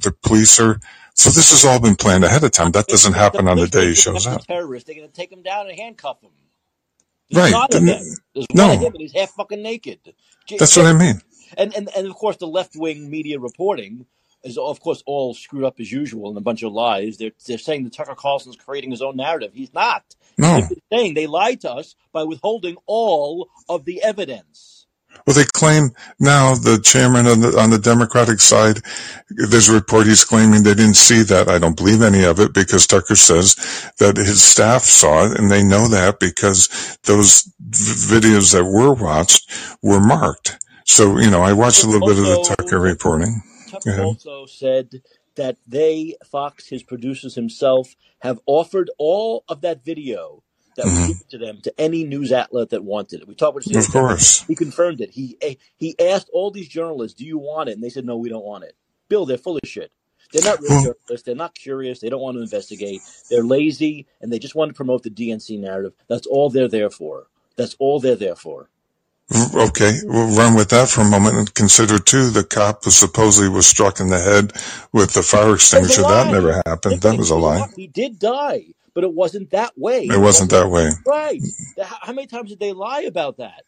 the 0.00 0.12
police 0.22 0.58
are, 0.58 0.80
so 1.14 1.28
this 1.28 1.50
has 1.50 1.66
all 1.66 1.80
been 1.80 1.96
planned 1.96 2.24
ahead 2.24 2.42
of 2.42 2.52
time. 2.52 2.72
That 2.72 2.86
doesn't 2.86 3.12
happen 3.12 3.46
on 3.46 3.58
the 3.58 3.68
day 3.68 3.88
he 3.88 3.94
shows 3.94 4.26
up. 4.26 4.46
Terrorist, 4.46 4.86
they're 4.86 4.96
going 4.96 5.08
to 5.08 5.14
take 5.14 5.30
him 5.30 5.42
down 5.42 5.68
and 5.68 5.78
handcuff 5.78 6.22
him. 6.22 6.30
There's 7.30 7.52
right. 7.52 7.70
There's 7.70 8.46
no. 8.54 8.68
one 8.68 8.76
of 8.76 8.82
him 8.82 8.92
and 8.92 9.00
he's 9.00 9.12
half 9.12 9.30
fucking 9.30 9.62
naked. 9.62 9.98
That's 10.58 10.76
what 10.76 10.86
I 10.86 10.94
mean 10.94 11.20
and 11.58 11.74
and, 11.74 11.88
and 11.96 12.06
of 12.06 12.14
course 12.14 12.36
the 12.36 12.46
left 12.46 12.74
wing 12.76 13.10
media 13.10 13.38
reporting 13.38 14.06
is 14.42 14.58
of 14.58 14.80
course 14.80 15.02
all 15.06 15.34
screwed 15.34 15.64
up 15.64 15.80
as 15.80 15.90
usual 15.90 16.28
and 16.28 16.38
a 16.38 16.42
bunch 16.42 16.62
of 16.62 16.72
lies. 16.72 17.16
They're 17.16 17.32
they're 17.46 17.58
saying 17.58 17.84
that 17.84 17.92
Tucker 17.92 18.14
Carlson's 18.14 18.56
creating 18.56 18.90
his 18.90 19.02
own 19.02 19.16
narrative. 19.16 19.52
He's 19.54 19.74
not. 19.74 20.04
No. 20.36 20.56
He's 20.56 20.78
saying 20.92 21.14
they 21.14 21.26
lied 21.26 21.60
to 21.62 21.72
us 21.72 21.96
by 22.12 22.24
withholding 22.24 22.76
all 22.86 23.48
of 23.68 23.84
the 23.84 24.02
evidence. 24.02 24.86
Well, 25.26 25.34
they 25.34 25.44
claim 25.54 25.90
now 26.20 26.54
the 26.54 26.80
chairman 26.82 27.26
on 27.26 27.40
the, 27.40 27.58
on 27.58 27.70
the 27.70 27.78
Democratic 27.78 28.40
side, 28.40 28.80
there's 29.30 29.68
a 29.68 29.74
report 29.74 30.06
he's 30.06 30.24
claiming 30.24 30.62
they 30.62 30.74
didn't 30.74 30.96
see 30.96 31.22
that. 31.22 31.48
I 31.48 31.58
don't 31.58 31.76
believe 31.76 32.02
any 32.02 32.24
of 32.24 32.40
it 32.40 32.52
because 32.52 32.86
Tucker 32.86 33.16
says 33.16 33.54
that 33.98 34.16
his 34.16 34.42
staff 34.42 34.82
saw 34.82 35.26
it 35.26 35.38
and 35.38 35.50
they 35.50 35.62
know 35.62 35.88
that 35.88 36.20
because 36.20 36.98
those 37.04 37.48
videos 37.62 38.52
that 38.52 38.64
were 38.64 38.92
watched 38.92 39.50
were 39.82 40.00
marked. 40.00 40.58
So, 40.84 41.18
you 41.18 41.30
know, 41.30 41.42
I 41.42 41.52
watched 41.52 41.82
a 41.82 41.88
little 41.88 42.06
bit 42.06 42.18
of 42.18 42.24
the 42.24 42.54
Tucker 42.56 42.78
reporting. 42.78 43.42
Tucker 43.68 44.02
also 44.02 44.46
said 44.46 45.02
that 45.34 45.56
they, 45.66 46.14
Fox, 46.30 46.68
his 46.68 46.82
producers 46.82 47.34
himself, 47.34 47.96
have 48.20 48.38
offered 48.46 48.90
all 48.98 49.44
of 49.48 49.62
that 49.62 49.84
video 49.84 50.42
that 50.76 50.86
mm-hmm. 50.86 51.08
was 51.08 51.08
given 51.08 51.28
to 51.30 51.38
them 51.38 51.60
to 51.62 51.80
any 51.80 52.04
news 52.04 52.32
outlet 52.32 52.70
that 52.70 52.84
wanted 52.84 53.22
it. 53.22 53.28
We 53.28 53.34
talked 53.34 53.66
it. 53.66 53.76
Of 53.76 53.90
course. 53.90 54.42
He 54.42 54.54
confirmed 54.54 55.00
it. 55.00 55.10
He 55.10 55.36
eh, 55.40 55.54
he 55.76 55.94
asked 55.98 56.28
all 56.32 56.50
these 56.50 56.68
journalists, 56.68 57.18
"Do 57.18 57.24
you 57.24 57.38
want 57.38 57.68
it?" 57.68 57.72
And 57.72 57.82
they 57.82 57.90
said, 57.90 58.04
"No, 58.04 58.16
we 58.16 58.28
don't 58.28 58.44
want 58.44 58.64
it." 58.64 58.74
Bill, 59.08 59.26
they're 59.26 59.38
full 59.38 59.56
of 59.56 59.68
shit. 59.68 59.92
They're 60.32 60.44
not 60.44 60.60
real 60.60 60.82
journalists. 60.82 61.22
They're 61.22 61.34
not 61.34 61.54
curious. 61.54 62.00
They 62.00 62.08
don't 62.08 62.20
want 62.20 62.36
to 62.36 62.42
investigate. 62.42 63.00
They're 63.30 63.44
lazy, 63.44 64.06
and 64.20 64.32
they 64.32 64.38
just 64.38 64.54
want 64.54 64.70
to 64.70 64.74
promote 64.74 65.02
the 65.02 65.10
DNC 65.10 65.60
narrative. 65.60 65.92
That's 66.08 66.26
all 66.26 66.50
they're 66.50 66.68
there 66.68 66.90
for. 66.90 67.28
That's 67.56 67.76
all 67.78 68.00
they're 68.00 68.16
there 68.16 68.34
for. 68.34 68.68
Okay, 69.32 69.98
we'll 70.04 70.36
run 70.36 70.54
with 70.54 70.68
that 70.70 70.88
for 70.88 71.00
a 71.00 71.08
moment 71.08 71.36
and 71.36 71.54
consider 71.54 71.98
too 71.98 72.30
the 72.30 72.44
cop 72.44 72.84
who 72.84 72.90
supposedly 72.90 73.48
was 73.48 73.66
struck 73.66 73.98
in 73.98 74.08
the 74.08 74.20
head 74.20 74.52
with 74.92 75.14
the 75.14 75.22
fire 75.22 75.54
extinguisher. 75.54 76.02
That 76.02 76.30
never 76.30 76.62
happened. 76.66 77.00
That 77.00 77.16
was 77.16 77.30
a 77.30 77.36
lie. 77.36 77.66
He 77.74 77.86
did 77.86 78.18
die, 78.18 78.66
but 78.92 79.02
it 79.02 79.12
wasn't 79.12 79.50
that 79.50 79.78
way. 79.78 80.04
It 80.04 80.20
wasn't 80.20 80.50
that 80.50 80.68
way. 80.68 80.90
Right. 81.06 81.40
How 81.82 82.12
many 82.12 82.26
times 82.26 82.50
did 82.50 82.60
they 82.60 82.72
lie 82.72 83.02
about 83.02 83.38
that? 83.38 83.64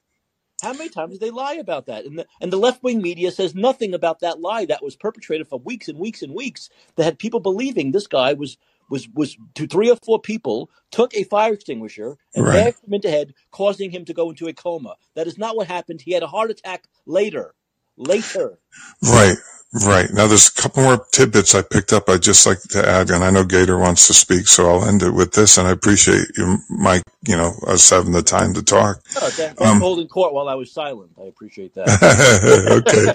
How 0.62 0.72
many 0.72 0.88
times 0.88 1.12
did 1.12 1.20
they 1.20 1.30
lie 1.30 1.54
about 1.54 1.86
that? 1.86 2.04
And 2.04 2.18
the, 2.18 2.26
and 2.40 2.52
the 2.52 2.59
left 2.59 2.82
wing 2.82 3.02
media 3.02 3.30
says 3.30 3.54
nothing 3.54 3.94
about 3.94 4.20
that 4.20 4.40
lie 4.40 4.66
that 4.66 4.82
was 4.82 4.96
perpetrated 4.96 5.48
for 5.48 5.59
weeks 5.59 5.88
and 5.88 5.98
weeks 5.98 6.22
and 6.22 6.34
weeks 6.34 6.70
that 6.96 7.04
had 7.04 7.18
people 7.18 7.40
believing 7.40 7.92
this 7.92 8.07
guy 8.07 8.34
was 8.34 8.57
was 8.89 9.09
was 9.14 9.37
to 9.55 9.66
three 9.66 9.91
or 9.91 9.97
four 9.97 10.20
people 10.20 10.70
took 10.91 11.14
a 11.14 11.24
fire 11.24 11.55
extinguisher 11.55 12.16
and 12.34 12.45
right. 12.45 12.55
bashed 12.55 12.84
him 12.84 12.95
into 12.95 13.11
head, 13.11 13.34
causing 13.51 13.91
him 13.91 14.05
to 14.05 14.14
go 14.14 14.30
into 14.30 14.49
a 14.49 14.53
coma. 14.53 14.95
That 15.14 15.26
is 15.26 15.39
not 15.39 15.57
what 15.57 15.66
happened. 15.66 16.01
He 16.01 16.12
had 16.12 16.22
a 16.22 16.28
heart 16.28 16.51
attack 16.51 16.84
later. 17.07 17.55
later. 17.97 18.59
Right. 19.03 19.37
Right. 19.72 20.08
Now 20.12 20.26
there's 20.26 20.48
a 20.48 20.60
couple 20.62 20.82
more 20.82 21.06
tidbits 21.12 21.54
I 21.54 21.62
picked 21.62 21.92
up 21.92 22.08
I'd 22.08 22.22
just 22.22 22.44
like 22.46 22.60
to 22.70 22.88
add, 22.88 23.10
and 23.10 23.22
I 23.22 23.30
know 23.30 23.44
Gator 23.44 23.78
wants 23.78 24.08
to 24.08 24.14
speak, 24.14 24.48
so 24.48 24.68
I'll 24.68 24.84
end 24.84 25.02
it 25.02 25.12
with 25.12 25.32
this, 25.32 25.58
and 25.58 25.68
I 25.68 25.70
appreciate 25.70 26.26
you, 26.36 26.58
Mike, 26.70 27.04
you 27.22 27.36
know, 27.36 27.52
us 27.68 27.88
having 27.90 28.12
the 28.12 28.22
time 28.22 28.54
to 28.54 28.64
talk. 28.64 29.00
Thanks 29.04 29.62
for 29.62 29.64
Um, 29.64 29.78
holding 29.80 30.08
court 30.08 30.34
while 30.34 30.48
I 30.48 30.54
was 30.54 30.72
silent. 30.72 31.12
I 31.22 31.26
appreciate 31.26 31.74
that. 31.74 31.86
okay. 32.82 33.14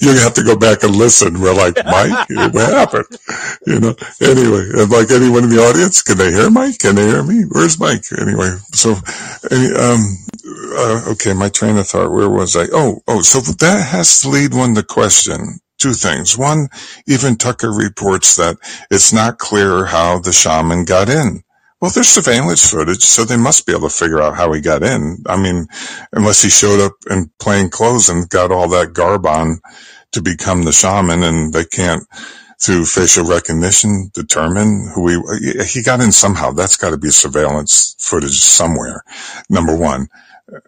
You 0.00 0.18
have 0.20 0.34
to 0.34 0.44
go 0.44 0.56
back 0.56 0.82
and 0.82 0.96
listen. 0.96 1.40
We're 1.40 1.54
like, 1.54 1.76
Mike, 1.84 2.28
what 2.54 2.72
happened? 2.72 3.06
You 3.66 3.80
know, 3.80 3.94
anyway, 4.22 4.64
like 4.88 5.10
anyone 5.10 5.44
in 5.44 5.50
the 5.50 5.60
audience, 5.60 6.02
can 6.02 6.16
they 6.16 6.32
hear 6.32 6.48
Mike? 6.50 6.78
Can 6.78 6.94
they 6.96 7.06
hear 7.06 7.22
me? 7.22 7.44
Where's 7.50 7.78
Mike? 7.78 8.04
Anyway, 8.18 8.56
so, 8.72 8.96
any, 9.50 9.74
um, 9.74 10.00
uh, 10.78 11.10
okay, 11.12 11.34
my 11.34 11.50
train 11.50 11.76
of 11.76 11.86
thought, 11.88 12.12
where 12.12 12.30
was 12.30 12.56
I? 12.56 12.66
Oh, 12.72 13.02
oh, 13.08 13.20
so 13.22 13.40
that 13.40 13.88
has 13.90 14.22
to 14.22 14.30
lead 14.30 14.54
one 14.54 14.74
to 14.76 14.82
question 14.82 15.58
two 15.78 15.92
things. 15.92 16.36
One, 16.36 16.68
even 17.06 17.36
Tucker 17.36 17.72
reports 17.72 18.36
that 18.36 18.56
it's 18.90 19.12
not 19.12 19.38
clear 19.38 19.86
how 19.86 20.18
the 20.18 20.32
shaman 20.32 20.84
got 20.84 21.08
in. 21.08 21.42
Well, 21.80 21.92
there's 21.92 22.08
surveillance 22.08 22.68
footage, 22.68 23.04
so 23.04 23.24
they 23.24 23.36
must 23.36 23.64
be 23.64 23.72
able 23.72 23.88
to 23.88 23.94
figure 23.94 24.20
out 24.20 24.36
how 24.36 24.52
he 24.52 24.60
got 24.60 24.82
in. 24.82 25.18
I 25.26 25.36
mean, 25.36 25.68
unless 26.12 26.42
he 26.42 26.50
showed 26.50 26.80
up 26.80 26.92
in 27.08 27.30
plain 27.38 27.70
clothes 27.70 28.08
and 28.08 28.28
got 28.28 28.50
all 28.50 28.68
that 28.70 28.92
garb 28.92 29.26
on 29.26 29.60
to 30.12 30.22
become 30.22 30.64
the 30.64 30.72
shaman 30.72 31.22
and 31.22 31.52
they 31.52 31.64
can't 31.64 32.02
through 32.60 32.84
facial 32.84 33.24
recognition 33.24 34.10
determine 34.12 34.90
who 34.92 35.08
he, 35.08 35.64
he 35.64 35.82
got 35.82 36.00
in 36.00 36.10
somehow. 36.10 36.50
That's 36.50 36.76
got 36.76 36.90
to 36.90 36.98
be 36.98 37.10
surveillance 37.10 37.94
footage 38.00 38.40
somewhere. 38.40 39.04
Number 39.48 39.76
one, 39.76 40.08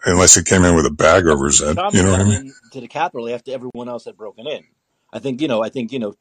unless 0.05 0.37
he 0.37 0.45
came 0.45 0.65
in 0.65 0.77
with 0.77 0.87
a 0.87 0.93
bag 0.93 1.27
over 1.27 1.47
his 1.47 1.61
head. 1.61 1.77
You 1.93 2.05
know 2.05 2.13
what 2.13 2.21
I 2.21 2.25
mean? 2.25 2.53
to 2.73 2.81
the 2.81 2.89
Capitol 2.89 3.29
after 3.29 3.53
everyone 3.53 3.89
else 3.89 4.05
had 4.05 4.17
broken 4.17 4.47
in. 4.47 4.65
I 5.13 5.21
think, 5.21 5.41
you 5.43 5.49
know, 5.49 5.63
I 5.65 5.71
think, 5.71 5.93
you 5.93 6.01
know, 6.01 6.17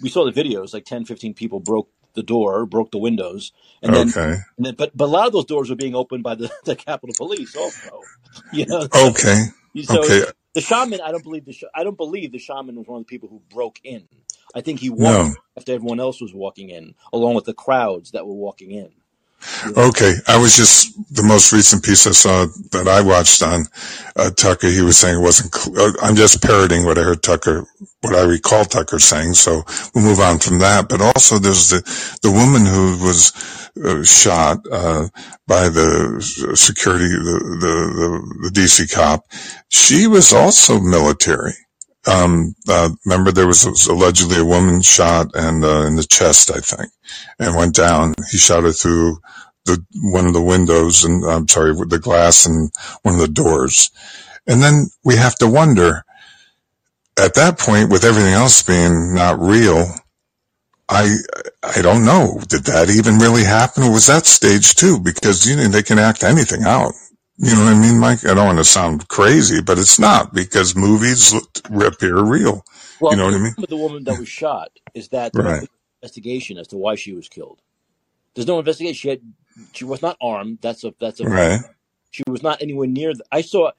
we 0.00 0.10
saw 0.10 0.24
the 0.30 0.32
videos, 0.32 0.74
like 0.74 0.86
10, 0.86 1.02
15 1.04 1.32
people 1.34 1.60
broke 1.60 1.90
the 2.14 2.24
door, 2.24 2.66
broke 2.66 2.92
the 2.92 2.98
windows. 2.98 3.52
And 3.82 3.94
then, 3.94 4.14
Okay. 4.14 4.36
and 4.58 4.66
then 4.66 4.76
but, 4.76 4.96
but 4.96 5.06
a 5.06 5.08
lot 5.08 5.28
of 5.28 5.32
those 5.34 5.46
doors 5.46 5.70
were 5.70 5.76
being 5.76 5.96
opened 5.96 6.24
by 6.24 6.36
the, 6.36 6.50
the 6.64 6.76
Capitol 6.76 7.14
Police 7.16 7.56
also. 7.56 8.10
You 8.50 8.66
know, 8.66 8.88
Okay. 8.94 9.44
so 9.82 10.12
Okay. 10.12 10.24
the 10.54 10.60
shaman, 10.62 11.00
I 11.02 11.12
don't 11.12 11.24
believe 11.24 11.46
the, 11.46 11.52
sh- 11.52 11.64
I 11.74 11.84
don't 11.84 11.96
believe 11.96 12.32
the 12.32 12.38
shaman 12.38 12.76
was 12.76 12.88
one 12.88 13.00
of 13.00 13.06
the 13.06 13.10
people 13.10 13.28
who 13.28 13.42
broke 13.50 13.80
in. 13.84 14.08
I 14.54 14.62
think 14.62 14.80
he 14.80 14.90
walked 14.90 15.24
No. 15.24 15.34
after 15.56 15.74
everyone 15.74 16.00
else 16.00 16.20
was 16.20 16.34
walking 16.34 16.70
in, 16.70 16.94
along 17.12 17.34
with 17.36 17.46
the 17.46 17.54
crowds 17.54 18.12
that 18.12 18.26
were 18.26 18.34
walking 18.34 18.72
in. 18.72 18.90
Okay, 19.76 20.14
I 20.28 20.38
was 20.38 20.56
just 20.56 20.92
the 21.14 21.22
most 21.22 21.52
recent 21.52 21.84
piece 21.84 22.06
I 22.06 22.12
saw 22.12 22.46
that 22.72 22.88
I 22.88 23.00
watched 23.02 23.42
on 23.42 23.66
uh, 24.16 24.30
Tucker. 24.30 24.68
He 24.68 24.82
was 24.82 24.98
saying 24.98 25.18
it 25.18 25.22
wasn't. 25.22 25.54
Cl- 25.54 25.78
uh, 25.78 25.92
I'm 26.02 26.16
just 26.16 26.42
parroting 26.42 26.84
what 26.84 26.98
I 26.98 27.02
heard 27.02 27.22
Tucker, 27.22 27.64
what 28.00 28.14
I 28.14 28.22
recall 28.22 28.64
Tucker 28.64 28.98
saying. 28.98 29.34
So 29.34 29.62
we'll 29.94 30.04
move 30.04 30.20
on 30.20 30.38
from 30.38 30.58
that. 30.60 30.88
But 30.88 31.00
also, 31.00 31.38
there's 31.38 31.70
the 31.70 31.82
the 32.22 32.30
woman 32.30 32.66
who 32.66 33.04
was 33.04 33.32
uh, 33.84 34.02
shot 34.04 34.58
uh, 34.70 35.08
by 35.46 35.68
the 35.68 36.20
security, 36.54 37.08
the, 37.08 37.58
the 37.60 37.74
the 37.96 38.50
the 38.50 38.60
DC 38.60 38.92
cop. 38.92 39.24
She 39.68 40.06
was 40.06 40.32
also 40.32 40.80
military. 40.80 41.54
Um, 42.06 42.54
uh, 42.68 42.90
remember 43.06 43.32
there 43.32 43.46
was 43.46 43.64
allegedly 43.86 44.38
a 44.38 44.44
woman 44.44 44.82
shot 44.82 45.28
and 45.34 45.64
uh, 45.64 45.86
in 45.86 45.96
the 45.96 46.04
chest, 46.04 46.50
I 46.50 46.60
think, 46.60 46.90
and 47.38 47.56
went 47.56 47.74
down. 47.76 48.14
He 48.30 48.38
shot 48.38 48.64
her 48.64 48.72
through 48.72 49.18
the 49.66 49.84
one 50.02 50.26
of 50.26 50.34
the 50.34 50.42
windows 50.42 51.04
and 51.04 51.24
I'm 51.24 51.48
sorry, 51.48 51.72
with 51.72 51.90
the 51.90 52.00
glass 52.00 52.46
and 52.46 52.70
one 53.02 53.14
of 53.14 53.20
the 53.20 53.28
doors. 53.28 53.90
And 54.46 54.62
then 54.62 54.86
we 55.04 55.16
have 55.16 55.36
to 55.36 55.48
wonder 55.48 55.96
at 57.18 57.34
that 57.34 57.58
point, 57.58 57.90
with 57.90 58.04
everything 58.04 58.34
else 58.34 58.62
being 58.62 59.14
not 59.14 59.38
real, 59.40 59.86
I 60.88 61.16
I 61.62 61.82
don't 61.82 62.04
know. 62.04 62.40
Did 62.48 62.64
that 62.66 62.90
even 62.90 63.18
really 63.18 63.44
happen, 63.44 63.84
or 63.84 63.92
was 63.92 64.06
that 64.08 64.26
stage 64.26 64.74
two? 64.74 65.00
Because 65.00 65.46
you 65.48 65.56
know 65.56 65.68
they 65.68 65.82
can 65.82 65.98
act 65.98 66.24
anything 66.24 66.64
out. 66.64 66.94
You 67.38 67.54
know 67.54 67.64
what 67.64 67.74
I 67.74 67.78
mean, 67.80 67.98
Mike? 67.98 68.24
I 68.24 68.34
don't 68.34 68.46
want 68.46 68.58
to 68.58 68.64
sound 68.64 69.08
crazy, 69.08 69.60
but 69.62 69.78
it's 69.78 69.98
not 69.98 70.32
because 70.34 70.76
movies 70.76 71.32
look- 71.34 71.84
appear 71.94 72.22
real. 72.22 72.64
Well, 73.00 73.12
You 73.12 73.18
know 73.18 73.24
what 73.26 73.34
I 73.34 73.38
mean? 73.38 73.54
with 73.58 73.70
the 73.70 73.76
woman 73.76 74.04
that 74.04 74.18
was 74.18 74.28
shot 74.28 74.70
is 74.94 75.08
that 75.08 75.32
there's 75.32 75.44
Right. 75.60 75.68
investigation 76.02 76.58
as 76.58 76.68
to 76.68 76.76
why 76.76 76.94
she 76.94 77.12
was 77.14 77.28
killed. 77.28 77.60
There's 78.34 78.46
no 78.46 78.58
investigation. 78.58 78.94
She 78.94 79.08
had, 79.08 79.20
she 79.72 79.84
was 79.84 80.02
not 80.02 80.16
armed. 80.22 80.58
That's 80.62 80.84
a 80.84 80.94
that's 81.00 81.20
a. 81.20 81.24
Right. 81.24 81.60
She 82.10 82.22
was 82.28 82.42
not 82.42 82.62
anywhere 82.62 82.86
near. 82.86 83.12
The, 83.14 83.24
I 83.32 83.40
saw. 83.40 83.72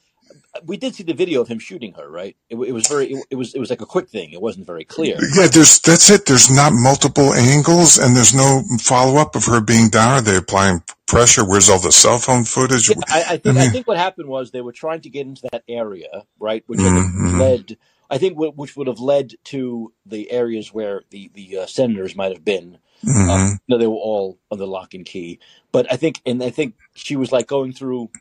We 0.66 0.78
did 0.78 0.94
see 0.94 1.04
the 1.04 1.14
video 1.14 1.42
of 1.42 1.48
him 1.48 1.58
shooting 1.60 1.94
her. 1.94 2.08
Right. 2.10 2.36
It, 2.50 2.56
it 2.58 2.72
was 2.74 2.88
very. 2.88 3.08
It, 3.14 3.26
it 3.32 3.36
was. 3.36 3.56
It 3.56 3.60
was 3.60 3.70
like 3.70 3.82
a 3.82 3.86
quick 3.88 4.08
thing. 4.10 4.32
It 4.34 4.42
wasn't 4.42 4.68
very 4.68 4.84
clear. 4.86 5.18
Yeah, 5.36 5.48
there's 5.48 5.80
that's 5.80 6.10
it. 6.12 6.26
There's 6.28 6.52
not 6.52 6.74
multiple 6.74 7.34
angles, 7.34 7.98
and 7.98 8.16
there's 8.16 8.36
no 8.36 8.62
follow 8.80 9.20
up 9.20 9.36
of 9.36 9.46
her 9.46 9.62
being 9.62 9.90
down. 9.90 10.14
Are 10.14 10.22
they 10.22 10.38
applying 10.38 10.84
pressure? 11.08 11.44
Where's 11.44 11.70
all 11.70 11.80
the 11.80 11.92
cell 11.92 12.20
phone 12.20 12.44
footage? 12.44 12.90
Yeah, 12.90 12.96
I, 13.08 13.24
I 13.32 13.38
think. 13.38 13.58
I 13.58 13.62
mean- 13.62 13.72
think 13.72 13.88
what 13.88 13.98
happened 13.98 14.30
was 14.30 14.52
they 14.52 14.62
were 14.62 14.72
trying 14.74 15.02
to 15.02 15.10
get 15.10 15.26
into 15.26 15.42
that 15.52 15.64
area, 15.68 16.24
right, 16.40 16.64
which 16.68 16.80
I 16.80 16.84
think 16.84 17.06
Mhm. 17.16 17.40
led. 17.40 17.78
I 18.12 18.20
think 18.20 18.38
wh- 18.38 18.56
which 18.56 18.76
would 18.76 18.86
have 18.88 19.00
led 19.00 19.34
to 19.46 19.92
the 20.06 20.30
areas 20.30 20.72
where 20.72 21.02
the 21.10 21.32
the 21.34 21.60
uh, 21.60 21.66
senators 21.66 22.16
might 22.16 22.32
have 22.32 22.46
been. 22.46 22.78
Mhm. 23.04 23.30
Um, 23.30 23.60
no, 23.68 23.80
they 23.80 23.88
were 23.88 23.96
all 23.96 24.38
under 24.52 24.66
lock 24.68 24.94
and 24.94 25.04
key. 25.06 25.40
But 25.72 25.92
I 25.92 25.96
think, 25.98 26.22
and 26.28 26.44
I 26.44 26.52
think 26.52 26.76
she 26.94 27.16
was 27.16 27.32
like 27.32 27.48
going 27.48 27.74
through. 27.74 28.12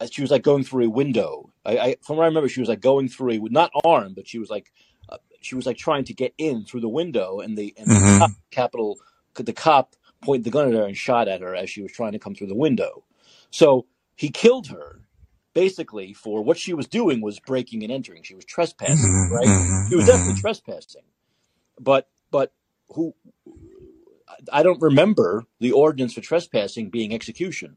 Uh, 0.00 0.08
She 0.10 0.22
was 0.22 0.32
like 0.32 0.42
going 0.44 0.64
through 0.64 0.86
a 0.86 0.90
window. 0.90 1.52
I, 1.66 1.78
I 1.78 1.96
from 2.02 2.18
what 2.18 2.24
I 2.24 2.28
remember, 2.28 2.50
she 2.50 2.60
was 2.60 2.70
like 2.70 2.82
going 2.82 3.08
through 3.08 3.32
a 3.32 3.38
not 3.50 3.72
armed, 3.84 4.16
but 4.16 4.28
she 4.28 4.40
was 4.40 4.50
like 4.50 4.72
uh, 5.10 5.18
she 5.42 5.56
was 5.56 5.66
like 5.66 5.78
trying 5.78 6.04
to 6.06 6.14
get 6.14 6.34
in 6.38 6.64
through 6.64 6.82
the 6.82 6.88
window, 6.88 7.40
and 7.40 7.58
the 7.58 7.74
and 7.78 7.92
the 7.94 8.00
Mhm. 8.00 8.18
cop, 8.18 8.34
Capitol 8.52 8.98
the 9.36 9.52
cop 9.54 9.96
pointed 10.22 10.44
the 10.44 10.50
gun 10.50 10.68
at 10.68 10.74
her 10.74 10.86
and 10.86 10.96
shot 10.96 11.28
at 11.28 11.42
her 11.42 11.54
as 11.56 11.70
she 11.70 11.82
was 11.82 11.92
trying 11.92 12.12
to 12.12 12.20
come 12.20 12.34
through 12.34 12.48
the 12.48 12.56
window. 12.56 13.04
So 13.50 13.86
he 14.16 14.30
killed 14.30 14.68
her 14.68 15.02
basically 15.54 16.14
for 16.14 16.42
what 16.42 16.58
she 16.58 16.74
was 16.74 16.88
doing 16.88 17.20
was 17.22 17.40
breaking 17.40 17.82
and 17.84 17.92
entering. 17.92 18.22
She 18.24 18.34
was 18.36 18.44
trespassing, 18.46 19.14
Mhm, 19.14 19.30
right? 19.30 19.54
mhm, 19.56 19.86
She 19.86 19.96
was 19.96 20.04
definitely 20.06 20.34
trespassing, 20.34 21.04
but 21.80 22.08
but 22.30 22.52
who? 22.90 23.14
I 24.52 24.62
don't 24.62 24.82
remember 24.82 25.44
the 25.60 25.72
ordinance 25.72 26.14
for 26.14 26.20
trespassing 26.20 26.90
being 26.90 27.14
execution. 27.14 27.76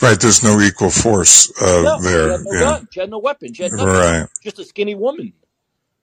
Right. 0.00 0.18
There's 0.20 0.42
no 0.42 0.60
equal 0.60 0.90
force 0.90 1.50
uh, 1.60 1.82
No, 1.82 1.98
she 1.98 2.02
there. 2.08 2.30
had 2.32 2.40
no 2.44 2.52
Yeah. 2.52 2.60
gun. 2.60 2.88
She 2.92 3.00
had 3.00 3.10
no 3.10 3.18
weapon. 3.18 3.54
She 3.54 3.62
had 3.62 3.72
nothing. 3.72 3.86
Right. 3.86 4.26
Just 4.42 4.58
a 4.58 4.64
skinny 4.64 4.94
woman. 4.94 5.32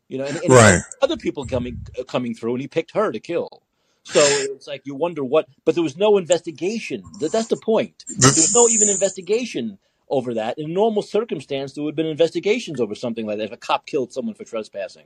You 0.08 0.18
know, 0.20 0.26
and, 0.26 0.38
and 0.38 0.50
Right. 0.50 0.82
other 1.02 1.18
people 1.18 1.46
coming 1.46 1.86
uh, 2.00 2.04
coming 2.04 2.34
through, 2.34 2.54
and 2.54 2.62
he 2.62 2.68
picked 2.68 2.92
her 2.96 3.12
to 3.12 3.20
kill. 3.20 3.62
So 4.04 4.20
it's 4.22 4.66
like 4.66 4.82
you 4.86 4.96
wonder 4.96 5.24
what, 5.24 5.48
but 5.66 5.76
there 5.76 5.84
was 5.84 5.96
no 5.98 6.18
investigation. 6.18 7.04
That, 7.20 7.32
that's 7.32 7.48
the 7.50 7.58
point. 7.58 8.04
There 8.08 8.30
was 8.30 8.54
no 8.56 8.68
even 8.70 8.90
investigation 8.90 9.78
over 10.10 10.34
that. 10.36 10.58
In 10.58 10.74
normal 10.74 11.04
circumstance, 11.04 11.74
there 11.74 11.84
would 11.84 11.92
have 11.92 11.96
been 11.96 12.08
investigations 12.08 12.80
over 12.80 12.96
something 12.96 13.28
like 13.28 13.38
that 13.38 13.44
if 13.46 13.52
a 13.52 13.58
cop 13.58 13.86
killed 13.86 14.12
someone 14.12 14.34
for 14.34 14.46
trespassing. 14.46 15.06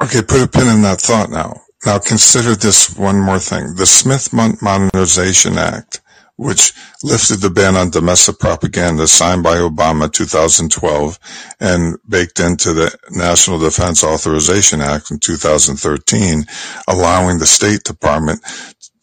Okay, 0.00 0.22
put 0.22 0.42
a 0.42 0.46
pin 0.46 0.68
in 0.68 0.82
that 0.82 1.00
thought 1.00 1.30
now. 1.30 1.62
Now 1.84 1.98
consider 1.98 2.54
this 2.54 2.96
one 2.96 3.18
more 3.18 3.40
thing. 3.40 3.74
The 3.74 3.86
Smith 3.86 4.32
Modernization 4.32 5.58
Act, 5.58 6.00
which 6.36 6.72
lifted 7.02 7.40
the 7.40 7.50
ban 7.50 7.76
on 7.76 7.90
domestic 7.90 8.38
propaganda 8.38 9.06
signed 9.06 9.42
by 9.42 9.56
Obama 9.56 10.12
2012 10.12 11.18
and 11.60 11.96
baked 12.08 12.40
into 12.40 12.72
the 12.72 12.96
National 13.10 13.58
Defense 13.58 14.04
Authorization 14.04 14.80
Act 14.80 15.10
in 15.10 15.18
2013, 15.18 16.44
allowing 16.88 17.38
the 17.38 17.46
State 17.46 17.84
Department 17.84 18.40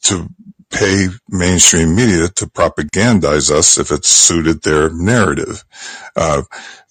to 0.03 0.29
pay 0.69 1.07
mainstream 1.30 1.95
media 1.95 2.27
to 2.27 2.47
propagandize 2.47 3.51
us 3.51 3.77
if 3.77 3.91
it 3.91 4.05
suited 4.05 4.64
their 4.64 4.89
narrative. 4.91 5.64
Uh, 6.15 6.41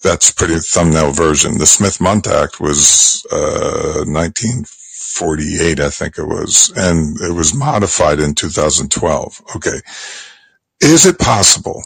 that's 0.02 0.32
pretty 0.32 0.56
thumbnail 0.59 1.12
version. 1.12 1.59
The 1.59 1.66
Smith-Mundt 1.66 2.27
Act 2.27 2.60
was 2.60 3.27
uh, 3.32 4.05
1948, 4.06 5.81
I 5.81 5.90
think 5.90 6.19
it 6.19 6.27
was, 6.27 6.73
and 6.77 7.20
it 7.20 7.35
was 7.35 7.55
modified 7.55 8.20
in 8.20 8.35
2012. 8.35 9.43
Okay, 9.56 9.81
is 10.82 11.06
it 11.06 11.18
possible 11.18 11.82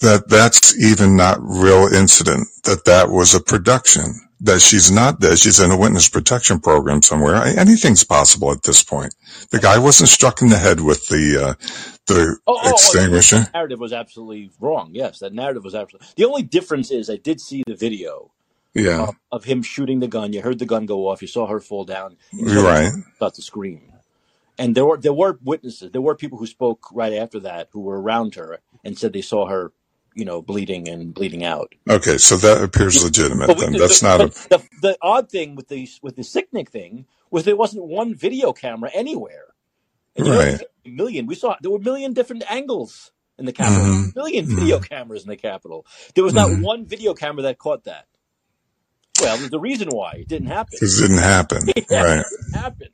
that 0.00 0.28
that's 0.28 0.78
even 0.82 1.16
not 1.16 1.38
real 1.40 1.86
incident? 1.92 2.48
That 2.64 2.84
that 2.86 3.10
was 3.10 3.34
a 3.34 3.40
production? 3.40 4.14
That 4.40 4.60
she's 4.60 4.90
not 4.92 5.18
dead? 5.18 5.38
She's 5.40 5.58
in 5.58 5.72
a 5.72 5.76
witness 5.76 6.08
protection 6.08 6.60
program 6.60 7.02
somewhere. 7.02 7.34
Anything's 7.36 8.04
possible 8.04 8.52
at 8.52 8.62
this 8.62 8.84
point. 8.84 9.14
The 9.50 9.58
guy 9.58 9.78
wasn't 9.78 10.10
struck 10.10 10.40
in 10.42 10.48
the 10.48 10.58
head 10.58 10.80
with 10.80 11.08
the 11.08 11.36
uh, 11.42 11.54
the 12.06 12.36
Oh, 12.46 12.54
oh, 12.56 12.60
oh, 12.64 12.70
extinguisher. 12.70 13.40
that 13.40 13.52
narrative 13.54 13.80
was 13.80 13.92
absolutely 13.92 14.50
wrong. 14.60 14.90
Yes, 14.92 15.18
that 15.18 15.32
narrative 15.34 15.64
was 15.64 15.74
absolutely. 15.74 16.06
The 16.16 16.24
only 16.24 16.42
difference 16.44 16.92
is 16.92 17.10
I 17.10 17.16
did 17.16 17.40
see 17.40 17.64
the 17.66 17.74
video 17.74 18.30
Yeah, 18.74 19.10
of, 19.32 19.44
him 19.44 19.60
shooting 19.62 19.98
the 19.98 20.06
gun. 20.08 20.32
You 20.32 20.42
heard 20.42 20.60
the 20.60 20.66
gun 20.66 20.86
go 20.86 21.08
off. 21.08 21.20
You 21.20 21.28
saw 21.28 21.48
her 21.48 21.58
fall 21.58 21.84
down. 21.84 22.16
right. 22.32 22.92
About 23.16 23.34
to 23.34 23.42
scream. 23.42 23.87
And 24.58 24.74
there 24.76 24.86
were 24.86 24.98
there 24.98 25.14
were 25.14 25.38
witnesses. 25.42 25.92
There 25.92 26.02
were 26.02 26.16
people 26.16 26.38
who 26.38 26.46
spoke 26.46 26.88
right 26.92 27.14
after 27.14 27.40
that 27.40 27.68
who 27.72 27.80
were 27.82 28.00
around 28.00 28.36
her 28.36 28.60
and 28.84 28.98
said 28.98 29.12
they 29.12 29.22
saw 29.22 29.48
her, 29.48 29.72
you 30.14 30.24
know, 30.24 30.42
bleeding 30.42 30.88
and 30.88 31.14
bleeding 31.14 31.44
out. 31.44 31.74
Okay, 31.90 32.18
so 32.18 32.36
that 32.38 32.62
appears 32.64 33.04
legitimate 33.04 33.46
But 33.46 33.58
we, 33.58 33.66
then. 33.66 33.72
the, 33.72 33.78
That's 33.78 34.02
the, 34.02 34.02
not 34.02 34.22
a 34.22 34.30
but 34.30 34.34
the, 34.50 34.60
the 34.80 34.98
odd 35.02 35.30
thing 35.30 35.56
with 35.56 35.68
the 35.68 35.88
with 36.02 36.16
the 36.16 36.22
Sicknick 36.22 36.70
thing 36.70 37.06
was 37.30 37.44
there 37.44 37.56
wasn't 37.56 37.84
one 37.86 38.14
video 38.14 38.52
camera 38.52 38.90
anywhere. 38.94 39.54
And 40.16 40.26
you 40.26 40.32
know, 40.32 40.40
right. 40.40 40.60
a 40.86 40.88
million. 40.88 41.26
We 41.26 41.36
saw 41.36 41.56
there 41.62 41.70
were 41.70 41.78
a 41.78 41.82
million 41.82 42.14
different 42.14 42.44
angles 42.50 43.12
in 43.38 43.46
the 43.46 43.52
Capitol. 43.52 43.88
hmm 43.88 44.08
A 44.14 44.18
million 44.18 44.46
hmm 44.46 44.54
video 44.54 44.80
cameras 44.80 45.24
in 45.24 45.30
the 45.30 45.36
Capitol. 45.36 45.86
There 46.14 46.24
was 46.24 46.34
not 46.34 46.54
hmm 46.54 46.58
one 46.58 46.86
video 46.86 47.14
camera 47.14 47.42
that 47.44 47.58
caught 47.58 47.84
that. 47.84 48.06
Well, 49.16 49.38
there's 49.38 49.52
a 49.54 49.60
reason 49.60 49.90
why 49.90 50.14
it 50.14 50.28
didn't 50.28 50.48
happen. 50.48 50.80
It 50.80 51.00
didn't 51.00 51.18
happen. 51.18 51.62
yeah, 51.76 52.04
Right. 52.04 52.18
it 52.20 52.28
didn't 52.30 52.54
happen. 52.62 52.88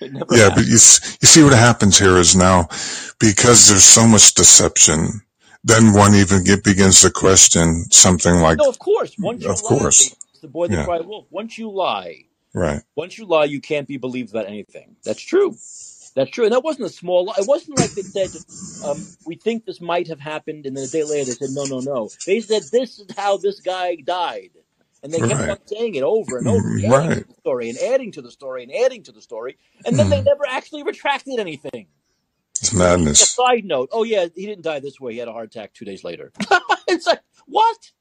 Yeah, 0.00 0.50
but 0.54 0.64
you 0.66 0.72
you 0.72 1.28
see 1.28 1.42
what 1.42 1.52
happens 1.52 1.98
here 1.98 2.16
is 2.18 2.36
now 2.36 2.68
because 3.18 3.68
there's 3.68 3.84
so 3.84 4.06
much 4.06 4.34
deception, 4.34 5.22
then 5.64 5.92
one 5.94 6.14
even 6.14 6.44
get, 6.44 6.64
begins 6.64 7.02
to 7.02 7.10
question 7.10 7.84
something 7.90 8.36
like, 8.36 8.58
No, 8.58 8.68
of 8.68 8.78
course. 8.78 9.16
Once 9.18 9.42
you 9.44 9.50
of 9.50 9.62
lie, 9.62 9.68
course, 9.68 10.14
the 10.42 10.48
boy 10.48 10.68
that 10.68 10.76
yeah, 10.76 10.84
cried 10.84 11.06
wolf. 11.06 11.26
Once 11.30 11.58
you 11.58 11.70
lie, 11.70 12.24
right, 12.54 12.82
once 12.94 13.18
you 13.18 13.26
lie, 13.26 13.44
you 13.44 13.60
can't 13.60 13.88
be 13.88 13.96
believed 13.96 14.30
about 14.30 14.46
anything. 14.46 14.96
That's 15.04 15.22
true. 15.22 15.56
That's 16.14 16.30
true. 16.30 16.44
And 16.44 16.52
that 16.54 16.64
wasn't 16.64 16.86
a 16.86 16.92
small 16.92 17.26
lie. 17.26 17.34
It 17.38 17.46
wasn't 17.46 17.78
like 17.78 17.92
they 17.92 18.02
said, 18.02 18.30
um, 18.84 19.06
we 19.26 19.36
think 19.36 19.66
this 19.66 19.80
might 19.82 20.08
have 20.08 20.20
happened, 20.20 20.64
and 20.66 20.76
then 20.76 20.84
a 20.84 20.88
day 20.88 21.04
later 21.04 21.26
they 21.26 21.32
said, 21.32 21.50
no, 21.52 21.64
no, 21.64 21.80
no. 21.80 22.10
They 22.26 22.40
said, 22.40 22.62
this 22.72 22.98
is 22.98 23.06
how 23.16 23.36
this 23.36 23.60
guy 23.60 23.96
died. 23.96 24.50
And 25.02 25.12
they 25.12 25.20
kept 25.20 25.40
right, 25.40 25.50
on 25.50 25.58
saying 25.66 25.94
it 25.94 26.02
over 26.02 26.38
and 26.38 26.48
over, 26.48 26.60
Mm, 26.68 26.84
adding 26.84 27.08
to 27.10 27.14
right. 27.16 27.28
the 27.28 27.34
story 27.34 27.68
and 27.70 27.78
adding 27.78 28.12
to 28.12 28.22
the 28.22 28.30
story 28.30 28.62
and 28.64 28.72
adding 28.74 29.02
to 29.04 29.12
the 29.12 29.20
story. 29.22 29.56
And 29.84 29.98
then 29.98 30.08
they 30.10 30.20
Mm. 30.20 30.24
never 30.24 30.46
actually 30.48 30.82
retracted 30.82 31.38
anything. 31.38 31.86
It's 32.60 32.72
A 32.72 32.76
madness. 32.76 33.30
side 33.30 33.64
note, 33.64 33.90
oh 33.92 34.02
yeah, 34.02 34.26
he 34.34 34.46
didn't 34.46 34.64
die 34.64 34.80
this 34.80 34.98
way. 34.98 35.12
He 35.12 35.18
had 35.18 35.28
a 35.28 35.32
heart 35.32 35.46
attack 35.54 35.74
two 35.74 35.84
days 35.84 36.02
later. 36.02 36.32
it's 36.88 37.06
like, 37.06 37.20
what? 37.46 37.92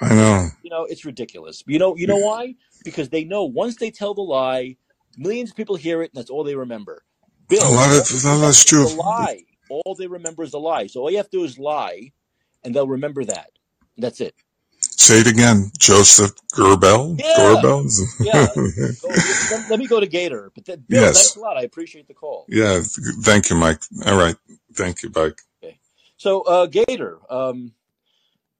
I 0.00 0.14
know. 0.14 0.48
You 0.62 0.70
know, 0.70 0.84
it's 0.84 1.04
ridiculous. 1.04 1.62
You 1.66 1.78
know, 1.78 1.96
you 1.96 2.06
know 2.06 2.18
why? 2.18 2.54
Because 2.84 3.08
they 3.08 3.24
know 3.24 3.44
once 3.44 3.76
they 3.76 3.90
tell 3.90 4.12
the 4.14 4.20
lie, 4.22 4.76
millions 5.16 5.50
of 5.50 5.56
people 5.56 5.76
hear 5.76 6.02
it, 6.02 6.10
and 6.14 6.20
that's 6.20 6.30
all 6.30 6.44
they 6.44 6.54
remember. 6.54 7.02
A 7.22 7.26
Bill, 7.48 7.62
of 7.64 7.70
a 7.72 7.74
lot 7.74 8.10
remember 8.12 8.46
that's 8.46 8.64
true. 8.64 8.86
the 8.88 8.94
lie. 8.94 9.40
All 9.70 9.94
they 9.98 10.06
remember 10.06 10.42
is 10.42 10.50
the 10.52 10.60
lie. 10.60 10.86
So 10.88 11.00
all 11.00 11.10
you 11.10 11.16
have 11.16 11.30
to 11.30 11.38
do 11.38 11.44
is 11.44 11.58
lie, 11.58 12.12
and 12.62 12.74
they'll 12.74 12.86
remember 12.86 13.24
that. 13.24 13.50
That's 13.96 14.20
it. 14.20 14.34
Say 14.96 15.20
it 15.20 15.26
again, 15.26 15.70
Joseph 15.78 16.32
Gerbel. 16.54 17.18
Yeah, 17.18 17.34
Gerbel. 17.38 17.90
yeah. 18.20 18.46
Go, 19.02 19.08
let, 19.56 19.70
let 19.70 19.78
me 19.78 19.86
go 19.86 20.00
to 20.00 20.06
Gator. 20.06 20.52
But 20.54 20.66
that, 20.66 20.88
Bill, 20.88 21.02
thanks 21.04 21.18
yes. 21.18 21.36
a 21.36 21.40
lot. 21.40 21.56
I 21.56 21.62
appreciate 21.62 22.06
the 22.08 22.14
call. 22.14 22.46
Yeah. 22.48 22.80
Thank 23.22 23.50
you, 23.50 23.56
Mike. 23.56 23.80
All 24.06 24.16
right. 24.16 24.36
Thank 24.74 25.02
you, 25.02 25.10
Mike. 25.14 25.40
Okay. 25.62 25.78
So, 26.16 26.42
uh, 26.42 26.66
Gator, 26.66 27.18
um, 27.28 27.72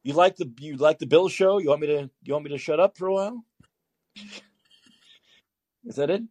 you 0.02 0.12
like 0.14 0.36
the 0.36 0.50
you 0.58 0.76
like 0.76 0.98
the 0.98 1.06
Bill 1.06 1.28
show? 1.28 1.58
You 1.58 1.68
want 1.70 1.80
me 1.80 1.86
to 1.88 2.10
you 2.24 2.32
want 2.32 2.44
me 2.44 2.50
to 2.50 2.58
shut 2.58 2.80
up 2.80 2.98
for 2.98 3.06
a 3.06 3.14
while? 3.14 3.44
Is 5.84 5.96
that 5.96 6.10
it, 6.10 6.22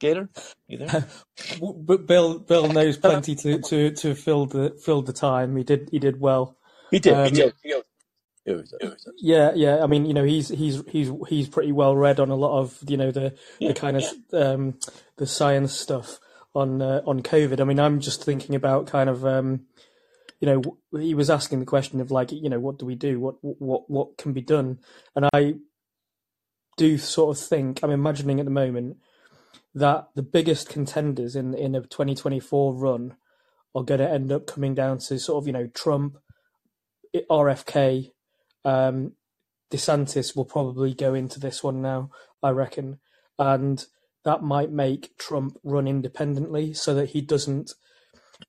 Gator? 0.00 0.28
You 0.68 0.78
there? 0.78 1.06
But 1.60 2.06
Bill 2.06 2.38
Bill 2.38 2.68
knows 2.68 2.96
plenty 2.98 3.34
to 3.36 3.60
to 3.62 3.90
to 3.92 4.14
fill 4.14 4.46
the 4.46 4.78
fill 4.84 5.02
the 5.02 5.12
time. 5.12 5.56
He 5.56 5.64
did 5.64 5.88
he 5.90 5.98
did 5.98 6.20
well. 6.20 6.56
He 6.90 6.98
did. 6.98 7.14
He 7.14 7.18
Um, 7.18 7.32
did. 7.32 7.54
Yeah, 9.16 9.52
yeah. 9.54 9.82
I 9.82 9.86
mean, 9.86 10.06
you 10.06 10.14
know, 10.14 10.24
he's 10.24 10.48
he's 10.48 10.82
he's 10.88 11.10
he's 11.28 11.48
pretty 11.48 11.72
well 11.72 11.96
read 11.96 12.20
on 12.20 12.30
a 12.30 12.34
lot 12.36 12.58
of 12.58 12.78
you 12.88 12.96
know 12.96 13.10
the 13.10 13.34
yeah, 13.58 13.68
the 13.68 13.74
kind 13.74 13.96
of 13.96 14.04
yeah. 14.32 14.40
um, 14.40 14.78
the 15.16 15.26
science 15.26 15.72
stuff 15.72 16.18
on 16.54 16.82
uh, 16.82 17.02
on 17.06 17.22
COVID. 17.22 17.60
I 17.60 17.64
mean, 17.64 17.80
I'm 17.80 18.00
just 18.00 18.24
thinking 18.24 18.54
about 18.54 18.86
kind 18.86 19.08
of 19.08 19.24
um, 19.24 19.66
you 20.40 20.46
know 20.46 21.00
he 21.00 21.14
was 21.14 21.30
asking 21.30 21.60
the 21.60 21.66
question 21.66 22.00
of 22.00 22.10
like 22.10 22.32
you 22.32 22.48
know 22.48 22.60
what 22.60 22.78
do 22.78 22.86
we 22.86 22.94
do? 22.94 23.20
What 23.20 23.36
what 23.40 23.88
what 23.88 24.16
can 24.16 24.32
be 24.32 24.42
done? 24.42 24.80
And 25.14 25.28
I 25.32 25.56
do 26.76 26.98
sort 26.98 27.36
of 27.36 27.42
think 27.42 27.80
I'm 27.82 27.90
imagining 27.90 28.40
at 28.40 28.46
the 28.46 28.50
moment 28.50 28.96
that 29.74 30.08
the 30.14 30.22
biggest 30.22 30.68
contenders 30.68 31.36
in 31.36 31.54
in 31.54 31.74
a 31.74 31.80
2024 31.82 32.74
run 32.74 33.16
are 33.74 33.84
going 33.84 34.00
to 34.00 34.10
end 34.10 34.32
up 34.32 34.46
coming 34.46 34.74
down 34.74 34.98
to 34.98 35.18
sort 35.18 35.42
of 35.42 35.46
you 35.46 35.52
know 35.52 35.68
Trump, 35.68 36.18
RFK, 37.14 38.10
um, 38.64 39.12
DeSantis 39.70 40.36
will 40.36 40.44
probably 40.44 40.94
go 40.94 41.14
into 41.14 41.38
this 41.38 41.62
one 41.62 41.80
now, 41.80 42.10
I 42.42 42.50
reckon, 42.50 42.98
and 43.38 43.84
that 44.24 44.42
might 44.42 44.70
make 44.70 45.16
Trump 45.16 45.56
run 45.64 45.88
independently 45.88 46.74
so 46.74 46.94
that 46.94 47.10
he 47.10 47.20
doesn't, 47.20 47.72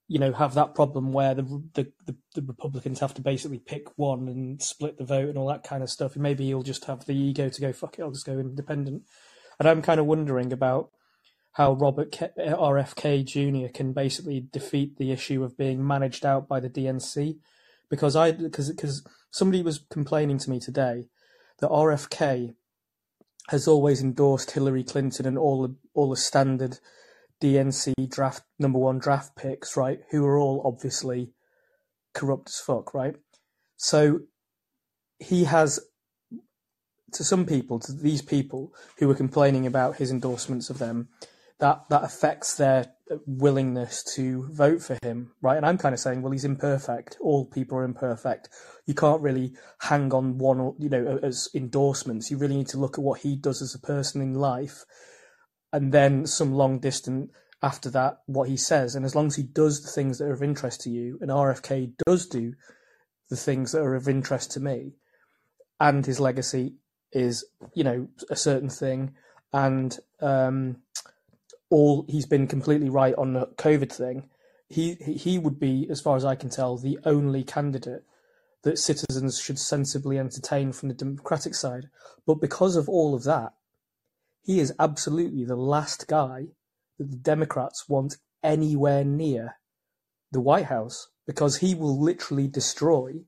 you 0.08 0.20
know, 0.20 0.34
have 0.34 0.54
that 0.56 0.76
problem 0.76 1.14
where 1.14 1.34
the 1.34 1.44
the, 1.74 1.92
the, 2.06 2.16
the 2.36 2.42
Republicans 2.42 3.00
have 3.00 3.14
to 3.14 3.22
basically 3.22 3.60
pick 3.60 3.88
one 3.98 4.28
and 4.28 4.62
split 4.62 4.98
the 4.98 5.06
vote 5.06 5.30
and 5.30 5.38
all 5.38 5.48
that 5.48 5.64
kind 5.64 5.84
of 5.84 5.90
stuff. 5.90 6.14
And 6.14 6.24
maybe 6.24 6.46
he'll 6.46 6.64
just 6.64 6.86
have 6.86 7.06
the 7.06 7.16
ego 7.16 7.50
to 7.50 7.62
go 7.62 7.72
fuck 7.72 8.00
it, 8.00 8.02
I'll 8.02 8.12
just 8.12 8.26
go 8.26 8.38
independent. 8.38 9.04
And 9.60 9.70
I'm 9.70 9.82
kind 9.82 10.00
of 10.00 10.08
wondering 10.08 10.52
about 10.52 10.90
how 11.54 11.74
Robert 11.74 12.12
K- 12.12 12.30
RFK 12.38 13.26
Jr. 13.26 13.72
can 13.74 13.94
basically 13.94 14.48
defeat 14.52 14.98
the 14.98 15.12
issue 15.12 15.44
of 15.44 15.58
being 15.58 15.86
managed 15.86 16.26
out 16.26 16.48
by 16.48 16.60
the 16.60 16.70
DNC, 16.70 17.38
because 17.92 18.16
I 18.16 18.32
because 18.32 18.72
because 18.72 19.06
somebody 19.30 19.62
was 19.62 19.86
complaining 19.92 20.40
to 20.40 20.50
me 20.50 20.60
today 20.60 21.10
that 21.60 21.70
RFK 21.70 22.56
has 23.50 23.68
always 23.68 24.02
endorsed 24.02 24.52
Hillary 24.52 24.84
Clinton 24.84 25.28
and 25.28 25.38
all 25.38 25.62
the 25.62 25.76
all 25.94 26.10
the 26.10 26.16
standard 26.16 26.80
DNC 27.40 28.10
draft 28.10 28.44
number 28.58 28.80
one 28.80 28.98
draft 28.98 29.36
picks, 29.36 29.78
right? 29.78 30.00
Who 30.10 30.26
are 30.26 30.40
all 30.40 30.64
obviously 30.66 31.34
corrupt 32.14 32.50
as 32.50 32.60
fuck, 32.60 32.94
right? 32.94 33.16
So 33.76 34.22
he 35.20 35.44
has 35.44 35.80
to 37.12 37.24
some 37.26 37.46
people, 37.46 37.78
to 37.80 37.92
these 37.92 38.22
people 38.22 38.74
who 39.00 39.08
were 39.10 39.16
complaining 39.16 39.68
about 39.68 39.98
his 39.98 40.12
endorsements 40.12 40.70
of 40.70 40.80
them, 40.80 41.10
that 41.60 41.84
that 41.90 42.06
affects 42.06 42.56
their 42.56 42.94
willingness 43.26 44.04
to 44.16 44.48
vote 44.52 44.82
for 44.82 44.98
him, 45.04 45.32
right? 45.42 45.58
And 45.58 45.66
I'm 45.66 45.78
kind 45.78 45.94
of 45.94 46.00
saying, 46.00 46.22
well, 46.22 46.32
he's 46.32 46.46
imperfect. 46.46 47.18
All 47.22 47.46
people 47.46 47.78
are 47.78 47.84
imperfect. 47.84 48.50
You 48.86 48.94
can't 48.94 49.22
really 49.22 49.54
hang 49.80 50.14
on 50.14 50.38
one, 50.38 50.74
you 50.80 50.90
know, 50.90 51.20
as 51.22 51.50
endorsements. 51.54 52.32
You 52.32 52.38
really 52.38 52.58
need 52.58 52.68
to 52.70 52.80
look 52.80 52.98
at 52.98 53.04
what 53.04 53.22
he 53.22 53.36
does 53.36 53.62
as 53.62 53.76
a 53.76 53.80
person 53.80 54.22
in 54.22 54.34
life, 54.34 54.86
and 55.74 55.92
then 55.92 56.26
some 56.26 56.54
long 56.54 56.80
distance 56.80 57.32
after 57.64 57.90
that, 57.92 58.22
what 58.26 58.50
he 58.50 58.58
says. 58.58 58.96
And 58.96 59.06
as 59.06 59.16
long 59.16 59.28
as 59.28 59.36
he 59.36 59.44
does 59.44 59.82
the 59.82 59.92
things 59.92 60.18
that 60.18 60.26
are 60.26 60.34
of 60.34 60.44
interest 60.44 60.82
to 60.82 60.90
you, 60.90 61.18
and 61.22 61.30
RFK 61.30 61.94
does 62.06 62.26
do 62.26 62.54
the 63.30 63.36
things 63.36 63.72
that 63.72 63.82
are 63.82 63.96
of 63.96 64.10
interest 64.10 64.52
to 64.52 64.60
me, 64.60 64.94
and 65.80 66.06
his 66.06 66.20
legacy 66.20 66.76
is, 67.12 67.46
you 67.74 67.84
know, 67.84 68.08
a 68.30 68.36
certain 68.36 68.70
thing, 68.70 69.14
and 69.54 70.00
um, 70.22 70.78
all 71.72 72.06
he's 72.08 72.28
been 72.28 72.48
completely 72.48 72.90
right 72.90 73.16
on 73.16 73.34
the 73.34 73.48
COVID 73.58 73.92
thing. 73.92 74.30
He 74.68 74.96
he 74.96 75.40
would 75.40 75.60
be, 75.60 75.88
as 75.90 76.02
far 76.02 76.16
as 76.16 76.26
I 76.26 76.36
can 76.36 76.50
tell, 76.50 76.78
the 76.78 77.00
only 77.06 77.44
candidate 77.44 78.04
that 78.64 78.78
citizens 78.78 79.40
should 79.40 79.58
sensibly 79.58 80.20
entertain 80.20 80.72
from 80.72 80.90
the 80.90 80.96
Democratic 80.96 81.56
side. 81.56 81.90
But 82.28 82.36
because 82.36 82.76
of 82.76 82.88
all 82.88 83.16
of 83.16 83.24
that, 83.24 83.54
he 84.44 84.60
is 84.60 84.74
absolutely 84.80 85.46
the 85.46 85.56
last 85.56 86.08
guy 86.08 86.48
that 87.00 87.10
the 87.10 87.18
Democrats 87.18 87.90
want 87.90 88.18
anywhere 88.44 89.04
near 89.04 89.56
the 90.32 90.42
White 90.42 90.66
House 90.66 91.10
because 91.26 91.58
he 91.58 91.74
will 91.74 92.00
literally 92.00 92.48
destroy 92.48 93.22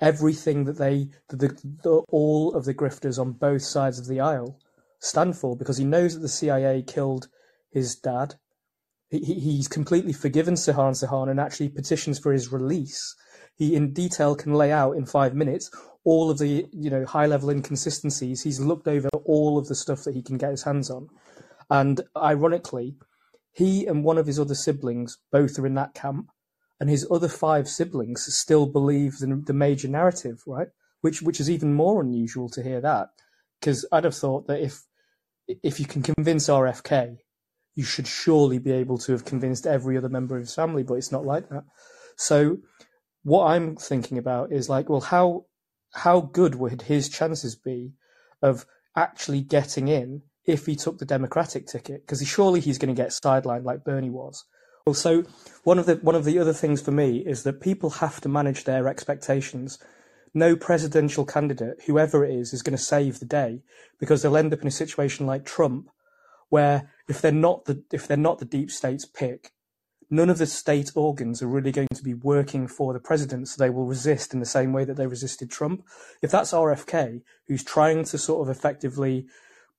everything 0.00 0.64
that 0.64 0.78
they 0.78 1.08
that 1.28 1.38
the, 1.38 1.48
the, 1.82 2.02
all 2.08 2.54
of 2.54 2.64
the 2.64 2.74
grifters 2.74 3.18
on 3.18 3.32
both 3.32 3.62
sides 3.62 3.98
of 3.98 4.06
the 4.06 4.20
aisle 4.20 4.58
stand 5.00 5.36
for 5.36 5.56
because 5.56 5.78
he 5.78 5.84
knows 5.84 6.14
that 6.14 6.20
the 6.20 6.28
CIA 6.28 6.82
killed 6.82 7.28
his 7.76 7.94
dad. 7.94 8.34
He, 9.10 9.18
he's 9.20 9.68
completely 9.68 10.12
forgiven 10.12 10.54
Sirhan 10.54 10.94
Sirhan 10.94 11.30
and 11.30 11.38
actually 11.38 11.68
petitions 11.68 12.18
for 12.18 12.32
his 12.32 12.50
release. 12.50 13.14
He 13.54 13.74
in 13.76 13.92
detail 13.92 14.34
can 14.34 14.54
lay 14.54 14.72
out 14.72 14.96
in 14.96 15.06
five 15.06 15.34
minutes 15.34 15.70
all 16.04 16.30
of 16.30 16.38
the 16.38 16.66
you 16.72 16.90
know 16.90 17.04
high 17.04 17.26
level 17.26 17.50
inconsistencies. 17.50 18.42
He's 18.42 18.60
looked 18.60 18.88
over 18.88 19.08
all 19.24 19.58
of 19.58 19.68
the 19.68 19.74
stuff 19.74 20.04
that 20.04 20.14
he 20.14 20.22
can 20.22 20.38
get 20.38 20.50
his 20.50 20.64
hands 20.64 20.90
on, 20.90 21.08
and 21.70 22.00
ironically, 22.16 22.96
he 23.52 23.86
and 23.86 24.04
one 24.04 24.18
of 24.18 24.26
his 24.26 24.40
other 24.40 24.54
siblings 24.54 25.18
both 25.30 25.58
are 25.58 25.66
in 25.66 25.74
that 25.74 25.94
camp, 25.94 26.30
and 26.80 26.88
his 26.88 27.06
other 27.10 27.28
five 27.28 27.68
siblings 27.68 28.24
still 28.34 28.66
believe 28.66 29.18
the, 29.18 29.42
the 29.46 29.52
major 29.52 29.88
narrative, 29.88 30.42
right? 30.46 30.68
Which 31.02 31.22
which 31.22 31.40
is 31.40 31.50
even 31.50 31.74
more 31.74 32.00
unusual 32.00 32.48
to 32.50 32.62
hear 32.62 32.80
that, 32.80 33.08
because 33.60 33.84
I'd 33.92 34.04
have 34.04 34.14
thought 34.14 34.46
that 34.46 34.60
if 34.60 34.82
if 35.62 35.78
you 35.80 35.86
can 35.86 36.02
convince 36.02 36.48
RFK, 36.48 37.18
you 37.76 37.84
should 37.84 38.08
surely 38.08 38.58
be 38.58 38.72
able 38.72 38.98
to 38.98 39.12
have 39.12 39.24
convinced 39.24 39.66
every 39.66 39.96
other 39.96 40.08
member 40.08 40.36
of 40.36 40.42
his 40.42 40.54
family, 40.54 40.82
but 40.82 40.94
it's 40.94 41.12
not 41.12 41.24
like 41.24 41.48
that. 41.50 41.64
So 42.16 42.58
what 43.22 43.46
I'm 43.46 43.76
thinking 43.76 44.18
about 44.18 44.50
is 44.50 44.68
like, 44.68 44.88
well, 44.88 45.02
how 45.02 45.44
how 45.94 46.20
good 46.20 46.56
would 46.56 46.82
his 46.82 47.08
chances 47.08 47.54
be 47.54 47.92
of 48.42 48.66
actually 48.96 49.42
getting 49.42 49.88
in 49.88 50.22
if 50.44 50.66
he 50.66 50.74
took 50.74 50.98
the 50.98 51.04
Democratic 51.04 51.66
ticket? 51.66 52.06
Because 52.06 52.26
surely 52.26 52.60
he's 52.60 52.78
going 52.78 52.94
to 52.94 53.00
get 53.02 53.10
sidelined 53.10 53.64
like 53.64 53.84
Bernie 53.84 54.10
was. 54.10 54.44
Well, 54.86 54.94
so 54.94 55.24
one 55.64 55.78
of 55.78 55.86
the 55.86 55.96
one 55.96 56.14
of 56.14 56.24
the 56.24 56.38
other 56.38 56.52
things 56.54 56.80
for 56.80 56.92
me 56.92 57.18
is 57.18 57.42
that 57.42 57.60
people 57.60 57.90
have 57.90 58.20
to 58.22 58.28
manage 58.28 58.64
their 58.64 58.88
expectations. 58.88 59.78
No 60.32 60.56
presidential 60.56 61.24
candidate, 61.24 61.82
whoever 61.86 62.24
it 62.24 62.32
is, 62.34 62.52
is 62.52 62.62
going 62.62 62.76
to 62.76 62.82
save 62.82 63.20
the 63.20 63.26
day 63.26 63.62
because 63.98 64.22
they'll 64.22 64.36
end 64.36 64.52
up 64.52 64.62
in 64.62 64.68
a 64.68 64.70
situation 64.70 65.26
like 65.26 65.44
Trump, 65.44 65.90
where 66.48 66.90
if 67.08 67.20
they're 67.20 67.32
not 67.32 67.64
the 67.64 67.82
if 67.92 68.06
they're 68.06 68.16
not 68.16 68.38
the 68.38 68.44
deep 68.44 68.70
state's 68.70 69.04
pick, 69.04 69.52
none 70.10 70.30
of 70.30 70.38
the 70.38 70.46
state 70.46 70.92
organs 70.94 71.42
are 71.42 71.48
really 71.48 71.72
going 71.72 71.88
to 71.94 72.02
be 72.02 72.14
working 72.14 72.68
for 72.68 72.92
the 72.92 73.00
president, 73.00 73.48
so 73.48 73.56
they 73.58 73.70
will 73.70 73.86
resist 73.86 74.32
in 74.32 74.40
the 74.40 74.46
same 74.46 74.72
way 74.72 74.84
that 74.84 74.96
they 74.96 75.06
resisted 75.06 75.50
Trump. 75.50 75.84
If 76.22 76.30
that's 76.30 76.52
RFK, 76.52 77.22
who's 77.48 77.64
trying 77.64 78.04
to 78.04 78.18
sort 78.18 78.46
of 78.46 78.56
effectively 78.56 79.26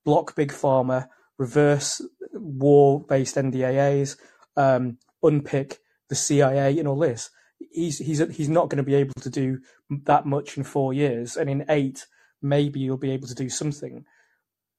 block 0.03 0.35
big 0.35 0.51
pharma, 0.51 1.07
reverse 1.37 2.01
war-based 2.33 3.35
NDAAs, 3.35 4.17
um, 4.55 4.97
unpick 5.23 5.79
the 6.09 6.15
CIA 6.15 6.77
and 6.79 6.87
all 6.87 6.99
this, 6.99 7.29
he's 7.71 7.99
he's 7.99 8.19
he's 8.35 8.49
not 8.49 8.69
going 8.69 8.77
to 8.77 8.83
be 8.83 8.95
able 8.95 9.13
to 9.21 9.29
do 9.29 9.59
that 9.89 10.25
much 10.25 10.57
in 10.57 10.63
four 10.63 10.93
years, 10.93 11.37
and 11.37 11.49
in 11.49 11.65
eight, 11.69 12.05
maybe 12.41 12.81
he'll 12.81 12.97
be 12.97 13.11
able 13.11 13.27
to 13.27 13.35
do 13.35 13.49
something, 13.49 14.05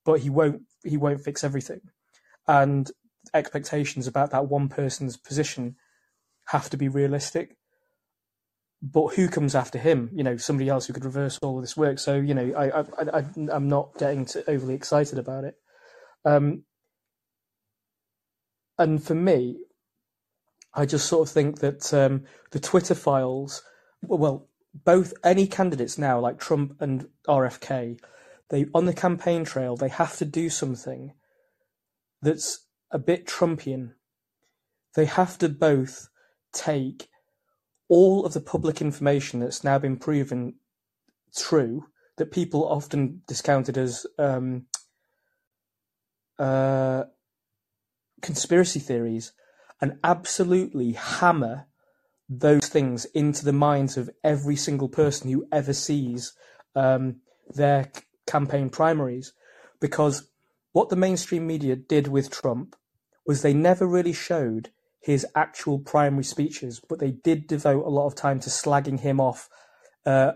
but 0.04 0.20
he 0.20 0.30
won't 0.30 0.62
he 0.84 0.96
won't 0.96 1.20
fix 1.20 1.44
everything, 1.44 1.80
and 2.46 2.90
expectations 3.34 4.06
about 4.06 4.30
that 4.30 4.48
one 4.48 4.68
person's 4.68 5.16
position 5.16 5.76
have 6.46 6.70
to 6.70 6.76
be 6.76 6.88
realistic. 6.88 7.56
But 8.80 9.14
who 9.14 9.28
comes 9.28 9.54
after 9.54 9.78
him? 9.78 10.10
You 10.12 10.22
know, 10.22 10.36
somebody 10.36 10.68
else 10.68 10.86
who 10.86 10.92
could 10.92 11.04
reverse 11.04 11.38
all 11.42 11.58
of 11.58 11.62
this 11.62 11.76
work. 11.76 11.98
So 11.98 12.16
you 12.16 12.34
know, 12.34 12.52
I 12.56 12.80
I, 12.80 13.18
I 13.18 13.24
I'm 13.52 13.68
not 13.68 13.96
getting 13.98 14.26
overly 14.46 14.74
excited 14.74 15.18
about 15.18 15.44
it. 15.44 15.56
Um, 16.24 16.64
and 18.78 19.02
for 19.02 19.14
me, 19.14 19.56
I 20.74 20.86
just 20.86 21.06
sort 21.06 21.28
of 21.28 21.32
think 21.32 21.58
that 21.60 21.92
um, 21.92 22.24
the 22.52 22.60
Twitter 22.60 22.94
files, 22.94 23.62
well, 24.02 24.48
both 24.84 25.12
any 25.24 25.46
candidates 25.46 25.98
now, 25.98 26.20
like 26.20 26.38
Trump 26.38 26.76
and 26.80 27.08
RFK, 27.26 27.98
they 28.50 28.66
on 28.74 28.86
the 28.86 28.94
campaign 28.94 29.44
trail 29.44 29.76
they 29.76 29.88
have 29.88 30.16
to 30.16 30.24
do 30.24 30.48
something 30.48 31.12
that's 32.22 32.66
a 32.90 32.98
bit 32.98 33.26
Trumpian. 33.26 33.92
They 34.94 35.04
have 35.04 35.38
to 35.38 35.48
both 35.48 36.08
take 36.52 37.08
all 37.88 38.24
of 38.24 38.34
the 38.34 38.40
public 38.40 38.80
information 38.80 39.40
that's 39.40 39.64
now 39.64 39.78
been 39.78 39.96
proven 39.96 40.54
true 41.36 41.86
that 42.16 42.32
people 42.32 42.68
often 42.68 43.22
discounted 43.28 43.78
as 43.78 44.06
um, 44.18 44.66
uh, 46.38 47.04
conspiracy 48.20 48.80
theories 48.80 49.32
and 49.80 49.98
absolutely 50.02 50.92
hammer 50.92 51.66
those 52.28 52.68
things 52.68 53.04
into 53.06 53.44
the 53.44 53.52
minds 53.52 53.96
of 53.96 54.10
every 54.24 54.56
single 54.56 54.88
person 54.88 55.30
who 55.30 55.46
ever 55.52 55.72
sees 55.72 56.34
um, 56.74 57.16
their 57.54 57.90
campaign 58.28 58.70
primaries. 58.70 59.32
Because 59.80 60.28
what 60.72 60.88
the 60.88 60.96
mainstream 60.96 61.46
media 61.46 61.74
did 61.74 62.06
with 62.06 62.30
Trump 62.30 62.76
was 63.26 63.42
they 63.42 63.54
never 63.54 63.86
really 63.86 64.12
showed 64.12 64.70
his 65.00 65.26
actual 65.34 65.78
primary 65.78 66.24
speeches, 66.24 66.80
but 66.88 66.98
they 67.00 67.10
did 67.10 67.46
devote 67.46 67.84
a 67.84 67.90
lot 67.90 68.06
of 68.06 68.14
time 68.14 68.38
to 68.40 68.50
slagging 68.50 69.00
him 69.00 69.20
off 69.20 69.48
uh, 70.06 70.32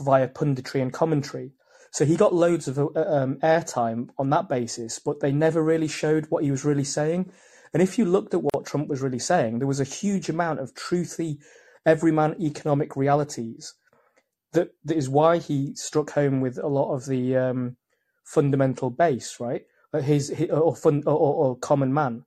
via 0.00 0.28
punditry 0.28 0.80
and 0.80 0.92
commentary. 0.92 1.52
So 1.90 2.04
he 2.04 2.16
got 2.16 2.34
loads 2.34 2.66
of 2.66 2.78
uh, 2.78 2.88
um, 2.96 3.36
airtime 3.36 4.08
on 4.18 4.30
that 4.30 4.48
basis, 4.48 4.98
but 4.98 5.20
they 5.20 5.30
never 5.30 5.62
really 5.62 5.86
showed 5.86 6.26
what 6.28 6.42
he 6.42 6.50
was 6.50 6.64
really 6.64 6.84
saying. 6.84 7.30
And 7.72 7.82
if 7.82 7.98
you 7.98 8.04
looked 8.04 8.34
at 8.34 8.42
what 8.42 8.66
Trump 8.66 8.88
was 8.88 9.00
really 9.00 9.20
saying, 9.20 9.58
there 9.58 9.68
was 9.68 9.80
a 9.80 9.84
huge 9.84 10.28
amount 10.28 10.60
of 10.60 10.74
truthy, 10.74 11.38
everyman 11.86 12.40
economic 12.40 12.96
realities. 12.96 13.74
That, 14.54 14.70
that 14.84 14.96
is 14.96 15.08
why 15.08 15.38
he 15.38 15.74
struck 15.74 16.10
home 16.10 16.40
with 16.40 16.58
a 16.58 16.68
lot 16.68 16.94
of 16.94 17.06
the 17.06 17.36
um, 17.36 17.76
fundamental 18.24 18.90
base, 18.90 19.38
right? 19.38 19.62
His, 20.02 20.28
his 20.28 20.50
or, 20.50 20.74
fun, 20.74 21.02
or, 21.06 21.12
or 21.16 21.56
common 21.56 21.92
man. 21.92 22.24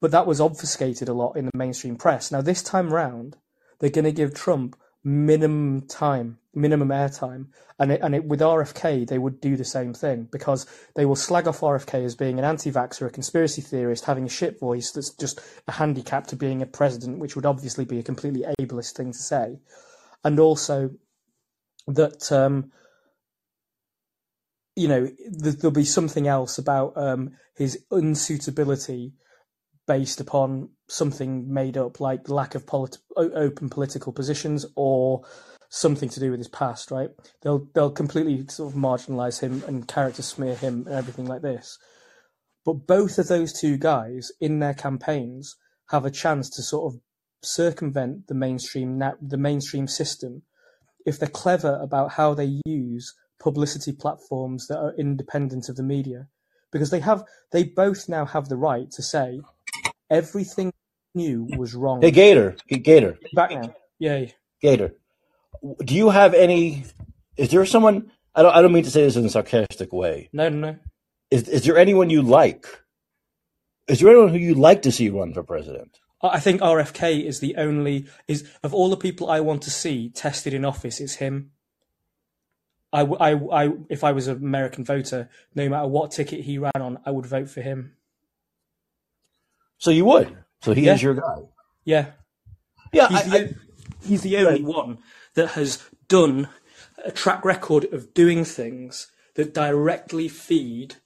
But 0.00 0.12
that 0.12 0.26
was 0.26 0.40
obfuscated 0.40 1.08
a 1.08 1.12
lot 1.12 1.36
in 1.36 1.46
the 1.46 1.56
mainstream 1.56 1.96
press. 1.96 2.30
Now 2.30 2.42
this 2.42 2.62
time 2.62 2.92
round, 2.92 3.36
they're 3.78 3.90
going 3.90 4.04
to 4.04 4.12
give 4.12 4.34
Trump 4.34 4.76
minimum 5.02 5.82
time, 5.82 6.38
minimum 6.54 6.88
airtime, 6.88 7.46
and 7.78 7.92
it, 7.92 8.00
and 8.02 8.14
it, 8.14 8.24
with 8.24 8.40
RFK 8.40 9.06
they 9.08 9.18
would 9.18 9.40
do 9.40 9.56
the 9.56 9.64
same 9.64 9.94
thing 9.94 10.28
because 10.30 10.66
they 10.94 11.04
will 11.04 11.16
slag 11.16 11.48
off 11.48 11.60
RFK 11.60 12.04
as 12.04 12.14
being 12.14 12.38
an 12.38 12.44
anti-vaxxer, 12.44 13.06
a 13.06 13.10
conspiracy 13.10 13.62
theorist, 13.62 14.04
having 14.04 14.24
a 14.24 14.28
shit 14.28 14.60
voice 14.60 14.90
that's 14.92 15.10
just 15.10 15.40
a 15.66 15.72
handicap 15.72 16.26
to 16.28 16.36
being 16.36 16.60
a 16.62 16.66
president, 16.66 17.18
which 17.18 17.34
would 17.34 17.46
obviously 17.46 17.84
be 17.84 17.98
a 17.98 18.02
completely 18.02 18.44
ableist 18.60 18.92
thing 18.96 19.12
to 19.12 19.18
say, 19.18 19.58
and 20.24 20.38
also 20.38 20.90
that 21.86 22.30
um, 22.30 22.70
you 24.76 24.88
know 24.88 25.08
there'll 25.30 25.70
be 25.70 25.84
something 25.84 26.26
else 26.26 26.58
about 26.58 26.96
um, 26.96 27.30
his 27.56 27.84
unsuitability 27.92 29.12
based 29.86 30.20
upon 30.20 30.68
something 30.88 31.52
made 31.52 31.76
up, 31.76 31.98
like 31.98 32.28
lack 32.28 32.54
of 32.54 32.66
polit- 32.66 32.98
open 33.16 33.68
political 33.68 34.12
positions 34.12 34.64
or 34.76 35.22
something 35.68 36.08
to 36.08 36.20
do 36.20 36.30
with 36.30 36.38
his 36.38 36.48
past, 36.48 36.90
right? 36.90 37.10
They'll 37.42 37.66
they'll 37.74 37.90
completely 37.90 38.46
sort 38.48 38.72
of 38.72 38.78
marginalize 38.78 39.40
him 39.40 39.64
and 39.66 39.88
character 39.88 40.22
smear 40.22 40.54
him 40.54 40.84
and 40.86 40.94
everything 40.94 41.26
like 41.26 41.42
this. 41.42 41.78
But 42.64 42.86
both 42.86 43.18
of 43.18 43.28
those 43.28 43.52
two 43.52 43.76
guys 43.78 44.30
in 44.40 44.58
their 44.58 44.74
campaigns 44.74 45.56
have 45.90 46.04
a 46.04 46.10
chance 46.10 46.50
to 46.50 46.62
sort 46.62 46.94
of 46.94 47.00
circumvent 47.42 48.26
the 48.28 48.34
mainstream 48.34 49.02
the 49.20 49.36
mainstream 49.38 49.88
system 49.88 50.42
if 51.06 51.18
they're 51.18 51.28
clever 51.28 51.78
about 51.82 52.12
how 52.12 52.34
they 52.34 52.60
use 52.66 53.14
publicity 53.38 53.92
platforms 53.92 54.66
that 54.68 54.78
are 54.78 54.94
independent 54.98 55.68
of 55.68 55.76
the 55.76 55.82
media 55.82 56.26
because 56.70 56.90
they 56.90 57.00
have 57.00 57.24
they 57.52 57.64
both 57.64 58.08
now 58.08 58.26
have 58.26 58.48
the 58.48 58.56
right 58.56 58.90
to 58.90 59.02
say 59.02 59.40
Everything 60.10 60.72
knew 61.14 61.46
was 61.56 61.74
wrong. 61.74 62.02
Hey, 62.02 62.10
Gator, 62.10 62.56
Gator, 62.68 63.16
back 63.32 63.52
now. 63.52 63.72
Yay, 64.00 64.34
Gator. 64.60 64.92
Do 65.84 65.94
you 65.94 66.10
have 66.10 66.34
any? 66.34 66.84
Is 67.36 67.50
there 67.50 67.64
someone? 67.64 68.10
I 68.34 68.42
don't. 68.42 68.52
I 68.52 68.60
don't 68.60 68.72
mean 68.72 68.82
to 68.82 68.90
say 68.90 69.04
this 69.04 69.14
in 69.14 69.24
a 69.24 69.30
sarcastic 69.30 69.92
way. 69.92 70.28
No, 70.32 70.48
no, 70.48 70.72
no. 70.72 70.76
Is 71.30 71.48
Is 71.48 71.64
there 71.64 71.78
anyone 71.78 72.10
you 72.10 72.22
like? 72.22 72.66
Is 73.86 74.00
there 74.00 74.10
anyone 74.10 74.30
who 74.30 74.38
you'd 74.38 74.58
like 74.58 74.82
to 74.82 74.92
see 74.92 75.10
run 75.10 75.32
for 75.32 75.44
president? 75.44 75.99
I 76.22 76.38
think 76.38 76.60
RFK 76.60 77.24
is 77.24 77.40
the 77.40 77.56
only 77.56 78.06
is 78.28 78.48
of 78.62 78.74
all 78.74 78.90
the 78.90 78.96
people 78.96 79.30
I 79.30 79.40
want 79.40 79.62
to 79.62 79.70
see 79.70 80.10
tested 80.10 80.52
in 80.52 80.64
office. 80.64 81.00
It's 81.00 81.14
him. 81.14 81.52
I, 82.92 83.02
I, 83.02 83.34
I, 83.34 83.72
if 83.88 84.04
I 84.04 84.12
was 84.12 84.26
an 84.26 84.36
American 84.36 84.84
voter, 84.84 85.30
no 85.54 85.68
matter 85.68 85.86
what 85.86 86.10
ticket 86.10 86.40
he 86.40 86.58
ran 86.58 86.72
on, 86.76 86.98
I 87.06 87.10
would 87.10 87.26
vote 87.26 87.48
for 87.48 87.62
him. 87.62 87.94
So 89.78 89.90
you 89.90 90.04
would. 90.04 90.36
So 90.62 90.72
he 90.72 90.82
yeah. 90.82 90.94
is 90.94 91.02
your 91.02 91.14
guy. 91.14 91.42
Yeah. 91.84 92.06
Yeah. 92.92 93.08
He's, 93.08 93.18
I, 93.18 93.28
the, 93.28 93.48
I, 93.48 93.54
he's 94.04 94.22
the 94.22 94.36
only 94.38 94.62
right. 94.62 94.64
one 94.64 94.98
that 95.34 95.50
has 95.50 95.82
done 96.08 96.48
a 97.04 97.12
track 97.12 97.44
record 97.44 97.84
of 97.92 98.12
doing 98.12 98.44
things 98.44 99.10
that 99.36 99.54
directly 99.54 100.28
feed 100.28 100.96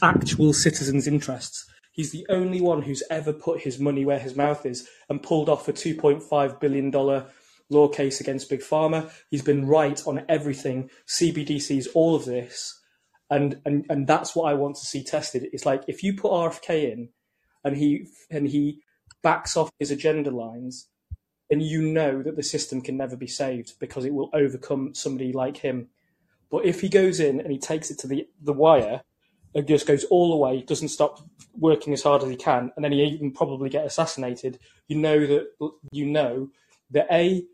actual 0.00 0.52
citizens' 0.52 1.06
interests. 1.06 1.66
He's 1.94 2.10
the 2.10 2.26
only 2.28 2.60
one 2.60 2.82
who's 2.82 3.04
ever 3.08 3.32
put 3.32 3.60
his 3.62 3.78
money 3.78 4.04
where 4.04 4.18
his 4.18 4.34
mouth 4.34 4.66
is 4.66 4.88
and 5.08 5.22
pulled 5.22 5.48
off 5.48 5.68
a 5.68 5.72
$2.5 5.72 6.58
billion 6.58 6.90
law 7.70 7.88
case 7.88 8.20
against 8.20 8.50
Big 8.50 8.62
Pharma. 8.62 9.12
He's 9.30 9.42
been 9.42 9.64
right 9.64 10.04
on 10.04 10.24
everything, 10.28 10.90
CBDCs, 11.06 11.86
all 11.94 12.16
of 12.16 12.24
this. 12.24 12.80
And, 13.30 13.60
and, 13.64 13.86
and 13.88 14.08
that's 14.08 14.34
what 14.34 14.50
I 14.50 14.54
want 14.54 14.74
to 14.76 14.84
see 14.84 15.04
tested. 15.04 15.46
It's 15.52 15.64
like 15.64 15.84
if 15.86 16.02
you 16.02 16.16
put 16.16 16.32
RFK 16.32 16.92
in 16.92 17.10
and 17.62 17.76
he 17.76 18.08
and 18.28 18.48
he 18.48 18.80
backs 19.22 19.56
off 19.56 19.70
his 19.78 19.92
agenda 19.92 20.32
lines, 20.32 20.88
then 21.48 21.60
you 21.60 21.80
know 21.80 22.24
that 22.24 22.34
the 22.34 22.42
system 22.42 22.80
can 22.80 22.96
never 22.96 23.16
be 23.16 23.28
saved 23.28 23.74
because 23.78 24.04
it 24.04 24.12
will 24.12 24.30
overcome 24.34 24.94
somebody 24.94 25.32
like 25.32 25.58
him. 25.58 25.90
But 26.50 26.64
if 26.64 26.80
he 26.80 26.88
goes 26.88 27.20
in 27.20 27.40
and 27.40 27.52
he 27.52 27.58
takes 27.58 27.92
it 27.92 28.00
to 28.00 28.08
the 28.08 28.26
the 28.42 28.52
wire, 28.52 29.02
and 29.54 29.66
just 29.68 29.86
goes 29.86 30.04
all 30.04 30.30
the 30.30 30.36
way, 30.36 30.62
doesn't 30.62 30.88
stop 30.88 31.20
working 31.56 31.92
as 31.92 32.02
hard 32.02 32.22
as 32.22 32.28
he 32.28 32.36
can, 32.36 32.72
and 32.76 32.84
then 32.84 32.92
he 32.92 33.02
even 33.04 33.32
probably 33.32 33.70
get 33.70 33.86
assassinated. 33.86 34.58
You 34.88 34.98
know 34.98 35.26
that 35.26 35.48
you 35.92 36.06
know 36.06 36.50
that 36.90 37.06
a 37.10 37.44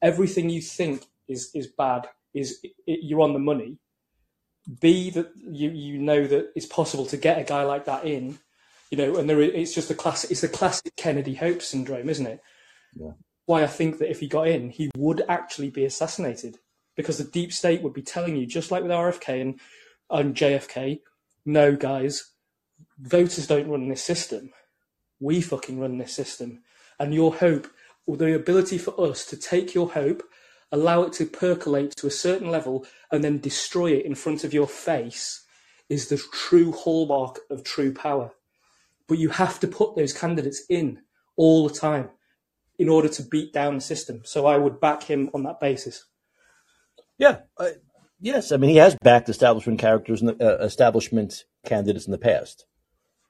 everything 0.00 0.50
you 0.50 0.62
think 0.62 1.06
is 1.28 1.50
is 1.54 1.66
bad 1.66 2.08
is 2.34 2.60
it, 2.62 3.00
you're 3.02 3.20
on 3.20 3.32
the 3.32 3.38
money. 3.38 3.78
B 4.80 5.10
that 5.10 5.32
you 5.36 5.70
you 5.70 5.98
know 5.98 6.26
that 6.26 6.52
it's 6.54 6.66
possible 6.66 7.06
to 7.06 7.16
get 7.16 7.38
a 7.38 7.44
guy 7.44 7.64
like 7.64 7.84
that 7.86 8.04
in 8.04 8.38
you 8.92 8.98
know, 8.98 9.16
and 9.16 9.28
there 9.28 9.40
it's 9.40 9.74
just 9.74 9.88
the 9.88 9.94
classic, 9.94 10.30
it's 10.30 10.42
the 10.42 10.48
classic 10.48 10.94
Kennedy 10.96 11.34
Hope 11.34 11.62
syndrome, 11.62 12.10
isn't 12.10 12.26
it? 12.26 12.42
Yeah. 12.94 13.12
Why 13.46 13.62
I 13.62 13.66
think 13.66 13.98
that 13.98 14.10
if 14.10 14.20
he 14.20 14.28
got 14.28 14.48
in, 14.48 14.68
he 14.68 14.90
would 14.98 15.22
actually 15.30 15.70
be 15.70 15.86
assassinated 15.86 16.58
because 16.94 17.16
the 17.16 17.24
deep 17.24 17.54
state 17.54 17.80
would 17.80 17.94
be 17.94 18.02
telling 18.02 18.36
you, 18.36 18.44
just 18.44 18.70
like 18.70 18.82
with 18.82 18.92
RFK 18.92 19.40
and, 19.40 19.60
and 20.10 20.34
JFK, 20.34 21.00
no, 21.44 21.76
guys, 21.76 22.32
voters 22.98 23.46
don't 23.46 23.68
run 23.68 23.88
this 23.88 24.02
system. 24.04 24.50
we 25.20 25.40
fucking 25.40 25.78
run 25.78 25.98
this 25.98 26.12
system. 26.12 26.62
And 26.98 27.14
your 27.14 27.34
hope, 27.36 27.68
or 28.06 28.16
the 28.16 28.34
ability 28.34 28.78
for 28.78 29.00
us 29.00 29.24
to 29.26 29.36
take 29.36 29.74
your 29.74 29.92
hope, 29.92 30.22
allow 30.72 31.02
it 31.02 31.12
to 31.14 31.26
percolate 31.26 31.94
to 31.96 32.06
a 32.06 32.10
certain 32.10 32.50
level, 32.50 32.84
and 33.10 33.22
then 33.22 33.38
destroy 33.38 33.92
it 33.92 34.04
in 34.04 34.14
front 34.14 34.44
of 34.44 34.52
your 34.52 34.66
face 34.66 35.44
is 35.88 36.08
the 36.08 36.20
true 36.32 36.72
hallmark 36.72 37.40
of 37.50 37.62
true 37.62 37.92
power. 37.92 38.32
But 39.08 39.18
you 39.18 39.28
have 39.30 39.60
to 39.60 39.68
put 39.68 39.94
those 39.94 40.12
candidates 40.12 40.62
in 40.68 41.00
all 41.36 41.68
the 41.68 41.74
time 41.74 42.10
in 42.78 42.88
order 42.88 43.08
to 43.08 43.22
beat 43.22 43.52
down 43.52 43.76
the 43.76 43.80
system. 43.80 44.22
So 44.24 44.46
I 44.46 44.58
would 44.58 44.80
back 44.80 45.04
him 45.04 45.30
on 45.34 45.44
that 45.44 45.60
basis. 45.60 46.04
Yeah. 47.18 47.40
Uh, 47.56 47.70
yes. 48.22 48.52
I 48.52 48.56
mean, 48.56 48.70
he 48.70 48.76
has 48.76 48.96
backed 49.02 49.28
establishment 49.28 49.78
characters 49.78 50.22
and 50.22 50.40
uh, 50.40 50.58
establishment 50.58 51.44
candidates 51.66 52.06
in 52.06 52.12
the 52.12 52.18
past. 52.18 52.64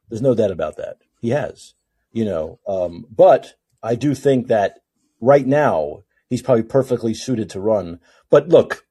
There's 0.09 0.23
no 0.23 0.35
doubt 0.35 0.51
about 0.51 0.77
that. 0.77 0.99
He 1.21 1.31
has, 1.31 1.75
you 2.13 2.25
know, 2.25 2.61
um, 2.69 3.07
but 3.11 3.55
I 3.83 3.95
do 3.95 4.15
think 4.15 4.49
that 4.49 4.81
right 5.21 5.47
now 5.47 6.05
he's 6.29 6.43
probably 6.43 6.65
perfectly 6.65 7.15
suited 7.15 7.51
to 7.51 7.61
run. 7.61 7.99
But 8.31 8.49
look, 8.49 8.87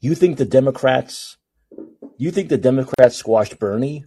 you 0.00 0.14
think 0.14 0.36
the 0.36 0.44
Democrats, 0.44 1.36
you 2.18 2.30
think 2.30 2.48
the 2.48 2.58
Democrats 2.58 3.16
squashed 3.16 3.58
Bernie? 3.58 4.04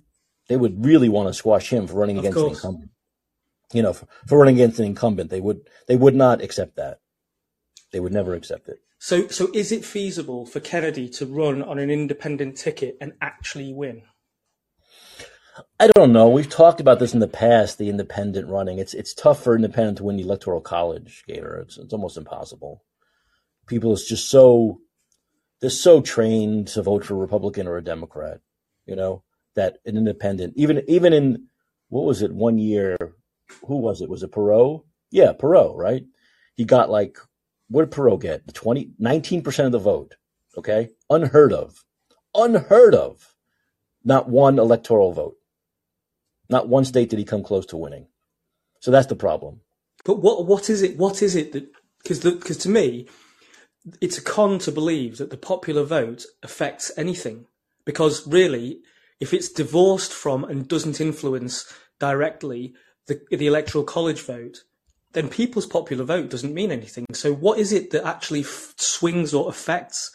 They 0.48 0.58
would 0.58 0.86
really 0.86 1.10
want 1.10 1.28
to 1.28 1.34
squash 1.34 1.72
him 1.72 1.88
for 1.88 1.96
running 1.96 2.18
Of 2.18 2.26
against 2.26 2.40
an 2.40 2.50
incumbent. 2.50 2.92
You 3.74 3.82
know, 3.82 3.94
for, 3.94 4.08
for 4.28 4.38
running 4.38 4.56
against 4.56 4.80
an 4.80 4.86
incumbent, 4.86 5.30
they 5.30 5.42
would 5.42 5.68
they 5.88 5.96
would 5.96 6.16
not 6.16 6.42
accept 6.42 6.78
that. 6.78 7.00
They 7.92 8.00
would 8.00 8.14
never 8.14 8.34
accept 8.34 8.68
it. 8.70 8.80
So, 9.00 9.28
so 9.28 9.50
is 9.54 9.72
it 9.72 9.86
feasible 9.86 10.46
for 10.46 10.60
Kennedy 10.60 11.08
to 11.10 11.26
run 11.26 11.62
on 11.62 11.78
an 11.78 11.92
independent 11.92 12.58
ticket 12.58 12.98
and 13.00 13.14
actually 13.22 13.74
win? 13.74 14.02
I 15.80 15.88
don't 15.88 16.12
know. 16.12 16.30
We've 16.30 16.50
talked 16.50 16.80
about 16.80 17.00
this 17.00 17.14
in 17.14 17.20
the 17.20 17.28
past. 17.28 17.78
The 17.78 17.90
independent 17.90 18.50
running. 18.50 18.80
It's 18.80 18.94
it's 18.94 19.14
tough 19.14 19.44
for 19.44 19.56
independent 19.56 19.98
to 20.00 20.04
win 20.04 20.18
the 20.18 20.24
electoral 20.24 20.62
college, 20.62 21.24
Gator. 21.28 21.56
It's 21.58 21.78
it's 21.78 21.94
almost 21.94 22.18
impossible. 22.18 22.84
People 23.68 23.94
is 23.94 24.06
just 24.06 24.30
so 24.30 24.80
they're 25.60 25.70
so 25.70 26.02
trained 26.02 26.68
to 26.70 26.84
vote 26.84 27.06
for 27.06 27.16
a 27.16 27.18
Republican 27.18 27.68
or 27.68 27.78
a 27.78 27.84
Democrat. 27.84 28.40
You 28.86 28.96
know 28.96 29.24
that 29.56 29.78
an 29.86 29.98
independent, 29.98 30.54
even 30.56 30.84
even 30.88 31.14
in 31.14 31.48
what 31.90 32.06
was 32.06 32.22
it 32.22 32.34
one 32.34 32.58
year? 32.58 32.98
Who 33.68 33.78
was 33.78 34.02
it? 34.02 34.10
Was 34.10 34.24
it 34.24 34.32
Perot? 34.32 34.84
Yeah, 35.12 35.34
Perot. 35.34 35.76
Right? 35.76 36.04
He 36.56 36.66
got 36.66 36.90
like 36.90 37.18
what 37.70 37.90
did 37.90 37.96
Perot 37.96 38.22
get? 38.22 38.46
The 38.48 38.54
20, 38.54 38.92
19 39.00 39.42
percent 39.42 39.66
of 39.68 39.72
the 39.72 39.80
vote. 39.80 40.16
Okay, 40.58 40.90
unheard 41.10 41.54
of, 41.54 41.84
unheard 42.34 42.96
of. 42.96 43.34
Not 44.04 44.30
one 44.30 44.58
electoral 44.58 45.12
vote. 45.12 45.36
Not 46.50 46.70
one 46.70 46.86
state 46.86 47.10
did 47.10 47.20
he 47.20 47.26
come 47.26 47.44
close 47.44 47.66
to 47.68 47.78
winning. 47.78 48.08
So 48.80 48.90
that's 48.92 49.08
the 49.08 49.16
problem. 49.16 49.62
But 50.06 50.22
what 50.22 50.46
what 50.46 50.70
is 50.70 50.82
it? 50.82 50.98
What 50.98 51.22
is 51.22 51.36
it 51.36 51.52
that 51.52 51.70
because 52.02 52.20
because 52.20 52.58
to 52.58 52.70
me, 52.70 53.08
it's 54.02 54.18
a 54.18 54.24
con 54.24 54.60
to 54.60 54.72
believe 54.72 55.18
that 55.18 55.30
the 55.30 55.38
popular 55.38 55.84
vote 55.84 56.26
affects 56.42 56.92
anything. 56.98 57.48
Because 57.86 58.26
really, 58.28 58.80
if 59.20 59.34
it's 59.34 59.50
divorced 59.50 60.14
from 60.14 60.44
and 60.44 60.68
doesn't 60.68 61.02
influence 61.02 61.72
directly 62.00 62.74
the 63.08 63.20
the 63.30 63.48
electoral 63.48 63.84
college 63.84 64.22
vote, 64.22 64.64
then 65.18 65.30
people's 65.30 65.66
popular 65.66 66.04
vote 66.04 66.30
doesn't 66.30 66.54
mean 66.54 66.72
anything. 66.72 67.06
So 67.14 67.34
what 67.34 67.58
is 67.60 67.74
it 67.74 67.90
that 67.92 68.06
actually 68.06 68.42
f- 68.42 68.74
swings 68.78 69.34
or 69.34 69.50
affects 69.50 70.12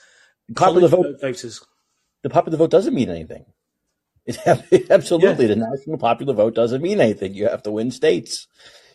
Popular 0.54 0.86
vote- 0.88 1.20
voters? 1.20 1.60
The 2.22 2.30
popular 2.30 2.56
vote 2.56 2.70
doesn't 2.70 2.94
mean 2.94 3.10
anything. 3.10 3.44
It, 4.26 4.38
absolutely, 4.90 5.46
the 5.46 5.56
national 5.56 5.98
popular 5.98 6.34
vote 6.34 6.54
doesn't 6.54 6.80
mean 6.82 7.00
anything. 7.00 7.34
You 7.34 7.48
have 7.48 7.64
to 7.64 7.72
win 7.72 7.90
states. 7.90 8.46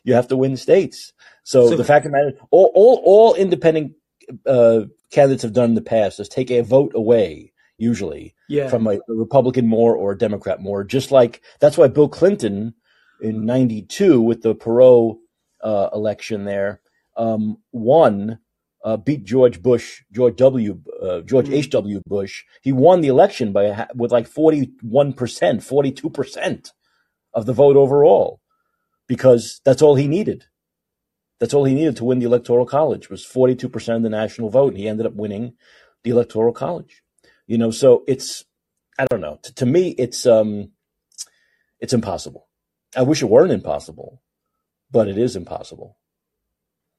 You 0.06 0.14
have 0.14 0.30
to 0.30 0.38
win 0.38 0.56
states. 0.56 1.12
So, 1.44 1.70
So- 1.70 1.76
the 1.78 1.84
fact 1.84 2.06
of 2.06 2.12
the 2.14 2.18
matter, 2.18 2.38
all 2.52 2.72
all, 2.74 3.02
all 3.04 3.34
independent 3.36 3.94
uh, 4.46 4.82
candidates 5.12 5.44
have 5.44 5.54
done 5.54 5.70
in 5.72 5.76
the 5.76 5.82
past 5.82 6.20
is 6.22 6.30
take 6.30 6.52
a 6.52 6.62
vote 6.62 6.94
away, 6.96 7.52
usually 7.78 8.34
Yeah. 8.48 8.70
from 8.70 8.88
a, 8.88 8.92
a 8.92 9.00
Republican 9.10 9.68
more 9.68 9.96
or 9.96 10.14
a 10.14 10.18
Democrat 10.18 10.62
more. 10.62 10.84
Just 10.86 11.12
like 11.12 11.42
that's 11.60 11.78
why 11.78 11.88
Bill 11.90 12.08
Clinton 12.08 12.74
in 13.22 13.46
'92 13.46 14.22
with 14.22 14.42
the 14.44 14.56
Perot 14.56 15.18
uh, 15.64 15.90
election 15.94 16.46
there 16.46 16.82
um, 17.18 17.58
won, 17.72 18.40
uh, 18.84 18.98
beat 18.98 19.24
George 19.24 19.62
Bush, 19.62 20.04
George 20.12 20.36
W, 20.38 20.82
uh, 21.02 21.22
George 21.22 21.50
H 21.50 21.70
W 21.72 22.02
Bush. 22.06 22.44
He 22.62 22.72
won 22.72 23.02
the 23.02 23.08
election 23.08 23.52
by 23.52 23.88
with 23.96 24.12
like 24.12 24.28
41 24.28 25.14
percent, 25.14 25.64
42 25.64 26.10
percent 26.10 26.72
of 27.34 27.46
the 27.46 27.54
vote 27.54 27.76
overall, 27.76 28.40
because 29.08 29.62
that's 29.66 29.82
all 29.82 29.96
he 29.96 30.08
needed. 30.08 30.46
That's 31.40 31.54
all 31.54 31.66
he 31.66 31.76
needed 31.76 31.98
to 31.98 32.06
win 32.06 32.20
the 32.20 32.26
electoral 32.26 32.66
college 32.66 33.10
was 33.10 33.26
42 33.26 33.70
percent 33.70 33.98
of 33.98 34.04
the 34.04 34.10
national 34.10 34.50
vote. 34.50 34.70
And 34.70 34.78
he 34.78 34.88
ended 34.88 35.06
up 35.06 35.14
winning 35.14 35.54
the 36.04 36.12
electoral 36.12 36.54
college. 36.54 37.04
You 37.48 37.58
know, 37.58 37.72
so 37.72 38.04
it's 38.08 38.46
I 39.00 39.06
don't 39.10 39.22
know. 39.22 39.40
To, 39.44 39.54
to 39.56 39.66
me, 39.66 39.90
it's 39.98 40.26
um, 40.26 40.72
it's 41.80 41.94
impossible. 41.94 42.48
I 42.96 43.04
wish 43.04 43.22
it 43.22 43.30
weren't 43.30 43.52
impossible, 43.52 44.22
but 44.92 45.08
it 45.08 45.18
is 45.18 45.36
impossible. 45.36 45.98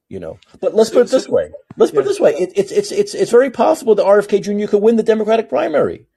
You 0.07 0.19
know, 0.19 0.39
but 0.59 0.73
let's 0.73 0.89
put 0.89 1.05
it 1.05 1.11
this 1.11 1.29
way. 1.29 1.51
Let's 1.77 1.91
put 1.91 2.01
it 2.01 2.07
this 2.07 2.19
way. 2.19 2.33
It, 2.33 2.53
it's 2.55 2.71
it's 2.71 2.91
it's 2.91 3.13
it's 3.13 3.29
very 3.29 3.51
possible 3.51 3.93
that 3.93 4.05
RFK 4.05 4.41
Jr. 4.41 4.67
could 4.67 4.81
win 4.81 4.95
the 4.95 5.03
Democratic 5.03 5.49
primary, 5.49 6.07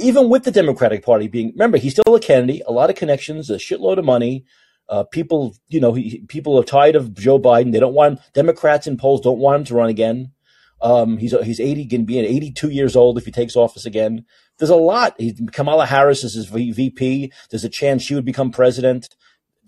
even 0.00 0.28
with 0.28 0.42
the 0.42 0.50
Democratic 0.50 1.04
Party 1.04 1.28
being. 1.28 1.52
Remember, 1.52 1.78
he's 1.78 1.92
still 1.92 2.16
a 2.16 2.20
Kennedy, 2.20 2.60
a 2.66 2.72
lot 2.72 2.90
of 2.90 2.96
connections, 2.96 3.50
a 3.50 3.54
shitload 3.54 3.98
of 3.98 4.04
money. 4.04 4.44
Uh, 4.88 5.04
people, 5.04 5.54
you 5.68 5.80
know, 5.80 5.92
he, 5.92 6.24
people 6.28 6.58
are 6.58 6.64
tired 6.64 6.96
of 6.96 7.14
Joe 7.14 7.38
Biden. 7.38 7.72
They 7.72 7.78
don't 7.78 7.94
want 7.94 8.18
him. 8.18 8.24
Democrats 8.32 8.88
in 8.88 8.96
polls 8.96 9.20
don't 9.20 9.38
want 9.38 9.60
him 9.60 9.64
to 9.66 9.74
run 9.74 9.90
again. 9.90 10.32
Um, 10.80 11.18
he's 11.18 11.32
he's 11.44 11.60
eighty, 11.60 11.84
going 11.84 12.02
to 12.02 12.06
be 12.06 12.18
at 12.18 12.24
eighty-two 12.24 12.70
years 12.70 12.96
old 12.96 13.18
if 13.18 13.24
he 13.24 13.30
takes 13.30 13.54
office 13.54 13.86
again. 13.86 14.24
There's 14.58 14.70
a 14.70 14.76
lot. 14.76 15.14
He, 15.18 15.34
Kamala 15.52 15.86
Harris 15.86 16.24
is 16.24 16.34
his 16.34 16.46
VP. 16.46 17.32
There's 17.50 17.64
a 17.64 17.68
chance 17.68 18.02
she 18.02 18.14
would 18.14 18.24
become 18.24 18.50
president. 18.50 19.08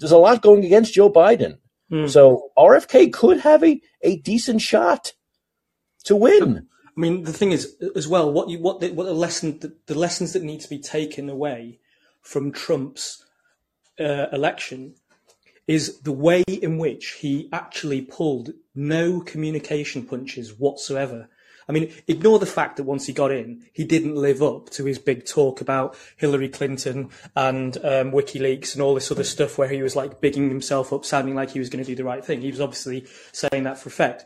There's 0.01 0.13
a 0.13 0.19
lot 0.19 0.43
going 0.43 0.65
against 0.65 0.95
Joe 0.95 1.11
Biden. 1.11 1.59
Hmm. 1.91 2.07
So 2.07 2.51
RFK 2.59 3.13
could 3.13 3.41
have 3.41 3.63
a, 3.63 3.81
a 4.03 4.17
decent 4.19 4.63
shot 4.63 5.13
to 6.05 6.17
win. 6.17 6.67
I 6.87 7.01
mean, 7.01 7.23
the 7.23 7.33
thing 7.33 7.53
is, 7.53 7.77
as 7.95 8.09
well, 8.09 8.33
what 8.33 8.49
you 8.49 8.59
what 8.59 8.81
the, 8.81 8.91
what 8.91 9.05
the 9.05 9.15
lesson 9.15 9.59
the, 9.61 9.77
the 9.87 9.95
lessons 9.95 10.33
that 10.33 10.43
need 10.43 10.61
to 10.61 10.69
be 10.69 10.79
taken 10.79 11.31
away 11.31 11.79
from 12.21 12.53
Trump's 12.53 13.25
uh, 13.99 14.27
election 14.33 14.95
is 15.67 16.01
the 16.01 16.13
way 16.13 16.43
in 16.49 16.79
which 16.79 17.13
he 17.21 17.49
actually 17.53 18.03
pulled 18.03 18.51
no 18.75 19.21
communication 19.21 20.05
punches 20.05 20.59
whatsoever. 20.59 21.29
I 21.71 21.73
mean, 21.73 21.93
ignore 22.09 22.41
the 22.41 22.47
fact 22.47 22.79
that 22.79 22.83
once 22.83 23.07
he 23.07 23.13
got 23.13 23.31
in, 23.31 23.63
he 23.73 23.85
didn't 23.85 24.17
live 24.17 24.43
up 24.43 24.71
to 24.71 24.85
his 24.85 24.99
big 24.99 25.25
talk 25.25 25.61
about 25.61 25.97
Hillary 26.17 26.49
Clinton 26.49 27.11
and 27.37 27.77
um, 27.77 28.11
WikiLeaks 28.11 28.73
and 28.75 28.83
all 28.83 28.93
this 28.93 29.13
other 29.13 29.23
stuff 29.23 29.57
where 29.57 29.69
he 29.69 29.81
was 29.81 29.95
like 29.95 30.21
bigging 30.21 30.49
himself 30.49 30.93
up, 30.93 31.05
sounding 31.05 31.37
like 31.37 31.51
he 31.51 31.61
was 31.61 31.71
going 31.71 31.85
to 31.85 31.89
do 31.89 31.95
the 31.95 32.03
right 32.03 32.25
thing. 32.25 32.41
He 32.41 32.51
was 32.51 32.61
obviously 32.61 33.07
saying 33.31 33.63
that 33.63 33.79
for 33.79 33.89
effect. 33.89 34.25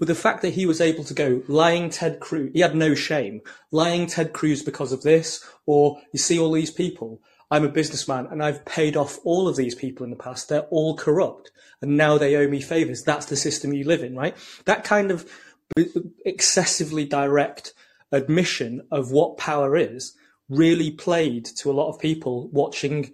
But 0.00 0.08
the 0.08 0.16
fact 0.16 0.42
that 0.42 0.54
he 0.54 0.66
was 0.66 0.80
able 0.80 1.04
to 1.04 1.14
go 1.14 1.42
lying 1.46 1.90
Ted 1.90 2.18
Cruz, 2.18 2.50
he 2.54 2.60
had 2.60 2.74
no 2.74 2.96
shame, 2.96 3.40
lying 3.70 4.08
Ted 4.08 4.32
Cruz 4.32 4.64
because 4.64 4.90
of 4.90 5.04
this, 5.04 5.44
or 5.66 6.00
you 6.12 6.18
see 6.18 6.40
all 6.40 6.50
these 6.50 6.72
people. 6.72 7.20
I'm 7.52 7.64
a 7.64 7.68
businessman 7.68 8.26
and 8.26 8.42
I've 8.42 8.64
paid 8.64 8.96
off 8.96 9.20
all 9.24 9.46
of 9.46 9.54
these 9.54 9.76
people 9.76 10.02
in 10.02 10.10
the 10.10 10.16
past. 10.16 10.48
They're 10.48 10.68
all 10.70 10.96
corrupt 10.96 11.52
and 11.82 11.96
now 11.96 12.18
they 12.18 12.36
owe 12.36 12.48
me 12.48 12.60
favors. 12.60 13.02
That's 13.02 13.26
the 13.26 13.36
system 13.36 13.72
you 13.72 13.84
live 13.84 14.02
in, 14.02 14.14
right? 14.14 14.36
That 14.66 14.84
kind 14.84 15.10
of 15.10 15.28
excessively 16.24 17.04
direct 17.04 17.74
admission 18.12 18.82
of 18.90 19.12
what 19.12 19.38
power 19.38 19.76
is 19.76 20.14
really 20.48 20.90
played 20.90 21.44
to 21.44 21.70
a 21.70 21.72
lot 21.72 21.88
of 21.88 22.00
people 22.00 22.48
watching 22.48 23.04
you 23.04 23.10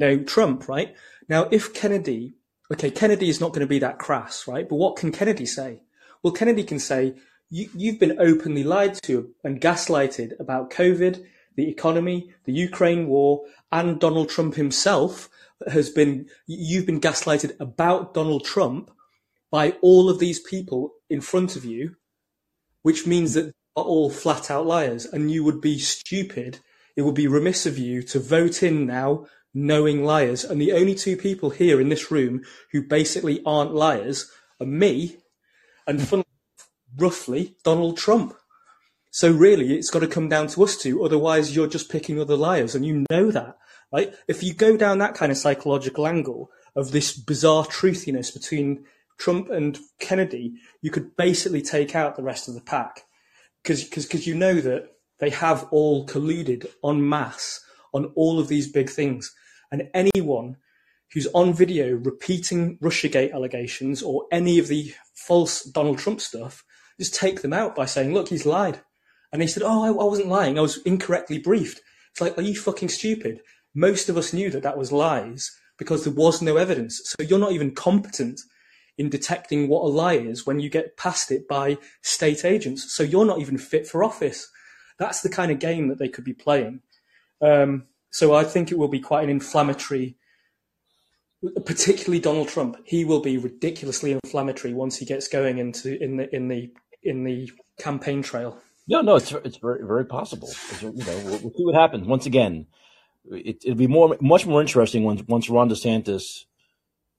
know, 0.00 0.18
Trump, 0.24 0.68
right? 0.68 0.94
Now, 1.28 1.48
if 1.50 1.74
Kennedy, 1.74 2.34
okay, 2.72 2.90
Kennedy 2.90 3.28
is 3.28 3.40
not 3.40 3.50
going 3.50 3.60
to 3.60 3.66
be 3.66 3.78
that 3.80 3.98
crass, 3.98 4.48
right? 4.48 4.68
But 4.68 4.76
what 4.76 4.96
can 4.96 5.12
Kennedy 5.12 5.46
say? 5.46 5.82
Well, 6.22 6.32
Kennedy 6.32 6.64
can 6.64 6.78
say, 6.78 7.14
you, 7.50 7.68
you've 7.74 8.00
been 8.00 8.18
openly 8.18 8.64
lied 8.64 8.94
to 9.02 9.30
and 9.44 9.60
gaslighted 9.60 10.40
about 10.40 10.70
COVID, 10.70 11.22
the 11.56 11.68
economy, 11.68 12.30
the 12.44 12.52
Ukraine 12.52 13.06
war, 13.08 13.44
and 13.70 14.00
Donald 14.00 14.30
Trump 14.30 14.54
himself 14.54 15.28
has 15.70 15.90
been, 15.90 16.26
you've 16.46 16.86
been 16.86 17.00
gaslighted 17.00 17.60
about 17.60 18.14
Donald 18.14 18.44
Trump 18.44 18.90
by 19.52 19.76
all 19.82 20.10
of 20.10 20.18
these 20.18 20.40
people 20.40 20.94
in 21.08 21.20
front 21.20 21.54
of 21.54 21.64
you, 21.64 21.94
which 22.82 23.06
means 23.06 23.34
that 23.34 23.42
they 23.42 23.52
are 23.76 23.84
all 23.84 24.10
flat 24.10 24.50
out 24.50 24.66
liars 24.66 25.04
and 25.04 25.30
you 25.30 25.44
would 25.44 25.60
be 25.60 25.78
stupid. 25.78 26.58
It 26.96 27.02
would 27.02 27.14
be 27.14 27.28
remiss 27.28 27.66
of 27.66 27.78
you 27.78 28.02
to 28.04 28.18
vote 28.18 28.62
in 28.62 28.86
now 28.86 29.26
knowing 29.54 30.04
liars. 30.04 30.42
And 30.42 30.60
the 30.60 30.72
only 30.72 30.94
two 30.94 31.16
people 31.16 31.50
here 31.50 31.80
in 31.80 31.90
this 31.90 32.10
room 32.10 32.42
who 32.72 32.82
basically 32.82 33.42
aren't 33.46 33.74
liars 33.74 34.30
are 34.58 34.66
me 34.66 35.18
and 35.86 36.24
roughly 36.96 37.56
Donald 37.62 37.98
Trump. 37.98 38.34
So 39.10 39.30
really, 39.30 39.74
it's 39.74 39.90
got 39.90 39.98
to 39.98 40.06
come 40.06 40.30
down 40.30 40.46
to 40.48 40.64
us 40.64 40.76
two. 40.76 41.04
Otherwise, 41.04 41.54
you're 41.54 41.66
just 41.66 41.90
picking 41.90 42.18
other 42.18 42.36
liars, 42.36 42.74
and 42.74 42.86
you 42.86 43.04
know 43.10 43.30
that. 43.30 43.58
right? 43.92 44.14
If 44.26 44.42
you 44.42 44.54
go 44.54 44.76
down 44.76 44.98
that 44.98 45.14
kind 45.14 45.30
of 45.30 45.38
psychological 45.38 46.06
angle 46.06 46.50
of 46.74 46.90
this 46.90 47.12
bizarre 47.16 47.64
truthiness 47.64 48.32
between 48.32 48.84
Trump 49.22 49.50
and 49.50 49.78
Kennedy, 50.00 50.54
you 50.80 50.90
could 50.90 51.16
basically 51.16 51.62
take 51.62 51.94
out 51.94 52.16
the 52.16 52.24
rest 52.24 52.48
of 52.48 52.54
the 52.54 52.60
pack 52.60 53.02
because 53.62 53.84
because 53.84 54.26
you 54.26 54.34
know 54.34 54.60
that 54.60 54.88
they 55.20 55.30
have 55.30 55.68
all 55.70 56.04
colluded 56.04 56.66
en 56.84 57.08
masse 57.08 57.60
on 57.94 58.06
all 58.16 58.40
of 58.40 58.48
these 58.48 58.72
big 58.72 58.90
things, 58.90 59.32
and 59.70 59.88
anyone 59.94 60.56
who's 61.12 61.28
on 61.34 61.54
video 61.54 61.94
repeating 61.94 62.78
Russiagate 62.78 63.32
allegations 63.32 64.02
or 64.02 64.26
any 64.32 64.58
of 64.58 64.66
the 64.66 64.92
false 65.14 65.62
Donald 65.62 65.98
Trump 65.98 66.20
stuff, 66.20 66.64
just 66.98 67.14
take 67.14 67.42
them 67.42 67.52
out 67.52 67.76
by 67.76 67.86
saying, 67.86 68.12
"Look, 68.12 68.28
he's 68.28 68.44
lied," 68.44 68.80
and 69.32 69.40
they 69.40 69.46
said, 69.46 69.62
"Oh, 69.62 69.84
I, 69.84 69.88
I 69.88 70.04
wasn't 70.04 70.30
lying. 70.30 70.58
I 70.58 70.62
was 70.62 70.78
incorrectly 70.78 71.38
briefed." 71.38 71.80
It's 72.10 72.20
like, 72.20 72.36
are 72.36 72.42
you 72.42 72.58
fucking 72.58 72.88
stupid? 72.88 73.40
Most 73.72 74.08
of 74.08 74.16
us 74.16 74.32
knew 74.32 74.50
that 74.50 74.64
that 74.64 74.76
was 74.76 74.90
lies 74.90 75.50
because 75.78 76.02
there 76.02 76.12
was 76.12 76.42
no 76.42 76.56
evidence. 76.56 77.00
So 77.04 77.24
you're 77.24 77.38
not 77.38 77.52
even 77.52 77.72
competent 77.72 78.40
in 78.98 79.08
detecting 79.08 79.68
what 79.68 79.84
a 79.84 79.88
lie 79.88 80.14
is 80.14 80.46
when 80.46 80.60
you 80.60 80.68
get 80.68 80.96
past 80.96 81.30
it 81.30 81.48
by 81.48 81.78
state 82.02 82.44
agents. 82.44 82.92
So 82.92 83.02
you're 83.02 83.24
not 83.24 83.40
even 83.40 83.58
fit 83.58 83.86
for 83.86 84.04
office. 84.04 84.50
That's 84.98 85.22
the 85.22 85.28
kind 85.28 85.50
of 85.50 85.58
game 85.58 85.88
that 85.88 85.98
they 85.98 86.08
could 86.08 86.24
be 86.24 86.34
playing. 86.34 86.80
Um, 87.40 87.86
so 88.10 88.34
I 88.34 88.44
think 88.44 88.70
it 88.70 88.78
will 88.78 88.88
be 88.88 89.00
quite 89.00 89.24
an 89.24 89.30
inflammatory, 89.30 90.16
particularly 91.64 92.20
Donald 92.20 92.48
Trump. 92.48 92.76
He 92.84 93.04
will 93.04 93.20
be 93.20 93.38
ridiculously 93.38 94.12
inflammatory 94.12 94.74
once 94.74 94.98
he 94.98 95.06
gets 95.06 95.28
going 95.28 95.58
into 95.58 96.00
in 96.02 96.18
the 96.18 96.34
in 96.34 96.48
the 96.48 96.70
in 97.02 97.24
the 97.24 97.50
campaign 97.80 98.22
trail. 98.22 98.58
No, 98.86 99.00
no, 99.00 99.16
it's 99.16 99.32
it's 99.32 99.56
very 99.56 99.84
very 99.86 100.04
possible. 100.04 100.50
You 100.82 100.92
know, 100.92 101.22
we'll, 101.24 101.38
we'll 101.38 101.52
see 101.52 101.64
what 101.64 101.74
happens. 101.74 102.06
Once 102.06 102.26
again, 102.26 102.66
it, 103.30 103.62
it'll 103.64 103.76
be 103.76 103.86
more 103.86 104.16
much 104.20 104.46
more 104.46 104.60
interesting 104.60 105.04
once 105.04 105.22
once 105.26 105.48
Ron 105.48 105.70
DeSantis 105.70 106.44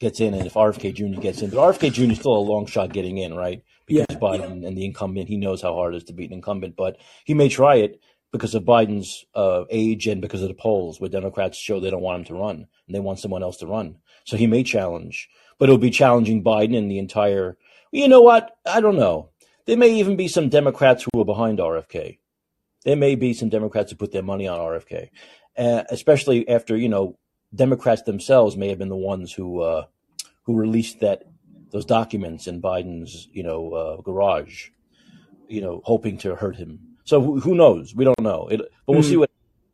gets 0.04 0.20
in 0.20 0.34
and 0.34 0.46
if 0.46 0.54
RFK 0.54 0.94
Jr. 0.94 1.20
gets 1.20 1.42
in. 1.42 1.50
But 1.50 1.58
RFK 1.58 1.92
Jr. 1.94 2.12
is 2.12 2.20
still 2.20 2.36
a 2.36 2.50
long 2.52 2.66
shot 2.66 2.92
getting 2.92 3.18
in, 3.18 3.34
right? 3.34 3.64
Because 3.88 4.06
yeah. 4.10 4.18
Biden 4.18 4.68
and 4.68 4.78
the 4.78 4.86
incumbent, 4.86 5.30
he 5.30 5.38
knows 5.38 5.62
how 5.62 5.74
hard 5.74 5.94
it 5.94 5.98
is 5.98 6.04
to 6.06 6.14
beat 6.14 6.30
an 6.30 6.38
incumbent, 6.38 6.76
but 6.76 6.98
he 7.26 7.34
may 7.34 7.50
try 7.50 7.76
it 7.76 8.02
because 8.32 8.54
of 8.54 8.64
Biden's 8.64 9.26
uh, 9.34 9.64
age 9.70 10.08
and 10.08 10.22
because 10.22 10.42
of 10.42 10.50
the 10.50 10.56
polls, 10.56 11.00
where 11.00 11.10
Democrats 11.10 11.58
show 11.58 11.80
they 11.80 11.90
don't 11.90 12.02
want 12.02 12.20
him 12.20 12.26
to 12.26 12.42
run 12.42 12.68
and 12.88 12.96
they 12.96 13.00
want 13.00 13.20
someone 13.20 13.44
else 13.44 13.58
to 13.58 13.68
run. 13.68 13.98
So 14.26 14.36
he 14.36 14.48
may 14.48 14.64
challenge, 14.64 15.30
but 15.58 15.70
it'll 15.70 15.78
be 15.78 15.90
challenging 15.90 16.44
Biden 16.44 16.78
and 16.78 16.92
the 16.92 17.00
entire. 17.00 17.58
You 17.92 18.08
know 18.08 18.22
what? 18.22 18.52
I 18.66 18.82
don't 18.82 18.98
know. 18.98 19.30
There 19.66 19.78
may 19.78 19.94
even 20.00 20.18
be 20.18 20.28
some 20.28 20.50
Democrats 20.50 21.06
who 21.06 21.22
are 21.22 21.26
behind 21.26 21.60
RFK. 21.60 22.20
There 22.84 22.98
may 22.98 23.16
be 23.16 23.34
some 23.34 23.50
Democrats 23.50 23.92
who 23.92 23.98
put 23.98 24.12
their 24.12 24.24
money 24.24 24.48
on 24.48 24.60
RFK, 24.60 25.10
uh, 25.58 25.84
especially 25.90 26.50
after 26.50 26.76
you 26.76 26.90
know 26.90 27.18
Democrats 27.54 28.04
themselves 28.04 28.58
may 28.58 28.70
have 28.70 28.80
been 28.80 28.90
the 28.90 28.96
ones 28.96 29.32
who 29.34 29.62
uh, 29.62 29.86
who 30.44 30.56
released 30.56 31.00
that 31.02 31.24
those 31.72 31.86
documents 31.86 32.48
in 32.48 32.62
Biden's 32.62 33.28
you 33.32 33.44
know 33.44 33.74
uh, 33.74 34.02
garage, 34.02 34.70
you 35.48 35.62
know, 35.62 35.82
hoping 35.84 36.18
to 36.20 36.36
hurt 36.36 36.56
him. 36.56 36.80
So 37.04 37.22
who, 37.22 37.40
who 37.40 37.56
knows? 37.56 37.94
We 37.94 38.06
don't 38.06 38.22
know. 38.22 38.48
It, 38.48 38.62
but 38.86 38.94
we'll 38.94 39.04
mm. 39.04 39.10
see 39.10 39.18
what. 39.18 39.30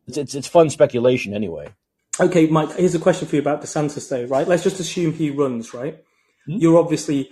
It's, 0.08 0.18
it's 0.18 0.36
it's 0.36 0.48
fun 0.48 0.70
speculation 0.70 1.34
anyway. 1.34 1.74
Okay, 2.20 2.48
Mike. 2.48 2.76
Here's 2.76 2.96
a 2.96 3.00
question 3.00 3.28
for 3.28 3.36
you 3.36 3.42
about 3.42 3.62
DeSantis, 3.62 4.10
though. 4.10 4.26
Right? 4.26 4.48
Let's 4.48 4.64
just 4.64 4.80
assume 4.80 5.14
he 5.14 5.30
runs. 5.30 5.74
Right? 5.74 6.04
Mm. 6.48 6.62
You're 6.62 6.80
obviously, 6.80 7.30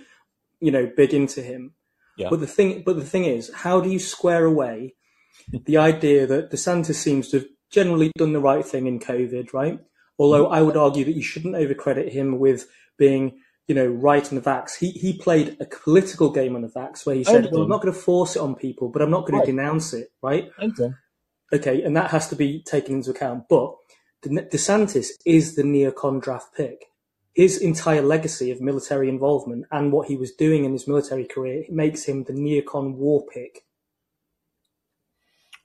you 0.60 0.70
know, 0.70 0.90
big 0.96 1.12
into 1.12 1.42
him. 1.42 1.74
Yeah. 2.16 2.28
But 2.30 2.40
the 2.40 2.46
thing, 2.46 2.82
but 2.84 2.96
the 2.96 3.04
thing 3.04 3.24
is, 3.24 3.50
how 3.54 3.80
do 3.80 3.90
you 3.90 3.98
square 3.98 4.44
away 4.44 4.94
the 5.64 5.76
idea 5.76 6.26
that 6.26 6.50
DeSantis 6.50 6.94
seems 6.94 7.28
to 7.28 7.38
have 7.38 7.48
generally 7.70 8.12
done 8.16 8.32
the 8.32 8.40
right 8.40 8.64
thing 8.64 8.86
in 8.86 8.98
COVID, 8.98 9.52
right? 9.52 9.78
Although. 10.18 10.48
I 10.48 10.62
would 10.62 10.76
argue 10.76 11.04
that 11.04 11.14
you 11.14 11.22
shouldn't 11.22 11.54
overcredit 11.54 12.10
him 12.10 12.38
with 12.38 12.66
being, 12.98 13.38
you 13.66 13.74
know, 13.74 13.86
right 13.86 14.26
on 14.28 14.34
the 14.34 14.40
vax. 14.40 14.76
He 14.76 14.90
he 14.90 15.12
played 15.16 15.56
a 15.60 15.66
political 15.66 16.30
game 16.30 16.56
on 16.56 16.62
the 16.62 16.68
vax 16.68 17.06
where 17.06 17.14
he 17.14 17.24
said, 17.24 17.48
"Well, 17.52 17.62
I'm 17.62 17.68
not 17.68 17.82
going 17.82 17.94
to 17.94 18.00
force 18.00 18.36
it 18.36 18.40
on 18.40 18.54
people, 18.54 18.88
but 18.88 19.02
I'm 19.02 19.10
not 19.10 19.26
going 19.26 19.38
right. 19.38 19.46
to 19.46 19.52
denounce 19.52 19.92
it." 19.94 20.10
Right? 20.22 20.50
Okay. 20.60 20.92
Okay, 21.52 21.82
and 21.82 21.96
that 21.96 22.10
has 22.10 22.28
to 22.28 22.36
be 22.36 22.62
taken 22.62 22.96
into 22.96 23.10
account. 23.10 23.44
But 23.48 23.74
DeSantis 24.24 25.08
is 25.24 25.54
the 25.54 25.62
neocon 25.62 26.20
draft 26.20 26.54
pick. 26.54 26.86
His 27.34 27.58
entire 27.58 28.02
legacy 28.02 28.50
of 28.50 28.60
military 28.60 29.08
involvement 29.08 29.66
and 29.70 29.92
what 29.92 30.08
he 30.08 30.16
was 30.16 30.32
doing 30.32 30.64
in 30.64 30.72
his 30.72 30.88
military 30.88 31.24
career 31.24 31.64
makes 31.70 32.04
him 32.04 32.24
the 32.24 32.32
neocon 32.32 32.94
war 32.96 33.24
pick. 33.32 33.64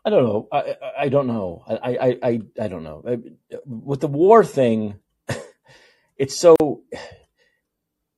I 0.06 0.10
don't 0.10 0.24
know. 0.24 0.48
I 0.52 0.76
I 1.00 1.10
don't 1.10 1.28
know. 1.28 1.64
I 1.68 1.76
I 1.76 2.18
I, 2.24 2.42
I 2.62 2.68
don't 2.68 2.84
know. 2.84 3.04
With 3.66 4.02
the 4.02 4.08
war 4.08 4.44
thing, 4.44 5.00
it's 6.18 6.36
so 6.36 6.56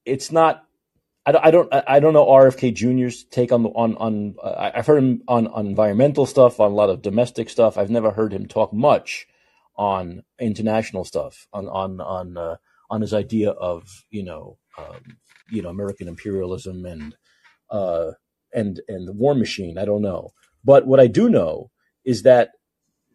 it's 0.06 0.32
not 0.32 0.66
I 1.28 1.50
don't, 1.50 1.74
I 1.74 2.00
don't 2.00 2.14
know 2.14 2.26
RFK 2.28 2.74
Jr.'s 2.76 3.24
take 3.24 3.52
on 3.52 3.66
on 3.66 3.98
on. 3.98 4.36
Uh, 4.42 4.72
I've 4.76 4.86
heard 4.86 5.04
him 5.04 5.24
on, 5.28 5.48
on 5.48 5.66
environmental 5.66 6.28
stuff, 6.28 6.60
on 6.60 6.72
a 6.72 6.76
lot 6.76 6.92
of 6.92 7.02
domestic 7.02 7.50
stuff. 7.50 7.80
I've 7.80 7.90
never 7.90 8.12
heard 8.12 8.32
him 8.32 8.46
talk 8.46 8.72
much 8.72 9.26
on 9.76 10.22
international 10.40 11.04
stuff, 11.04 11.48
on 11.52 11.68
on 11.68 12.00
on 12.00 12.38
uh, 12.38 12.56
on 12.92 13.02
his 13.02 13.12
idea 13.12 13.50
of 13.50 14.06
you 14.12 14.24
know 14.24 14.60
um, 14.78 15.18
you 15.50 15.64
know 15.64 15.70
American 15.70 16.08
imperialism 16.08 16.86
and 16.86 17.16
uh, 17.72 18.12
and 18.54 18.80
and 18.88 19.08
the 19.08 19.14
war 19.14 19.34
machine. 19.34 19.80
I 19.80 19.86
don't 19.86 20.04
know, 20.04 20.30
but 20.64 20.86
what 20.86 21.00
I 21.00 21.08
do 21.08 21.28
know 21.28 21.72
is 22.06 22.24
that 22.24 22.52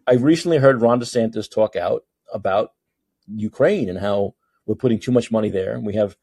I 0.07 0.15
recently 0.15 0.59
heard 0.59 0.83
Ron 0.83 1.01
DeSantis 1.01 1.51
talk 1.51 1.77
out 1.77 2.05
about 2.33 2.73
Ukraine 3.27 3.89
and 3.89 3.99
how 3.99 4.35
we're 4.67 4.75
putting 4.75 4.99
too 4.99 5.13
much 5.13 5.31
money 5.31 5.49
there, 5.49 5.75
and 5.75 5.87
we 5.87 5.95
have 5.95 6.17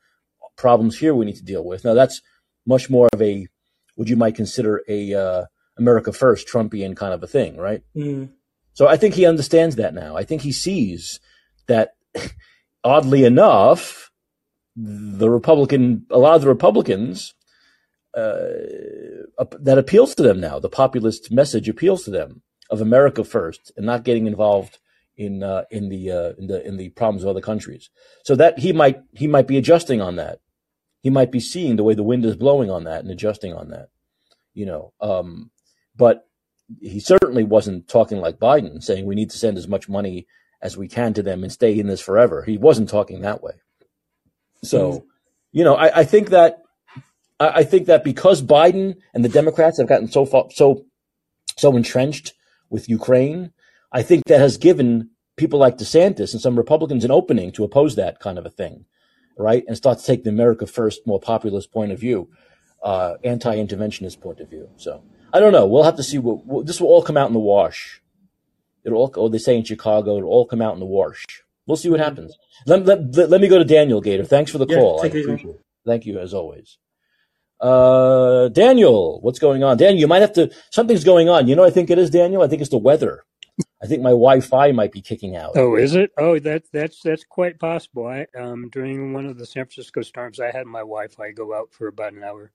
problems 0.56 0.98
here 0.98 1.14
we 1.16 1.26
need 1.26 1.38
to 1.38 1.44
deal 1.44 1.64
with. 1.64 1.86
Now 1.86 1.94
that's 1.94 2.22
much 2.66 2.90
more 2.90 3.08
of 3.14 3.22
a 3.22 3.48
what 3.96 4.10
you 4.10 4.16
might 4.16 4.36
consider 4.36 4.84
a 4.88 5.14
uh, 5.14 5.46
America 5.78 6.12
First 6.12 6.48
Trumpian 6.48 6.96
kind 6.96 7.14
of 7.14 7.24
a 7.24 7.28
thing, 7.28 7.58
right? 7.58 7.82
Mm. 7.96 8.30
So 8.74 8.88
I 8.88 8.98
think 8.98 9.16
he 9.16 9.26
understands 9.26 9.76
that 9.78 9.94
now. 9.94 10.16
I 10.16 10.24
think 10.24 10.42
he 10.42 10.52
sees 10.52 11.20
that, 11.68 11.96
oddly 12.84 13.24
enough, 13.24 14.12
the 14.76 15.30
Republican, 15.30 16.06
a 16.12 16.20
lot 16.20 16.36
of 16.36 16.42
the 16.42 16.48
Republicans, 16.48 17.34
uh, 18.16 18.50
that 19.60 19.78
appeals 19.78 20.14
to 20.16 20.24
them 20.24 20.40
now. 20.40 20.60
The 20.60 20.70
populist 20.70 21.32
message 21.32 21.68
appeals 21.68 22.04
to 22.04 22.12
them 22.12 22.44
of 22.70 22.82
America 22.82 23.24
first 23.24 23.72
and 23.78 23.86
not 23.86 24.04
getting 24.04 24.28
involved 24.28 24.80
in 25.16 25.44
uh, 25.44 25.64
in 25.72 25.90
the 25.90 26.12
uh, 26.12 26.34
in 26.38 26.48
the 26.48 26.66
in 26.66 26.78
the 26.78 26.90
problems 26.90 27.24
of 27.24 27.30
other 27.30 27.42
countries. 27.42 27.90
So 28.24 28.36
that 28.36 28.60
he 28.60 28.72
might 28.74 29.02
he 29.14 29.28
might 29.28 29.48
be 29.48 29.58
adjusting 29.58 30.02
on 30.02 30.16
that. 30.18 30.40
He 31.02 31.10
might 31.10 31.32
be 31.32 31.40
seeing 31.40 31.76
the 31.76 31.84
way 31.84 31.94
the 31.94 32.04
wind 32.04 32.26
is 32.26 32.36
blowing 32.36 32.70
on 32.70 32.84
that 32.86 33.02
and 33.02 33.12
adjusting 33.12 33.54
on 33.54 33.70
that. 33.70 33.90
You 34.54 34.66
know, 34.66 34.94
um, 35.02 35.52
but 35.96 36.28
he 36.82 37.00
certainly 37.00 37.44
wasn't 37.44 37.88
talking 37.88 38.20
like 38.20 38.40
Biden, 38.40 38.84
saying 38.84 39.06
we 39.06 39.16
need 39.16 39.30
to 39.32 39.38
send 39.38 39.58
as 39.58 39.68
much 39.68 39.88
money 39.88 40.28
as 40.62 40.76
we 40.76 40.88
can 40.88 41.14
to 41.14 41.24
them 41.24 41.44
and 41.44 41.52
stay 41.52 41.78
in 41.78 41.88
this 41.88 42.02
forever. 42.02 42.44
He 42.44 42.58
wasn't 42.58 42.90
talking 42.90 43.22
that 43.22 43.44
way. 43.44 43.54
So, 44.64 45.06
you 45.52 45.64
know, 45.64 45.76
I, 45.76 46.00
I 46.00 46.04
think 46.04 46.30
that 46.30 46.64
I, 47.40 47.48
I 47.48 47.64
think 47.64 47.88
that 47.88 48.04
because 48.04 48.42
Biden 48.42 48.98
and 49.14 49.24
the 49.24 49.30
Democrats 49.30 49.78
have 49.78 49.88
gotten 49.88 50.10
so 50.10 50.26
far, 50.26 50.48
so 50.52 50.86
so 51.58 51.76
entrenched 51.76 52.34
with 52.70 52.90
Ukraine 52.90 53.52
I 53.92 54.04
think 54.04 54.26
that 54.26 54.40
has 54.40 54.58
given 54.58 55.10
people 55.36 55.60
like 55.60 55.78
DeSantis 55.78 56.34
and 56.34 56.42
some 56.42 56.58
Republicans 56.58 57.06
an 57.06 57.12
opening 57.12 57.52
to 57.54 57.64
oppose 57.64 57.96
that 57.96 58.20
kind 58.20 58.38
of 58.38 58.46
a 58.46 58.50
thing, 58.50 58.86
right? 59.38 59.64
And 59.68 59.78
start 59.78 60.00
to 60.00 60.06
take 60.06 60.24
the 60.24 60.30
America 60.30 60.68
First, 60.68 61.08
more 61.08 61.20
populist 61.20 61.72
point 61.72 61.92
of 61.92 62.00
view, 62.00 62.30
uh, 62.84 63.16
anti-interventionist 63.24 64.20
point 64.20 64.40
of 64.40 64.50
view. 64.50 64.70
So 64.78 65.04
I 65.34 65.40
don't 65.40 65.54
know. 65.54 65.66
We'll 65.66 65.84
have 65.84 65.96
to 65.98 66.04
see. 66.04 66.18
What, 66.18 66.46
what, 66.46 66.66
this 66.66 66.82
will 66.82 66.90
all 66.90 67.02
come 67.02 67.18
out 67.18 67.28
in 67.28 67.34
the 67.34 67.40
wash. 67.40 68.02
It'll 68.84 69.00
all, 69.00 69.14
oh, 69.16 69.30
they 69.30 69.38
say 69.38 69.58
in 69.58 69.64
Chicago, 69.64 70.18
it'll 70.18 70.30
all 70.30 70.46
come 70.46 70.62
out 70.62 70.74
in 70.74 70.80
the 70.80 70.86
wash. 70.86 71.26
We'll 71.66 71.78
see 71.78 71.90
what 71.90 72.00
happens. 72.00 72.38
Let, 72.66 72.86
let, 72.86 73.16
let, 73.16 73.30
let 73.30 73.42
me 73.42 73.50
go 73.50 73.58
to 73.58 73.66
Daniel 73.66 74.00
Gator. 74.00 74.24
Thanks 74.24 74.52
for 74.52 74.58
the 74.58 74.68
yeah, 74.70 74.78
call. 74.78 75.02
Thank 75.86 76.06
you 76.06 76.20
as 76.20 76.34
always. 76.34 76.78
Uh, 77.60 78.50
Daniel, 78.50 79.20
what's 79.22 79.40
going 79.40 79.64
on? 79.64 79.78
Daniel, 79.78 80.00
you 80.00 80.08
might 80.08 80.22
have 80.22 80.34
to, 80.34 80.52
something's 80.72 81.04
going 81.04 81.30
on. 81.30 81.48
You 81.48 81.56
know, 81.56 81.64
I 81.64 81.72
think 81.72 81.90
it 81.90 81.98
is, 81.98 82.10
Daniel. 82.10 82.44
I 82.44 82.48
think 82.48 82.62
it's 82.62 82.72
the 82.72 82.78
weather. 82.78 83.24
I 83.82 83.88
think 83.88 84.02
my 84.02 84.12
Wi-Fi 84.12 84.72
might 84.72 84.92
be 84.92 85.02
kicking 85.02 85.36
out. 85.36 85.54
Oh, 85.56 85.76
is 85.76 85.96
it? 85.96 86.12
Oh, 86.18 86.38
that 86.40 86.64
that's 86.72 87.02
that's 87.02 87.24
quite 87.24 87.60
possible. 87.60 88.08
I 88.08 88.28
um 88.38 88.70
during 88.70 89.14
one 89.14 89.26
of 89.26 89.38
the 89.38 89.46
San 89.46 89.66
Francisco 89.66 90.02
storms, 90.02 90.40
I 90.40 90.52
had 90.52 90.68
my 90.68 90.80
Wi-Fi 90.80 91.32
go 91.32 91.56
out 91.56 91.70
for 91.72 91.88
about 91.88 92.14
an 92.14 92.24
hour. 92.24 92.52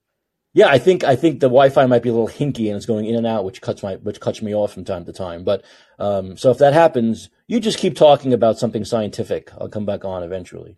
Yeah, 0.53 0.67
I 0.67 0.77
think 0.77 1.03
I 1.03 1.15
think 1.15 1.39
the 1.39 1.47
Wi-Fi 1.47 1.87
might 1.87 2.03
be 2.03 2.09
a 2.09 2.13
little 2.13 2.27
hinky 2.27 2.67
and 2.67 2.77
it's 2.77 2.85
going 2.85 3.05
in 3.05 3.15
and 3.15 3.25
out, 3.25 3.43
which 3.43 3.61
cuts 3.61 3.83
my 3.83 3.95
which 3.95 4.19
cuts 4.19 4.41
me 4.41 4.53
off 4.53 4.73
from 4.73 4.85
time 4.85 5.05
to 5.05 5.13
time. 5.13 5.43
But 5.43 5.65
um, 5.97 6.37
so 6.37 6.51
if 6.51 6.59
that 6.59 6.73
happens, 6.73 7.29
you 7.47 7.59
just 7.59 7.79
keep 7.79 7.95
talking 7.95 8.33
about 8.33 8.59
something 8.59 8.85
scientific. 8.85 9.51
I'll 9.57 9.69
come 9.69 9.85
back 9.85 10.05
on 10.05 10.23
eventually. 10.23 10.77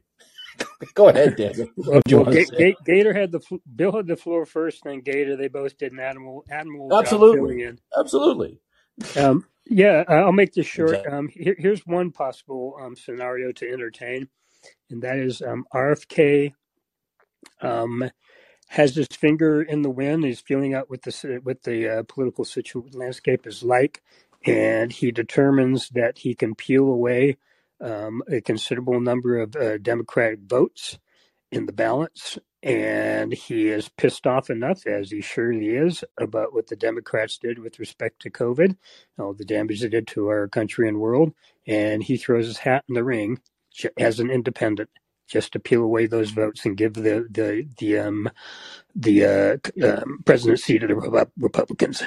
Go 0.96 1.10
ahead, 1.10 1.36
well, 2.12 2.26
G- 2.26 2.78
Gator 2.86 3.14
had 3.14 3.32
the 3.32 3.42
Bill 3.76 3.94
had 3.94 4.08
the 4.08 4.18
floor 4.18 4.46
first, 4.46 4.84
then 4.86 5.02
Gator. 5.02 5.38
They 5.38 5.50
both 5.50 5.78
did 5.78 5.94
an 5.94 6.00
animal 6.00 6.46
animal. 6.50 6.98
Absolutely, 7.00 7.66
absolutely. 7.98 8.60
Um, 9.16 9.46
Yeah, 9.68 10.04
I'll 10.08 10.34
make 10.34 10.54
this 10.54 10.68
short. 10.68 10.92
Exactly. 10.92 11.14
Um, 11.14 11.30
here, 11.30 11.56
here's 11.58 11.86
one 11.88 12.12
possible 12.12 12.78
um, 12.82 12.96
scenario 12.96 13.52
to 13.54 13.72
entertain, 13.72 14.30
and 14.90 15.04
that 15.04 15.18
is 15.20 15.42
um, 15.42 15.66
RFK 15.74 16.54
um, 17.62 18.12
has 18.70 18.96
his 18.96 19.08
finger 19.08 19.62
in 19.64 19.84
the 19.84 19.90
wind. 19.92 20.26
He's 20.26 20.42
feeling 20.42 20.74
out 20.76 20.90
what 20.90 21.04
the 21.04 21.42
what 21.44 21.64
the 21.64 22.00
uh, 22.00 22.04
political 22.08 22.46
situ- 22.46 22.90
landscape 22.94 23.48
is 23.48 23.64
like, 23.64 24.04
and 24.46 24.92
he 24.92 25.12
determines 25.12 25.90
that 25.90 26.20
he 26.20 26.36
can 26.36 26.56
peel 26.56 26.86
away 26.90 27.38
um, 27.82 28.22
a 28.30 28.42
considerable 28.42 29.00
number 29.00 29.38
of 29.38 29.56
uh, 29.56 29.78
Democratic 29.78 30.40
votes 30.46 30.98
in 31.52 31.66
the 31.66 31.74
balance. 31.74 32.38
And 32.64 33.32
he 33.32 33.68
is 33.68 33.90
pissed 33.90 34.26
off 34.26 34.50
enough, 34.50 34.88
as 34.88 35.12
he 35.12 35.22
surely 35.22 35.70
is, 35.70 36.04
about 36.20 36.52
what 36.52 36.68
the 36.68 36.76
Democrats 36.76 37.38
did 37.38 37.60
with 37.60 37.78
respect 37.78 38.22
to 38.24 38.32
COVID, 38.32 38.76
all 39.20 39.34
the 39.34 39.46
damage 39.46 39.82
they 39.82 39.90
did 39.90 40.08
to 40.08 40.28
our 40.28 40.48
country 40.48 40.88
and 40.88 41.00
world. 41.00 41.34
And 41.68 42.02
he 42.04 42.18
throws 42.18 42.48
his 42.48 42.58
hat 42.58 42.84
in 42.90 42.96
the 42.96 43.04
ring 43.04 43.40
as 44.00 44.20
an 44.20 44.32
independent, 44.32 44.90
just 45.28 45.54
to 45.54 45.60
peel 45.60 45.84
away 45.84 46.08
those 46.08 46.32
votes 46.32 46.66
and 46.66 46.78
give 46.78 46.94
the 46.94 47.28
the 47.30 47.68
the 47.78 48.00
um 48.00 48.30
the 48.96 49.26
uh, 49.26 49.58
um, 49.88 50.20
presidency 50.26 50.80
to 50.80 50.88
the 50.88 51.28
Republicans. 51.38 52.04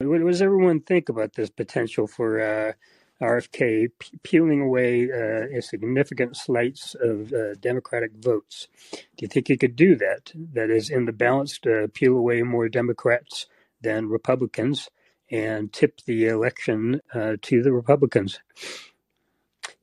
What 0.00 0.24
does 0.24 0.42
everyone 0.42 0.80
think 0.80 1.08
about 1.08 1.34
this 1.34 1.50
potential 1.50 2.06
for 2.06 2.40
uh, 2.40 2.72
RFK 3.20 3.88
pe- 3.98 4.18
peeling 4.22 4.62
away 4.62 5.10
uh, 5.10 5.58
a 5.58 5.62
significant 5.62 6.36
slice 6.36 6.94
of 7.00 7.32
uh, 7.32 7.54
Democratic 7.56 8.12
votes? 8.18 8.68
Do 8.92 8.98
you 9.24 9.28
think 9.28 9.48
he 9.48 9.56
could 9.56 9.76
do 9.76 9.96
that? 9.96 10.32
That 10.34 10.70
is, 10.70 10.90
in 10.90 11.06
the 11.06 11.12
balance, 11.12 11.58
to 11.60 11.88
peel 11.94 12.16
away 12.16 12.42
more 12.42 12.68
Democrats 12.68 13.46
than 13.82 14.08
Republicans 14.08 14.90
and 15.30 15.72
tip 15.72 16.00
the 16.06 16.26
election 16.26 17.00
uh, 17.14 17.36
to 17.42 17.62
the 17.62 17.72
Republicans? 17.72 18.40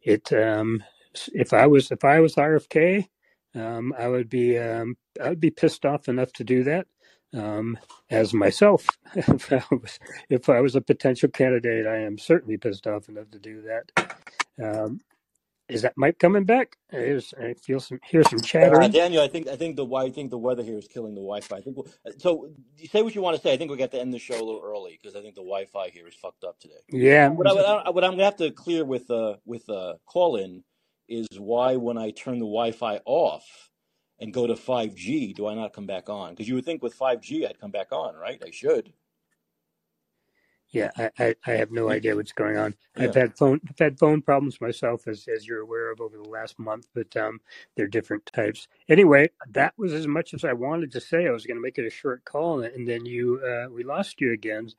It 0.03 0.31
um, 0.33 0.83
if 1.33 1.53
I 1.53 1.67
was 1.67 1.91
if 1.91 2.03
I 2.05 2.19
was 2.19 2.35
RFK, 2.35 3.07
um, 3.55 3.93
I 3.97 4.07
would 4.07 4.29
be 4.29 4.57
um, 4.57 4.97
I 5.23 5.29
would 5.29 5.39
be 5.39 5.51
pissed 5.51 5.85
off 5.85 6.07
enough 6.07 6.31
to 6.33 6.43
do 6.43 6.63
that. 6.65 6.87
Um, 7.35 7.77
as 8.11 8.33
myself, 8.33 8.87
if 9.15 9.53
I 9.53 9.63
was 9.71 9.99
if 10.29 10.49
I 10.49 10.61
was 10.61 10.75
a 10.75 10.81
potential 10.81 11.29
candidate, 11.29 11.87
I 11.87 11.97
am 11.99 12.17
certainly 12.19 12.57
pissed 12.57 12.87
off 12.87 13.09
enough 13.09 13.31
to 13.31 13.39
do 13.39 13.63
that. 13.63 14.07
Um, 14.63 15.01
is 15.69 15.83
that 15.83 15.93
Mike 15.97 16.19
coming 16.19 16.45
back? 16.45 16.77
There's, 16.91 17.33
I 17.41 17.55
feel 17.55 17.79
some 17.79 17.99
hear 18.05 18.23
some 18.23 18.41
Uh. 18.41 18.87
Daniel, 18.89 19.23
I 19.23 19.27
think 19.29 19.47
I 19.47 19.55
think 19.57 19.75
the 19.77 19.85
I 19.95 20.11
think 20.11 20.31
the 20.31 20.37
weather 20.37 20.63
here 20.63 20.77
is 20.77 20.87
killing 20.87 21.15
the 21.15 21.21
Wi-Fi. 21.21 21.57
I 21.57 21.61
think 21.61 21.77
we'll, 21.77 21.87
so. 22.19 22.49
Say 22.91 23.01
what 23.03 23.15
you 23.15 23.21
want 23.21 23.37
to 23.37 23.43
say. 23.43 23.53
I 23.53 23.57
think 23.57 23.71
we 23.71 23.77
got 23.77 23.91
to 23.91 24.01
end 24.01 24.13
the 24.13 24.19
show 24.19 24.35
a 24.35 24.45
little 24.45 24.61
early 24.63 24.99
because 25.01 25.15
I 25.15 25.21
think 25.21 25.35
the 25.35 25.41
Wi-Fi 25.41 25.89
here 25.89 26.07
is 26.07 26.15
fucked 26.15 26.43
up 26.45 26.59
today. 26.59 26.75
Yeah, 26.89 27.29
What, 27.29 27.47
I, 27.47 27.53
what, 27.53 27.65
I, 27.87 27.89
what 27.91 28.03
I'm 28.05 28.11
gonna 28.11 28.25
have 28.25 28.37
to 28.37 28.51
clear 28.51 28.85
with 28.85 29.09
uh 29.11 29.37
with 29.45 29.69
uh 29.69 29.95
Callin 30.07 30.63
is 31.09 31.27
why 31.39 31.77
when 31.77 31.97
I 31.97 32.11
turn 32.11 32.35
the 32.35 32.45
Wi-Fi 32.45 33.01
off 33.05 33.45
and 34.19 34.33
go 34.33 34.47
to 34.47 34.53
5G, 34.53 35.35
do 35.35 35.47
I 35.47 35.55
not 35.55 35.73
come 35.73 35.87
back 35.87 36.09
on? 36.09 36.31
Because 36.31 36.47
you 36.47 36.55
would 36.55 36.65
think 36.65 36.83
with 36.83 36.97
5G 36.97 37.47
I'd 37.47 37.59
come 37.59 37.71
back 37.71 37.91
on, 37.91 38.15
right? 38.15 38.41
I 38.45 38.51
should. 38.51 38.93
Yeah, 40.71 40.91
I, 40.97 41.11
I, 41.19 41.35
I 41.47 41.51
have 41.53 41.71
no 41.71 41.89
idea 41.89 42.15
what's 42.15 42.33
going 42.33 42.57
on. 42.57 42.75
I've 42.97 43.15
had 43.15 43.37
phone 43.37 43.61
I've 43.69 43.79
had 43.79 43.99
phone 43.99 44.21
problems 44.21 44.59
myself, 44.61 45.07
as 45.07 45.27
as 45.33 45.47
you're 45.47 45.61
aware 45.61 45.91
of 45.91 46.01
over 46.01 46.17
the 46.17 46.29
last 46.29 46.59
month, 46.59 46.87
but 46.93 47.15
um, 47.17 47.39
they're 47.77 47.87
different 47.87 48.25
types. 48.33 48.67
Anyway, 48.89 49.29
that 49.51 49.73
was 49.77 49.93
as 49.93 50.07
much 50.07 50.33
as 50.33 50.43
I 50.43 50.53
wanted 50.53 50.91
to 50.93 51.01
say. 51.01 51.27
I 51.27 51.31
was 51.31 51.45
going 51.45 51.57
to 51.57 51.63
make 51.63 51.77
it 51.77 51.87
a 51.87 51.91
short 51.91 52.25
call, 52.25 52.61
and 52.63 52.87
then 52.87 53.05
you 53.05 53.41
uh, 53.45 53.69
we 53.71 53.83
lost 53.85 54.21
you 54.21 54.33
again. 54.33 54.69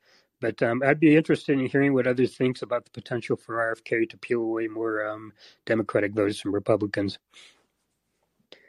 But 0.41 0.61
um, 0.63 0.83
I'd 0.85 0.99
be 0.99 1.15
interested 1.17 1.59
in 1.59 1.65
hearing 1.67 1.93
what 1.95 2.07
others 2.07 2.37
thinks 2.37 2.61
about 2.61 2.85
the 2.85 2.91
potential 2.91 3.35
for 3.35 3.55
RFK 3.75 4.09
to 4.11 4.17
peel 4.17 4.41
away 4.41 4.67
more 4.67 5.05
um, 5.07 5.33
Democratic 5.65 6.13
votes 6.13 6.39
from 6.39 6.53
Republicans. 6.53 7.17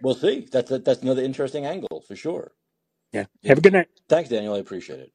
We'll 0.02 0.14
see. 0.14 0.48
That's 0.50 0.70
that's 0.70 1.02
another 1.02 1.22
interesting 1.22 1.66
angle 1.66 2.04
for 2.06 2.16
sure. 2.16 2.52
Yeah. 3.12 3.26
Yeah. 3.42 3.50
Have 3.50 3.58
a 3.58 3.62
good 3.62 3.72
night. 3.72 3.88
Thanks, 4.08 4.30
Daniel. 4.30 4.54
I 4.54 4.58
appreciate 4.58 5.00
it. 5.00 5.12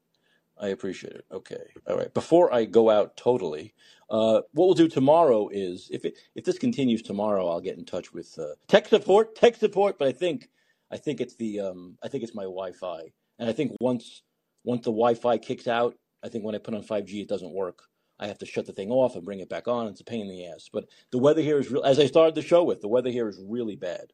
I 0.60 0.70
appreciate 0.70 1.14
it. 1.14 1.26
Okay. 1.32 1.64
All 1.88 1.98
right. 1.98 2.14
Before 2.14 2.54
I 2.54 2.66
go 2.66 2.90
out 2.90 3.18
totally, 3.18 3.74
uh, 4.10 4.42
what 4.54 4.66
we'll 4.66 4.74
do 4.74 4.88
tomorrow 4.88 5.50
is 5.52 5.90
if 5.92 6.06
it, 6.06 6.18
if 6.36 6.46
this 6.46 6.58
continues 6.58 7.02
tomorrow, 7.02 7.50
I'll 7.50 7.62
get 7.62 7.78
in 7.78 7.86
touch 7.86 8.14
with 8.14 8.38
uh, 8.40 8.56
tech 8.68 8.88
support. 8.88 9.36
Tech 9.36 9.56
support, 9.56 9.98
but 9.98 10.08
I 10.08 10.12
think 10.12 10.50
I 10.92 10.98
think 10.98 11.22
it's 11.22 11.36
the 11.36 11.60
um, 11.60 11.98
I 12.04 12.08
think 12.08 12.24
it's 12.24 12.36
my 12.36 12.44
Wi-Fi, 12.44 13.12
and 13.40 13.50
I 13.50 13.54
think 13.54 13.76
once 13.80 14.22
once 14.64 14.86
the 14.86 14.92
Wi-Fi 14.92 15.38
kicks 15.40 15.68
out, 15.68 15.96
I 16.24 16.30
think 16.30 16.46
when 16.46 16.56
I 16.56 16.60
put 16.60 16.74
on 16.74 16.84
5G, 16.84 17.22
it 17.22 17.28
doesn't 17.28 17.54
work. 17.54 17.84
I 18.20 18.28
have 18.28 18.38
to 18.40 18.46
shut 18.46 18.66
the 18.66 18.74
thing 18.74 18.92
off 18.92 19.16
and 19.16 19.26
bring 19.26 19.40
it 19.40 19.50
back 19.50 19.68
on. 19.68 19.88
It's 19.88 20.02
a 20.02 20.06
pain 20.06 20.22
in 20.22 20.30
the 20.30 20.46
ass. 20.48 20.70
But 20.72 20.86
the 21.12 21.18
weather 21.18 21.42
here 21.42 21.60
is 21.60 21.70
real. 21.72 21.84
As 21.84 22.00
I 22.00 22.06
started 22.06 22.36
the 22.36 22.42
show 22.42 22.64
with, 22.64 22.80
the 22.80 22.88
weather 22.88 23.10
here 23.10 23.28
is 23.28 23.42
really 23.46 23.76
bad, 23.76 24.14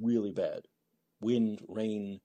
really 0.00 0.32
bad. 0.32 0.62
Wind, 1.20 1.62
rain, 1.68 2.20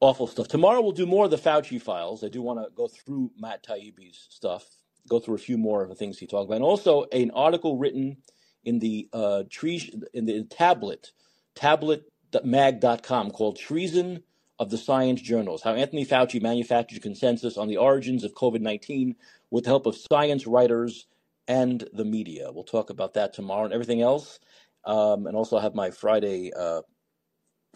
awful 0.00 0.26
stuff. 0.26 0.48
Tomorrow 0.48 0.80
we'll 0.80 0.92
do 0.92 1.06
more 1.06 1.26
of 1.26 1.30
the 1.30 1.36
Fauci 1.36 1.80
files. 1.80 2.24
I 2.24 2.28
do 2.28 2.42
want 2.42 2.60
to 2.60 2.70
go 2.74 2.88
through 2.88 3.30
Matt 3.38 3.64
Taibbi's 3.64 4.26
stuff, 4.30 4.64
go 5.08 5.18
through 5.18 5.34
a 5.34 5.38
few 5.38 5.58
more 5.58 5.82
of 5.82 5.88
the 5.88 5.94
things 5.94 6.18
he 6.18 6.26
talked 6.26 6.46
about, 6.46 6.56
and 6.56 6.64
also 6.64 7.04
an 7.12 7.30
article 7.32 7.76
written 7.76 8.16
in 8.64 8.78
the 8.78 9.08
uh, 9.12 9.44
tree 9.50 9.92
in 10.12 10.24
the 10.24 10.44
tablet 10.44 11.12
tabletmag.com 11.54 13.30
called 13.30 13.58
"Treason 13.58 14.22
of 14.58 14.70
the 14.70 14.78
Science 14.78 15.20
Journals: 15.20 15.62
How 15.62 15.74
Anthony 15.74 16.06
Fauci 16.06 16.40
Manufactured 16.40 17.02
Consensus 17.02 17.56
on 17.56 17.68
the 17.68 17.76
Origins 17.76 18.24
of 18.24 18.34
COVID-19 18.34 19.14
with 19.50 19.64
the 19.64 19.70
Help 19.70 19.86
of 19.86 19.96
Science 19.96 20.46
Writers 20.46 21.06
and 21.46 21.86
the 21.92 22.04
Media." 22.04 22.50
We'll 22.52 22.64
talk 22.64 22.90
about 22.90 23.14
that 23.14 23.34
tomorrow 23.34 23.64
and 23.64 23.74
everything 23.74 24.00
else, 24.00 24.40
um, 24.84 25.26
and 25.26 25.36
also 25.36 25.58
have 25.58 25.74
my 25.74 25.90
Friday. 25.90 26.52
Uh, 26.54 26.82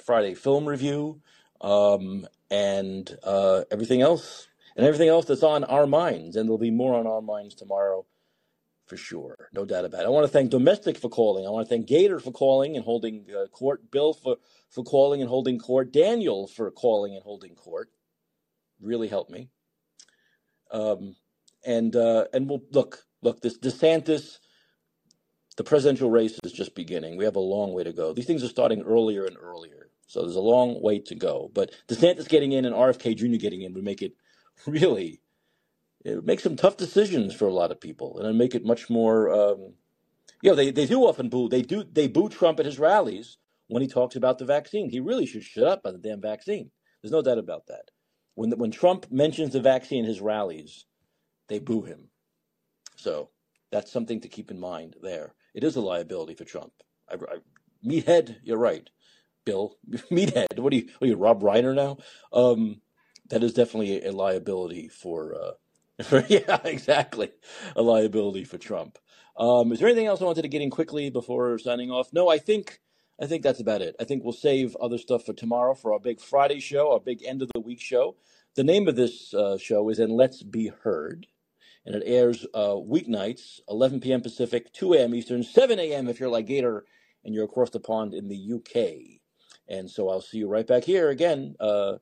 Friday 0.03 0.35
film 0.35 0.67
review, 0.67 1.21
um, 1.61 2.27
and 2.51 3.17
uh, 3.23 3.65
everything 3.71 4.03
else, 4.03 4.49
and 4.77 4.87
everything 4.87 5.09
else 5.09 5.27
that's 5.27 5.43
on 5.43 5.65
our 5.65 5.87
minds. 5.87 6.37
And 6.37 6.49
there'll 6.49 6.59
be 6.59 6.71
more 6.71 6.99
on 6.99 7.07
our 7.07 7.23
minds 7.23 7.55
tomorrow 7.55 8.07
for 8.87 8.97
sure, 8.97 9.51
no 9.53 9.65
doubt 9.65 9.85
about 9.85 10.03
it. 10.03 10.07
I 10.07 10.09
want 10.09 10.25
to 10.25 10.33
thank 10.33 10.51
Domestic 10.51 10.97
for 10.97 11.11
calling. 11.11 11.47
I 11.47 11.51
want 11.51 11.69
to 11.69 11.75
thank 11.75 11.87
Gator 11.87 12.21
for 12.21 12.33
calling 12.33 12.75
and 12.75 12.85
holding 12.85 13.27
uh, 13.31 13.47
court. 13.49 13.91
Bill 13.91 14.15
for 14.15 14.37
for 14.71 14.83
calling 14.83 15.21
and 15.21 15.29
holding 15.29 15.59
court. 15.59 15.93
Daniel 15.93 16.47
for 16.47 16.71
calling 16.71 17.15
and 17.15 17.23
holding 17.23 17.55
court. 17.55 17.91
Really 18.81 19.09
helped 19.09 19.31
me. 19.31 19.51
Um, 20.71 21.17
and 21.65 21.95
uh, 21.95 22.27
and 22.33 22.49
we'll 22.49 22.63
look 22.73 23.05
look 23.23 23.41
this 23.41 23.59
DeSantis. 23.59 24.39
The 25.57 25.65
presidential 25.65 26.11
race 26.11 26.39
is 26.45 26.53
just 26.53 26.75
beginning. 26.75 27.17
We 27.17 27.25
have 27.25 27.37
a 27.37 27.41
long 27.41 27.73
way 27.73 27.85
to 27.85 27.93
go. 27.93 28.13
These 28.13 28.27
things 28.27 28.45
are 28.45 28.49
starting 28.49 28.83
earlier 28.83 29.25
and 29.25 29.37
earlier. 29.37 29.78
So 30.09 30.23
there's 30.23 30.37
a 30.37 30.41
long 30.41 30.83
way 30.83 30.99
to 31.01 31.15
go. 31.15 31.51
But 31.55 31.73
DeSantis 31.87 32.29
getting 32.29 32.53
in 32.53 32.65
and 32.65 32.75
RFK 32.75 33.15
Jr. 33.15 33.37
getting 33.37 33.63
in 33.63 33.75
would 33.75 33.85
make 33.85 34.03
it 34.03 34.15
really, 34.67 35.21
it 36.05 36.17
would 36.17 36.27
make 36.27 36.41
some 36.41 36.57
tough 36.57 36.77
decisions 36.77 37.35
for 37.35 37.47
a 37.47 37.53
lot 37.53 37.71
of 37.71 37.81
people 37.81 38.17
and 38.17 38.25
it'd 38.25 38.37
make 38.37 38.55
it 38.55 38.65
much 38.65 38.91
more, 38.91 39.31
um, 39.31 39.75
you 40.43 40.51
know, 40.51 40.57
they, 40.57 40.71
they 40.71 40.87
do 40.87 41.01
often 41.03 41.29
boo, 41.29 41.49
they 41.49 41.63
do, 41.63 41.85
they 41.85 42.09
boo 42.09 42.29
Trump 42.29 42.59
at 42.59 42.67
his 42.67 42.79
rallies 42.79 43.37
when 43.69 43.83
he 43.83 43.89
talks 43.89 44.17
about 44.17 44.39
the 44.39 44.47
vaccine. 44.47 44.89
He 44.89 44.99
really 44.99 45.27
should 45.27 45.45
shut 45.45 45.65
up 45.65 45.81
about 45.81 46.01
the 46.01 46.09
damn 46.09 46.23
vaccine. 46.23 46.71
There's 47.03 47.13
no 47.13 47.23
doubt 47.23 47.39
about 47.39 47.67
that. 47.67 47.91
When, 48.35 48.51
when 48.53 48.71
Trump 48.71 49.11
mentions 49.11 49.53
the 49.53 49.61
vaccine 49.61 50.01
in 50.01 50.09
his 50.09 50.21
rallies, 50.21 50.87
they 51.49 51.59
boo 51.59 51.83
him. 51.83 52.09
So 52.97 53.29
that's 53.71 53.93
something 53.93 54.21
to 54.23 54.29
keep 54.29 54.51
in 54.51 54.59
mind 54.59 54.97
there. 55.03 55.35
It 55.55 55.65
is 55.65 55.77
a 55.77 55.81
liability 55.81 56.35
for 56.35 56.45
Trump. 56.45 56.73
I, 57.11 57.15
I, 57.15 57.39
meathead, 57.87 58.37
you're 58.43 58.59
right, 58.59 58.89
Bill. 59.49 59.79
meathead. 60.11 60.59
What 60.59 60.75
are 60.75 60.77
you? 60.77 60.89
What 60.99 61.07
are 61.07 61.11
you, 61.11 61.17
Rob 61.17 61.41
Reiner 61.41 61.75
now? 61.75 61.97
Um, 62.35 62.83
that 63.31 63.43
is 63.43 63.55
definitely 63.55 64.05
a 64.05 64.13
liability 64.13 64.89
for. 64.89 65.35
Uh, 65.35 66.23
yeah, 66.29 66.61
exactly, 66.65 67.31
a 67.75 67.81
liability 67.81 68.45
for 68.45 68.59
Trump. 68.59 68.99
Um, 69.39 69.73
is 69.73 69.79
there 69.79 69.89
anything 69.89 70.07
else 70.07 70.21
I 70.21 70.27
wanted 70.27 70.43
to 70.43 70.49
get 70.49 70.61
in 70.61 70.71
quickly 70.71 71.09
before 71.09 71.59
signing 71.59 71.91
off? 71.91 72.13
No, 72.13 72.29
I 72.29 72.37
think 72.37 72.81
I 73.19 73.27
think 73.27 73.43
that's 73.43 73.61
about 73.61 73.81
it. 73.81 73.97
I 73.99 74.05
think 74.05 74.23
we'll 74.23 74.35
save 74.35 74.77
other 74.77 74.99
stuff 74.99 75.25
for 75.25 75.33
tomorrow 75.33 75.75
for 75.75 75.95
our 75.95 76.01
big 76.01 76.21
Friday 76.21 76.61
show, 76.61 76.93
our 76.93 77.01
big 77.01 77.25
end 77.25 77.41
of 77.41 77.51
the 77.55 77.61
week 77.61 77.81
show. 77.81 78.17
The 78.55 78.65
name 78.65 78.87
of 78.87 78.97
this 78.97 79.33
uh, 79.33 79.57
show 79.57 79.89
is 79.89 79.99
"And 79.99 80.13
Let's 80.13 80.43
Be 80.43 80.69
Heard." 80.69 81.27
and 81.87 81.95
it 81.95 82.03
airs 82.05 82.45
uh, 82.53 82.75
weeknights, 82.75 83.61
11 83.71 84.01
p.m. 84.01 84.21
Pacific, 84.21 84.71
2 84.75 84.93
a.m. 84.93 85.15
Eastern, 85.15 85.43
7 85.43 85.79
a.m. 85.79 86.07
if 86.07 86.21
you're 86.21 86.29
like 86.29 86.45
Gator 86.47 86.85
and 87.25 87.35
you're 87.35 87.47
across 87.47 87.71
the 87.71 87.81
pond 87.81 88.13
in 88.13 88.29
the 88.29 88.53
UK. 88.55 89.18
And 89.69 89.91
so 89.91 90.09
I'll 90.09 90.21
see 90.21 90.39
you 90.39 90.49
right 90.49 90.67
back 90.67 90.85
here 90.85 91.11
again 91.11 91.55
uh, 91.61 91.95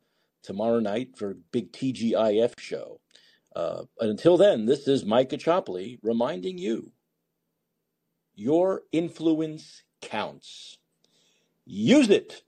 tomorrow 0.43 0.81
night 0.81 1.17
for 1.17 1.35
big 1.53 1.73
TGIF 1.73 2.59
show. 2.59 3.01
Uh, 3.55 3.85
and 4.01 4.11
until 4.11 4.37
then, 4.37 4.67
this 4.67 4.87
is 4.87 5.05
Mike 5.05 5.31
Caccioppoli 5.31 5.99
reminding 6.03 6.59
you 6.59 6.93
your 8.35 8.83
influence 8.93 9.83
counts. 10.03 10.79
Use 11.65 12.11
it. 12.11 12.43